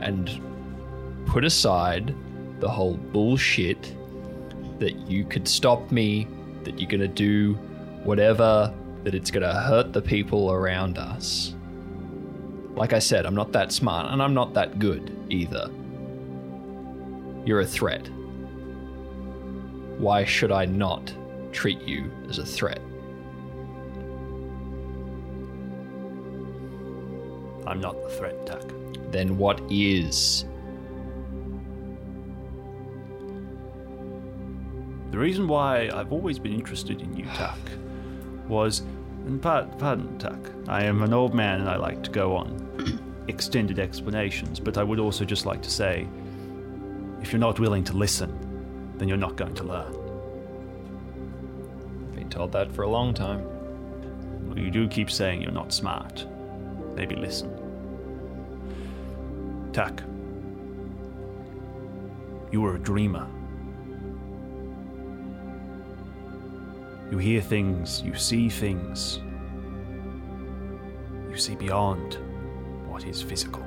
And 0.00 0.30
put 1.26 1.44
aside 1.44 2.14
the 2.60 2.68
whole 2.68 2.96
bullshit 2.96 3.96
that 4.78 4.94
you 5.08 5.24
could 5.24 5.48
stop 5.48 5.90
me 5.90 6.28
that 6.64 6.78
you're 6.78 6.90
going 6.90 7.00
to 7.00 7.08
do 7.08 7.54
whatever 8.04 8.72
that 9.04 9.14
it's 9.14 9.30
going 9.30 9.42
to 9.42 9.52
hurt 9.52 9.92
the 9.92 10.02
people 10.02 10.52
around 10.52 10.98
us. 10.98 11.55
Like 12.76 12.92
I 12.92 12.98
said, 12.98 13.24
I'm 13.24 13.34
not 13.34 13.52
that 13.52 13.72
smart 13.72 14.12
and 14.12 14.22
I'm 14.22 14.34
not 14.34 14.52
that 14.54 14.78
good 14.78 15.10
either. 15.30 15.70
You're 17.46 17.60
a 17.60 17.66
threat. 17.66 18.08
Why 19.98 20.24
should 20.24 20.52
I 20.52 20.66
not 20.66 21.12
treat 21.52 21.80
you 21.82 22.10
as 22.28 22.38
a 22.38 22.44
threat? 22.44 22.80
I'm 27.66 27.80
not 27.80 28.00
the 28.02 28.10
threat, 28.10 28.46
Tuck. 28.46 28.70
Then 29.10 29.38
what 29.38 29.60
is? 29.70 30.44
The 35.12 35.18
reason 35.18 35.48
why 35.48 35.88
I've 35.94 36.12
always 36.12 36.38
been 36.38 36.52
interested 36.52 37.00
in 37.00 37.16
you, 37.16 37.24
Tuck, 37.34 37.58
was, 38.48 38.82
and 39.26 39.42
pardon, 39.42 39.76
pardon, 39.78 40.18
Tuck, 40.18 40.38
I 40.68 40.84
am 40.84 41.02
an 41.02 41.12
old 41.12 41.34
man 41.34 41.60
and 41.60 41.68
I 41.68 41.76
like 41.76 42.02
to 42.04 42.10
go 42.10 42.36
on 42.36 43.24
extended 43.28 43.80
explanations, 43.80 44.60
but 44.60 44.78
I 44.78 44.84
would 44.84 45.00
also 45.00 45.24
just 45.24 45.46
like 45.46 45.62
to 45.62 45.70
say, 45.70 46.06
if 47.20 47.32
you're 47.32 47.40
not 47.40 47.58
willing 47.58 47.82
to 47.84 47.92
listen, 47.92 48.94
then 48.98 49.08
you're 49.08 49.16
not 49.16 49.34
going 49.34 49.54
to 49.56 49.64
learn. 49.64 49.92
I've 52.08 52.14
been 52.14 52.30
told 52.30 52.52
that 52.52 52.70
for 52.72 52.82
a 52.82 52.88
long 52.88 53.12
time. 53.12 53.44
Well, 54.48 54.58
you 54.58 54.70
do 54.70 54.86
keep 54.86 55.10
saying 55.10 55.42
you're 55.42 55.50
not 55.50 55.72
smart. 55.72 56.24
Maybe 56.94 57.16
listen. 57.16 57.50
Tuck, 59.72 60.02
you 62.52 62.60
were 62.60 62.76
a 62.76 62.78
dreamer. 62.78 63.28
You 67.10 67.18
hear 67.18 67.40
things, 67.40 68.02
you 68.02 68.14
see 68.14 68.48
things. 68.48 69.20
You 71.30 71.36
see 71.36 71.54
beyond 71.54 72.18
what 72.88 73.04
is 73.06 73.22
physical. 73.22 73.62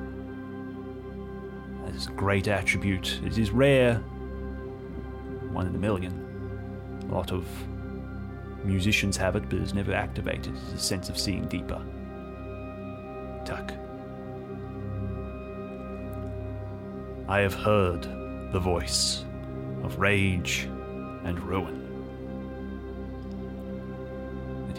That 1.85 1.95
is 1.95 2.07
a 2.07 2.11
great 2.11 2.47
attribute. 2.47 3.19
It 3.23 3.37
is 3.37 3.51
rare, 3.51 3.95
one 5.51 5.67
in 5.67 5.75
a 5.75 5.79
million. 5.79 6.25
A 7.09 7.13
lot 7.13 7.31
of 7.31 7.45
musicians 8.63 9.15
have 9.17 9.35
it, 9.35 9.49
but 9.49 9.59
it's 9.59 9.73
never 9.73 9.93
activated. 9.93 10.53
It's 10.55 10.73
a 10.73 10.85
sense 10.85 11.09
of 11.09 11.17
seeing 11.17 11.47
deeper. 11.47 11.81
Tuck. 13.45 13.71
I 17.29 17.39
have 17.39 17.53
heard 17.53 18.03
the 18.51 18.59
voice 18.59 19.23
of 19.83 19.99
rage 19.99 20.67
and 21.23 21.39
ruin. 21.43 21.78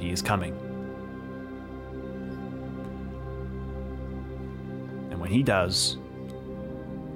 He 0.01 0.11
is 0.11 0.23
coming. 0.23 0.53
And 5.11 5.21
when 5.21 5.31
he 5.31 5.43
does, 5.43 5.99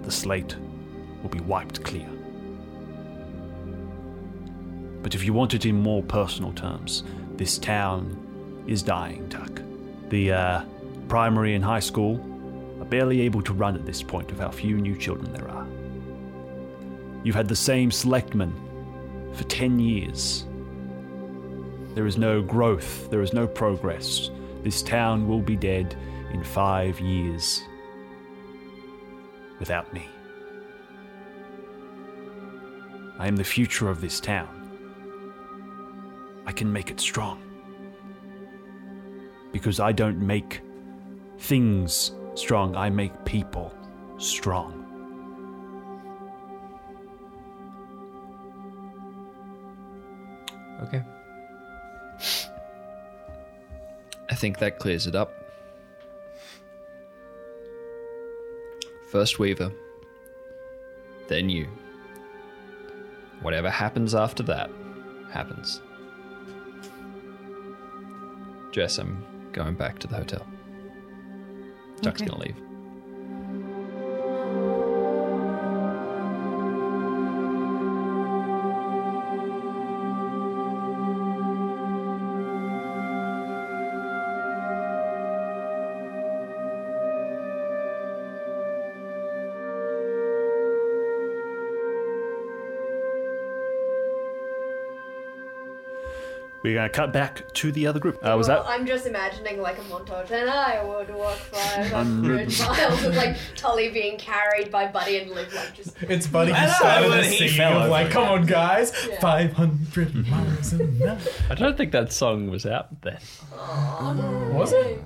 the 0.02 0.10
slate 0.10 0.56
will 1.22 1.30
be 1.30 1.40
wiped 1.40 1.82
clear. 1.82 2.08
But 5.02 5.14
if 5.14 5.24
you 5.24 5.32
want 5.32 5.54
it 5.54 5.66
in 5.66 5.80
more 5.80 6.02
personal 6.02 6.52
terms, 6.52 7.04
this 7.36 7.58
town 7.58 8.64
is 8.66 8.82
dying, 8.82 9.28
Tuck. 9.28 9.60
The 10.08 10.32
uh, 10.32 10.64
primary 11.08 11.54
and 11.54 11.64
high 11.64 11.80
school 11.80 12.20
are 12.80 12.86
barely 12.86 13.20
able 13.22 13.42
to 13.42 13.52
run 13.52 13.74
at 13.74 13.86
this 13.86 14.02
point 14.02 14.30
with 14.30 14.40
how 14.40 14.50
few 14.50 14.76
new 14.76 14.96
children 14.96 15.32
there 15.32 15.48
are. 15.48 15.66
You've 17.22 17.34
had 17.34 17.48
the 17.48 17.56
same 17.56 17.90
selectman 17.90 18.52
for 19.34 19.44
10 19.44 19.78
years. 19.78 20.46
There 21.94 22.06
is 22.06 22.18
no 22.18 22.42
growth, 22.42 23.08
there 23.10 23.22
is 23.22 23.32
no 23.32 23.46
progress. 23.46 24.30
This 24.62 24.82
town 24.82 25.28
will 25.28 25.40
be 25.40 25.56
dead 25.56 25.96
in 26.32 26.42
five 26.42 26.98
years 27.00 27.62
without 29.60 29.92
me. 29.94 30.08
I 33.18 33.28
am 33.28 33.36
the 33.36 33.44
future 33.44 33.88
of 33.88 34.00
this 34.00 34.18
town. 34.18 34.48
I 36.46 36.52
can 36.52 36.72
make 36.72 36.90
it 36.90 36.98
strong. 36.98 37.40
Because 39.52 39.78
I 39.78 39.92
don't 39.92 40.18
make 40.18 40.62
things 41.38 42.12
strong, 42.34 42.74
I 42.74 42.90
make 42.90 43.24
people 43.24 43.72
strong. 44.18 44.80
Okay. 50.82 51.04
I 54.30 54.34
think 54.34 54.58
that 54.58 54.78
clears 54.78 55.06
it 55.06 55.14
up. 55.14 55.32
First 59.06 59.38
Weaver, 59.38 59.70
then 61.28 61.48
you. 61.48 61.68
Whatever 63.42 63.70
happens 63.70 64.14
after 64.14 64.42
that, 64.44 64.70
happens. 65.30 65.80
Jess, 68.72 68.98
I'm 68.98 69.24
going 69.52 69.74
back 69.74 69.98
to 70.00 70.08
the 70.08 70.16
hotel. 70.16 70.46
Tuck's 72.02 72.22
Okay. 72.22 72.28
gonna 72.30 72.42
leave. 72.42 72.56
We're 96.64 96.72
going 96.72 96.88
to 96.88 96.96
cut 96.96 97.12
back 97.12 97.52
to 97.56 97.70
the 97.72 97.86
other 97.86 98.00
group. 98.00 98.16
Uh, 98.24 98.34
was 98.38 98.48
Well, 98.48 98.62
that? 98.62 98.70
I'm 98.70 98.86
just 98.86 99.06
imagining 99.06 99.60
like 99.60 99.76
a 99.76 99.82
montage, 99.82 100.30
and 100.30 100.48
I 100.48 100.82
would 100.82 101.14
walk 101.14 101.36
500 101.36 102.58
miles 102.58 103.02
with 103.04 103.14
like 103.18 103.36
Tully 103.54 103.90
being 103.90 104.16
carried 104.16 104.70
by 104.70 104.86
Buddy 104.86 105.18
and 105.18 105.30
Liv, 105.30 105.52
like 105.52 105.74
just. 105.74 105.94
It's 106.02 106.26
Buddy 106.26 106.52
who 106.52 106.56
I 106.56 106.66
started 106.68 107.10
when 107.10 107.20
the 107.20 107.26
he 107.26 107.62
of 107.62 107.90
like, 107.90 108.10
come 108.10 108.24
on 108.24 108.46
guys, 108.46 108.92
Yeah. 109.06 109.20
500 109.20 110.26
miles 110.26 110.72
an 110.72 111.02
hour. 111.02 111.18
I 111.50 111.54
don't 111.54 111.76
think 111.76 111.92
that 111.92 112.10
song 112.14 112.48
was 112.48 112.64
out 112.64 113.02
then. 113.02 113.18
Was 114.54 114.72
it? 114.72 115.02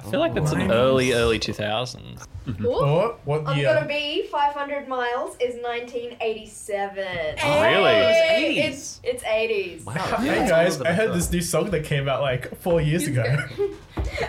I 0.00 0.10
feel 0.10 0.20
like 0.20 0.34
that's 0.34 0.52
an 0.52 0.70
early, 0.70 1.14
early 1.14 1.38
2000s. 1.38 2.22
Or 2.64 2.84
oh, 2.84 3.16
what 3.24 3.46
I'm 3.46 3.58
year? 3.58 3.74
gonna 3.74 3.86
be 3.86 4.26
500 4.30 4.88
miles 4.88 5.36
is 5.40 5.56
1987. 5.62 7.06
Oh, 7.42 7.62
really? 7.62 7.90
Hey, 7.90 8.56
It 8.58 8.72
80s. 8.72 8.74
It's 8.74 9.00
it's 9.04 9.22
80s. 9.24 10.18
Hey 10.18 10.48
guys, 10.48 10.80
I 10.80 10.92
heard 10.92 11.14
this 11.14 11.30
new 11.30 11.40
song 11.42 11.70
that 11.70 11.84
came 11.84 12.08
out 12.08 12.22
like 12.22 12.58
four 12.60 12.80
years 12.80 13.06
ago. 13.06 13.24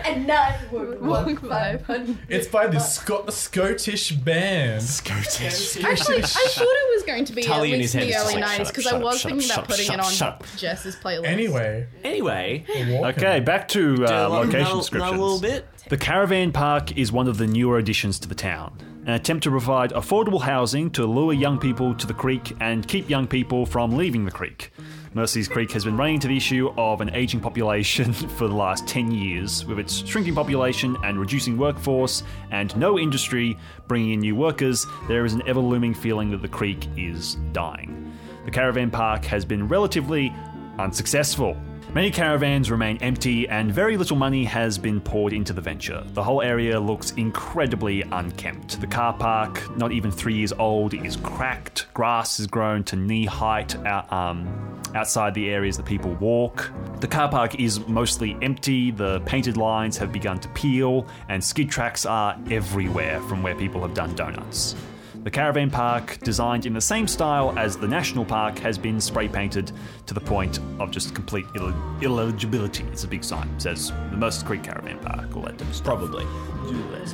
And 0.04 0.30
I 0.30 0.58
would 0.72 1.00
walk 1.00 1.26
Walk 1.26 1.40
500. 1.40 2.18
It's 2.28 2.46
by 2.48 2.66
this 2.66 2.94
Scot- 2.96 3.32
Scottish 3.32 4.12
band. 4.12 4.82
Scottish. 4.82 5.76
Actually, 5.82 6.22
I 6.22 6.26
thought 6.26 6.76
it 6.84 6.89
was 6.89 6.89
going 7.10 7.24
to 7.26 7.32
be 7.32 7.42
Tully 7.42 7.70
at 7.70 7.74
in 7.74 7.80
least 7.80 7.94
his 7.94 8.02
in 8.02 8.08
the 8.08 8.14
is 8.14 8.22
early 8.22 8.34
just 8.40 8.58
like, 8.58 8.60
90s 8.60 8.68
because 8.68 8.86
I 8.86 8.98
was 8.98 9.16
up, 9.16 9.22
thinking 9.22 9.40
shut 9.40 9.56
about 9.56 9.62
up, 9.64 9.68
putting 9.70 9.84
shut 9.86 9.94
it 9.94 10.00
on 10.04 10.12
shut 10.12 10.28
up. 10.28 10.44
Jess's 10.56 10.96
playlist. 10.96 11.24
Anyway, 11.26 11.86
Anyway, 12.04 12.64
okay. 12.68 13.04
Okay, 13.08 13.40
back 13.40 13.68
to 13.68 13.94
uh, 13.94 13.94
another- 14.08 14.28
location 14.36 14.60
another 14.60 14.76
descriptions. 14.78 15.20
little 15.20 15.40
bit. 15.40 15.66
The 15.88 15.96
Caravan 15.98 16.52
Park 16.52 16.96
is 16.96 17.10
one 17.10 17.26
of 17.28 17.36
the 17.38 17.46
newer 17.46 17.78
additions 17.78 18.18
to 18.20 18.28
the 18.28 18.34
town. 18.34 18.78
An 19.06 19.14
attempt 19.14 19.42
to 19.44 19.50
provide 19.50 19.90
affordable 19.92 20.42
housing 20.42 20.90
to 20.92 21.04
lure 21.06 21.32
young 21.32 21.58
people 21.58 21.94
to 21.94 22.06
the 22.06 22.14
creek 22.14 22.54
and 22.60 22.86
keep 22.86 23.08
young 23.10 23.26
people 23.26 23.66
from 23.66 23.96
leaving 23.96 24.24
the 24.24 24.30
creek. 24.30 24.72
Mercy's 25.12 25.48
Creek 25.48 25.72
has 25.72 25.84
been 25.84 25.96
running 25.96 26.14
into 26.14 26.28
the 26.28 26.36
issue 26.36 26.72
of 26.78 27.00
an 27.00 27.10
aging 27.14 27.40
population 27.40 28.12
for 28.38 28.46
the 28.46 28.54
last 28.54 28.86
10 28.86 29.10
years, 29.10 29.64
with 29.64 29.80
its 29.80 30.06
shrinking 30.06 30.36
population 30.36 30.96
and 31.02 31.18
reducing 31.18 31.58
workforce 31.58 32.22
and 32.52 32.76
no 32.76 32.96
industry 32.96 33.58
bringing 33.88 34.12
in 34.12 34.20
new 34.20 34.36
workers. 34.36 34.86
There 35.08 35.24
is 35.24 35.34
an 35.34 35.42
ever 35.48 35.58
looming 35.58 35.94
feeling 35.94 36.30
that 36.30 36.42
the 36.42 36.48
creek 36.48 36.86
is 36.96 37.34
dying. 37.50 38.12
The 38.44 38.52
caravan 38.52 38.92
park 38.92 39.24
has 39.24 39.44
been 39.44 39.66
relatively 39.66 40.32
unsuccessful. 40.78 41.56
Many 41.92 42.12
caravans 42.12 42.70
remain 42.70 42.96
empty, 42.98 43.48
and 43.48 43.74
very 43.74 43.96
little 43.96 44.16
money 44.16 44.44
has 44.44 44.78
been 44.78 45.00
poured 45.00 45.32
into 45.32 45.52
the 45.52 45.60
venture. 45.60 46.04
The 46.14 46.22
whole 46.22 46.40
area 46.40 46.78
looks 46.78 47.10
incredibly 47.12 48.02
unkempt. 48.02 48.80
The 48.80 48.86
car 48.86 49.12
park, 49.12 49.76
not 49.76 49.90
even 49.90 50.12
three 50.12 50.34
years 50.34 50.52
old, 50.52 50.94
is 50.94 51.16
cracked. 51.16 51.92
Grass 51.92 52.36
has 52.36 52.46
grown 52.46 52.84
to 52.84 52.96
knee 52.96 53.26
height 53.26 53.74
out, 53.84 54.12
um, 54.12 54.79
outside 54.94 55.34
the 55.34 55.48
areas 55.50 55.76
that 55.76 55.86
people 55.86 56.14
walk. 56.14 56.70
The 57.00 57.08
car 57.08 57.28
park 57.28 57.58
is 57.60 57.86
mostly 57.86 58.36
empty. 58.42 58.90
The 58.90 59.20
painted 59.20 59.56
lines 59.56 59.96
have 59.98 60.12
begun 60.12 60.38
to 60.40 60.48
peel, 60.50 61.06
and 61.28 61.42
skid 61.42 61.70
tracks 61.70 62.06
are 62.06 62.36
everywhere 62.50 63.20
from 63.22 63.42
where 63.42 63.54
people 63.54 63.80
have 63.82 63.94
done 63.94 64.14
donuts. 64.14 64.74
The 65.22 65.30
caravan 65.30 65.70
park, 65.70 66.18
designed 66.22 66.64
in 66.64 66.72
the 66.72 66.80
same 66.80 67.06
style 67.06 67.52
as 67.58 67.76
the 67.76 67.86
national 67.86 68.24
park, 68.24 68.58
has 68.60 68.78
been 68.78 68.98
spray 69.02 69.28
painted 69.28 69.70
to 70.06 70.14
the 70.14 70.20
point 70.20 70.60
of 70.78 70.90
just 70.90 71.14
complete 71.14 71.44
Ill- 71.54 71.74
illegibility. 72.00 72.84
It's 72.84 73.04
a 73.04 73.08
big 73.08 73.22
sign. 73.22 73.46
It 73.56 73.60
says 73.62 73.92
the 74.10 74.16
Mercer 74.16 74.46
Creek 74.46 74.62
Caravan 74.62 74.98
Park, 75.00 75.36
all 75.36 75.42
that 75.42 75.60
stuff. 75.60 75.84
Probably. 75.84 76.24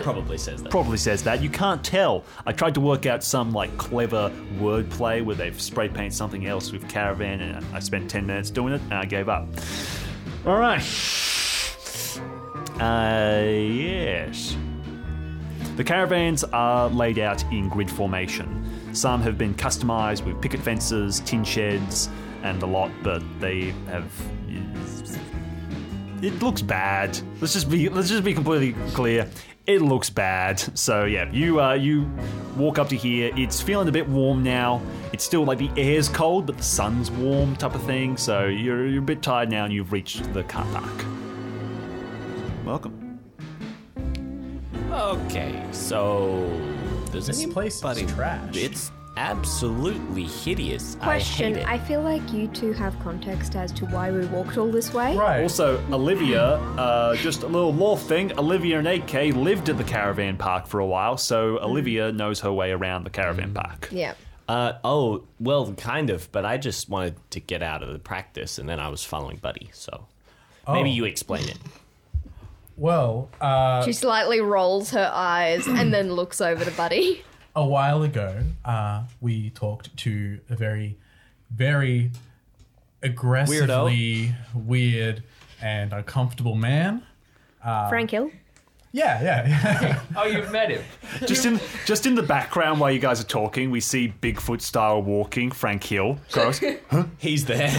Probably 0.03 0.39
says 0.39 0.63
that. 0.63 0.71
Probably 0.71 0.99
says 0.99 1.23
that. 1.25 1.43
You 1.43 1.51
can't 1.51 1.85
tell. 1.85 2.25
I 2.47 2.53
tried 2.53 2.75
to 2.75 2.81
work 2.81 3.07
out 3.07 3.23
some 3.23 3.53
like 3.53 3.77
clever 3.79 4.31
wordplay 4.59 5.25
where 5.25 5.37
they've 5.37 5.61
spray 5.61 5.89
painted 5.89 6.15
something 6.15 6.47
else 6.47 6.73
with 6.73 6.89
caravan, 6.89 7.41
and 7.41 7.65
I 7.75 7.81
spent 7.81 8.11
10 8.11 8.27
minutes 8.27 8.51
doing 8.51 8.75
it, 8.75 8.81
and 8.83 8.95
I 8.95 9.05
gave 9.05 9.29
up. 9.29 9.49
All 10.47 10.59
right. 10.59 10.83
Uh, 12.81 13.43
yes. 13.47 14.57
The 15.77 15.85
caravans 15.85 16.45
are 16.45 16.89
laid 16.89 17.19
out 17.19 17.43
in 17.53 17.69
grid 17.69 17.91
formation. 17.91 18.95
Some 18.95 19.21
have 19.23 19.37
been 19.37 19.55
customized 19.55 20.25
with 20.25 20.41
picket 20.41 20.61
fences, 20.61 21.21
tin 21.21 21.45
sheds, 21.45 22.09
and 22.43 22.63
a 22.63 22.67
lot, 22.67 22.91
but 23.03 23.23
they 23.41 23.75
have. 23.89 24.11
It 26.23 26.43
looks 26.43 26.63
bad. 26.63 27.19
Let's 27.41 27.53
just 27.53 27.71
be 27.71 27.89
let's 27.89 28.09
just 28.09 28.25
be 28.25 28.33
completely 28.35 28.73
clear. 28.93 29.29
It 29.67 29.83
looks 29.83 30.09
bad. 30.11 30.59
So 30.79 31.05
yeah, 31.05 31.31
you 31.31 31.61
uh, 31.61 31.75
you 31.75 32.11
walk 32.57 32.79
up 32.79 32.89
to 32.91 32.97
here. 32.97 33.33
It's 33.37 33.61
feeling 33.61 33.89
a 33.89 33.93
bit 33.93 34.09
warm 34.09 34.43
now. 34.43 34.81
It's 35.13 35.25
still 35.25 35.45
like 35.45 35.59
the 35.59 35.71
air's 35.77 36.09
cold, 36.09 36.47
but 36.47 36.57
the 36.57 36.63
sun's 36.63 37.11
warm, 37.11 37.57
type 37.57 37.75
of 37.75 37.83
thing. 37.83 38.17
So 38.17 38.47
you're, 38.47 38.87
you're 38.87 39.03
a 39.03 39.05
bit 39.05 39.23
tired 39.23 39.51
now, 39.51 39.65
and 39.65 39.73
you've 39.75 39.93
reached 39.93 40.33
the 40.33 40.45
car 40.45 40.65
park. 40.73 41.05
Welcome. 42.65 43.21
Okay, 44.91 45.63
so 45.73 46.49
does 47.13 47.27
This 47.27 47.45
place 47.47 47.77
is 47.77 47.85
anybody- 47.85 48.15
trash. 48.15 48.57
It's 48.57 48.91
absolutely 49.17 50.25
hideous. 50.25 50.95
Question: 50.97 51.57
I 51.57 51.59
hate 51.59 51.69
I, 51.69 51.79
feel 51.79 52.03
like 52.03 52.33
you 52.33 52.49
two 52.49 52.73
have 52.73 52.99
context 53.01 53.57
as 53.57 53.73
to 53.73 53.87
why 53.87 54.11
we 54.11 54.27
walked 54.27 54.59
all 54.59 54.71
this 54.71 54.93
way. 54.93 55.17
Right. 55.17 55.43
Also, 55.43 55.83
Olivia, 55.91 56.55
uh, 56.79 57.17
just 57.17 57.43
a 57.43 57.47
little 57.47 57.73
lore 57.73 57.99
thing. 57.99 58.37
Olivia 58.39 58.79
and 58.79 58.87
AK 58.89 59.35
lived 59.35 59.69
at 59.69 59.79
the 59.79 59.85
caravan 59.85 60.37
park 60.37 60.67
for 60.67 60.81
a 60.81 60.87
while, 60.87 61.17
so 61.17 61.59
Olivia 61.61 62.13
knows 62.13 62.41
her 62.41 62.53
way 62.53 62.71
around 62.73 63.05
the 63.05 63.11
caravan 63.11 63.53
park. 63.53 63.89
Yeah. 63.91 64.15
Uh, 64.49 64.75
oh, 64.85 65.25
well, 65.41 65.73
kind 65.73 66.09
of, 66.11 66.31
but 66.31 66.45
I 66.45 66.57
just 66.57 66.89
wanted 66.89 67.17
to 67.31 67.41
get 67.41 67.63
out 67.63 67.83
of 67.83 67.93
the 67.93 67.99
practice, 67.99 68.59
and 68.59 68.69
then 68.69 68.79
I 68.79 68.89
was 68.89 69.03
following 69.03 69.39
Buddy, 69.39 69.71
so 69.73 70.07
maybe 70.69 70.91
Oh. 70.91 70.93
you 70.93 71.05
explain 71.05 71.49
it. 71.49 71.59
Well, 72.77 73.29
uh, 73.41 73.85
She 73.85 73.93
slightly 73.93 74.41
rolls 74.41 74.91
her 74.91 75.11
eyes 75.13 75.67
and 75.67 75.93
then 75.93 76.13
looks 76.13 76.41
over 76.41 76.65
to 76.65 76.71
Buddy. 76.73 77.25
a 77.57 77.65
while 77.65 78.03
ago, 78.03 78.43
uh, 78.65 79.03
we 79.21 79.51
talked 79.51 79.97
to 79.97 80.39
a 80.51 80.55
very, 80.55 80.97
very 81.51 82.11
aggressively 83.03 84.35
weird 84.55 85.23
and 85.61 85.93
uncomfortable 85.93 86.55
man. 86.55 87.03
Frank 87.63 88.11
Hill. 88.11 88.31
Yeah, 88.97 89.23
yeah, 89.23 89.47
yeah. 89.47 90.01
Oh, 90.17 90.25
you've 90.25 90.51
met 90.51 90.71
him. 90.71 90.83
Just 91.27 91.45
in 91.45 91.61
just 91.85 92.07
in 92.07 92.15
the 92.15 92.23
background 92.23 92.81
while 92.81 92.91
you 92.91 92.99
guys 92.99 93.21
are 93.21 93.25
talking, 93.29 93.71
we 93.71 93.81
see 93.81 94.11
Bigfoot 94.23 94.63
style 94.63 95.03
walking 95.03 95.51
Frank 95.51 95.85
Hill, 95.85 96.19
goes, 96.33 96.63
He's 97.19 97.45
there. 97.45 97.71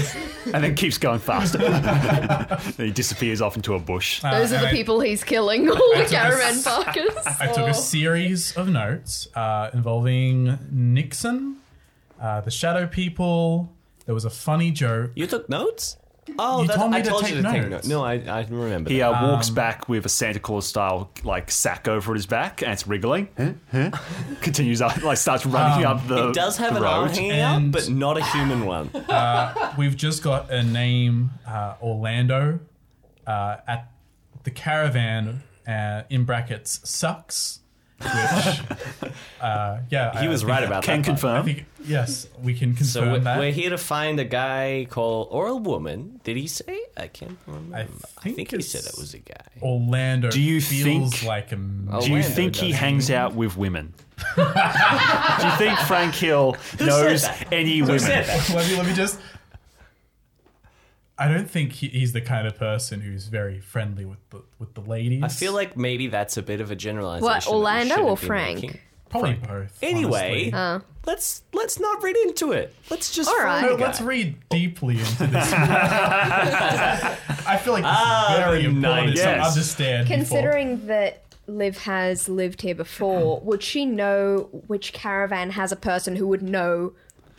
and 0.53 0.63
then 0.63 0.75
keeps 0.75 0.99
going 0.99 1.17
faster. 1.17 1.57
then 1.57 2.59
he 2.77 2.91
disappears 2.91 3.41
off 3.41 3.55
into 3.55 3.73
a 3.73 3.79
bush. 3.79 4.21
Those 4.21 4.53
are 4.53 4.59
the 4.59 4.67
I- 4.67 4.71
people 4.71 4.99
he's 4.99 5.23
killing, 5.23 5.67
all 5.67 5.75
the 5.95 6.01
took 6.01 6.09
caravan 6.09 6.61
parkers. 6.61 7.15
I 7.25 7.47
took 7.47 7.67
a 7.67 7.73
series 7.73 8.55
of 8.55 8.69
notes 8.69 9.27
uh, 9.35 9.71
involving 9.73 10.59
Nixon, 10.69 11.57
uh, 12.21 12.41
the 12.41 12.51
Shadow 12.51 12.85
People. 12.85 13.73
There 14.05 14.13
was 14.13 14.25
a 14.25 14.29
funny 14.29 14.69
joke. 14.69 15.11
You 15.15 15.25
took 15.25 15.49
notes? 15.49 15.97
Oh, 16.39 16.61
You 16.61 16.67
that's, 16.67 16.77
told 16.79 16.91
me 16.91 16.97
I 16.97 17.01
to 17.01 17.09
told 17.09 17.23
take 17.23 17.35
you 17.35 17.41
to 17.41 17.49
take 17.51 17.61
notes. 17.63 17.69
notes. 17.71 17.87
No, 17.87 18.03
I, 18.03 18.13
I 18.27 18.45
remember. 18.49 18.89
He 18.89 18.99
that. 18.99 19.09
uh, 19.11 19.27
walks 19.31 19.49
back 19.49 19.87
with 19.89 20.05
a 20.05 20.09
Santa 20.09 20.39
Claus 20.39 20.67
style 20.67 21.09
like 21.23 21.49
sack 21.51 21.87
over 21.87 22.13
his 22.13 22.25
back, 22.25 22.61
and 22.61 22.71
it's 22.71 22.85
wriggling. 22.87 23.29
Huh? 23.37 23.51
Huh? 23.71 23.91
Continues 24.41 24.81
up, 24.81 25.01
like 25.03 25.17
starts 25.17 25.45
running 25.45 25.85
up 25.85 26.05
the. 26.07 26.29
it 26.29 26.33
does 26.33 26.57
have 26.57 26.73
the 26.73 26.79
an 26.81 26.85
arm 26.85 27.05
road. 27.07 27.15
hanging 27.15 27.39
out, 27.39 27.57
And- 27.57 27.71
but 27.71 27.89
not 27.89 28.17
a 28.17 28.25
human 28.25 28.65
one. 28.65 28.89
We've 29.77 29.95
just 29.95 30.23
got 30.23 30.51
a 30.51 30.63
name, 30.63 31.31
uh, 31.47 31.75
Orlando, 31.81 32.59
uh, 33.25 33.57
at 33.67 33.91
the 34.43 34.51
caravan. 34.51 35.43
Uh, 35.67 36.03
in 36.09 36.23
brackets 36.23 36.79
sucks. 36.89 37.59
Which, 37.99 38.11
uh, 39.41 39.79
yeah, 39.89 40.19
He 40.19 40.27
I 40.27 40.29
was 40.29 40.41
think- 40.41 40.51
right 40.51 40.63
about 40.63 40.83
Can 40.83 41.01
that. 41.01 41.05
confirm. 41.05 41.41
I 41.41 41.45
think 41.45 41.65
yes, 41.85 42.27
we 42.43 42.53
can 42.53 42.75
confirm 42.75 42.85
So 43.05 43.11
we're, 43.11 43.19
that. 43.19 43.39
we're 43.39 43.51
here 43.51 43.69
to 43.71 43.77
find 43.77 44.19
a 44.19 44.25
guy 44.25 44.85
called 44.89 45.29
or 45.31 45.47
a 45.47 45.55
woman. 45.55 46.19
Did 46.23 46.37
he 46.37 46.47
say? 46.47 46.79
I 46.95 47.07
can't 47.07 47.37
remember. 47.47 47.75
I 47.75 47.81
I 47.81 47.85
think, 48.21 48.35
think 48.35 48.51
he 48.51 48.61
said 48.61 48.85
it 48.85 48.97
was 48.97 49.13
a 49.13 49.19
guy. 49.19 49.35
Orlando 49.61 50.29
Do 50.29 50.41
you 50.41 50.61
feels 50.61 51.13
think- 51.13 51.23
like 51.27 51.51
a 51.51 51.55
Do 51.55 52.11
you 52.11 52.23
think 52.23 52.55
he 52.55 52.71
hangs 52.71 53.09
out 53.09 53.33
with 53.33 53.57
women? 53.57 53.93
Do 54.35 54.41
you 54.43 55.51
think 55.57 55.77
Frank 55.79 56.15
Hill 56.15 56.55
knows 56.79 57.25
any 57.51 57.81
women? 57.81 58.01
let 58.01 58.49
me 58.67 58.75
let 58.77 58.85
me 58.85 58.93
just. 58.93 59.19
I 61.19 61.27
don't 61.27 61.49
think 61.49 61.73
he, 61.73 61.87
he's 61.87 62.13
the 62.13 62.21
kind 62.21 62.45
of 62.47 62.55
person 62.57 63.01
who's 63.01 63.25
very 63.27 63.59
friendly 63.59 64.05
with 64.05 64.19
the 64.29 64.43
with 64.59 64.73
the 64.75 64.81
ladies. 64.81 65.23
I 65.23 65.27
feel 65.29 65.53
like 65.53 65.75
maybe 65.75 66.07
that's 66.07 66.37
a 66.37 66.43
bit 66.43 66.61
of 66.61 66.69
a 66.71 66.75
generalization. 66.75 67.25
What, 67.25 67.43
that 67.43 67.49
we 67.49 67.55
Orlando 67.57 67.95
shouldn't 67.95 68.09
or 68.09 68.17
be 68.17 68.25
Frank? 68.27 68.55
making. 68.61 68.79
probably 69.09 69.33
both. 69.35 69.77
Anyway, 69.81 70.51
honestly. 70.53 70.87
let's 71.07 71.41
let's 71.53 71.79
not 71.79 72.03
read 72.03 72.15
into 72.17 72.51
it. 72.51 72.75
Let's 72.91 73.13
just 73.15 73.29
All 73.29 73.35
find 73.35 73.45
right. 73.47 73.61
the 73.61 73.67
No, 73.71 73.77
guy. 73.77 73.85
let's 73.85 74.01
read 74.01 74.35
deeply 74.49 74.99
into 74.99 75.25
this. 75.27 75.53
I 75.53 77.17
feel 77.63 77.73
like 77.73 77.83
this 77.83 77.91
Ah, 77.95 78.33
is 78.33 78.37
very 78.39 78.65
important 78.65 79.07
nice. 79.07 79.15
to 79.19 79.23
Yes. 79.29 79.47
understand. 79.47 80.07
before- 80.07 80.17
Considering 80.17 80.87
that 80.87 81.23
Liv 81.47 81.77
has 81.79 82.27
lived 82.27 82.61
here 82.61 82.75
before, 82.75 83.39
would 83.39 83.63
she 83.63 83.85
know 83.85 84.49
which 84.67 84.91
caravan 84.93 85.51
has 85.51 85.71
a 85.71 85.77
person 85.77 86.17
who 86.17 86.27
would 86.27 86.41
know 86.41 86.91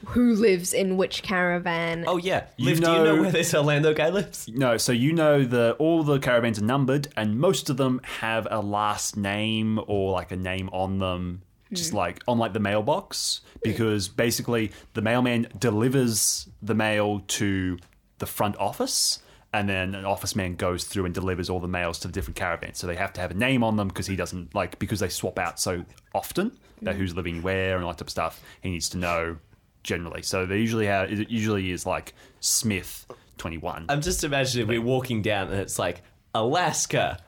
who 0.09 0.35
lives 0.35 0.73
in 0.73 0.97
which 0.97 1.23
caravan? 1.23 2.05
Oh 2.07 2.17
yeah, 2.17 2.47
You 2.57 2.67
Liv, 2.67 2.81
do 2.81 2.91
you 2.91 2.99
know 2.99 3.05
know- 3.05 3.23
where 3.23 3.31
this 3.31 3.55
Orlando 3.55 3.93
guy 3.93 4.09
lives? 4.09 4.49
No, 4.49 4.77
so 4.79 4.91
you 4.93 5.13
know 5.13 5.45
that 5.45 5.77
all 5.79 6.03
the 6.03 6.19
caravans 6.19 6.59
are 6.59 6.65
numbered, 6.65 7.09
and 7.17 7.39
most 7.39 7.69
of 7.69 7.77
them 7.77 8.01
have 8.21 8.49
a 8.51 8.61
last 8.61 9.17
name 9.17 9.79
or 9.87 10.13
like 10.13 10.33
a 10.33 10.37
name 10.37 10.71
on 10.73 10.99
them, 10.99 11.43
just 11.73 11.91
hmm. 11.91 11.99
like 11.99 12.23
on 12.27 12.39
like 12.39 12.55
the 12.55 12.61
mailbox, 12.61 13.43
because 13.63 14.09
basically 14.09 14.73
the 14.95 15.03
mailman 15.03 15.49
delivers 15.59 16.49
the 16.63 16.75
mail 16.75 17.23
to 17.29 17.79
the 18.19 18.27
front 18.27 18.57
office. 18.57 19.21
And 19.51 19.67
then 19.67 19.95
an 19.95 20.05
office 20.05 20.37
man 20.37 20.57
goes 20.57 20.85
through 20.85 21.07
and 21.07 21.15
delivers 21.15 21.49
all 21.49 21.59
the 21.59 21.69
mails 21.69 21.99
to 22.01 22.09
the 22.09 22.13
different 22.13 22.37
caravans. 22.37 22.77
So 22.77 22.87
they 22.87 22.97
have 22.97 23.15
to 23.15 23.23
have 23.23 23.31
a 23.31 23.35
name 23.35 23.65
on 23.65 23.77
them 23.77 23.89
because 23.89 24.07
he 24.07 24.15
doesn't 24.15 24.55
like 24.55 24.79
because 24.79 25.01
they 25.01 25.09
swap 25.09 25.39
out 25.39 25.59
so 25.59 25.87
often 26.15 26.53
that 26.83 26.95
hmm. 26.95 27.01
who's 27.01 27.15
living 27.17 27.41
where 27.43 27.77
and 27.77 27.85
all 27.85 27.91
that 27.91 27.99
type 27.99 28.09
of 28.09 28.11
stuff. 28.11 28.43
He 28.63 28.71
needs 28.71 28.91
to 28.91 28.99
know 28.99 29.39
generally. 29.83 30.23
So 30.23 30.47
they 30.47 30.59
usually 30.59 30.87
have 30.87 31.11
it 31.11 31.31
usually 31.31 31.71
is 31.71 31.87
like 31.87 32.15
Smith 32.41 33.07
twenty 33.37 33.59
one. 33.59 33.87
I'm 33.89 34.01
just 34.01 34.25
imagining 34.25 34.67
we're 34.69 34.81
walking 34.83 35.23
down 35.23 35.49
and 35.49 35.61
it's 35.61 35.79
like 35.79 36.03
Alaska, 36.35 37.19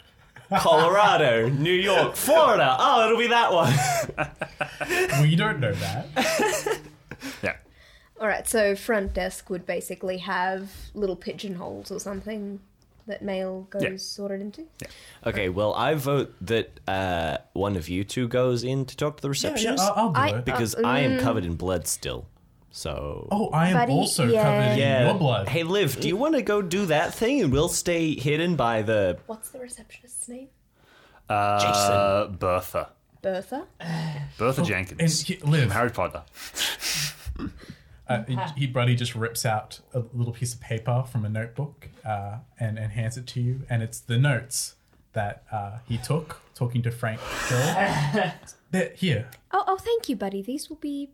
Colorado, 0.51 1.49
New 1.67 1.73
York, 1.73 2.17
Florida. 2.17 2.77
Oh, 2.79 3.07
it'll 3.07 3.19
be 3.19 3.29
that 3.29 3.53
one. 3.53 5.21
we 5.23 5.37
don't 5.37 5.61
know 5.61 5.73
that. 5.73 6.79
Yeah. 7.43 7.57
All 8.19 8.27
right, 8.27 8.49
so 8.49 8.75
front 8.75 9.13
desk 9.13 9.51
would 9.51 9.67
basically 9.67 10.17
have 10.19 10.71
little 10.95 11.17
pigeonholes 11.17 11.91
or 11.91 12.01
something 12.01 12.61
that 13.07 13.21
mail 13.23 13.67
goes 13.69 13.83
Yeah. 13.83 13.91
sorted 13.97 14.41
into. 14.41 14.65
okay, 15.27 15.51
well, 15.51 15.75
I 15.75 15.95
vote 15.95 16.35
that 16.41 16.81
uh, 16.89 17.39
one 17.53 17.77
of 17.77 17.91
you 17.91 18.05
two 18.05 18.27
goes 18.27 18.65
in 18.65 18.87
to 18.87 18.97
talk 18.97 19.17
to 19.19 19.23
the 19.23 19.29
Yeah, 19.29 19.49
yeah, 19.49 19.51
receptionist 19.53 19.85
I'll, 19.85 19.95
I'll 19.97 20.13
do 20.13 20.21
I- 20.21 20.39
it. 20.39 20.45
because 20.47 20.75
I 20.77 21.01
am 21.01 21.19
covered 21.21 21.45
in 21.45 21.57
blood 21.57 21.87
still. 21.87 22.27
So. 22.73 23.27
oh, 23.31 23.49
I 23.51 23.69
am 23.71 23.75
Buddy, 23.77 23.93
also 23.93 24.27
yeah. 24.27 24.43
covered 24.43 24.79
Yeah. 24.79 25.01
in 25.01 25.07
your 25.09 25.15
blood. 25.19 25.49
Hey, 25.49 25.63
Liv, 25.65 25.99
do 26.01 26.07
you 26.09 26.17
want 26.17 26.37
to 26.37 26.43
go 26.43 26.63
do 26.63 26.87
that 26.87 27.13
thing 27.15 27.41
and 27.43 27.53
we'll 27.53 27.69
stay 27.69 28.15
hidden 28.15 28.57
by 28.57 28.83
the. 28.83 29.19
What's 29.27 29.51
the 29.51 29.59
receptionist's 29.61 30.29
name? 30.29 30.49
Uh, 31.29 32.27
Bertha. 32.29 32.91
Bertha. 33.23 33.67
Bertha 34.39 34.61
and 34.63 34.71
Jorkins. 34.71 35.23
he, 35.25 35.37
Liv, 35.39 35.63
from 35.65 35.71
Harry 35.73 35.91
Potter. 35.91 36.23
uh, 38.09 38.25
he, 38.25 38.37
he, 38.57 38.67
Buddy 38.67 38.95
just 38.95 39.15
rips 39.15 39.45
out 39.47 39.81
a 39.95 40.03
little 40.15 40.33
piece 40.33 40.55
of 40.55 40.61
paper 40.61 41.05
from 41.11 41.25
a 41.25 41.29
notebook 41.29 41.89
uh, 42.05 42.39
and, 42.59 42.79
and 42.79 42.93
hands 42.93 43.17
it 43.17 43.27
to 43.29 43.41
you, 43.41 43.63
and 43.69 43.83
it's 43.83 44.01
the 44.01 44.19
notes 44.19 44.75
that 45.13 45.43
uh, 45.53 45.79
he 45.89 45.99
took 45.99 46.41
talking 46.55 46.83
to 46.83 46.91
Frank 46.91 47.21
Hill. 47.49 48.33
There, 48.73 48.93
here, 48.95 49.29
Oh, 49.53 49.65
oh, 49.67 49.79
thank 49.79 50.09
you, 50.09 50.15
buddy. 50.15 50.43
These 50.43 50.71
will 50.71 50.77
be 50.77 51.11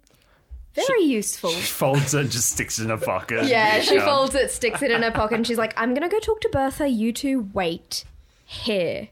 very 0.87 1.03
useful. 1.05 1.51
She 1.51 1.61
folds 1.63 2.13
it 2.15 2.21
and 2.23 2.31
just 2.31 2.51
sticks 2.53 2.79
it 2.79 2.85
in 2.85 2.91
her 2.91 2.97
pocket. 2.97 3.45
Yeah, 3.47 3.81
she 3.81 3.95
Yeah. 3.97 4.05
folds 4.05 4.35
it, 4.35 4.51
sticks 4.51 4.83
it 4.83 4.91
in 4.91 5.03
her 5.03 5.11
pocket, 5.11 5.37
and 5.37 5.47
she's 5.47 5.59
like, 5.59 5.73
"I'm 5.77 5.95
gonna 5.95 6.09
go 6.09 6.19
talk 6.19 6.41
to 6.43 6.49
Bertha. 6.51 6.89
You 6.89 7.13
two 7.13 7.49
wait 7.55 8.05
here, 8.45 9.09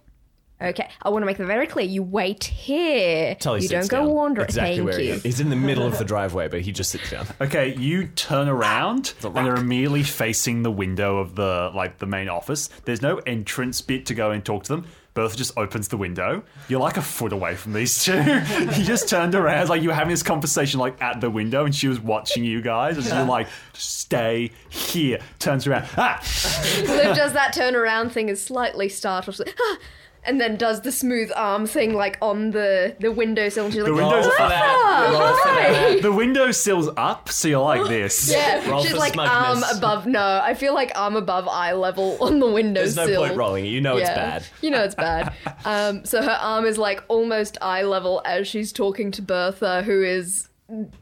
Okay, 0.63 0.89
I 1.03 1.09
want 1.11 1.23
to 1.23 1.27
make 1.27 1.37
that 1.39 1.47
very 1.47 1.67
clear. 1.67 1.85
You 1.85 2.03
wait 2.03 2.45
here. 2.45 3.35
Tully 3.35 3.63
you 3.63 3.69
don't 3.69 3.89
go 3.89 3.99
down. 4.05 4.11
wandering. 4.15 4.47
Exactly 4.47 4.77
Thank 4.77 4.89
where 4.89 4.99
he 4.99 5.09
is. 5.09 5.23
He's 5.23 5.41
in 5.41 5.51
the 5.51 5.57
middle 5.57 5.85
of 5.85 5.99
the 5.99 6.05
driveway, 6.15 6.47
but 6.49 6.61
he 6.63 6.71
just 6.73 6.91
sits 6.91 7.11
down. 7.11 7.27
Okay, 7.41 7.75
you 7.77 8.07
turn 8.07 8.49
around 8.49 9.15
and 9.25 9.35
they're 9.35 9.57
immediately 9.57 10.05
facing 10.05 10.63
the 10.63 10.71
window 10.71 11.19
of 11.19 11.35
the 11.35 11.71
like 11.75 11.99
the 11.99 12.07
main 12.07 12.29
office. 12.29 12.71
There's 12.85 13.03
no 13.03 13.17
entrance 13.27 13.81
bit 13.81 14.07
to 14.07 14.15
go 14.15 14.31
and 14.31 14.45
talk 14.45 14.63
to 14.65 14.77
them. 14.77 14.87
Bertha 15.15 15.37
just 15.37 15.57
opens 15.57 15.89
the 15.89 15.97
window. 15.97 16.43
You're 16.69 16.81
like 16.81 16.97
a 16.97 17.03
foot 17.03 17.33
away 17.33 17.55
from 17.55 17.73
these 17.73 18.05
two. 18.05 18.17
you 18.77 18.85
just 18.85 19.09
turned 19.09 19.35
around, 19.37 19.69
like 19.69 19.81
you 19.81 19.89
were 19.89 19.95
having 19.95 20.11
this 20.11 20.25
conversation 20.25 20.81
like 20.81 21.01
at 21.01 21.21
the 21.21 21.31
window, 21.31 21.65
and 21.65 21.75
she 21.75 21.87
was 21.87 22.01
watching 22.01 22.45
you 22.45 22.61
guys. 22.61 22.97
And 22.97 23.07
you're 23.07 23.25
like, 23.25 23.47
"Stay 23.75 24.51
here." 24.69 25.21
Turns 25.39 25.67
around. 25.69 25.87
Ah, 25.97 26.19
does 27.15 27.33
that 27.33 27.55
turnaround 27.55 28.11
thing, 28.11 28.29
is 28.29 28.43
slightly 28.43 28.89
startled, 28.89 29.41
"Ah," 29.61 29.79
and 30.27 30.41
then 30.41 30.57
does 30.57 30.81
the 30.83 30.91
smooth 30.93 31.31
arm 31.37 31.67
thing 31.67 31.95
like 31.95 32.19
on 32.23 32.51
the 32.53 32.95
the 33.01 33.13
windowsill. 33.13 33.67
And 33.67 33.75
she's 33.75 33.83
like, 33.83 33.91
The 33.91 33.95
window's 33.97 34.27
"Bertha, 34.27 34.43
up. 34.43 34.53
hi." 34.53 36.01
the 36.01 36.13
windowsill's 36.13 36.89
up, 36.97 37.29
so 37.29 37.49
you're 37.49 37.61
like 37.61 37.87
this. 37.89 38.31
Yeah, 38.31 38.69
Roll 38.71 38.83
she's 38.83 38.93
for 38.93 38.99
like 38.99 39.17
arm 39.17 39.59
smugness. 39.59 39.79
above. 39.79 40.07
No, 40.07 40.41
I 40.43 40.55
feel 40.55 40.75
like 40.75 40.93
arm 40.97 41.17
above 41.17 41.47
eye 41.49 41.73
level 41.73 42.17
on 42.21 42.39
the 42.39 42.47
There's 42.47 42.55
windowsill. 42.55 43.09
no 43.09 43.17
point 43.29 43.37
rolling 43.37 43.67
it. 43.67 43.69
You 43.69 43.81
know 43.81 43.97
it's 43.97 44.09
Yeah. 44.09 44.15
bad. 44.15 44.47
You 44.61 44.71
know 44.71 44.83
it's 44.83 44.95
bad. 44.95 45.33
Um, 45.67 46.05
so 46.05 46.21
her 46.23 46.31
arm 46.43 46.67
is 46.67 46.77
like 46.77 47.03
almost 47.09 47.57
eye 47.63 47.83
level 47.83 48.21
as 48.27 48.47
she's 48.47 48.71
talking 48.73 49.11
to 49.13 49.23
Bertha, 49.23 49.83
who 49.83 50.03
is 50.03 50.49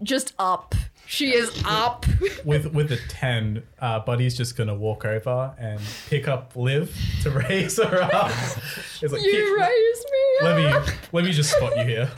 just 0.05 0.35
up. 0.39 0.75
She 1.13 1.35
is 1.35 1.53
up. 1.67 2.07
With 2.43 2.73
with 2.73 2.91
a 2.91 2.97
ten, 3.09 3.65
uh, 3.79 4.01
Buddy's 4.01 4.35
just 4.35 4.57
gonna 4.57 4.75
walk 4.75 5.05
over 5.05 5.55
and 5.59 5.79
pick 6.09 6.27
up 6.27 6.57
Liv 6.57 6.97
to 7.21 7.31
raise 7.31 7.77
her 7.77 8.03
up. 8.03 8.31
It's 9.03 9.13
like, 9.13 9.21
You 9.23 9.31
"Here, 9.31 9.59
raised 9.59 10.07
me. 10.11 10.47
let 10.49 10.73
up. 10.75 10.87
me 10.87 10.93
let 11.13 11.25
me 11.27 11.33
just 11.33 11.51
spot 11.55 11.77
you 11.77 11.85
here. 11.85 12.11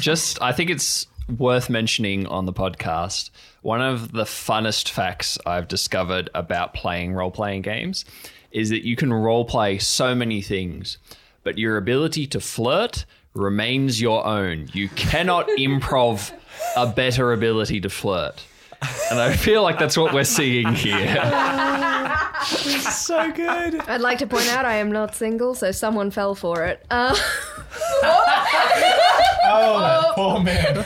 Just, 0.00 0.42
I 0.42 0.50
think 0.50 0.70
it's 0.70 1.06
worth 1.38 1.70
mentioning 1.70 2.26
on 2.26 2.46
the 2.46 2.52
podcast. 2.52 3.30
One 3.62 3.80
of 3.80 4.10
the 4.10 4.24
funnest 4.24 4.88
facts 4.88 5.38
I've 5.46 5.68
discovered 5.68 6.28
about 6.34 6.74
playing 6.74 7.12
role 7.12 7.30
playing 7.30 7.62
games 7.62 8.04
is 8.50 8.70
that 8.70 8.84
you 8.84 8.96
can 8.96 9.12
role 9.12 9.44
play 9.44 9.78
so 9.78 10.16
many 10.16 10.42
things, 10.42 10.98
but 11.44 11.58
your 11.58 11.76
ability 11.76 12.26
to 12.26 12.40
flirt 12.40 13.04
remains 13.34 14.00
your 14.00 14.26
own. 14.26 14.68
You 14.72 14.88
cannot 14.88 15.46
improv 15.58 16.32
a 16.76 16.86
better 16.86 17.32
ability 17.32 17.80
to 17.80 17.88
flirt. 17.90 18.42
And 19.10 19.20
I 19.20 19.36
feel 19.36 19.62
like 19.62 19.78
that's 19.78 19.96
what 19.96 20.12
we're 20.12 20.24
seeing 20.24 20.72
here. 20.74 21.14
So 22.80 23.30
good. 23.30 23.76
I'd 23.88 24.00
like 24.00 24.18
to 24.18 24.26
point 24.26 24.48
out 24.48 24.64
I 24.64 24.74
am 24.76 24.90
not 24.90 25.14
single, 25.14 25.54
so 25.54 25.70
someone 25.70 26.10
fell 26.10 26.34
for 26.34 26.64
it. 26.64 26.84
Uh, 26.90 27.14
Oh, 29.44 29.80
that 29.80 30.14
poor 30.14 30.40
man. 30.40 30.76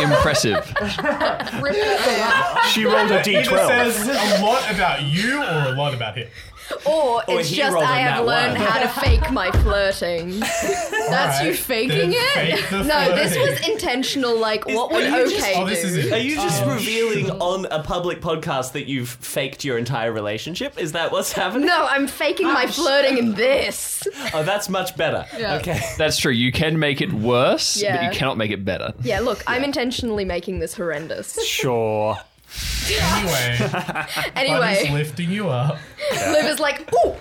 Impressive. 0.00 0.64
She 2.72 2.84
rolled 2.84 3.10
a 3.10 3.20
Either 3.20 3.22
d12. 3.22 3.66
says 3.66 4.08
a 4.08 4.42
lot 4.42 4.70
about 4.70 5.02
you 5.02 5.38
or 5.38 5.72
a 5.72 5.72
lot 5.76 5.94
about 5.94 6.16
him. 6.16 6.28
or 6.86 7.22
Or 7.28 7.40
it's 7.40 7.50
just 7.50 7.76
I 7.76 7.98
have 7.98 8.24
learned 8.24 8.58
one. 8.58 8.66
how 8.66 8.78
to 8.80 8.88
fake 9.00 9.30
my 9.32 9.50
flirting. 9.62 10.40
That's 10.40 11.44
you 11.44 11.54
faking 11.54 12.10
then 12.10 12.12
it? 12.12 12.58
fake 12.60 12.70
the 12.70 12.84
No, 12.84 13.14
this 13.14 13.36
was 13.36 13.68
intentional. 13.68 14.36
Like, 14.38 14.66
what 14.66 14.90
would 14.92 15.04
are 15.04 15.24
you 15.24 15.30
just- 15.30 15.44
okay 15.44 15.54
Oh, 15.60 15.66
this 15.66 15.82
do? 15.82 15.98
is. 16.00 16.12
Are 16.12 16.18
you 16.18 16.36
just 16.36 16.62
Oh, 16.62 16.74
revealing 16.74 17.30
on 17.30 17.66
a 17.66 17.82
public 17.82 18.20
podcast 18.20 18.72
that 18.72 18.86
you've 18.88 19.08
faked 19.08 19.64
your 19.64 19.78
entire 19.78 20.12
relationship? 20.12 20.78
Is 20.80 20.92
that 20.92 21.12
what's 21.12 21.32
happening? 21.32 21.66
No, 21.66 21.86
I'm 21.86 22.06
faking 22.06 22.46
my 22.46 22.64
ah, 22.68 22.70
flirting 22.72 23.18
in 23.18 23.34
this. 23.34 24.06
Oh, 24.32 24.44
that's 24.44 24.68
much 24.68 24.96
better. 24.96 25.26
Yeah. 25.36 25.56
Okay. 25.56 25.80
That's 25.98 26.16
true. 26.16 26.30
You 26.32 26.52
can 26.52 26.78
make 26.78 27.00
it 27.00 27.12
worse, 27.12 27.82
but 27.82 28.02
you 28.04 28.10
cannot 28.10 28.36
make 28.36 28.50
it 28.50 28.64
better. 28.64 28.92
Yeah, 29.02 29.20
look, 29.20 29.42
I'm 29.46 29.64
intentionally 29.64 30.24
making 30.24 30.58
this 30.60 30.74
horrendous. 30.74 31.44
Sure. 31.46 32.16
Anyway, 32.90 33.56
Buddy's 33.72 34.32
Anyway, 34.36 34.90
lifting 34.92 35.30
you 35.30 35.48
up. 35.48 35.78
Liv 36.12 36.44
is 36.46 36.58
like, 36.60 36.88
ooh! 37.04 37.14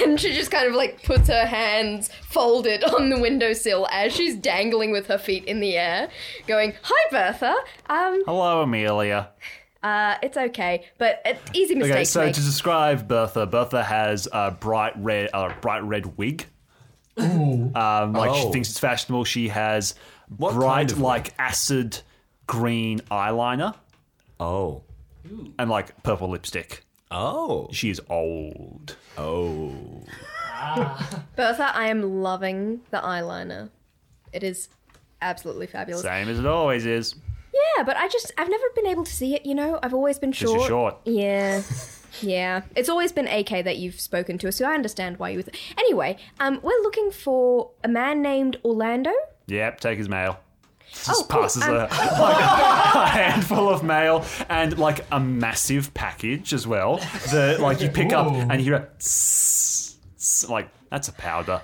And 0.00 0.18
she 0.18 0.32
just 0.32 0.50
kind 0.50 0.66
of 0.66 0.74
like 0.74 1.02
puts 1.02 1.28
her 1.28 1.44
hands 1.44 2.08
folded 2.28 2.82
on 2.84 3.10
the 3.10 3.18
windowsill 3.18 3.86
as 3.90 4.14
she's 4.14 4.34
dangling 4.36 4.92
with 4.92 5.06
her 5.08 5.18
feet 5.18 5.44
in 5.44 5.60
the 5.60 5.76
air, 5.76 6.08
going, 6.46 6.72
Hi, 6.82 7.08
Bertha. 7.10 7.54
Um, 7.90 8.22
Hello, 8.26 8.62
Amelia. 8.62 9.28
uh, 9.82 10.14
it's 10.22 10.36
okay, 10.38 10.86
but 10.98 11.20
uh, 11.26 11.34
easy 11.52 11.74
mistake 11.74 11.92
Okay, 11.94 12.04
so 12.04 12.20
to 12.20 12.26
make. 12.26 12.34
to 12.34 12.40
describe 12.40 13.06
Bertha, 13.08 13.44
Bertha 13.46 13.82
has 13.82 14.26
a 14.32 14.50
bright 14.52 14.94
red, 14.96 15.28
uh, 15.34 15.52
bright 15.60 15.84
red 15.84 16.16
wig. 16.16 16.46
Um, 17.16 17.72
like 17.74 18.34
she 18.34 18.42
Oh. 18.46 18.50
thinks 18.52 18.70
it's 18.70 18.78
fashionable. 18.80 19.24
She 19.24 19.48
has 19.48 19.94
What 20.36 20.54
bright, 20.54 20.74
kind 20.76 20.90
of 20.92 20.96
wig? 20.98 21.04
like 21.04 21.34
acid 21.38 22.00
green 22.46 23.00
eyeliner 23.10 23.74
Oh. 24.40 24.82
and 25.58 25.70
like 25.70 26.02
purple 26.02 26.28
lipstick. 26.28 26.84
Oh. 27.10 27.68
She 27.72 27.90
is 27.90 28.00
old. 28.10 28.96
Oh. 29.16 30.02
Bertha, 31.36 31.70
I 31.74 31.86
am 31.88 32.22
loving 32.22 32.80
the 32.90 32.98
eyeliner. 32.98 33.70
It 34.32 34.42
is 34.42 34.68
absolutely 35.22 35.66
fabulous. 35.66 36.02
Same 36.02 36.28
as 36.28 36.38
it 36.38 36.46
always 36.46 36.86
is. 36.86 37.14
Yeah, 37.52 37.84
but 37.84 37.96
I 37.96 38.08
just 38.08 38.32
I've 38.36 38.48
never 38.48 38.64
been 38.74 38.86
able 38.86 39.04
to 39.04 39.12
see 39.12 39.34
it. 39.34 39.46
You 39.46 39.54
know, 39.54 39.78
I've 39.82 39.94
always 39.94 40.18
been 40.18 40.32
short. 40.32 40.58
you're 40.58 40.68
short. 40.68 40.96
Yeah, 41.04 41.62
yeah. 42.20 42.62
It's 42.74 42.88
always 42.88 43.12
been 43.12 43.28
AK 43.28 43.64
that 43.64 43.76
you've 43.76 44.00
spoken 44.00 44.38
to, 44.38 44.48
us, 44.48 44.56
so 44.56 44.66
I 44.66 44.74
understand 44.74 45.18
why 45.18 45.30
you. 45.30 45.36
Would 45.38 45.56
anyway, 45.78 46.16
um, 46.40 46.60
we're 46.62 46.82
looking 46.82 47.10
for 47.10 47.70
a 47.84 47.88
man 47.88 48.22
named 48.22 48.58
Orlando. 48.64 49.12
Yep, 49.46 49.80
take 49.80 49.98
his 49.98 50.08
mail. 50.08 50.40
Just 50.94 51.10
Oh, 51.10 51.26
cool. 51.28 51.42
passes 51.42 51.62
Um, 51.64 51.74
a, 51.74 51.78
like 51.78 51.90
a, 51.90 52.98
a 52.98 53.06
handful 53.08 53.68
of 53.68 53.82
mail 53.82 54.24
and 54.48 54.78
like 54.78 55.04
a 55.12 55.20
massive 55.20 55.92
package 55.94 56.54
as 56.54 56.66
well. 56.66 56.96
The 57.30 57.58
like 57.60 57.80
you 57.80 57.88
pick 57.90 58.12
up 58.12 58.28
and 58.32 58.52
you 58.60 58.64
hear 58.64 58.74
a 58.76 58.88
tss, 58.98 59.96
tss, 60.16 60.48
like 60.48 60.68
that's 60.90 61.08
a 61.08 61.12
powder. 61.12 61.60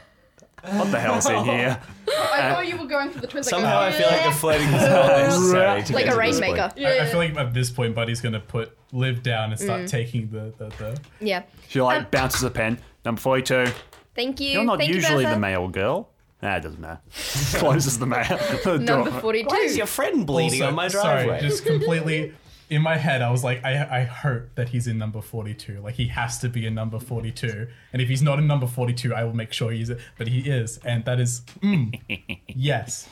What 0.63 0.91
the 0.91 1.01
hell's 1.01 1.27
in 1.27 1.43
here? 1.45 1.81
I 2.09 2.53
thought 2.53 2.69
you 2.69 2.77
were 2.77 2.85
going 2.87 3.09
for 3.11 3.19
the 3.21 3.27
twins. 3.27 3.49
Somehow 3.49 3.81
I 3.81 3.93
feel 3.93 4.07
like 4.09 4.25
the 4.25 4.31
flirting 4.33 4.67
is 4.67 4.73
not 4.83 5.07
necessary 5.07 5.83
to 5.85 5.93
Like 5.95 6.07
a 6.07 6.11
to 6.11 6.17
rainmaker. 6.19 6.69
point. 6.77 6.87
I, 6.87 6.99
I 7.01 7.07
feel 7.07 7.19
like 7.19 7.35
at 7.37 7.55
this 7.55 7.71
point, 7.71 7.95
Buddy's 7.95 8.21
gonna 8.21 8.41
put 8.41 8.77
Liv 8.93 9.23
down 9.23 9.53
and 9.53 9.59
start 9.59 9.87
taking 9.87 10.29
the 10.31 10.53
the. 10.59 10.67
the 10.77 11.01
Yeah. 11.21 11.45
She 11.69 11.81
like 11.81 12.01
Um, 12.01 12.07
bounces 12.11 12.43
a 12.43 12.51
pen. 12.51 12.79
Number 13.07 13.21
forty-two. 13.23 13.69
Thank 14.15 14.39
you. 14.41 14.49
You're 14.51 14.65
not 14.65 14.79
Thank 14.81 14.93
usually 14.93 15.23
you, 15.25 15.31
the 15.31 15.37
Bertha. 15.37 15.41
mail 15.41 15.69
girl. 15.69 16.10
Nah, 16.43 16.57
it 16.57 16.61
doesn't 16.63 16.81
matter. 16.81 17.01
Closes 17.59 17.99
the 17.99 18.07
mail. 18.07 18.25
the 18.65 18.79
Number 18.79 19.11
door. 19.11 19.21
forty-two. 19.21 19.49
Why 19.49 19.59
is 19.59 19.77
your 19.77 19.87
friend 19.87 20.27
bleeding 20.27 20.63
Also, 20.63 20.69
on 20.71 20.75
my 20.75 20.89
sorry, 20.89 21.25
driveway? 21.25 21.41
just 21.49 21.65
completely 21.67 22.33
in 22.71 22.81
my 22.83 22.97
head, 22.97 23.21
I 23.21 23.31
was 23.31 23.43
like, 23.45 23.65
I, 23.65 24.01
I 24.01 24.05
hope 24.05 24.55
that 24.55 24.69
he's 24.71 24.87
in 24.87 24.97
number 24.97 25.21
42. 25.21 25.81
Like, 25.81 25.97
he 25.97 26.07
has 26.07 26.39
to 26.39 26.49
be 26.49 26.65
in 26.67 26.75
number 26.75 27.01
42. 27.01 27.67
And 27.93 28.01
if 28.01 28.09
he's 28.09 28.23
not 28.23 28.39
in 28.39 28.47
number 28.47 28.69
42, 28.69 29.13
I 29.13 29.25
will 29.25 29.35
make 29.35 29.53
sure 29.53 29.73
he's 29.73 29.91
it. 29.91 29.99
But 30.17 30.29
he 30.29 30.49
is. 30.49 30.79
And 30.85 31.05
that 31.05 31.19
is, 31.19 31.41
mm, 31.61 32.01
yes. 32.47 33.09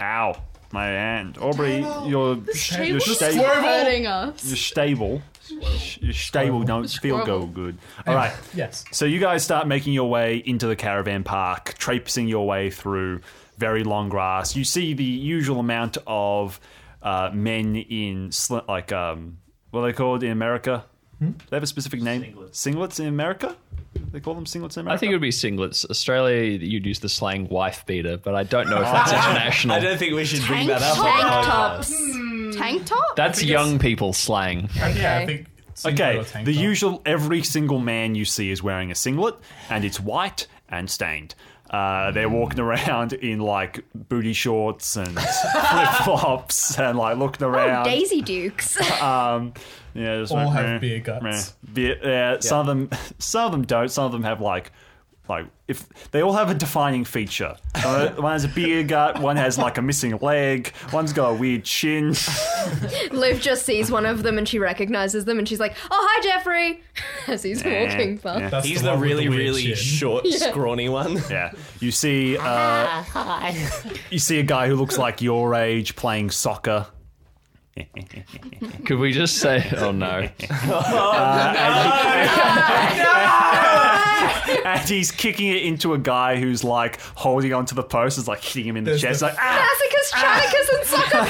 Ow, 0.00 0.34
my 0.72 0.86
hand. 0.86 1.36
Aubrey, 1.38 1.80
you're 2.06 2.36
Table 2.36 2.86
you're, 2.86 2.96
is 2.96 3.16
stable. 3.16 3.44
hurting 3.44 4.06
us. 4.06 4.46
You're 4.46 4.56
stable. 4.56 5.20
You're 6.00 6.12
stable. 6.12 6.62
Don't 6.62 6.88
feel 6.88 7.24
go 7.24 7.46
good. 7.46 7.78
All 8.06 8.14
right. 8.14 8.32
Yes. 8.54 8.84
So 8.92 9.04
you 9.04 9.20
guys 9.20 9.44
start 9.44 9.66
making 9.66 9.92
your 9.92 10.08
way 10.08 10.36
into 10.44 10.66
the 10.66 10.76
caravan 10.76 11.22
park, 11.24 11.74
traipsing 11.78 12.26
your 12.28 12.46
way 12.46 12.70
through 12.70 13.20
very 13.58 13.84
long 13.84 14.08
grass. 14.08 14.56
You 14.56 14.64
see 14.64 14.94
the 14.94 15.04
usual 15.04 15.60
amount 15.60 15.98
of 16.06 16.58
uh, 17.02 17.30
men 17.32 17.76
in 17.76 18.32
sl- 18.32 18.58
like 18.68 18.92
um, 18.92 19.38
what 19.70 19.80
are 19.80 19.86
they 19.86 19.92
called 19.92 20.22
in 20.22 20.30
America? 20.30 20.84
Hmm? 21.18 21.32
They 21.48 21.56
have 21.56 21.62
a 21.62 21.66
specific 21.66 22.00
name. 22.02 22.22
Singlets. 22.50 22.98
in 22.98 23.06
America. 23.06 23.54
They 24.12 24.20
call 24.20 24.34
them 24.34 24.44
singlets 24.44 24.76
in 24.76 24.80
America. 24.82 24.94
I 24.94 24.96
think 24.98 25.10
it 25.10 25.14
would 25.14 25.20
be 25.22 25.30
singlets. 25.30 25.88
Australia, 25.88 26.42
you'd 26.42 26.86
use 26.86 27.00
the 27.00 27.08
slang 27.08 27.48
wife 27.48 27.84
beater, 27.86 28.16
but 28.16 28.34
I 28.34 28.42
don't 28.44 28.68
know 28.70 28.76
if 28.78 28.84
that's 28.84 29.12
international. 29.12 29.76
I 29.76 29.80
don't 29.80 29.98
think 29.98 30.14
we 30.14 30.24
should 30.24 30.44
bring 30.46 30.66
Tank 30.66 30.80
that 30.80 30.82
up. 30.82 30.98
on 30.98 31.04
the 31.04 31.10
Tank 31.10 31.24
podcast. 31.24 31.44
tops. 31.46 31.94
Hmm. 32.12 32.50
Tank 32.52 32.86
top? 32.86 33.16
That's 33.16 33.42
young 33.42 33.78
people 33.78 34.12
slang. 34.12 34.68
Uh, 34.80 34.92
yeah, 34.96 35.18
I 35.18 35.26
think. 35.26 35.46
singlet 35.74 36.00
Okay, 36.00 36.24
tank 36.30 36.46
the 36.46 36.54
top. 36.54 36.62
usual. 36.62 37.02
Every 37.06 37.42
single 37.42 37.78
man 37.78 38.14
you 38.14 38.24
see 38.24 38.50
is 38.50 38.62
wearing 38.62 38.90
a 38.90 38.94
singlet, 38.94 39.36
and 39.68 39.84
it's 39.84 39.98
white 40.00 40.46
and 40.68 40.88
stained. 40.90 41.34
Uh, 41.70 42.10
they're 42.10 42.28
walking 42.28 42.58
around 42.58 43.12
in 43.12 43.38
like 43.38 43.84
booty 43.94 44.32
shorts 44.32 44.96
and 44.96 45.08
flip 45.14 45.88
flops, 46.04 46.76
and 46.78 46.98
like 46.98 47.16
looking 47.16 47.46
Oh, 47.46 47.50
around. 47.50 47.84
Daisy 47.84 48.20
Dukes. 48.22 48.76
Um, 49.00 49.54
yeah, 49.94 50.18
just 50.18 50.32
All 50.32 50.38
like, 50.46 50.52
have 50.54 50.66
meh, 50.66 50.78
beer 50.78 50.98
guts. 51.00 51.22
meh. 51.22 51.42
Beer- 51.72 51.98
yeah, 52.02 52.36
some 52.40 52.60
of 52.60 52.66
them, 52.66 52.90
some 53.18 53.46
of 53.46 53.52
them 53.52 53.62
don't. 53.64 53.88
Some 53.90 54.04
of 54.04 54.12
them 54.12 54.24
have 54.24 54.40
like 54.40 54.72
Like 55.30 55.46
if 55.68 55.88
they 56.10 56.20
all 56.22 56.32
have 56.32 56.50
a 56.50 56.54
defining 56.54 57.04
feature. 57.04 57.54
Uh, 57.76 58.10
one 58.16 58.32
has 58.32 58.44
a 58.44 58.48
beer 58.48 58.82
gut. 58.82 59.20
One 59.20 59.36
has 59.36 59.56
like 59.56 59.78
a 59.78 59.82
missing 59.82 60.18
leg. 60.18 60.72
One's 60.92 61.12
got 61.12 61.28
a 61.28 61.34
weird 61.34 61.62
chin. 61.64 62.14
Liv 63.12 63.40
just 63.40 63.64
sees 63.64 63.92
one 63.92 64.06
of 64.06 64.24
them 64.24 64.36
and 64.38 64.48
she 64.48 64.58
recognizes 64.58 65.24
them 65.26 65.38
and 65.38 65.48
she's 65.48 65.60
like, 65.60 65.76
"Oh, 65.88 66.08
hi, 66.10 66.22
Jeffrey," 66.22 66.82
as 67.28 67.44
he's 67.44 67.64
walking 67.64 68.18
past. 68.18 68.40
yeah. 68.40 68.48
That's 68.50 68.66
He's 68.66 68.82
the, 68.82 68.86
the 68.88 68.90
one 68.94 69.00
with 69.00 69.08
really, 69.10 69.28
weird 69.28 69.40
really 69.40 69.62
chin. 69.62 69.76
short, 69.76 70.26
scrawny 70.26 70.88
one. 70.88 71.22
Yeah, 71.30 71.52
you 71.78 71.92
see. 71.92 72.36
Uh, 72.36 73.54
you 74.10 74.18
see 74.18 74.40
a 74.40 74.42
guy 74.42 74.66
who 74.66 74.74
looks 74.74 74.98
like 74.98 75.22
your 75.22 75.54
age 75.54 75.94
playing 75.94 76.32
soccer. 76.32 76.88
Could 78.84 78.98
we 78.98 79.12
just 79.12 79.38
say, 79.38 79.66
oh 79.78 79.92
no? 79.92 80.28
And 84.64 84.88
he's 84.88 85.10
kicking 85.10 85.48
it 85.48 85.62
into 85.62 85.94
a 85.94 85.98
guy 85.98 86.36
who's 86.36 86.62
like 86.64 87.00
holding 87.00 87.52
onto 87.52 87.74
the 87.74 87.82
post, 87.82 88.18
is 88.18 88.28
like 88.28 88.42
hitting 88.42 88.64
him 88.66 88.76
in 88.76 88.84
the 88.84 88.90
There's 88.92 89.02
chest, 89.02 89.20
the- 89.20 89.26
like 89.26 89.36
ah! 89.38 89.68
Massacus, 89.80 90.12
Chanicus, 90.12 90.78
and 90.78 90.86
Sucker 90.86 91.24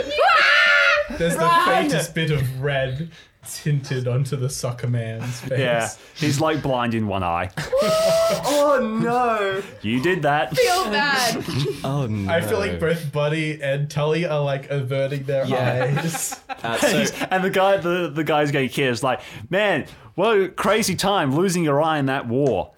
Brad! 0.00 1.18
There's 1.18 1.36
the 1.36 1.48
faintest 1.66 2.14
bit 2.14 2.30
of 2.30 2.60
red 2.62 3.10
tinted 3.48 4.06
onto 4.06 4.36
the 4.36 4.48
soccer 4.50 4.86
man's 4.86 5.40
face. 5.40 5.58
Yeah, 5.58 5.88
he's 6.14 6.40
like 6.40 6.62
blind 6.62 6.94
in 6.94 7.06
one 7.06 7.22
eye. 7.22 7.50
Oh 8.52 8.78
no! 9.02 9.62
You 9.82 10.00
did 10.00 10.22
that. 10.22 10.56
Feel 10.56 10.84
bad. 10.84 11.44
Oh 11.82 12.06
no! 12.06 12.30
I 12.32 12.40
feel 12.40 12.58
like 12.58 12.78
both 12.78 13.10
Buddy 13.10 13.60
and 13.60 13.90
Tully 13.90 14.24
are 14.24 14.40
like 14.42 14.70
averting 14.70 15.24
their 15.24 15.44
Yeah. 15.46 15.92
eyes. 15.98 16.40
Uh, 16.62 16.76
so, 16.76 16.88
He's- 16.98 17.12
and 17.30 17.42
the 17.42 17.48
guy, 17.50 17.78
the, 17.78 18.10
the 18.14 18.22
guy's 18.22 18.50
getting 18.50 18.68
killed 18.68 18.92
is 18.92 19.02
like, 19.02 19.20
man, 19.48 19.86
what 20.20 20.38
a 20.38 20.48
crazy 20.48 20.94
time 20.94 21.34
losing 21.34 21.64
your 21.64 21.80
eye 21.82 21.98
in 21.98 22.06
that 22.06 22.26
war. 22.28 22.72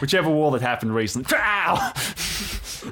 Whichever 0.00 0.30
war 0.30 0.50
that 0.52 0.60
happened 0.62 0.94
recently. 0.94 1.36
Ow! 1.38 1.92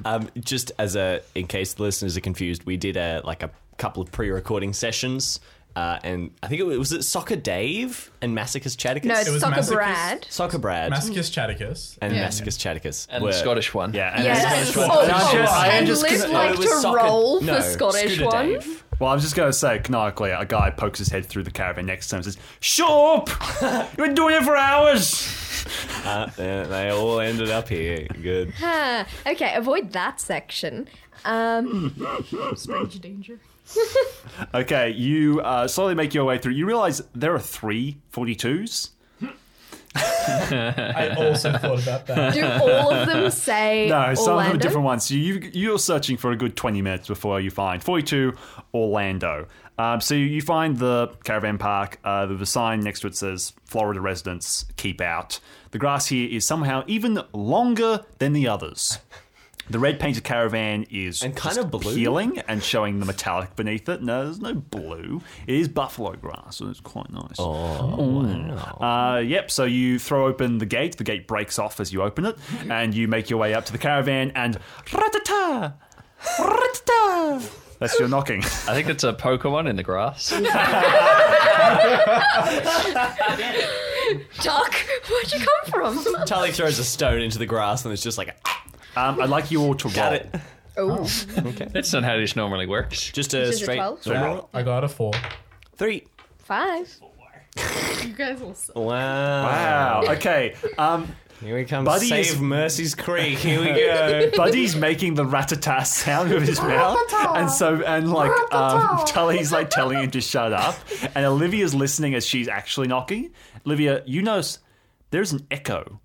um, 0.05 0.28
just 0.39 0.72
as 0.78 0.97
a, 0.97 1.20
in 1.35 1.47
case 1.47 1.74
the 1.74 1.82
listeners 1.82 2.16
are 2.16 2.20
confused, 2.20 2.64
we 2.64 2.77
did 2.77 2.97
a 2.97 3.20
like 3.24 3.43
a 3.43 3.51
couple 3.77 4.02
of 4.02 4.10
pre-recording 4.12 4.72
sessions, 4.72 5.40
uh, 5.77 5.98
and 6.05 6.31
I 6.43 6.48
think 6.48 6.60
it 6.60 6.64
was, 6.64 6.78
was 6.78 6.93
it 6.93 7.02
Soccer 7.05 7.36
Dave 7.36 8.10
and 8.22 8.35
Massacus 8.35 8.77
Chaticus. 8.77 9.05
No, 9.05 9.14
it's 9.18 9.31
was 9.31 9.40
Sucker 9.40 9.56
Massacus. 9.56 9.74
Brad. 9.74 10.27
Soccer 10.28 10.59
Brad 10.59 10.90
Massacus 10.90 11.31
Chaticus. 11.31 11.97
and 12.02 12.14
Yeah. 12.14 12.22
Massacus 12.22 12.56
Chaticus 12.59 13.06
And 13.10 13.22
were- 13.24 13.31
the 13.32 13.39
Scottish 13.39 13.72
one. 13.72 13.94
Yeah, 13.94 14.14
and 14.14 14.24
Yes. 14.24 14.70
it's- 14.70 14.77
Oh, 14.77 15.01
and 15.02 15.12
I'm 15.12 15.32
just- 15.36 15.52
I 15.52 15.66
am 15.68 15.72
and 15.78 15.86
just 15.86 16.02
Liv 16.02 16.20
gonna- 16.22 16.32
like 16.32 16.55
it 16.59 16.62
to 16.62 16.68
Soccer- 16.68 16.97
roll 16.97 17.40
no, 17.40 17.55
the 17.55 17.62
Scottish 17.62 18.14
Scooter 18.16 18.27
one. 18.27 18.48
Dave. 18.48 18.85
Well, 19.01 19.10
I 19.10 19.14
was 19.14 19.22
just 19.22 19.35
going 19.35 19.48
to 19.48 19.52
say, 19.52 19.78
canonically, 19.78 20.31
a 20.31 20.44
guy 20.44 20.68
pokes 20.68 20.98
his 20.98 21.09
head 21.09 21.24
through 21.24 21.44
the 21.44 21.51
caravan 21.51 21.86
next 21.86 22.09
to 22.09 22.16
him 22.16 22.18
and 22.18 22.24
says, 22.27 22.36
Shut 22.60 22.90
up! 22.90 23.31
You've 23.89 24.06
been 24.06 24.14
doing 24.14 24.35
it 24.36 24.44
for 24.44 24.56
hours! 24.56 25.36
Uh, 26.02 26.24
they, 26.39 26.64
they 26.70 26.89
all 26.89 27.20
ended 27.20 27.51
up 27.51 27.68
here. 27.68 28.06
Good. 28.22 28.55
Ah, 28.62 29.06
okay, 29.27 29.52
avoid 29.55 29.93
that 29.93 30.18
section. 30.18 30.89
Um, 31.27 31.94
Strange 32.55 32.98
danger. 32.98 33.39
Okay, 34.55 34.90
you 34.90 35.43
uh, 35.43 35.68
slowly 35.68 35.94
make 35.94 36.14
your 36.14 36.24
way 36.24 36.39
through. 36.39 36.55
You 36.55 36.64
realize 36.64 37.02
there 37.14 37.35
are 37.35 37.39
three 37.39 37.98
42s. 38.10 38.90
I 39.97 41.15
also 41.17 41.57
thought 41.57 41.83
about 41.83 42.07
that. 42.07 42.35
do 42.35 42.45
all 42.45 42.93
of 42.93 43.09
them 43.09 43.31
say 43.31 43.89
No, 43.89 44.15
some 44.15 44.39
of 44.39 44.45
them 44.45 44.57
are 44.57 44.59
different 44.59 44.85
ones. 44.85 45.07
So 45.07 45.15
you, 45.15 45.51
you're 45.53 45.79
searching 45.79 46.17
for 46.17 46.31
a 46.31 46.37
good 46.37 46.57
20 46.57 46.83
minutes 46.83 47.09
before 47.09 47.41
you 47.41 47.51
find 47.51 47.83
42 47.83 48.35
Orlando. 48.73 49.47
Um, 49.79 50.01
so 50.01 50.15
you 50.15 50.43
find 50.43 50.77
the 50.77 51.09
caravan 51.25 51.59
park. 51.59 51.99
Uh, 52.05 52.27
the 52.27 52.47
sign 52.47 52.81
next 52.81 53.01
to 53.01 53.07
it 53.07 53.17
says 53.17 53.55
Florida 53.65 54.01
residents 54.01 54.67
keep 54.77 55.01
out. 55.01 55.41
The 55.71 55.79
grass 55.79 56.07
here 56.09 56.29
is 56.29 56.47
somehow 56.47 56.85
even 56.87 57.23
longer 57.33 58.05
than 58.19 58.33
the 58.33 58.47
others. 58.47 58.99
The 59.70 59.78
red 59.78 60.01
painted 60.01 60.24
caravan 60.24 60.84
is 60.90 61.22
And 61.22 61.34
kind 61.36 61.55
just 61.55 61.64
of 61.66 61.70
blue? 61.70 61.94
peeling 61.94 62.38
and 62.48 62.62
showing 62.62 62.98
the 62.98 63.06
metallic 63.06 63.55
beneath 63.56 63.88
it. 63.88 64.02
No, 64.02 64.24
there's 64.24 64.40
no 64.40 64.52
blue. 64.55 65.22
It 65.47 65.55
is 65.55 65.68
buffalo 65.68 66.12
grass, 66.16 66.60
and 66.60 66.70
it's 66.70 66.80
quite 66.80 67.09
nice. 67.10 67.36
Oh, 67.38 68.80
Uh, 68.80 69.18
yep. 69.20 69.51
So 69.51 69.64
you 69.64 69.98
throw 70.01 70.26
open 70.26 70.59
the 70.59 70.66
gate. 70.66 70.97
The 70.98 71.05
gate 71.05 71.28
breaks 71.28 71.59
off 71.59 71.78
as 71.80 71.92
you 71.92 72.02
open 72.02 72.26
it, 72.26 72.36
and 72.68 72.92
you 72.94 73.06
make 73.09 73.30
your 73.30 73.38
way 73.38 73.55
up 73.55 73.64
to 73.66 73.72
the 73.72 73.78
caravan. 73.78 74.32
And 74.34 74.59
ratata, 74.86 75.74
ratata. 76.36 77.51
That's 77.78 77.98
your 77.98 78.09
knocking. 78.09 78.40
I 78.42 78.74
think 78.74 78.88
it's 78.90 79.05
a 79.05 79.12
Pokemon 79.14 79.66
in 79.70 79.76
the 79.76 79.82
grass. 79.82 80.30
Duck, 84.42 84.74
where'd 85.09 85.32
you 85.32 85.38
come 85.40 85.94
from? 85.94 86.24
Tully 86.26 86.52
throws 86.52 86.78
a 86.78 86.84
stone 86.84 87.20
into 87.20 87.38
the 87.38 87.47
grass, 87.47 87.84
and 87.84 87.92
it's 87.92 88.02
just 88.02 88.18
like, 88.18 88.28
a, 88.28 88.34
Um, 88.97 89.21
I'd 89.21 89.29
like 89.31 89.51
you 89.51 89.62
all 89.62 89.75
to 89.75 89.89
roll. 89.89 89.95
got 89.95 90.12
it. 90.15 90.35
Oh, 90.77 91.07
Okay. 91.39 91.69
That's 91.73 91.93
not 91.93 92.05
how 92.05 92.17
this 92.17 92.37
normally 92.37 92.67
works. 92.67 93.11
Just 93.12 93.35
a 93.35 93.43
Is 93.43 93.57
it 93.61 93.65
straight, 93.65 93.77
12? 93.77 94.01
straight 94.03 94.21
roll. 94.21 94.49
I 94.55 94.62
got 94.62 94.85
a 94.85 94.89
four. 94.89 95.12
Three. 95.77 96.07
five. 96.39 96.89
You 98.05 98.15
guys 98.15 98.41
will. 98.41 98.53
s- 98.53 98.71
Wow. 98.75 98.85
Wow. 98.85 100.03
Okay. 100.12 100.55
Um, 100.79 101.09
Here 101.43 101.55
we 101.57 101.65
come. 101.67 101.85
Buddy 101.85 102.07
Save 102.09 102.27
is- 102.27 102.41
Mercy's 102.41 102.95
Creek. 102.95 103.39
Here 103.39 103.61
we 103.61 103.67
go. 103.67 104.31
Buddy's 104.37 104.75
making 104.75 105.15
the 105.15 105.25
ratata 105.25 105.85
sound 105.85 106.31
with 106.31 106.47
his 106.49 106.61
mouth, 106.62 106.99
and 107.37 107.51
so 107.51 107.83
and 107.85 108.11
like 108.11 108.31
um, 108.55 109.05
Tully's 109.07 109.53
like 109.53 109.69
telling 109.69 109.99
him 109.99 110.11
to 110.12 110.21
shut 110.23 110.53
up, 110.55 110.77
and 111.15 111.27
Olivia's 111.27 111.75
listening 111.75 112.15
as 112.15 112.25
she's 112.27 112.49
actually 112.49 112.89
knocking. 112.89 113.33
Olivia, 113.67 114.03
you 114.07 114.23
notice 114.23 114.59
there's 115.11 115.33
an 115.33 115.47
echo 115.51 116.01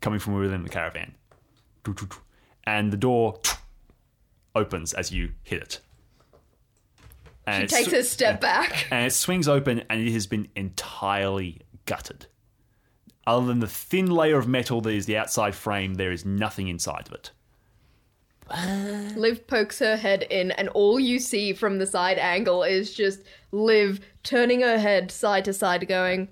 coming 0.00 0.18
from 0.20 0.34
within 0.34 0.62
the 0.62 0.70
caravan, 0.70 1.14
and 2.64 2.92
the 2.92 2.96
door 2.96 3.40
opens 4.54 4.92
as 4.94 5.12
you 5.12 5.32
hit 5.42 5.62
it. 5.62 5.80
And 7.46 7.70
She 7.70 7.76
takes 7.76 7.90
sw- 7.90 7.94
a 7.94 8.02
step 8.02 8.40
back. 8.40 8.86
and 8.90 9.06
it 9.06 9.12
swings 9.12 9.46
open, 9.46 9.84
and 9.88 10.00
it 10.00 10.12
has 10.12 10.26
been 10.26 10.48
entirely 10.56 11.60
gutted. 11.84 12.26
Other 13.26 13.46
than 13.46 13.60
the 13.60 13.66
thin 13.66 14.10
layer 14.10 14.38
of 14.38 14.48
metal 14.48 14.80
that 14.80 14.90
is 14.90 15.06
the 15.06 15.16
outside 15.16 15.54
frame, 15.54 15.94
there 15.94 16.12
is 16.12 16.24
nothing 16.24 16.68
inside 16.68 17.08
of 17.08 17.12
it. 17.12 17.30
Liv 19.16 19.46
pokes 19.48 19.80
her 19.80 19.96
head 19.96 20.22
in, 20.30 20.52
and 20.52 20.68
all 20.70 21.00
you 21.00 21.18
see 21.18 21.52
from 21.52 21.78
the 21.78 21.86
side 21.86 22.18
angle 22.18 22.62
is 22.62 22.94
just 22.94 23.22
Liv 23.50 24.00
turning 24.22 24.60
her 24.60 24.78
head 24.78 25.10
side 25.10 25.44
to 25.46 25.52
side, 25.52 25.86
going, 25.88 26.28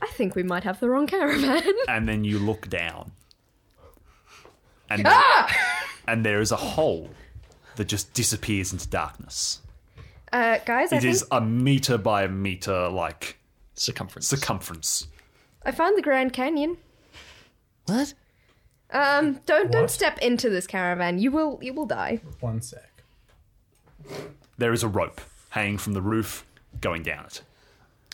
I 0.00 0.06
think 0.08 0.36
we 0.36 0.44
might 0.44 0.64
have 0.64 0.78
the 0.78 0.88
wrong 0.88 1.06
caravan. 1.06 1.62
and 1.88 2.08
then 2.08 2.22
you 2.22 2.38
look 2.38 2.68
down, 2.68 3.10
and 4.90 5.02
Ah! 5.06 5.56
and 6.06 6.24
there 6.24 6.40
is 6.40 6.52
a 6.52 6.56
hole 6.56 7.10
that 7.76 7.86
just 7.86 8.12
disappears 8.14 8.72
into 8.72 8.88
darkness. 8.88 9.60
Uh, 10.32 10.58
guys, 10.66 10.92
I 10.92 10.96
It 10.96 11.02
think 11.02 11.14
is 11.14 11.24
a 11.30 11.40
meter 11.40 11.96
by 11.98 12.24
a 12.24 12.28
meter 12.28 12.88
like 12.88 13.36
Circumference. 13.74 14.26
circumference. 14.28 15.06
I 15.64 15.70
found 15.70 15.96
the 15.96 16.02
Grand 16.02 16.32
Canyon. 16.32 16.76
What? 17.86 18.14
Um, 18.90 19.40
don't 19.46 19.70
don't 19.70 19.82
What? 19.82 19.90
step 19.90 20.18
into 20.18 20.48
this 20.50 20.66
caravan. 20.66 21.18
You 21.18 21.30
will 21.30 21.58
you 21.62 21.72
will 21.74 21.86
die. 21.86 22.20
One 22.40 22.60
sec. 22.62 22.90
There 24.56 24.72
is 24.72 24.82
a 24.82 24.88
rope 24.88 25.20
hanging 25.50 25.78
from 25.78 25.92
the 25.94 26.02
roof 26.02 26.44
going 26.80 27.02
down 27.02 27.24
it. 27.26 27.42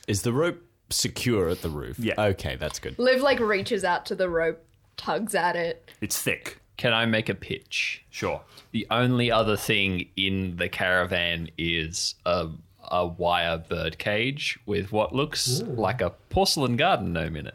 Is 0.06 0.22
the 0.22 0.32
rope 0.32 0.62
secure 0.90 1.48
at 1.48 1.62
the 1.62 1.68
roof? 1.70 1.98
Yeah. 1.98 2.14
Okay, 2.18 2.56
that's 2.56 2.78
good. 2.78 2.98
Liv 2.98 3.20
like 3.22 3.40
reaches 3.40 3.84
out 3.84 4.04
to 4.06 4.14
the 4.14 4.28
rope, 4.28 4.62
tugs 4.96 5.34
at 5.34 5.56
it. 5.56 5.90
It's 6.00 6.20
thick. 6.20 6.58
Can 6.76 6.92
I 6.92 7.06
make 7.06 7.28
a 7.28 7.34
pitch? 7.34 8.04
Sure. 8.10 8.40
The 8.72 8.86
only 8.90 9.30
other 9.30 9.56
thing 9.56 10.08
in 10.16 10.56
the 10.56 10.68
caravan 10.68 11.48
is 11.56 12.16
a, 12.26 12.48
a 12.82 13.06
wire 13.06 13.58
bird 13.58 13.98
cage 13.98 14.58
with 14.66 14.90
what 14.90 15.14
looks 15.14 15.62
like 15.62 16.00
a 16.00 16.10
porcelain 16.30 16.76
garden 16.76 17.12
gnome 17.12 17.36
in 17.36 17.46
it. 17.46 17.54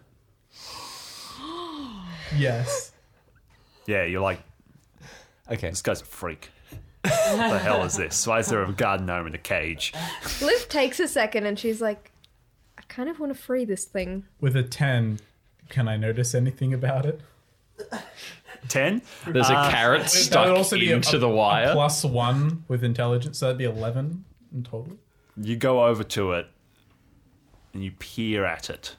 Yes. 2.37 2.91
Yeah, 3.87 4.03
you're 4.05 4.21
like, 4.21 4.39
Okay. 5.49 5.69
this 5.69 5.81
guy's 5.81 6.01
a 6.01 6.05
freak. 6.05 6.49
what 7.01 7.49
the 7.51 7.57
hell 7.59 7.83
is 7.83 7.97
this? 7.97 8.27
Why 8.27 8.37
is 8.39 8.47
there 8.49 8.61
a 8.63 8.71
garden 8.71 9.07
gnome 9.07 9.25
in 9.27 9.33
a 9.33 9.39
cage? 9.39 9.93
Liv 10.41 10.69
takes 10.69 10.99
a 10.99 11.07
second 11.07 11.45
and 11.47 11.57
she's 11.57 11.81
like, 11.81 12.11
I 12.77 12.83
kind 12.87 13.09
of 13.09 13.19
want 13.19 13.33
to 13.33 13.39
free 13.41 13.65
this 13.65 13.85
thing. 13.85 14.25
With 14.39 14.55
a 14.55 14.61
10, 14.63 15.19
can 15.69 15.87
I 15.87 15.97
notice 15.97 16.35
anything 16.35 16.71
about 16.73 17.05
it? 17.07 17.21
Ten? 18.67 19.01
There's 19.25 19.49
a 19.49 19.69
carrot 19.71 20.03
That 20.03 20.09
stuck 20.09 20.47
would 20.47 20.57
also 20.57 20.75
be 20.77 20.91
a- 20.91 20.95
into 20.95 21.15
a- 21.15 21.19
the 21.19 21.27
a 21.27 21.33
wire. 21.35 21.73
plus 21.73 22.03
one 22.03 22.63
with 22.67 22.83
intelligence, 22.83 23.39
so 23.39 23.45
that'd 23.47 23.57
be 23.57 23.63
11 23.65 24.25
in 24.53 24.63
total. 24.63 24.97
You 25.37 25.55
go 25.55 25.85
over 25.85 26.03
to 26.03 26.33
it 26.33 26.47
and 27.73 27.83
you 27.83 27.91
peer 27.91 28.45
at 28.45 28.69
it. 28.69 28.95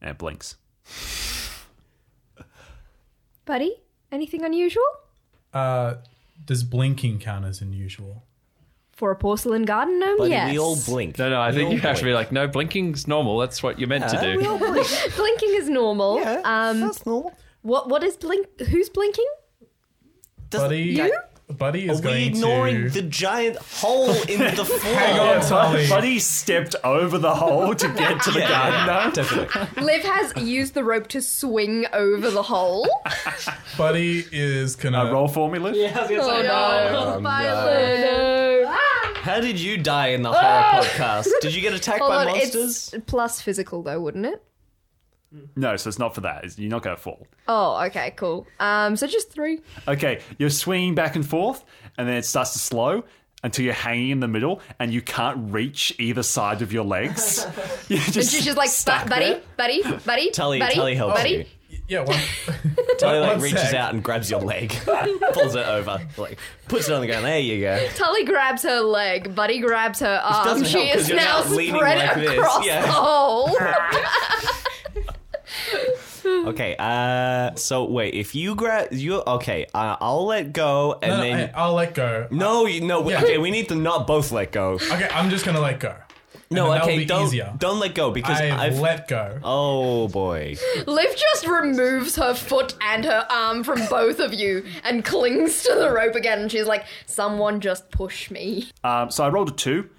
And 0.00 0.10
it 0.10 0.18
blinks. 0.18 0.56
Buddy, 3.44 3.76
anything 4.12 4.44
unusual? 4.44 4.82
Uh, 5.52 5.96
does 6.46 6.62
blinking 6.64 7.18
count 7.18 7.44
as 7.44 7.60
unusual? 7.60 8.24
For 9.00 9.10
a 9.10 9.16
porcelain 9.16 9.62
garden 9.64 9.98
gnome, 9.98 10.18
Buddy, 10.18 10.30
yes. 10.32 10.52
we 10.52 10.58
all 10.58 10.76
blink. 10.84 11.18
No, 11.18 11.30
no, 11.30 11.40
I 11.40 11.52
think 11.52 11.70
We 11.70 11.76
you 11.76 11.80
all 11.80 11.88
have 11.88 11.96
to 12.00 12.04
be 12.04 12.10
blink. 12.10 12.26
like, 12.26 12.32
no, 12.32 12.46
blinking's 12.46 13.08
normal. 13.08 13.38
That's 13.38 13.62
what 13.62 13.78
you're 13.78 13.88
meant 13.88 14.06
to 14.10 14.20
do. 14.20 14.36
we 14.38 14.46
all 14.46 14.58
blink. 14.72 14.86
Blinking 15.16 15.54
is 15.54 15.70
normal. 15.70 16.20
Yeah, 16.20 16.42
um, 16.44 16.80
that's 16.80 17.06
normal. 17.06 17.32
what 17.62 17.88
what 17.88 18.04
is 18.04 18.18
blink? 18.18 18.46
Who's 18.68 18.90
blinking? 18.90 19.24
Buddy, 20.50 20.80
You? 20.82 21.14
Buddy 21.58 21.88
Are 21.88 21.92
is 21.92 21.98
we 22.00 22.04
going 22.04 22.26
ignoring 22.26 22.76
to 22.84 22.90
the 22.90 23.02
giant 23.02 23.56
hole 23.56 24.10
in 24.28 24.38
the 24.54 24.64
floor? 24.64 24.94
hang 24.94 25.18
on, 25.18 25.40
Tully. 25.48 25.88
Buddy 25.88 26.18
stepped 26.20 26.76
over 26.84 27.18
the 27.18 27.34
hole 27.34 27.74
to 27.74 27.88
get 27.94 28.22
to 28.22 28.30
the 28.30 28.38
garden 28.40 28.86
gnome. 28.86 29.12
Definitely. 29.12 29.82
Liv 29.82 30.02
has 30.04 30.32
used 30.36 30.74
the 30.74 30.84
rope 30.84 31.08
to 31.08 31.20
swing 31.22 31.86
over 31.92 32.30
the 32.30 32.42
hole. 32.44 32.86
Buddy 33.76 34.26
is 34.30 34.76
gonna 34.76 35.04
Uh, 35.06 35.12
roll 35.12 35.26
for 35.26 35.50
me, 35.50 35.58
Liv. 35.58 35.74
oh 35.74 36.42
no! 36.42 37.20
no. 37.22 38.76
How 39.22 39.40
did 39.40 39.60
you 39.60 39.76
die 39.76 40.08
in 40.08 40.22
the 40.22 40.32
horror 40.32 40.82
podcast? 40.82 41.28
Did 41.40 41.54
you 41.54 41.60
get 41.60 41.74
attacked 41.74 41.98
Hold 42.00 42.10
by 42.10 42.24
on, 42.24 42.26
monsters? 42.38 42.92
it's 42.94 43.04
plus 43.06 43.40
physical 43.40 43.82
though, 43.82 44.00
wouldn't 44.00 44.26
it? 44.26 44.42
No, 45.54 45.76
so 45.76 45.88
it's 45.88 45.98
not 45.98 46.14
for 46.14 46.22
that. 46.22 46.38
It's- 46.38 46.58
You're 46.58 46.70
not 46.70 46.82
going 46.82 46.96
to 46.96 47.00
fall. 47.02 47.26
Oh, 47.46 47.84
okay, 47.86 48.12
cool. 48.16 48.46
Um, 48.58 48.96
so 48.96 49.06
just 49.06 49.30
three. 49.30 49.60
Okay, 49.86 50.20
you're 50.38 50.50
swinging 50.50 50.94
back 50.96 51.14
and 51.14 51.24
forth, 51.28 51.64
and 51.96 52.08
then 52.08 52.16
it 52.16 52.24
starts 52.24 52.52
to 52.54 52.58
slow 52.58 53.04
until 53.44 53.64
you're 53.64 53.74
hanging 53.74 54.10
in 54.10 54.20
the 54.20 54.26
middle, 54.28 54.60
and 54.80 54.92
you 54.92 55.00
can't 55.00 55.52
reach 55.52 55.94
either 56.00 56.22
side 56.24 56.62
of 56.62 56.72
your 56.72 56.84
legs. 56.84 57.46
You're 57.88 57.98
And 58.00 58.12
just 58.12 58.32
she's 58.34 58.44
just 58.44 58.58
like, 58.58 58.68
stuck 58.68 59.04
"Bu- 59.04 59.10
buddy, 59.10 59.24
there. 59.32 59.40
buddy, 59.56 59.82
buddy, 60.04 60.30
Tully, 60.30 60.58
buddy, 60.58 60.74
Tully 60.74 60.94
helps 60.94 61.14
buddy. 61.20 61.30
you. 61.30 61.44
Yeah. 61.90 62.00
One, 62.00 62.16
Tully 62.98 63.18
like 63.18 63.32
One 63.32 63.40
reaches 63.40 63.60
sec. 63.60 63.74
out 63.74 63.92
and 63.92 64.02
grabs 64.02 64.30
your 64.30 64.40
leg, 64.40 64.70
pulls 65.32 65.54
it 65.54 65.66
over, 65.66 66.00
like 66.16 66.38
puts 66.68 66.88
it 66.88 66.94
on 66.94 67.00
the 67.02 67.06
ground. 67.06 67.24
There 67.26 67.38
you 67.38 67.60
go. 67.60 67.86
Tully 67.96 68.24
grabs 68.24 68.62
her 68.62 68.80
leg. 68.80 69.34
Buddy 69.34 69.58
grabs 69.60 70.00
her 70.00 70.20
arm. 70.24 70.44
doesn't 70.46 70.66
She 70.66 70.78
help 70.78 70.92
'cause 70.92 71.02
is 71.02 71.08
you're 71.08 71.18
now 71.18 71.42
now 71.42 71.50
leaning 71.54 71.74
spread 71.76 71.98
like 71.98 72.14
this, 72.16 72.30
across 72.38 72.64
yeah. 72.66 72.80
the 72.82 72.88
hole. 72.92 73.50
Okay. 76.22 76.76
Uh. 76.78 77.54
So 77.56 77.84
wait, 77.84 78.14
if 78.14 78.34
you 78.34 78.54
grab 78.54 78.92
you, 78.92 79.16
okay. 79.26 79.66
Uh, 79.74 79.96
I'll 80.00 80.26
let 80.26 80.52
go, 80.52 80.98
and 81.02 81.10
no, 81.12 81.16
no, 81.16 81.22
then 81.22 81.50
I, 81.54 81.58
I'll 81.60 81.72
let 81.74 81.94
go. 81.94 82.28
no, 82.30 82.66
you, 82.66 82.82
no. 82.82 83.08
Yeah. 83.08 83.22
Okay, 83.22 83.38
we 83.38 83.50
need 83.50 83.68
to 83.70 83.74
not 83.74 84.06
both 84.06 84.30
let 84.30 84.52
go. 84.52 84.72
Okay, 84.74 85.08
I'm 85.12 85.30
just 85.30 85.44
gonna 85.44 85.60
let 85.60 85.80
go. 85.80 85.94
And 86.50 86.56
No, 86.56 86.64
then 86.64 86.72
that'll 86.72 86.88
okay, 86.88 86.98
be 86.98 87.04
don't 87.04 87.26
easier. 87.26 87.54
don't 87.58 87.78
let 87.78 87.94
go 87.94 88.10
because 88.10 88.40
I've, 88.40 88.58
I've. 88.58 88.78
let 88.80 89.06
go. 89.06 89.38
oh 89.44 90.08
boy. 90.08 90.56
Liv 90.86 91.16
just 91.16 91.46
removes 91.46 92.16
her 92.16 92.34
foot 92.34 92.74
and 92.80 93.04
her 93.04 93.24
arm 93.30 93.62
from 93.62 93.86
both 93.88 94.18
of 94.18 94.34
you 94.34 94.64
and 94.82 95.04
clings 95.04 95.62
to 95.62 95.74
the 95.76 95.92
rope 95.92 96.16
again. 96.16 96.40
And 96.40 96.50
she's 96.50 96.66
like, 96.66 96.84
"Someone 97.06 97.60
just 97.60 97.90
push 97.92 98.32
me." 98.32 98.68
Um, 98.82 99.12
so 99.12 99.22
I 99.24 99.28
rolled 99.28 99.50
a 99.50 99.52
two. 99.52 99.90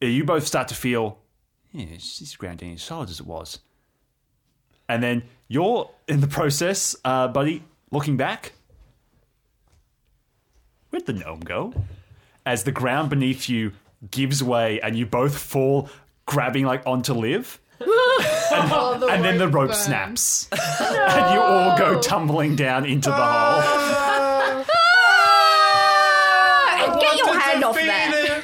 You 0.00 0.22
both 0.24 0.46
start 0.46 0.68
to 0.68 0.74
feel, 0.76 1.18
yeah, 1.72 1.86
it's 1.94 2.20
this 2.20 2.36
ground 2.36 2.62
ain't 2.62 2.76
as 2.76 2.82
solid 2.84 3.10
as 3.10 3.18
it 3.18 3.26
was. 3.26 3.58
And 4.88 5.02
then 5.02 5.24
you're 5.48 5.90
in 6.06 6.20
the 6.20 6.28
process, 6.28 6.94
uh, 7.04 7.26
buddy, 7.28 7.64
looking 7.90 8.16
back. 8.16 8.52
Where'd 10.90 11.06
the 11.06 11.12
gnome 11.14 11.40
go? 11.40 11.72
As 12.44 12.62
the 12.64 12.72
ground 12.72 13.10
beneath 13.10 13.48
you 13.48 13.72
gives 14.10 14.42
way 14.42 14.80
and 14.80 14.96
you 14.96 15.06
both 15.06 15.36
fall, 15.38 15.88
grabbing 16.26 16.64
like 16.66 16.82
onto 16.86 17.12
live. 17.14 17.60
and, 17.80 17.88
and 19.10 19.24
then 19.24 19.38
the 19.38 19.48
rope 19.48 19.74
snaps. 19.74 20.48
and 20.52 21.34
you 21.34 21.40
all 21.40 21.76
go 21.78 22.00
tumbling 22.00 22.56
down 22.56 22.84
into 22.86 23.08
the 23.10 23.14
hole. 23.14 23.62
Ah, 26.78 26.96
Get 27.00 27.18
your 27.18 27.38
hand 27.38 27.64
off 27.64 27.74
there. 27.76 28.42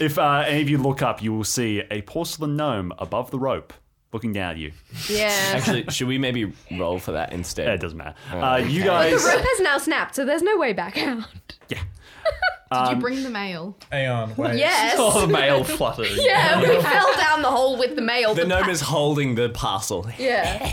If 0.00 0.16
uh, 0.16 0.44
any 0.46 0.62
of 0.62 0.68
you 0.68 0.78
look 0.78 1.02
up, 1.02 1.22
you 1.22 1.32
will 1.32 1.42
see 1.44 1.82
a 1.90 2.02
porcelain 2.02 2.54
gnome 2.54 2.92
above 2.98 3.32
the 3.32 3.38
rope 3.38 3.72
looking 4.12 4.32
down 4.32 4.52
at 4.52 4.56
you. 4.58 4.72
Yeah. 5.08 5.34
Actually, 5.54 5.84
should 5.90 6.06
we 6.08 6.18
maybe 6.18 6.52
roll 6.78 6.98
for 7.00 7.12
that 7.12 7.32
instead? 7.32 7.68
It 7.68 7.80
doesn't 7.80 7.98
matter. 7.98 8.14
Uh, 8.30 8.58
you 8.58 8.84
The 8.84 8.88
rope 8.88 9.44
has 9.44 9.60
now 9.60 9.78
snapped, 9.78 10.14
so 10.14 10.24
there's 10.24 10.42
no 10.42 10.56
way 10.56 10.72
back 10.72 10.96
out. 10.98 11.24
Yeah. 11.68 11.80
Did 12.72 12.96
you 12.96 13.00
bring 13.00 13.22
the 13.22 13.30
mail? 13.30 13.76
Aeon, 13.92 14.34
wait. 14.36 14.58
Yes. 14.58 14.96
Oh, 14.98 15.22
the 15.22 15.32
mail 15.32 15.64
flutters. 15.64 16.18
Yeah, 16.22 16.60
we 16.60 16.66
fell 16.82 17.16
down 17.16 17.40
the 17.40 17.48
hole 17.50 17.78
with 17.78 17.96
the 17.96 18.02
mail. 18.02 18.34
The 18.34 18.42
The 18.42 18.48
gnome 18.48 18.64
pa- 18.64 18.70
is 18.70 18.80
holding 18.82 19.34
the 19.34 19.48
parcel. 19.48 20.06
Yeah. 20.18 20.70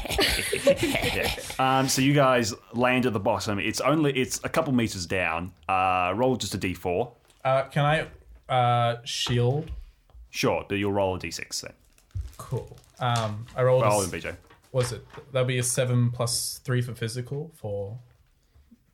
Um, 1.57 1.87
so 1.87 2.01
you 2.01 2.13
guys 2.13 2.53
land 2.73 3.05
at 3.05 3.13
the 3.13 3.19
bottom. 3.19 3.59
It's 3.59 3.79
only 3.79 4.11
it's 4.13 4.41
a 4.43 4.49
couple 4.49 4.73
meters 4.73 5.05
down. 5.05 5.53
Uh, 5.69 6.11
roll 6.15 6.35
just 6.35 6.53
a 6.53 6.57
d4. 6.57 7.11
Uh, 7.45 7.63
can 7.65 7.85
I 7.85 8.53
uh, 8.53 8.97
shield? 9.05 9.71
Sure, 10.31 10.65
but 10.67 10.75
you'll 10.75 10.91
roll 10.91 11.15
a 11.15 11.19
d6 11.19 11.61
then. 11.61 11.73
Cool. 12.37 12.75
Um, 12.99 13.45
I 13.55 13.63
rolled. 13.63 13.83
Roll 13.83 14.01
a, 14.01 14.03
in 14.03 14.09
BJ. 14.09 14.35
was 14.73 14.91
it? 14.91 15.05
That'll 15.31 15.47
be 15.47 15.59
a 15.59 15.63
seven 15.63 16.11
plus 16.11 16.59
three 16.65 16.81
for 16.81 16.93
physical 16.93 17.51
for 17.55 17.97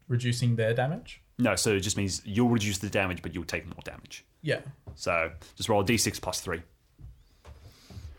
reducing 0.08 0.56
their 0.56 0.74
damage. 0.76 1.21
No, 1.42 1.56
so 1.56 1.72
it 1.72 1.80
just 1.80 1.98
means 1.98 2.22
you'll 2.24 2.50
reduce 2.50 2.78
the 2.78 2.90
damage, 2.90 3.24
but 3.24 3.34
you'll 3.34 3.46
take 3.46 3.66
more 3.66 3.82
damage. 3.84 4.24
Yeah, 4.44 4.60
So 4.96 5.32
just 5.56 5.70
roll 5.70 5.82
a 5.82 5.84
d6 5.84 6.22
plus 6.22 6.40
three. 6.40 6.62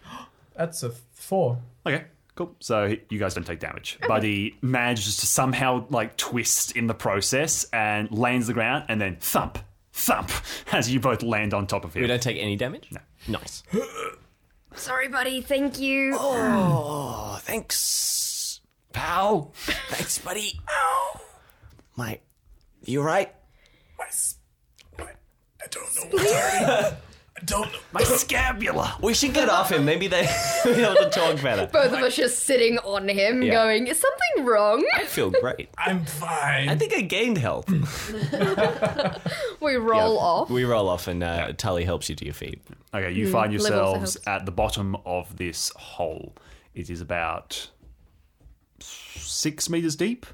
that's 0.57 0.83
a 0.83 0.91
four. 1.13 1.59
Okay, 1.87 2.05
cool. 2.35 2.57
So 2.59 2.97
you 3.11 3.19
guys 3.21 3.35
don't 3.35 3.47
take 3.47 3.61
damage. 3.61 3.99
Buddy 4.09 4.57
manages 4.61 5.19
to 5.19 5.27
somehow 5.27 5.87
like 5.89 6.17
twist 6.17 6.77
in 6.77 6.89
the 6.89 6.95
process 6.95 7.65
and 7.73 8.11
lands 8.11 8.49
the 8.49 8.55
ground, 8.55 8.87
and 8.89 9.01
then 9.01 9.17
thump, 9.21 9.59
thump 9.93 10.31
as 10.73 10.93
you 10.93 10.99
both 10.99 11.23
land 11.23 11.55
on 11.55 11.67
top 11.69 11.85
of 11.85 11.95
him. 11.95 12.03
We 12.03 12.09
don't 12.09 12.23
take 12.23 12.39
any 12.39 12.57
damage. 12.57 12.89
No. 12.91 13.01
Nice. 13.39 13.63
Sorry, 14.75 15.07
buddy. 15.09 15.41
Thank 15.43 15.79
you. 15.79 16.17
Oh, 16.19 17.39
thanks, 17.43 18.61
pal. 18.93 19.53
thanks, 19.55 20.19
buddy. 20.19 20.59
Ow. 20.69 21.21
My, 21.95 22.19
you 22.85 23.03
right? 23.03 23.33
My, 23.99 24.07
s- 24.07 24.37
my, 24.99 25.05
I 25.63 25.67
don't 25.71 25.97
know 25.97 26.03
what's 26.19 26.33
hurting. 26.33 26.97
I 27.35 27.45
don't 27.45 27.73
know. 27.73 27.79
My 27.93 28.03
scapula. 28.05 28.97
We 29.03 29.15
should 29.15 29.33
get 29.33 29.49
off 29.49 29.73
him. 29.73 29.85
Maybe 29.87 30.07
they 30.07 30.29
be 30.65 30.71
able 30.83 30.95
to 30.97 31.11
talk 31.11 31.41
better. 31.43 31.67
Both 31.67 31.93
of 31.93 31.99
us 32.01 32.15
just 32.15 32.45
sitting 32.45 32.79
on 32.81 33.09
him, 33.09 33.43
Yeah. 33.43 33.53
going, 33.53 33.87
"Is 33.87 33.99
something 33.99 34.45
wrong?" 34.45 34.85
I 34.95 35.05
feel 35.07 35.31
great. 35.31 35.71
I'm 35.79 36.05
fine. 36.05 36.69
I 36.69 36.77
think 36.77 36.93
I 36.95 37.01
gained 37.01 37.39
health. 37.39 37.67
We 39.61 39.77
roll 39.77 40.19
off. 40.19 40.51
We 40.51 40.65
roll 40.65 40.89
off, 40.89 41.07
and 41.09 41.23
uh, 41.23 41.53
Tully 41.57 41.85
helps 41.85 42.09
you 42.11 42.17
to 42.17 42.25
your 42.25 42.35
feet. 42.35 42.61
Okay, 42.93 43.13
you 43.13 43.31
find 43.31 43.53
Liv 43.53 43.61
yourselves 43.61 44.15
helps. 44.15 44.27
at 44.27 44.45
the 44.45 44.53
bottom 44.53 44.97
of 45.07 45.37
this 45.37 45.71
hole. 45.77 46.35
It 46.75 46.91
is 46.91 47.01
about 47.01 47.71
six 48.81 49.69
meters 49.71 49.97
deep. 49.97 50.27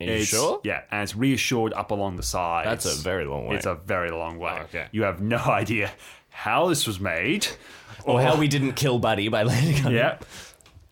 Are 0.00 0.04
you 0.04 0.10
It's- 0.12 0.28
sure? 0.28 0.60
Yeah, 0.64 0.82
and 0.90 1.02
it's 1.02 1.16
reassured 1.16 1.72
up 1.72 1.90
along 1.90 2.16
the 2.16 2.22
side. 2.22 2.66
That's 2.66 2.84
a 2.86 3.02
very 3.02 3.24
long 3.24 3.46
way. 3.48 3.56
It's 3.56 3.66
a 3.66 3.74
very 3.74 4.10
long 4.10 4.38
way. 4.38 4.60
Okay. 4.64 4.86
You 4.92 5.02
have 5.02 5.20
no 5.20 5.38
idea 5.38 5.90
how 6.30 6.68
this 6.68 6.86
was 6.86 7.00
made. 7.00 7.48
Or 8.04 8.22
how 8.22 8.36
we 8.36 8.48
didn't 8.48 8.72
kill 8.72 8.98
Buddy 8.98 9.28
by 9.28 9.42
landing 9.42 9.74
on 9.84 9.92
him. 9.92 9.94
Yeah. 9.94 10.18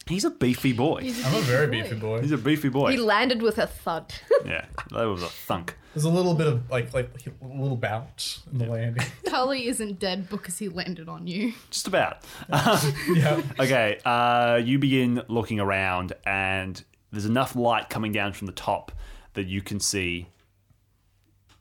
He's 0.07 0.25
a 0.25 0.31
beefy 0.31 0.73
boy. 0.73 0.99
I'm 1.25 1.35
a 1.35 1.41
very 1.41 1.67
beefy 1.67 1.97
boy. 1.97 2.21
He's 2.21 2.31
a 2.31 2.39
beefy 2.39 2.69
boy. 2.69 2.91
He 2.93 2.97
landed 2.97 3.43
with 3.43 3.59
a 3.59 3.67
thud. 3.67 4.15
yeah, 4.45 4.65
that 4.93 5.05
was 5.05 5.23
a 5.23 5.27
thunk. 5.29 5.77
There's 5.95 6.05
a 6.05 6.11
little 6.11 6.35
bit 6.35 6.47
of 6.47 6.71
like 6.71 6.93
like 6.95 7.09
a 7.27 7.45
little 7.45 7.77
bounce 7.77 8.43
in 8.53 8.59
the 8.59 8.67
landing. 8.67 9.05
Tully 9.27 9.67
isn't 9.67 9.99
dead 9.99 10.29
because 10.29 10.59
he 10.59 10.69
landed 10.69 11.09
on 11.09 11.27
you. 11.27 11.55
Just 11.71 11.89
about. 11.89 12.19
yeah. 12.49 13.43
Okay, 13.59 13.99
uh, 14.05 14.61
you 14.63 14.79
begin 14.79 15.23
looking 15.29 15.59
around, 15.59 16.13
and 16.25 16.85
there's 17.11 17.27
enough 17.27 17.57
light 17.57 17.89
coming 17.91 18.13
down 18.13 18.33
from 18.33 18.47
the 18.47 18.53
top 18.53 18.93
that 19.37 19.47
you 19.47 19.63
can 19.63 19.79
see 19.81 20.27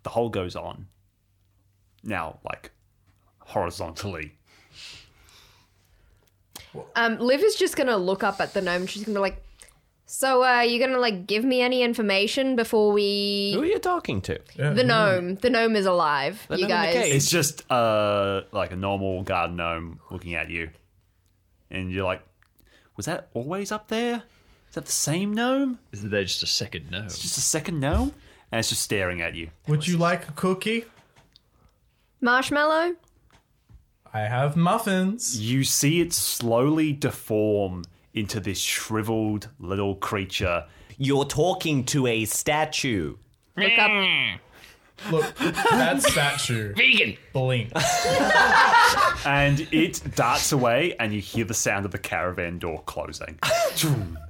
the 0.04 0.10
hole 0.10 0.30
goes 0.30 0.56
on. 0.56 0.88
Now, 2.04 2.40
like 2.44 2.72
horizontally. 3.40 4.34
Um, 6.96 7.20
Liv 7.20 7.42
is 7.42 7.56
just 7.56 7.78
gonna 7.78 7.98
look 7.98 8.24
up 8.24 8.42
at 8.42 8.54
the 8.54 8.62
gnome. 8.62 8.82
and 8.82 8.90
She's 8.90 9.04
gonna 9.04 9.16
be 9.18 9.22
like, 9.22 9.42
"So, 10.06 10.44
uh, 10.44 10.62
you 10.62 10.80
gonna 10.80 11.00
like 11.00 11.26
give 11.26 11.44
me 11.46 11.62
any 11.62 11.84
information 11.84 12.56
before 12.56 12.92
we?" 12.92 13.54
Who 13.56 13.62
are 13.62 13.66
you 13.66 13.80
talking 13.80 14.22
to? 14.22 14.40
The 14.58 14.84
gnome. 14.84 15.36
The 15.36 15.50
gnome 15.50 15.76
is 15.76 15.86
alive. 15.86 16.46
The 16.50 16.58
you 16.60 16.68
gnome 16.68 16.72
in 16.84 16.88
the 16.88 16.94
guys. 16.94 17.04
cave. 17.06 17.16
It's 17.16 17.30
just 17.30 17.70
uh, 17.72 18.42
like 18.52 18.72
a 18.72 18.76
normal 18.76 19.24
garden 19.24 19.56
gnome 19.56 20.00
looking 20.12 20.36
at 20.36 20.50
you, 20.50 20.70
and 21.72 21.92
you're 21.92 22.06
like, 22.06 22.22
"Was 22.98 23.06
that 23.06 23.30
always 23.34 23.72
up 23.72 23.88
there? 23.88 24.24
Is 24.76 24.78
that 24.78 24.88
the 24.88 24.92
same 24.92 25.34
gnome? 25.34 25.80
Is 25.94 26.02
there 26.02 26.26
just 26.26 26.44
a 26.44 26.48
second 26.48 26.92
no? 26.92 27.04
Just 27.04 27.38
a 27.38 27.42
second 27.42 27.80
gnome?" 27.80 28.12
And 28.52 28.60
it's 28.60 28.68
just 28.68 28.82
staring 28.82 29.22
at 29.22 29.34
you. 29.34 29.52
Would 29.70 29.88
you 29.88 29.98
like 29.98 30.28
a 30.28 30.34
cookie? 30.34 30.84
Marshmallow. 32.20 32.98
I 34.14 34.20
have 34.20 34.58
muffins. 34.58 35.40
You 35.40 35.64
see 35.64 36.02
it 36.02 36.12
slowly 36.12 36.92
deform 36.92 37.86
into 38.14 38.42
this 38.42 38.60
shriveled 38.60 39.48
little 39.60 39.96
creature. 39.96 40.66
You're 40.98 41.24
talking 41.24 41.86
to 41.86 42.08
a 42.08 42.26
statue. 42.26 43.16
Look 43.56 43.80
up. 43.80 43.92
Look, 45.10 45.38
that 45.38 46.02
statue 46.02 46.74
Vegan. 46.74 47.16
blinks. 47.32 48.06
and 49.26 49.66
it 49.72 50.02
darts 50.16 50.52
away, 50.52 50.98
and 51.00 51.14
you 51.14 51.22
hear 51.22 51.46
the 51.46 51.54
sound 51.54 51.86
of 51.86 51.94
the 51.94 51.98
caravan 51.98 52.60
door 52.60 52.84
closing. 52.86 53.40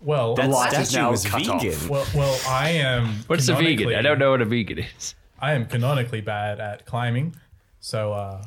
Well, 0.00 0.34
The 0.34 0.46
light 0.46 0.72
is 0.74 0.88
statue 0.90 1.02
now 1.02 1.10
was 1.10 1.24
cut 1.26 1.42
vegan. 1.44 1.72
off. 1.74 1.88
well, 1.88 2.06
well, 2.14 2.40
I 2.46 2.70
am. 2.70 3.06
What's 3.26 3.48
a 3.48 3.54
vegan? 3.54 3.94
I 3.94 4.02
don't 4.02 4.18
know 4.18 4.30
what 4.30 4.40
a 4.40 4.44
vegan 4.44 4.78
is. 4.78 5.14
I 5.40 5.54
am 5.54 5.66
canonically 5.66 6.20
bad 6.20 6.60
at 6.60 6.86
climbing, 6.86 7.34
so 7.80 8.12
uh, 8.12 8.42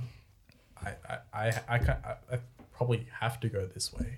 I, 0.84 0.90
I, 1.10 1.18
I, 1.34 1.48
I, 1.70 1.76
I, 1.76 2.16
I 2.34 2.40
probably 2.76 3.08
have 3.20 3.40
to 3.42 3.50
go 3.50 3.66
this 3.66 3.94
way. 3.94 4.18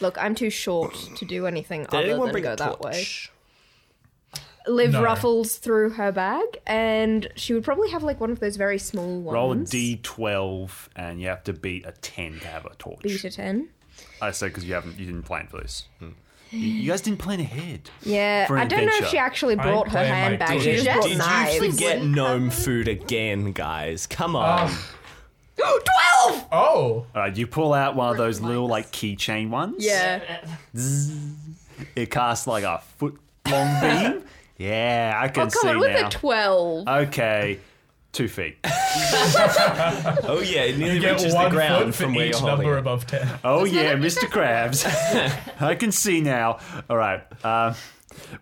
Look, 0.00 0.16
I'm 0.18 0.34
too 0.36 0.50
short 0.50 0.94
to 1.16 1.24
do 1.24 1.46
anything 1.46 1.82
Did 1.82 1.94
other 1.94 2.16
than 2.22 2.30
bring 2.32 2.44
go 2.44 2.52
a 2.52 2.56
that 2.56 2.80
way. 2.80 2.92
torch? 2.92 3.32
Liv 4.68 4.92
No. 4.92 5.02
ruffles 5.02 5.56
through 5.56 5.90
her 5.90 6.12
bag, 6.12 6.44
and 6.66 7.28
she 7.36 7.54
would 7.54 7.64
probably 7.64 7.90
have 7.90 8.02
like 8.02 8.20
one 8.20 8.30
of 8.30 8.38
those 8.38 8.56
very 8.56 8.78
small 8.78 9.20
ones. 9.20 9.34
Roll 9.34 9.52
a 9.52 9.56
d12, 9.56 10.88
and 10.94 11.20
you 11.20 11.28
have 11.28 11.42
to 11.44 11.52
beat 11.52 11.86
a 11.86 11.92
10 11.92 12.40
to 12.40 12.46
have 12.46 12.66
a 12.66 12.74
torch. 12.76 13.00
Beat 13.02 13.24
a 13.24 13.30
ten. 13.30 13.70
I 14.20 14.30
say 14.32 14.48
because 14.48 14.64
you 14.64 14.74
haven't, 14.74 14.98
you 14.98 15.06
didn't 15.06 15.22
plan 15.24 15.46
for 15.48 15.58
this. 15.60 15.84
Hmm. 15.98 16.08
You, 16.50 16.58
you 16.60 16.90
guys 16.90 17.02
didn't 17.02 17.18
plan 17.18 17.40
ahead. 17.40 17.90
Yeah, 18.02 18.46
For 18.46 18.56
an 18.56 18.62
I 18.62 18.64
don't 18.66 18.80
know 18.80 18.86
if 18.86 18.92
adventure. 18.94 19.10
she 19.10 19.18
actually 19.18 19.56
brought 19.56 19.88
her 19.88 19.90
play 19.92 20.08
my 20.08 20.16
handbag. 20.16 20.60
She 20.60 20.64
dick. 20.72 20.74
just 20.76 20.84
Did, 20.86 20.92
brought 20.94 21.08
did 21.08 21.18
knives. 21.18 21.54
you 21.54 21.72
forget 21.72 22.02
gnome 22.04 22.50
food 22.50 22.88
again, 22.88 23.52
guys? 23.52 24.06
Come 24.06 24.34
um, 24.34 24.42
on. 24.42 24.70
Twelve. 25.56 26.46
Oh, 26.52 27.06
All 27.14 27.22
right, 27.22 27.36
you 27.36 27.46
pull 27.46 27.74
out 27.74 27.96
one 27.96 28.10
of 28.12 28.16
those 28.16 28.40
little 28.40 28.66
like 28.68 28.90
keychain 28.92 29.50
ones. 29.50 29.84
Yeah. 29.84 30.40
It 31.94 32.10
casts 32.10 32.46
like 32.46 32.64
a 32.64 32.78
foot 32.96 33.18
long 33.48 33.80
beam. 33.80 34.22
Yeah, 34.56 35.18
I 35.22 35.28
can 35.28 35.42
Oh, 35.48 35.50
come 35.50 35.62
see 35.62 35.68
on, 35.68 35.78
with 35.80 35.92
now. 35.92 36.08
a 36.08 36.10
twelve. 36.10 36.88
okay, 36.88 37.58
two 38.18 38.28
feet. 38.28 38.56
oh 38.64 40.42
yeah, 40.44 40.62
it 40.62 40.78
nearly 40.78 40.96
you 40.96 41.00
get 41.00 41.12
reaches 41.16 41.34
one 41.34 41.44
the 41.44 41.50
ground 41.50 41.84
foot 41.86 41.94
for 41.94 42.02
from 42.04 42.14
where 42.14 42.26
each 42.26 42.32
you're 42.32 42.40
holding 42.40 42.58
number 42.66 42.76
it. 42.76 42.80
above 42.80 43.06
ten. 43.06 43.28
Oh 43.44 43.64
yeah, 43.64 43.94
Mr. 43.94 44.28
Krabs. 44.28 44.84
I 45.62 45.74
can 45.74 45.92
see 45.92 46.20
now. 46.20 46.58
All 46.90 46.96
right. 46.96 47.22
Um, 47.44 47.74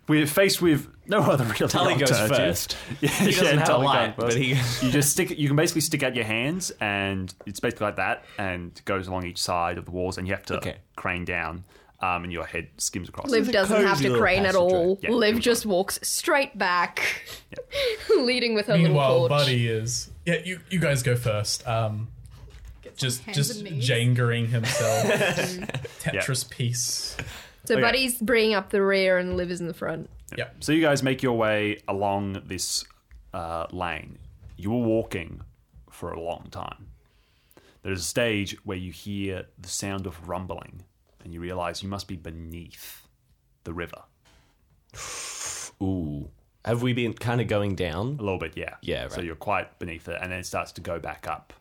we're 0.09 0.27
faced 0.27 0.62
with 0.62 0.89
no 1.07 1.19
other 1.20 1.44
real 1.44 1.69
Tully 1.69 1.97
goes 1.97 2.11
alternatives. 2.11 2.66
first. 2.74 2.77
Yeah, 3.03 3.11
He 3.11 3.31
doesn't 3.32 3.59
have 3.59 3.69
a 3.69 3.73
Tully 3.73 3.85
light, 3.86 4.16
goes 4.16 4.24
but 4.24 4.32
first. 4.32 4.39
he- 4.39 4.86
you 4.86 4.93
just 4.93 5.11
stick. 5.12 5.39
You 5.39 5.47
can 5.48 5.57
basically 5.57 5.82
stick 5.82 6.03
out 6.03 6.15
your 6.16 6.24
hands, 6.24 6.70
and 6.81 7.32
it's 7.44 7.61
basically 7.61 7.85
like 7.86 7.97
that, 7.97 8.24
and 8.39 8.81
goes 8.86 9.07
along 9.09 9.27
each 9.27 9.39
side 9.40 9.77
of 9.78 9.85
the 9.85 9.90
walls, 9.90 10.16
and 10.19 10.27
you 10.27 10.35
have 10.35 10.44
to 10.47 10.57
Okay. 10.57 10.77
crane 10.97 11.24
down, 11.27 11.65
um, 12.01 12.24
and 12.24 12.32
your 12.32 12.44
head 12.44 12.68
skims 12.78 13.09
across. 13.09 13.31
Liv 13.31 13.51
doesn't 13.51 13.85
have 13.85 14.01
to 14.02 14.16
crane 14.18 14.47
at 14.47 14.55
all. 14.55 14.98
Yeah, 15.02 15.10
Liv 15.10 15.35
you're 15.35 15.40
just 15.40 15.66
walks 15.66 15.98
straight 16.02 16.56
back, 16.59 17.23
leading 18.16 18.55
with 18.55 18.66
her 18.66 18.77
Meanwhile, 18.77 19.12
little 19.23 19.28
torch. 19.28 19.43
Buddy 19.43 19.66
is. 19.68 20.10
Yeah, 20.24 20.39
you, 20.44 20.60
you 20.70 20.78
guys 20.78 21.02
go 21.02 21.16
first. 21.16 21.66
Um, 21.66 22.09
just 22.97 23.23
hands 23.23 23.36
just 23.36 23.60
and 23.60 23.70
knees. 23.70 23.89
jangering 23.89 24.48
himself. 24.48 25.06
Tetris 26.01 26.48
piece. 26.48 27.16
So 27.64 27.74
Okay. 27.74 27.82
Buddy's 27.82 28.20
bringing 28.20 28.55
up 28.55 28.70
the 28.70 28.82
rear, 28.82 29.18
and 29.18 29.36
Liv 29.36 29.51
is 29.51 29.60
in 29.60 29.66
the 29.66 29.74
front. 29.74 30.09
Yeah. 30.36 30.48
So 30.60 30.73
you 30.73 30.81
guys 30.81 31.02
make 31.02 31.23
your 31.23 31.36
way 31.36 31.81
along 31.89 32.43
this 32.47 32.85
uh, 33.35 33.66
lane. 33.70 34.18
You 34.56 34.70
were 34.70 34.86
walking 34.86 35.43
for 35.90 36.12
a 36.12 36.20
long 36.20 36.48
time. 36.51 36.89
There's 37.82 38.01
a 38.01 38.05
stage 38.05 38.56
where 38.64 38.77
you 38.77 38.90
hear 38.93 39.47
the 39.59 39.68
sound 39.68 40.06
of 40.06 40.28
rumbling, 40.28 40.82
and 41.27 41.35
you 41.35 41.40
realize 41.40 41.82
you 41.82 41.89
must 41.89 42.07
be 42.07 42.15
beneath 42.15 43.05
the 43.65 43.73
river. 43.73 44.05
Ooh. 45.82 46.31
Have 46.65 46.82
we 46.82 46.93
been 46.93 47.15
kind 47.15 47.40
of 47.40 47.48
going 47.48 47.74
down? 47.74 48.16
A 48.20 48.23
little 48.23 48.39
bit, 48.39 48.53
yeah. 48.57 48.74
Yeah, 48.81 49.09
So 49.09 49.20
you're 49.20 49.35
quite 49.35 49.77
beneath 49.81 50.09
it, 50.09 50.19
and 50.23 50.31
then 50.31 50.39
it 50.39 50.47
starts 50.47 50.70
to 50.73 50.81
go 50.81 51.01
back 51.01 51.27
up. 51.27 51.53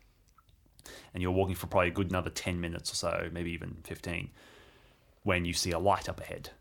And 1.16 1.24
you're 1.24 1.32
walking 1.32 1.56
for 1.56 1.66
probably 1.66 1.88
a 1.88 1.92
good 1.92 2.12
another 2.12 2.30
10 2.30 2.62
minutes 2.62 2.92
or 2.92 2.96
so, 2.96 3.30
maybe 3.32 3.54
even 3.54 3.78
15, 3.86 4.30
when 5.24 5.46
you 5.46 5.54
see 5.54 5.72
a 5.72 5.80
light 5.80 6.10
up 6.10 6.22
ahead. 6.22 6.52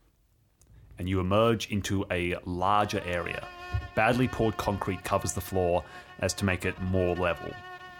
And 0.99 1.07
you 1.07 1.21
emerge 1.21 1.71
into 1.71 2.07
a 2.11 2.37
larger 2.47 3.03
area. 3.05 3.47
Badly 3.95 4.29
poured 4.29 4.57
concrete 4.57 5.05
covers 5.05 5.35
the 5.35 5.43
floor 5.43 5.85
as 6.21 6.33
to 6.35 6.47
make 6.47 6.65
it 6.65 6.81
more 6.81 7.15
level. 7.15 7.51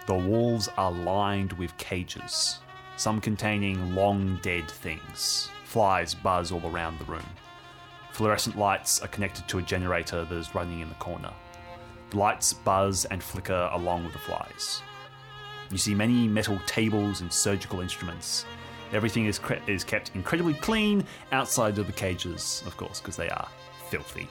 The 0.07 0.15
walls 0.15 0.71
are 0.79 0.93
lined 0.93 1.53
with 1.55 1.77
cages, 1.77 2.61
some 2.97 3.21
containing 3.21 3.95
long 3.95 4.39
dead 4.43 4.71
things. 4.71 5.51
Flies 5.65 6.15
buzz 6.15 6.53
all 6.53 6.65
around 6.67 6.99
the 6.99 7.05
room. 7.05 7.27
Fluorescent 8.13 8.57
lights 8.57 9.03
are 9.03 9.09
connected 9.09 9.49
to 9.49 9.59
a 9.59 9.63
generator 9.63 10.25
that 10.25 10.37
is 10.37 10.55
running 10.55 10.81
in 10.81 10.89
the 10.89 10.95
corner. 10.97 11.33
The 12.11 12.19
lights 12.19 12.53
buzz 12.53 13.05
and 13.07 13.23
flicker 13.23 13.69
along 13.73 14.05
with 14.05 14.13
the 14.13 14.21
flies. 14.21 14.83
You 15.71 15.79
see 15.79 15.95
many 15.95 16.29
metal 16.29 16.61
tables 16.67 17.21
and 17.21 17.33
surgical 17.33 17.81
instruments. 17.81 18.45
Everything 18.93 19.27
is, 19.27 19.41
cre- 19.41 19.55
is 19.67 19.83
kept 19.83 20.13
incredibly 20.15 20.55
clean 20.55 21.05
outside 21.33 21.79
of 21.79 21.87
the 21.87 21.93
cages, 21.93 22.63
of 22.67 22.77
course, 22.77 23.01
because 23.01 23.17
they 23.17 23.29
are 23.29 23.49
filthy. 23.89 24.29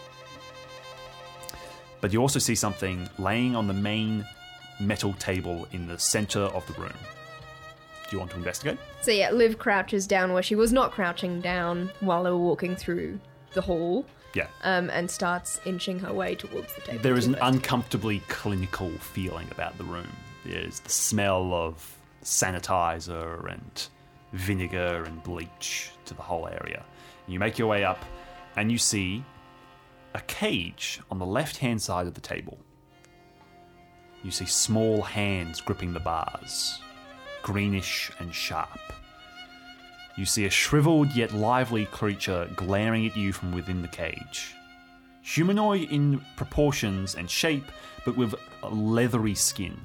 But 2.00 2.14
you 2.14 2.22
also 2.22 2.40
see 2.40 2.56
something 2.56 3.10
laying 3.20 3.56
on 3.56 3.68
the 3.68 3.74
main 3.74 4.26
metal 4.80 5.14
table 5.14 5.68
in 5.72 5.88
the 5.88 6.00
center 6.00 6.42
of 6.42 6.66
the 6.68 6.74
room. 6.82 6.94
You 8.14 8.20
want 8.20 8.30
to 8.32 8.38
investigate? 8.38 8.78
So 9.02 9.10
yeah, 9.10 9.32
Liv 9.32 9.58
crouches 9.58 10.06
down 10.06 10.34
where 10.34 10.44
she 10.44 10.54
was 10.54 10.72
not 10.72 10.92
crouching 10.92 11.42
down 11.42 11.90
while 12.00 12.22
they 12.24 12.30
were 12.30 12.38
walking 12.38 12.76
through 12.76 13.20
the 13.54 13.62
hall, 13.62 14.06
Yeah. 14.36 14.46
um, 14.64 14.92
and 14.92 15.10
starts 15.10 15.60
inching 15.66 15.98
her 15.98 16.14
way 16.14 16.36
towards 16.36 16.72
the 16.76 16.82
table. 16.82 17.02
There 17.02 17.16
is 17.18 17.26
an 17.26 17.36
uncomfortably 17.42 18.20
clinical 18.30 18.92
feeling 19.00 19.48
about 19.50 19.80
the 19.80 19.84
room. 19.84 20.08
There's 20.46 20.80
the 20.82 20.92
smell 20.92 21.56
of 21.56 21.98
sanitizer 22.24 23.52
and 23.52 23.88
vinegar 24.34 25.06
and 25.08 25.24
bleach 25.24 25.90
to 26.06 26.14
the 26.14 26.22
whole 26.22 26.48
area. 26.48 26.86
You 27.26 27.40
make 27.40 27.58
your 27.58 27.68
way 27.68 27.84
up 27.84 28.06
and 28.56 28.72
you 28.72 28.78
see 28.78 29.24
a 30.14 30.22
cage 30.22 31.02
on 31.10 31.18
the 31.18 31.26
left 31.26 31.58
hand 31.58 31.82
side 31.82 32.06
of 32.06 32.14
the 32.14 32.22
table. 32.22 32.60
You 34.24 34.30
see 34.30 34.46
small 34.46 35.02
hands 35.02 35.62
gripping 35.62 35.94
the 35.94 36.00
bars, 36.00 36.80
greenish 37.44 38.12
and 38.20 38.34
sharp. 38.34 38.80
You 40.18 40.26
see 40.26 40.46
a 40.46 40.50
shriveled 40.50 41.16
yet 41.16 41.34
lively 41.34 41.86
creature 41.86 42.50
glaring 42.56 43.06
at 43.06 43.16
you 43.16 43.32
from 43.32 43.52
within 43.52 43.82
the 43.82 43.88
cage 43.88 44.56
humanoid 45.24 45.90
in 45.90 46.22
proportions 46.36 47.16
and 47.16 47.30
shape, 47.30 47.72
but 48.06 48.16
with 48.16 48.36
a 48.62 48.70
leathery 48.70 49.34
skin. 49.34 49.80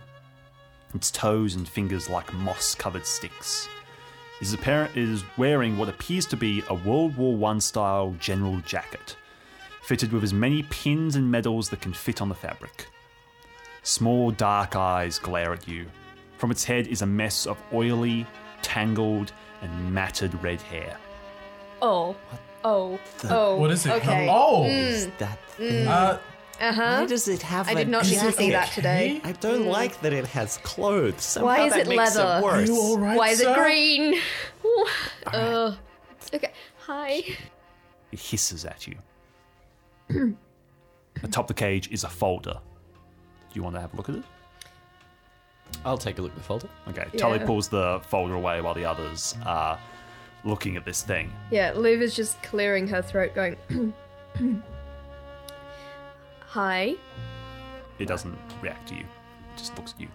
Its 0.95 1.11
toes 1.11 1.55
and 1.55 1.69
fingers 1.69 2.11
like 2.11 2.33
moss 2.35 2.75
covered 2.75 3.07
sticks. 3.07 3.69
It 4.41 4.47
is, 4.47 4.55
apparent, 4.55 4.97
it 4.97 5.09
is 5.09 5.25
wearing 5.37 5.79
what 5.79 5.89
appears 5.89 6.27
to 6.27 6.37
be 6.37 6.63
a 6.69 6.75
World 6.75 7.17
War 7.17 7.51
I 7.51 7.59
style 7.59 8.15
general 8.19 8.59
jacket, 8.61 9.17
fitted 9.83 10.13
with 10.13 10.25
as 10.25 10.35
many 10.35 10.65
pins 10.65 11.17
and 11.17 11.31
medals 11.31 11.71
that 11.71 11.81
can 11.81 11.93
fit 11.93 12.21
on 12.21 12.29
the 12.29 12.35
fabric. 12.35 12.89
Small 13.83 14.31
dark 14.31 14.77
eyes 14.77 15.19
glare 15.19 15.53
at 15.53 15.69
you. 15.69 15.87
From 16.39 16.51
its 16.51 16.65
head 16.65 16.87
is 16.87 17.03
a 17.03 17.07
mess 17.07 17.47
of 17.47 17.59
oily, 17.73 18.27
tangled, 18.63 19.33
and 19.61 19.93
matted 19.93 20.41
red 20.43 20.61
hair. 20.63 20.97
Oh, 21.83 22.17
oh, 22.65 22.99
oh. 23.25 23.57
What 23.57 23.71
is 23.71 23.85
it? 23.87 23.91
Okay. 23.93 24.27
Oh, 24.31 24.65
That 25.19 25.39
uh, 25.61 26.19
Uh 26.61 26.73
huh. 26.73 26.99
Why 27.01 27.07
does 27.07 27.29
it 27.29 27.43
have 27.43 27.69
I 27.69 27.75
did 27.75 27.89
not 27.89 28.05
need 28.05 28.19
see 28.19 28.31
jacket? 28.31 28.51
that 28.53 28.73
today. 28.73 29.21
I 29.25 29.33
don't 29.33 29.67
like 29.67 30.01
that 30.03 30.13
it 30.13 30.27
has 30.27 30.59
clothes. 30.59 31.23
Somehow 31.23 31.47
Why 31.47 31.67
is 31.67 31.73
that 31.73 31.81
it 31.83 31.89
makes 31.89 32.17
leather? 32.17 32.21
It 32.29 32.35
are 32.35 32.43
worse. 32.43 32.69
you 32.69 32.77
all 32.77 32.99
right, 32.99 33.17
Why 33.17 33.29
is 33.31 33.41
it 33.41 33.45
sir? 33.45 33.55
green? 33.63 34.15
Ugh. 35.27 35.75
Okay. 36.35 36.53
Hi. 36.87 37.23
It 38.13 38.19
hisses 38.21 38.65
at 38.65 38.87
you. 38.87 38.97
Atop 41.23 41.47
the 41.49 41.55
cage 41.55 41.91
is 41.91 42.05
a 42.05 42.09
folder. 42.09 42.53
Do 42.55 43.55
you 43.55 43.63
want 43.63 43.75
to 43.77 43.81
have 43.81 43.93
a 43.93 43.97
look 43.97 44.09
at 44.09 44.15
it? 44.17 44.25
I'll 45.85 45.99
take 45.99 46.19
a 46.19 46.23
look 46.23 46.33
at 46.33 46.37
the 46.37 46.43
folder. 46.43 46.69
Okay. 46.89 47.07
Tully 47.17 47.39
pulls 47.39 47.69
the 47.69 48.01
folder 48.09 48.35
away 48.35 48.61
while 48.61 48.75
the 48.75 48.85
others 48.85 49.37
are 49.47 49.79
looking 50.45 50.77
at 50.77 50.85
this 50.85 51.03
thing. 51.03 51.33
Yeah, 51.51 51.73
Liv 51.73 52.03
is 52.03 52.15
just 52.15 52.43
clearing 52.43 52.87
her 52.89 53.03
throat, 53.03 53.35
going. 53.35 53.57
Hi. 56.41 56.95
It 57.99 58.07
doesn't 58.07 58.39
react 58.63 58.89
to 58.89 58.95
you. 58.95 59.03
It 59.03 59.59
just 59.59 59.77
looks 59.77 59.95
at 59.95 60.01
you. 60.01 60.09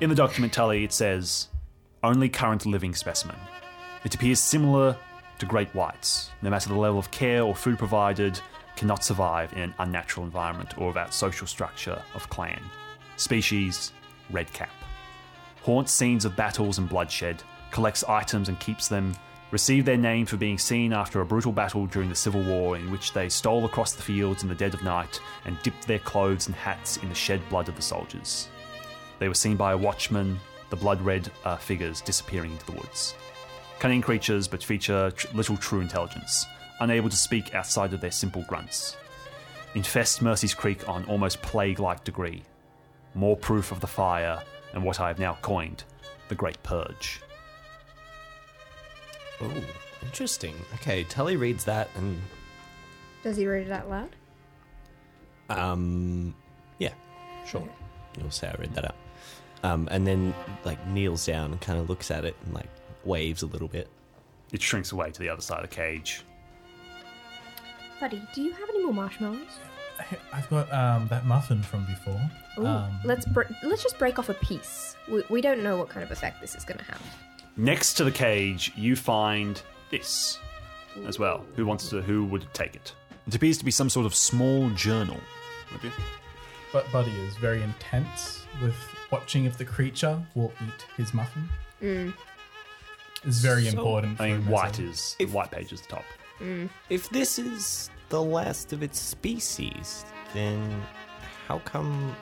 In 0.00 0.08
the 0.08 0.16
document, 0.16 0.52
Tully, 0.52 0.84
it 0.84 0.92
says, 0.92 1.48
only 2.02 2.28
current 2.28 2.66
living 2.66 2.94
specimen. 2.94 3.36
It 4.04 4.14
appears 4.14 4.40
similar 4.40 4.96
to 5.38 5.46
great 5.46 5.74
whites. 5.74 6.30
No 6.42 6.50
matter 6.50 6.68
the 6.68 6.76
level 6.76 6.98
of 6.98 7.10
care 7.10 7.42
or 7.42 7.54
food 7.54 7.78
provided, 7.78 8.40
cannot 8.76 9.04
survive 9.04 9.52
in 9.52 9.60
an 9.60 9.74
unnatural 9.78 10.24
environment 10.24 10.78
or 10.78 10.88
without 10.88 11.12
social 11.12 11.46
structure 11.46 12.00
of 12.14 12.28
clan. 12.30 12.62
Species, 13.16 13.92
red 14.30 14.50
cap. 14.52 14.70
Haunts 15.62 15.92
scenes 15.92 16.24
of 16.24 16.36
battles 16.36 16.78
and 16.78 16.88
bloodshed, 16.88 17.42
collects 17.70 18.04
items 18.04 18.48
and 18.48 18.58
keeps 18.60 18.88
them 18.88 19.14
received 19.50 19.86
their 19.86 19.96
name 19.96 20.26
for 20.26 20.36
being 20.36 20.58
seen 20.58 20.92
after 20.92 21.20
a 21.20 21.26
brutal 21.26 21.52
battle 21.52 21.86
during 21.86 22.08
the 22.08 22.14
Civil 22.14 22.42
War 22.42 22.76
in 22.76 22.90
which 22.90 23.12
they 23.12 23.28
stole 23.28 23.64
across 23.64 23.92
the 23.92 24.02
fields 24.02 24.42
in 24.42 24.48
the 24.48 24.54
dead 24.54 24.74
of 24.74 24.82
night 24.82 25.20
and 25.44 25.60
dipped 25.62 25.86
their 25.86 25.98
clothes 25.98 26.46
and 26.46 26.54
hats 26.54 26.98
in 26.98 27.08
the 27.08 27.14
shed 27.14 27.40
blood 27.48 27.68
of 27.68 27.76
the 27.76 27.82
soldiers. 27.82 28.48
They 29.18 29.28
were 29.28 29.34
seen 29.34 29.56
by 29.56 29.72
a 29.72 29.76
watchman, 29.76 30.38
the 30.70 30.76
blood 30.76 31.00
red 31.02 31.30
uh, 31.44 31.56
figures 31.56 32.00
disappearing 32.00 32.52
into 32.52 32.66
the 32.66 32.72
woods. 32.72 33.14
Cunning 33.80 34.02
creatures, 34.02 34.46
but 34.46 34.62
feature 34.62 35.10
tr- 35.10 35.26
little 35.34 35.56
true 35.56 35.80
intelligence, 35.80 36.46
unable 36.80 37.10
to 37.10 37.16
speak 37.16 37.54
outside 37.54 37.92
of 37.92 38.00
their 38.00 38.10
simple 38.10 38.42
grunts. 38.42 38.96
Infest 39.74 40.22
Mercy's 40.22 40.54
Creek 40.54 40.88
on 40.88 41.04
almost 41.06 41.42
plague 41.42 41.80
like 41.80 42.04
degree. 42.04 42.42
More 43.14 43.36
proof 43.36 43.72
of 43.72 43.80
the 43.80 43.86
fire 43.86 44.40
and 44.72 44.84
what 44.84 45.00
I 45.00 45.08
have 45.08 45.18
now 45.18 45.36
coined 45.42 45.84
the 46.28 46.34
Great 46.34 46.62
Purge. 46.62 47.20
Oh, 49.40 49.50
interesting. 50.02 50.54
Okay, 50.74 51.04
Tully 51.04 51.36
reads 51.36 51.64
that 51.64 51.88
and 51.96 52.20
Does 53.22 53.36
he 53.36 53.46
read 53.46 53.66
it 53.66 53.72
out 53.72 53.88
loud? 53.88 54.10
um, 55.48 56.34
yeah, 56.78 56.92
sure. 57.46 57.68
You'll 58.18 58.30
say 58.30 58.48
I 58.48 58.54
read 58.60 58.74
that 58.74 58.84
out. 58.84 58.96
Um, 59.62 59.88
and 59.90 60.06
then 60.06 60.34
like 60.64 60.84
kneels 60.86 61.26
down 61.26 61.52
and 61.52 61.60
kind 61.60 61.78
of 61.78 61.88
looks 61.88 62.10
at 62.10 62.24
it 62.24 62.36
and 62.44 62.54
like 62.54 62.68
waves 63.04 63.42
a 63.42 63.46
little 63.46 63.68
bit. 63.68 63.88
It 64.52 64.62
shrinks 64.62 64.92
away 64.92 65.10
to 65.10 65.18
the 65.20 65.28
other 65.28 65.42
side 65.42 65.62
of 65.64 65.70
the 65.70 65.74
cage. 65.76 66.22
Buddy, 68.00 68.22
do 68.34 68.42
you 68.42 68.52
have 68.52 68.68
any 68.70 68.82
more 68.84 68.94
marshmallows? 68.94 69.58
I've 70.32 70.48
got 70.50 70.72
um, 70.72 71.08
that 71.08 71.26
muffin 71.26 71.62
from 71.62 71.84
before. 71.86 72.20
Ooh, 72.58 72.66
Um, 72.66 73.00
let's 73.04 73.26
br- 73.26 73.42
let's 73.62 73.82
just 73.82 73.98
break 73.98 74.18
off 74.18 74.28
a 74.28 74.34
piece. 74.34 74.96
We, 75.10 75.22
we 75.28 75.40
don't 75.40 75.62
know 75.62 75.76
what 75.76 75.88
kind 75.88 76.04
of 76.04 76.10
effect 76.10 76.40
this 76.40 76.54
is 76.54 76.64
going 76.64 76.78
to 76.78 76.84
have. 76.84 77.00
Next 77.56 77.94
to 77.94 78.04
the 78.04 78.10
cage, 78.12 78.72
you 78.76 78.96
find 78.96 79.60
this 79.90 80.38
as 81.06 81.18
well. 81.18 81.44
Who 81.56 81.66
wants 81.66 81.88
to? 81.90 82.00
Who 82.02 82.24
would 82.26 82.46
take 82.52 82.74
it? 82.74 82.94
It 83.26 83.34
appears 83.34 83.58
to 83.58 83.64
be 83.64 83.70
some 83.70 83.88
sort 83.90 84.06
of 84.06 84.14
small 84.14 84.70
journal. 84.70 85.18
Maybe. 85.72 85.92
But 86.72 86.90
Buddy 86.92 87.10
is 87.22 87.36
very 87.36 87.62
intense 87.62 88.44
with 88.62 88.74
watching 89.10 89.44
if 89.44 89.58
the 89.58 89.64
creature 89.64 90.20
will 90.34 90.52
eat 90.66 90.86
his 90.96 91.12
muffin. 91.12 91.48
Mm. 91.82 92.14
It's 93.24 93.38
very 93.38 93.64
So- 93.64 93.70
important. 93.78 94.20
I 94.20 94.28
mean, 94.32 94.46
white 94.46 94.78
message. 94.78 94.84
is 94.86 95.16
the 95.18 95.26
white 95.26 95.50
page 95.50 95.72
is 95.72 95.80
the 95.82 95.88
top. 95.88 96.04
If 96.88 97.10
this 97.10 97.38
is 97.38 97.90
the 98.10 98.22
last 98.22 98.72
of 98.72 98.82
its 98.82 98.98
species, 98.98 100.04
then 100.34 100.82
how 101.48 101.58
come 101.60 102.14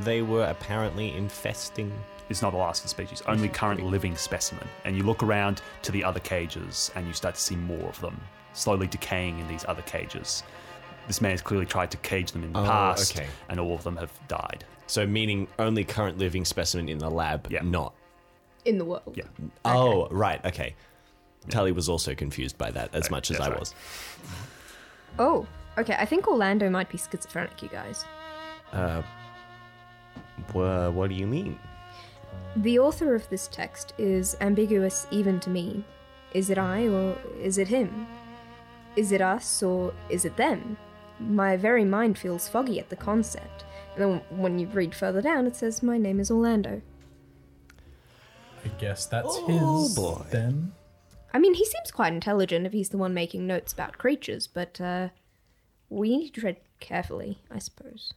they 0.00 0.22
were 0.22 0.44
apparently 0.44 1.14
infesting? 1.16 1.92
It's 2.28 2.42
not 2.42 2.50
the 2.52 2.58
last 2.58 2.80
of 2.80 2.84
the 2.84 2.88
species, 2.90 3.22
only 3.26 3.48
current 3.48 3.82
living 3.84 4.16
specimen. 4.16 4.66
And 4.84 4.96
you 4.96 5.02
look 5.02 5.22
around 5.22 5.62
to 5.82 5.92
the 5.92 6.02
other 6.04 6.20
cages, 6.20 6.90
and 6.94 7.06
you 7.06 7.12
start 7.12 7.34
to 7.36 7.40
see 7.40 7.56
more 7.56 7.88
of 7.88 8.00
them 8.00 8.20
slowly 8.52 8.86
decaying 8.86 9.38
in 9.38 9.48
these 9.48 9.64
other 9.68 9.82
cages. 9.82 10.42
This 11.06 11.20
man 11.20 11.30
has 11.32 11.40
clearly 11.40 11.66
tried 11.66 11.90
to 11.92 11.96
cage 11.98 12.32
them 12.32 12.42
in 12.42 12.52
the 12.52 12.60
Oh, 12.60 12.64
past, 12.64 13.16
okay. 13.16 13.28
and 13.48 13.60
all 13.60 13.74
of 13.74 13.84
them 13.84 13.96
have 13.96 14.10
died. 14.28 14.64
So, 14.88 15.06
meaning 15.06 15.46
only 15.58 15.84
current 15.84 16.18
living 16.18 16.44
specimen 16.44 16.88
in 16.88 16.98
the 16.98 17.10
lab, 17.10 17.46
Yeah. 17.50 17.62
not. 17.62 17.94
In 18.64 18.78
the 18.78 18.84
world. 18.84 19.14
Yeah. 19.16 19.24
Oh, 19.64 20.08
right, 20.08 20.44
okay. 20.44 20.74
Tully 21.48 21.70
was 21.70 21.88
also 21.88 22.14
confused 22.16 22.58
by 22.58 22.72
that 22.72 22.92
as 22.92 23.08
much 23.10 23.30
as 23.30 23.36
that's 23.38 23.46
I 23.48 23.50
right. 23.52 23.60
was. 23.60 23.74
Oh, 25.18 25.46
okay. 25.78 25.96
I 25.98 26.04
think 26.04 26.28
Orlando 26.28 26.68
might 26.70 26.88
be 26.88 26.98
schizophrenic, 26.98 27.62
you 27.62 27.68
guys. 27.68 28.04
Uh, 28.72 29.02
wha- 30.52 30.90
what 30.90 31.08
do 31.08 31.14
you 31.14 31.26
mean? 31.26 31.58
The 32.56 32.78
author 32.78 33.14
of 33.14 33.28
this 33.28 33.48
text 33.48 33.92
is 33.98 34.36
ambiguous 34.40 35.06
even 35.10 35.40
to 35.40 35.50
me. 35.50 35.84
Is 36.32 36.50
it 36.50 36.58
I 36.58 36.88
or 36.88 37.16
is 37.40 37.58
it 37.58 37.68
him? 37.68 38.06
Is 38.96 39.12
it 39.12 39.20
us 39.20 39.62
or 39.62 39.92
is 40.08 40.24
it 40.24 40.36
them? 40.36 40.76
My 41.20 41.56
very 41.56 41.84
mind 41.84 42.18
feels 42.18 42.48
foggy 42.48 42.78
at 42.78 42.88
the 42.90 42.96
concept. 42.96 43.64
And 43.94 44.02
then 44.04 44.20
when 44.30 44.58
you 44.58 44.66
read 44.66 44.94
further 44.94 45.22
down, 45.22 45.46
it 45.46 45.56
says, 45.56 45.82
My 45.82 45.96
name 45.98 46.20
is 46.20 46.30
Orlando. 46.30 46.82
I 48.64 48.68
guess 48.78 49.06
that's 49.06 49.26
Oh, 49.30 49.82
his. 49.84 49.94
boy. 49.94 50.22
Then 50.30 50.72
I 51.36 51.38
mean, 51.38 51.52
he 51.52 51.66
seems 51.66 51.90
quite 51.90 52.14
intelligent 52.14 52.64
if 52.64 52.72
he's 52.72 52.88
the 52.88 52.96
one 52.96 53.12
making 53.12 53.46
notes 53.46 53.70
about 53.70 53.98
creatures, 53.98 54.46
but 54.46 54.80
uh, 54.80 55.10
we 55.90 56.16
need 56.16 56.32
to 56.32 56.40
tread 56.40 56.56
carefully, 56.80 57.42
I 57.50 57.58
suppose. 57.58 58.14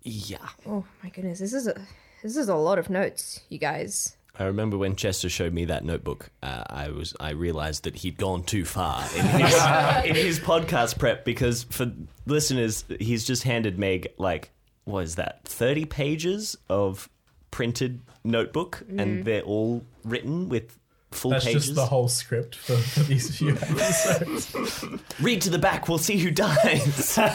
Yeah. 0.00 0.48
Oh 0.66 0.86
my 1.02 1.10
goodness, 1.10 1.38
this 1.38 1.52
is 1.52 1.66
a 1.66 1.74
this 2.22 2.34
is 2.34 2.48
a 2.48 2.54
lot 2.54 2.78
of 2.78 2.88
notes, 2.88 3.40
you 3.50 3.58
guys. 3.58 4.16
I 4.38 4.44
remember 4.44 4.78
when 4.78 4.96
Chester 4.96 5.28
showed 5.28 5.52
me 5.52 5.66
that 5.66 5.84
notebook. 5.84 6.30
Uh, 6.42 6.64
I 6.66 6.88
was 6.88 7.14
I 7.20 7.32
realized 7.32 7.84
that 7.84 7.96
he'd 7.96 8.16
gone 8.16 8.42
too 8.42 8.64
far 8.64 9.02
in 9.14 9.26
his, 9.26 9.54
in 10.06 10.14
his 10.14 10.40
podcast 10.40 10.98
prep 10.98 11.26
because 11.26 11.64
for 11.64 11.92
listeners, 12.24 12.86
he's 12.98 13.26
just 13.26 13.42
handed 13.42 13.78
Meg 13.78 14.14
like 14.16 14.50
what 14.84 15.00
is 15.00 15.16
that 15.16 15.44
thirty 15.44 15.84
pages 15.84 16.56
of 16.70 17.10
printed 17.50 18.00
notebook, 18.24 18.82
and 18.96 19.26
they're 19.26 19.42
all 19.42 19.84
written 20.04 20.48
with 20.48 20.78
full 21.10 21.30
that's 21.30 21.44
pages. 21.46 21.64
just 21.66 21.74
the 21.76 21.86
whole 21.86 22.06
script 22.08 22.54
for, 22.54 22.76
for 22.76 23.00
these 23.00 23.36
few 23.38 23.50
episodes. 23.62 24.84
Read 25.20 25.40
to 25.42 25.50
the 25.50 25.58
back. 25.58 25.88
We'll 25.88 25.98
see 25.98 26.18
who 26.18 26.30
dies. 26.30 27.18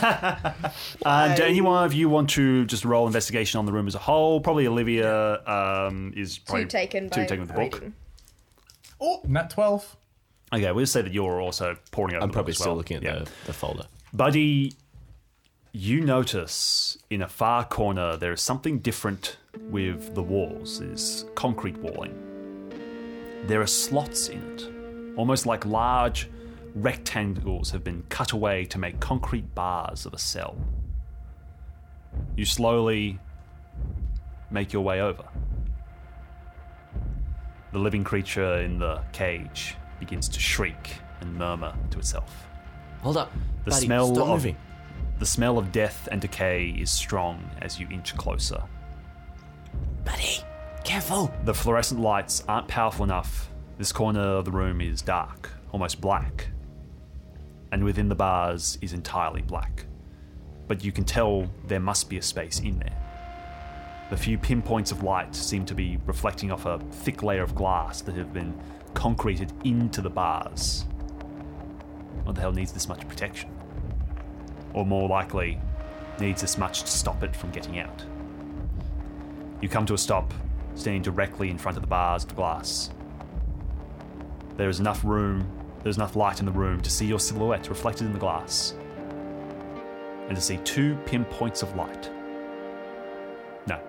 Uh, 1.05 1.35
do 1.35 1.43
any 1.43 1.59
one 1.61 1.83
of 1.83 1.93
you 1.93 2.07
want 2.07 2.29
to 2.31 2.65
just 2.65 2.85
roll 2.85 3.05
investigation 3.07 3.59
on 3.59 3.65
the 3.65 3.73
room 3.73 3.87
as 3.87 3.95
a 3.95 3.99
whole? 3.99 4.39
Probably 4.39 4.67
Olivia 4.67 5.41
um, 5.45 6.13
is 6.15 6.37
probably 6.37 6.63
Two 6.63 6.69
taken 6.69 7.09
two 7.09 7.21
by 7.21 7.25
taken 7.25 7.39
with 7.41 7.47
the 7.49 7.53
book. 7.55 7.73
reading. 7.73 7.93
oh, 9.01 9.21
nat 9.25 9.49
twelve. 9.49 9.95
Okay, 10.53 10.71
we'll 10.71 10.85
say 10.85 11.01
that 11.01 11.11
you're 11.13 11.41
also 11.41 11.77
pouring 11.91 12.15
over. 12.15 12.23
I'm 12.23 12.29
the 12.29 12.31
book 12.31 12.33
probably 12.35 12.51
as 12.51 12.57
still 12.57 12.67
well. 12.71 12.77
looking 12.77 12.97
at 12.97 13.03
Yeah. 13.03 13.19
the, 13.19 13.31
the 13.47 13.53
folder. 13.53 13.85
Buddy, 14.13 14.73
you 15.73 15.99
notice 16.01 16.97
in 17.09 17.21
a 17.21 17.27
far 17.27 17.65
corner 17.65 18.15
there 18.17 18.31
is 18.31 18.41
something 18.41 18.79
different 18.79 19.37
with 19.69 20.13
the 20.15 20.23
walls. 20.23 20.79
Is 20.79 21.25
concrete 21.35 21.77
walling. 21.79 22.13
There 23.47 23.61
are 23.61 23.67
slots 23.67 24.29
in 24.29 24.41
it, 24.53 25.17
almost 25.17 25.45
like 25.45 25.65
large 25.65 26.29
rectangles 26.75 27.71
have 27.71 27.83
been 27.83 28.03
cut 28.09 28.31
away 28.31 28.65
to 28.65 28.79
make 28.79 28.99
concrete 28.99 29.53
bars 29.53 30.05
of 30.05 30.13
a 30.13 30.17
cell. 30.17 30.57
You 32.35 32.45
slowly 32.45 33.19
make 34.49 34.71
your 34.71 34.83
way 34.83 35.01
over. 35.01 35.25
The 37.73 37.79
living 37.79 38.03
creature 38.03 38.57
in 38.57 38.79
the 38.79 39.01
cage 39.11 39.75
begins 39.99 40.29
to 40.29 40.39
shriek 40.39 40.95
and 41.21 41.35
murmur 41.35 41.73
to 41.91 41.99
itself. 41.99 42.47
Hold 43.01 43.17
up. 43.17 43.31
The 43.65 43.71
Buddy, 43.71 43.85
smell 43.85 44.21
of 44.21 44.27
moving. 44.29 44.57
the 45.19 45.25
smell 45.25 45.57
of 45.57 45.71
death 45.71 46.07
and 46.11 46.21
decay 46.21 46.69
is 46.69 46.91
strong 46.91 47.49
as 47.61 47.79
you 47.79 47.87
inch 47.89 48.15
closer. 48.15 48.61
Buddy, 50.05 50.39
careful. 50.83 51.33
The 51.45 51.53
fluorescent 51.53 51.99
lights 51.99 52.43
aren't 52.47 52.67
powerful 52.67 53.03
enough. 53.03 53.49
This 53.77 53.91
corner 53.91 54.21
of 54.21 54.45
the 54.45 54.51
room 54.51 54.81
is 54.81 55.01
dark, 55.01 55.49
almost 55.71 56.01
black. 56.01 56.47
And 57.71 57.83
within 57.83 58.09
the 58.09 58.15
bars 58.15 58.77
is 58.81 58.93
entirely 58.93 59.41
black. 59.41 59.85
But 60.67 60.83
you 60.83 60.91
can 60.91 61.05
tell 61.05 61.49
there 61.67 61.79
must 61.79 62.09
be 62.09 62.17
a 62.17 62.21
space 62.21 62.59
in 62.59 62.79
there. 62.79 62.97
The 64.09 64.17
few 64.17 64.37
pinpoints 64.37 64.91
of 64.91 65.03
light 65.03 65.33
seem 65.35 65.65
to 65.65 65.73
be 65.73 65.97
reflecting 66.05 66.51
off 66.51 66.65
a 66.65 66.79
thick 66.91 67.23
layer 67.23 67.41
of 67.41 67.55
glass 67.55 68.01
that 68.01 68.15
have 68.15 68.33
been 68.33 68.53
concreted 68.93 69.51
into 69.63 70.01
the 70.01 70.09
bars. 70.09 70.85
What 72.23 72.35
the 72.35 72.41
hell 72.41 72.51
needs 72.51 72.71
this 72.71 72.87
much 72.87 73.07
protection? 73.07 73.49
Or 74.73 74.85
more 74.85 75.09
likely, 75.09 75.59
needs 76.19 76.41
this 76.41 76.57
much 76.57 76.81
to 76.81 76.87
stop 76.87 77.23
it 77.23 77.35
from 77.35 77.51
getting 77.51 77.79
out. 77.79 78.05
You 79.61 79.69
come 79.69 79.85
to 79.87 79.93
a 79.93 79.97
stop, 79.97 80.33
standing 80.75 81.01
directly 81.01 81.49
in 81.49 81.57
front 81.57 81.77
of 81.77 81.83
the 81.83 81.87
bars 81.87 82.25
glass. 82.25 82.89
There 84.57 84.69
is 84.69 84.79
enough 84.79 85.03
room, 85.03 85.47
there's 85.83 85.97
enough 85.97 86.15
light 86.15 86.39
in 86.39 86.45
the 86.45 86.51
room 86.51 86.81
to 86.81 86.89
see 86.89 87.05
your 87.05 87.19
silhouette 87.19 87.69
reflected 87.69 88.05
in 88.05 88.13
the 88.13 88.19
glass, 88.19 88.75
and 90.27 90.35
to 90.35 90.41
see 90.41 90.57
two 90.57 90.95
pinpoints 91.05 91.63
of 91.63 91.75
light. 91.75 92.09
No, 93.67 93.79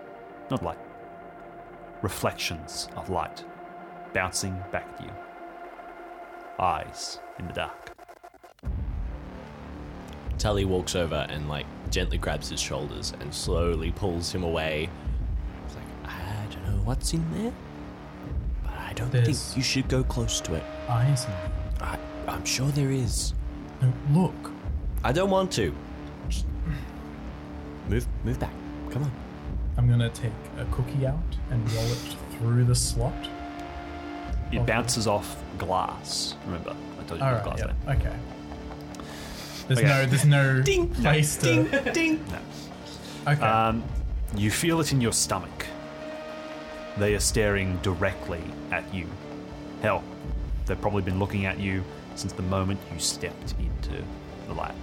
not 0.51 0.63
light. 0.63 0.79
Reflections 2.03 2.89
of 2.97 3.09
light 3.11 3.45
bouncing 4.15 4.57
back 4.73 4.89
at 4.95 5.05
you. 5.05 5.11
Eyes 6.59 7.19
in 7.39 7.47
the 7.49 7.53
dark. 7.53 7.91
Tully 10.39 10.65
walks 10.65 10.95
over 10.95 11.27
and 11.29 11.49
like 11.49 11.67
gently 11.91 12.17
grabs 12.19 12.49
his 12.49 12.61
shoulders 12.61 13.13
and 13.21 13.35
slowly 13.35 13.91
pulls 13.93 14.33
him 14.33 14.45
away. 14.45 14.89
What's 16.85 17.13
in 17.13 17.25
there, 17.33 17.53
but 18.63 18.73
I 18.75 18.93
don't 18.95 19.11
There's- 19.11 19.27
think 19.49 19.57
you 19.57 19.63
should 19.63 19.89
go 19.89 20.03
close 20.05 20.41
to 20.43 20.55
it. 20.55 20.63
Eyes. 20.89 21.25
in 21.25 21.33
I, 21.83 21.99
I'm 22.29 22.45
sure 22.45 22.69
there 22.69 22.91
is. 22.91 23.35
No, 23.83 23.93
look. 24.13 24.53
I 25.03 25.13
don't 25.13 25.31
want 25.31 25.51
to. 25.53 25.75
Just 26.29 26.47
move, 27.89 28.07
move 28.25 28.39
back. 28.39 28.53
Come 28.91 29.03
on. 29.03 29.13
I'm 29.77 29.89
gonna 29.89 30.09
take 30.11 30.33
a 30.59 30.65
cookie 30.67 31.07
out 31.07 31.19
and 31.51 31.71
roll 31.73 31.85
it 31.85 32.17
through 32.39 32.65
the 32.65 32.75
slot. 32.75 33.13
it 34.53 34.65
bounces 34.67 35.07
off 35.07 35.37
glass. 35.59 36.37
Remember, 36.47 36.77
I 37.01 37.03
told 37.05 37.21
you 37.21 37.27
All 37.27 37.33
about 37.35 37.47
right. 37.47 37.57
glass. 37.57 37.59
Yeah. 37.59 37.73
there. 37.87 37.97
Okay. 37.97 38.17
There's 39.69 39.79
Okay. 39.81 39.89
no. 39.89 40.07
There's 40.07 40.25
no 40.25 40.63
Ding, 40.63 40.89
place 40.95 41.37
to. 41.39 41.65
ding, 41.65 41.93
ding. 41.93 42.25
Okay. 43.27 43.41
Um, 43.41 43.83
you 44.37 44.51
feel 44.51 44.81
it 44.81 44.93
in 44.93 45.01
your 45.01 45.13
stomach. 45.13 45.67
They 46.97 47.15
are 47.15 47.21
staring 47.21 47.77
directly 47.79 48.43
at 48.71 48.95
you. 48.95 49.09
Hell, 49.83 50.05
they've 50.67 50.81
probably 50.81 51.03
been 51.03 51.19
looking 51.19 51.45
at 51.45 51.59
you 51.59 51.83
since 52.15 52.33
the 52.33 52.43
moment 52.43 52.81
you 52.93 53.01
stepped 53.01 53.55
into 53.59 54.03
the 54.47 54.55
lab. 54.55 54.77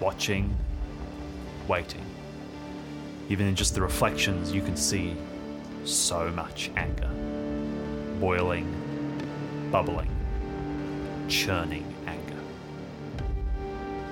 Watching, 0.00 0.56
waiting. 1.68 2.04
Even 3.28 3.46
in 3.46 3.54
just 3.54 3.74
the 3.74 3.82
reflections, 3.82 4.52
you 4.52 4.62
can 4.62 4.76
see 4.76 5.16
so 5.84 6.30
much 6.30 6.70
anger. 6.76 7.10
Boiling, 8.18 9.68
bubbling, 9.70 10.10
churning 11.28 11.94
anger. 12.06 12.40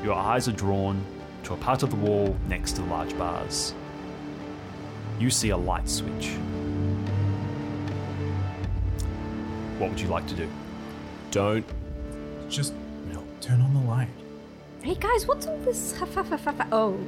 Your 0.04 0.14
eyes 0.14 0.48
are 0.48 0.52
drawn 0.52 1.02
to 1.44 1.54
a 1.54 1.56
part 1.56 1.82
of 1.82 1.90
the 1.90 1.96
wall 1.96 2.36
next 2.46 2.72
to 2.72 2.82
the 2.82 2.88
large 2.88 3.16
bars. 3.16 3.74
You 5.22 5.30
see 5.30 5.50
a 5.50 5.56
light 5.56 5.88
switch. 5.88 6.30
What 9.78 9.90
would 9.90 10.00
you 10.00 10.08
like 10.08 10.26
to 10.26 10.34
do? 10.34 10.48
Don't. 11.30 11.64
Just 12.48 12.74
turn 13.40 13.60
on 13.60 13.72
the 13.72 13.80
light. 13.88 14.08
Hey 14.82 14.96
guys, 14.96 15.28
what's 15.28 15.46
all 15.46 15.56
this? 15.58 15.96
ha- 15.96 16.06
fa- 16.06 16.24
fa- 16.24 16.38
fa- 16.38 16.52
fa- 16.52 16.66
Oh, 16.72 16.98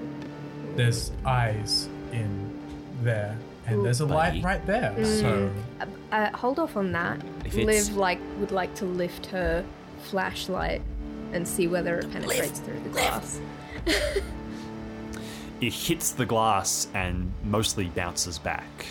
There's 0.77 1.11
eyes 1.25 1.89
in 2.13 2.57
there, 3.03 3.37
and 3.67 3.85
there's 3.85 4.01
a 4.01 4.07
light 4.07 4.31
buddy. 4.31 4.43
right 4.43 4.65
there. 4.65 5.05
So 5.05 5.51
uh, 5.81 5.87
uh, 6.13 6.37
hold 6.37 6.61
off 6.61 6.77
on 6.77 6.93
that. 6.93 7.21
If 7.45 7.57
it's- 7.59 7.89
Liv 7.89 7.97
like 7.97 8.21
would 8.39 8.53
like 8.53 8.73
to 8.77 8.85
lift 8.85 9.27
her 9.27 9.65
flashlight 10.05 10.83
and 11.33 11.47
see 11.49 11.67
whether 11.67 11.99
it 11.99 12.13
penetrates 12.13 12.61
through 12.61 12.79
the 12.81 12.91
glass. 12.91 13.41
It 15.61 15.73
hits 15.73 16.11
the 16.13 16.27
glass 16.27 16.89
and 16.95 17.33
mostly 17.45 17.87
bounces 17.87 18.39
back. 18.39 18.87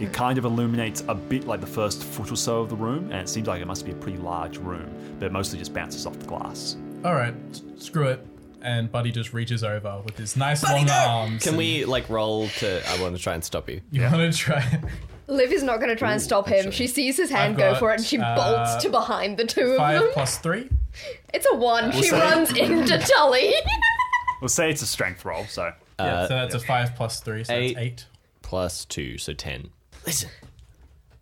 It 0.00 0.12
kind 0.12 0.38
of 0.38 0.44
illuminates 0.44 1.02
a 1.08 1.14
bit 1.14 1.46
like 1.46 1.60
the 1.60 1.66
first 1.66 2.02
foot 2.02 2.30
or 2.30 2.36
so 2.36 2.60
of 2.60 2.68
the 2.68 2.76
room, 2.76 3.10
and 3.10 3.20
it 3.20 3.28
seems 3.28 3.48
like 3.48 3.60
it 3.60 3.66
must 3.66 3.84
be 3.84 3.90
a 3.92 3.96
pretty 3.96 4.18
large 4.18 4.58
room, 4.58 4.88
but 5.18 5.26
it 5.26 5.32
mostly 5.32 5.58
just 5.58 5.74
bounces 5.74 6.06
off 6.06 6.18
the 6.18 6.26
glass. 6.26 6.76
all 7.04 7.14
right, 7.14 7.34
s- 7.50 7.62
screw 7.78 8.08
it. 8.08 8.24
And 8.62 8.90
Buddy 8.90 9.12
just 9.12 9.32
reaches 9.32 9.62
over 9.62 10.00
with 10.04 10.16
his 10.16 10.36
nice 10.36 10.64
long 10.64 10.88
arms. 10.90 11.42
Can 11.44 11.50
and- 11.50 11.58
we 11.58 11.84
like 11.84 12.08
roll 12.08 12.48
to? 12.58 12.82
I 12.90 13.00
want 13.00 13.16
to 13.16 13.22
try 13.22 13.34
and 13.34 13.44
stop 13.44 13.68
you. 13.68 13.80
You 13.92 14.02
want 14.02 14.16
to 14.16 14.36
try? 14.36 14.80
Liv 15.28 15.52
is 15.52 15.62
not 15.62 15.76
going 15.76 15.90
to 15.90 15.96
try 15.96 16.12
and 16.12 16.22
stop 16.22 16.48
him. 16.48 16.70
She 16.72 16.86
sees 16.86 17.16
his 17.16 17.30
hand 17.30 17.52
I've 17.52 17.58
go 17.58 17.70
got, 17.72 17.78
for 17.78 17.90
it 17.92 17.96
and 17.98 18.04
she 18.04 18.18
uh, 18.18 18.34
bolts 18.34 18.82
to 18.82 18.88
behind 18.90 19.36
the 19.36 19.44
two 19.44 19.72
of 19.72 19.76
Five 19.76 20.00
them. 20.00 20.10
plus 20.12 20.38
three. 20.38 20.68
It's 21.34 21.46
a 21.52 21.54
one. 21.56 21.92
she 21.92 22.04
say- 22.04 22.18
runs 22.20 22.56
into 22.56 22.98
Tully. 22.98 23.52
We'll 24.40 24.48
say 24.48 24.70
it's 24.70 24.82
a 24.82 24.86
strength 24.86 25.24
roll, 25.24 25.44
so 25.46 25.72
yeah, 25.98 26.04
uh, 26.04 26.28
so 26.28 26.34
that's 26.34 26.54
a 26.54 26.60
five 26.60 26.94
plus 26.96 27.20
three, 27.20 27.44
so 27.44 27.52
eight. 27.54 27.70
it's 27.72 27.78
eight. 27.80 28.06
Plus 28.42 28.84
two, 28.84 29.18
so 29.18 29.32
ten. 29.32 29.70
Listen, 30.06 30.30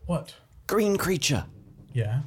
What? 0.06 0.34
green 0.66 0.96
creature 0.96 1.46
Yeah. 1.92 2.20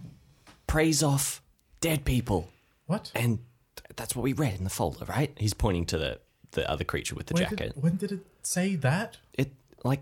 preys 0.67 1.01
off 1.03 1.41
dead 1.81 2.03
people, 2.05 2.49
What? 2.87 3.11
and 3.15 3.39
th- 3.75 3.87
that's 3.95 4.15
what 4.15 4.23
we 4.23 4.33
read 4.33 4.55
in 4.55 4.63
the 4.63 4.69
folder, 4.69 5.05
right? 5.05 5.31
He's 5.37 5.53
pointing 5.53 5.85
to 5.87 5.97
the 5.97 6.19
the 6.51 6.67
other 6.69 6.83
creature 6.83 7.13
with 7.13 7.27
the 7.27 7.35
When 7.35 7.43
jacket. 7.43 7.73
did, 7.75 7.83
when 7.83 7.95
did 7.97 8.11
it 8.11 8.25
say 8.41 8.75
that? 8.77 9.17
It 9.35 9.51
like 9.83 10.01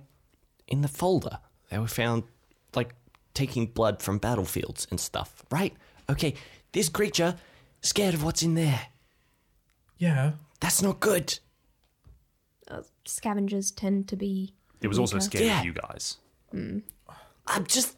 in 0.67 0.81
the 0.81 0.87
folder 0.87 1.39
they 1.69 1.77
were 1.77 1.87
found 1.87 2.23
like 2.73 2.95
taking 3.33 3.65
blood 3.67 4.01
from 4.01 4.17
battlefields 4.17 4.87
and 4.89 4.97
stuff, 4.99 5.43
right? 5.51 5.75
Okay, 6.09 6.35
this 6.71 6.87
creature 6.87 7.35
scared 7.81 8.13
of 8.13 8.23
what's 8.23 8.41
in 8.41 8.53
there. 8.55 8.87
Yeah. 9.97 10.33
That's 10.61 10.81
not 10.81 10.99
good. 11.01 11.39
Uh, 12.69 12.81
scavengers 13.05 13.71
tend 13.71 14.07
to 14.09 14.15
be. 14.15 14.53
it 14.81 14.87
was 14.87 14.99
also 14.99 15.15
weaker. 15.15 15.25
scared 15.25 15.45
Yeah. 15.45 15.59
of 15.59 15.65
you 15.65 15.73
guys. 15.73 16.17
I'm 16.53 17.65
just. 17.67 17.95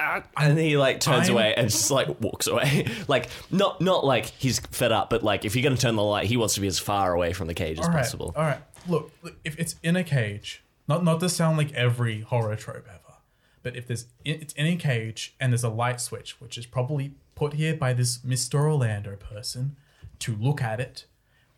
Ah, 0.00 0.22
and 0.36 0.56
he 0.56 0.76
like 0.76 1.00
turns 1.00 1.24
I'm- 1.28 1.32
away 1.32 1.54
and 1.56 1.68
just 1.68 1.90
like 1.90 2.20
walks 2.20 2.46
away. 2.46 2.86
like 3.08 3.28
not 3.50 3.80
not 3.80 4.04
like 4.04 4.26
he's 4.26 4.60
fed 4.60 4.92
up, 4.92 5.10
but 5.10 5.22
like 5.24 5.44
if 5.44 5.56
you're 5.56 5.62
gonna 5.64 5.76
turn 5.76 5.96
the 5.96 6.02
light, 6.04 6.26
he 6.26 6.36
wants 6.36 6.54
to 6.54 6.60
be 6.60 6.68
as 6.68 6.78
far 6.78 7.12
away 7.12 7.32
from 7.32 7.48
the 7.48 7.54
cage 7.54 7.78
as 7.80 7.86
All 7.86 7.92
right. 7.92 8.02
possible. 8.02 8.32
All 8.36 8.44
right. 8.44 8.60
Look, 8.86 9.10
look, 9.22 9.36
if 9.44 9.58
it's 9.58 9.74
in 9.82 9.96
a 9.96 10.04
cage, 10.04 10.62
not 10.86 11.02
not 11.02 11.18
to 11.20 11.28
sound 11.28 11.58
like 11.58 11.72
every 11.72 12.20
horror 12.20 12.54
trope 12.54 12.86
ever, 12.88 13.16
but 13.64 13.74
if 13.76 13.88
there's 13.88 14.06
it's 14.24 14.52
in 14.54 14.66
a 14.66 14.76
cage 14.76 15.34
and 15.40 15.52
there's 15.52 15.64
a 15.64 15.68
light 15.68 16.00
switch, 16.00 16.40
which 16.40 16.56
is 16.56 16.64
probably 16.66 17.14
put 17.34 17.54
here 17.54 17.74
by 17.74 17.92
this 17.92 18.18
Mr. 18.18 18.54
Orlando 18.60 19.16
person 19.16 19.76
to 20.20 20.36
look 20.36 20.62
at 20.62 20.78
it, 20.78 21.06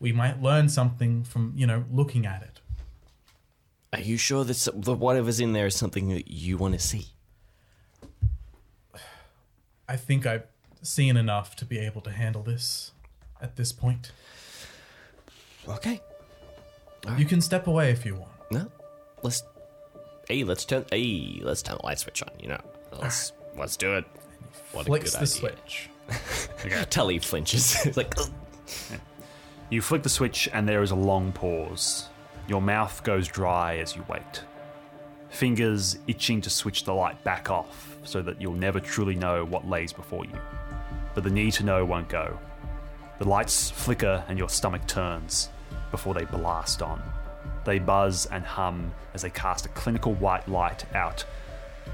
we 0.01 0.11
might 0.11 0.41
learn 0.41 0.67
something 0.67 1.23
from 1.23 1.53
you 1.55 1.65
know 1.65 1.85
looking 1.89 2.25
at 2.25 2.41
it. 2.41 2.59
Are 3.93 4.01
you 4.01 4.17
sure 4.17 4.43
that 4.43 4.57
whatever's 4.99 5.39
in 5.39 5.53
there 5.53 5.67
is 5.67 5.75
something 5.75 6.09
that 6.09 6.29
you 6.31 6.57
want 6.57 6.73
to 6.73 6.79
see? 6.79 7.07
I 9.87 9.97
think 9.97 10.25
I've 10.25 10.45
seen 10.81 11.17
enough 11.17 11.55
to 11.57 11.65
be 11.65 11.77
able 11.77 12.01
to 12.01 12.11
handle 12.11 12.41
this 12.41 12.91
at 13.41 13.57
this 13.57 13.71
point. 13.71 14.11
Okay. 15.67 16.01
You 17.17 17.25
can 17.25 17.41
step 17.41 17.67
away 17.67 17.91
if 17.91 18.05
you 18.05 18.15
want. 18.15 18.31
No. 18.51 18.71
Let's. 19.23 19.43
Hey, 20.27 20.43
let's 20.43 20.65
turn. 20.65 20.85
Hey, 20.91 21.39
let's 21.43 21.61
turn 21.61 21.77
the 21.77 21.85
light 21.85 21.99
switch 21.99 22.23
on. 22.23 22.29
You 22.39 22.49
know. 22.49 22.61
Let's 22.99 23.33
let's 23.57 23.75
do 23.77 23.95
it. 23.97 24.05
What 24.71 24.85
Flicks 24.85 25.13
a 25.15 25.19
the 25.19 25.25
good 25.41 25.53
idea. 26.09 26.69
switch. 26.69 26.87
Tully 26.89 27.19
flinches. 27.19 27.75
It's 27.85 27.97
like. 27.97 28.13
"Ugh." 28.17 28.29
You 29.71 29.81
flick 29.81 30.03
the 30.03 30.09
switch, 30.09 30.49
and 30.51 30.67
there 30.67 30.83
is 30.83 30.91
a 30.91 30.95
long 30.95 31.31
pause. 31.31 32.09
Your 32.45 32.61
mouth 32.61 33.01
goes 33.05 33.29
dry 33.29 33.77
as 33.77 33.95
you 33.95 34.03
wait. 34.09 34.43
Fingers 35.29 35.97
itching 36.07 36.41
to 36.41 36.49
switch 36.49 36.83
the 36.83 36.93
light 36.93 37.23
back 37.23 37.49
off 37.49 37.95
so 38.03 38.21
that 38.21 38.41
you'll 38.41 38.51
never 38.51 38.81
truly 38.81 39.15
know 39.15 39.45
what 39.45 39.69
lays 39.69 39.93
before 39.93 40.25
you. 40.25 40.37
But 41.15 41.23
the 41.23 41.29
need 41.29 41.53
to 41.53 41.63
know 41.63 41.85
won't 41.85 42.09
go. 42.09 42.37
The 43.19 43.29
lights 43.29 43.69
flicker 43.69 44.25
and 44.27 44.37
your 44.37 44.49
stomach 44.49 44.85
turns 44.87 45.47
before 45.89 46.15
they 46.15 46.25
blast 46.25 46.81
on. 46.81 47.01
They 47.63 47.79
buzz 47.79 48.25
and 48.25 48.43
hum 48.43 48.93
as 49.13 49.21
they 49.21 49.29
cast 49.29 49.67
a 49.67 49.69
clinical 49.69 50.15
white 50.15 50.49
light 50.49 50.83
out 50.93 51.23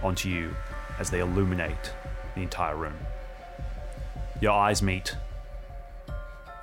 onto 0.02 0.30
you 0.30 0.56
as 0.98 1.12
they 1.12 1.20
illuminate 1.20 1.94
the 2.34 2.42
entire 2.42 2.76
room. 2.76 2.98
Your 4.42 4.54
eyes 4.54 4.82
meet, 4.82 5.16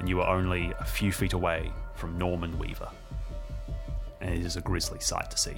and 0.04 0.08
you 0.10 0.20
are 0.20 0.36
only 0.36 0.70
a 0.80 0.84
few 0.84 1.10
feet 1.10 1.32
away 1.32 1.72
from 1.94 2.18
Norman 2.18 2.58
Weaver. 2.58 2.90
And 4.20 4.34
it 4.34 4.44
is 4.44 4.56
a 4.56 4.60
grisly 4.60 5.00
sight 5.00 5.30
to 5.30 5.38
see. 5.38 5.56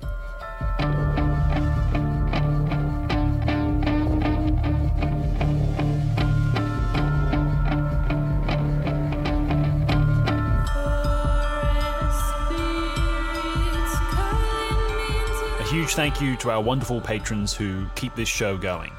A 15.59 15.65
huge 15.69 15.97
thank 15.97 16.21
you 16.21 16.37
to 16.37 16.53
our 16.53 16.63
wonderful 16.63 17.01
patrons 17.01 17.53
who 17.53 17.85
keep 17.97 18.15
this 18.15 18.29
show 18.29 18.57
going 18.57 18.93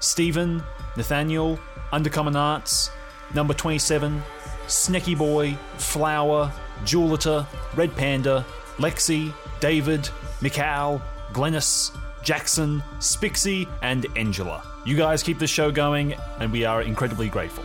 Stephen, 0.00 0.60
Nathaniel, 0.96 1.56
Undercommon 1.92 2.34
Arts, 2.34 2.90
Number 3.32 3.54
27, 3.54 4.20
Snecky 4.68 5.16
Boy, 5.16 5.54
Flower, 5.78 6.52
Jeweliter, 6.84 7.46
Red 7.74 7.96
Panda, 7.96 8.44
Lexi, 8.76 9.34
David, 9.60 10.08
Mikal, 10.40 11.02
Glennis, 11.32 11.96
Jackson, 12.22 12.82
Spixie, 12.98 13.66
and 13.82 14.06
Angela. 14.16 14.62
You 14.84 14.96
guys 14.96 15.22
keep 15.22 15.38
the 15.38 15.46
show 15.46 15.70
going, 15.70 16.14
and 16.38 16.52
we 16.52 16.64
are 16.64 16.82
incredibly 16.82 17.28
grateful. 17.28 17.64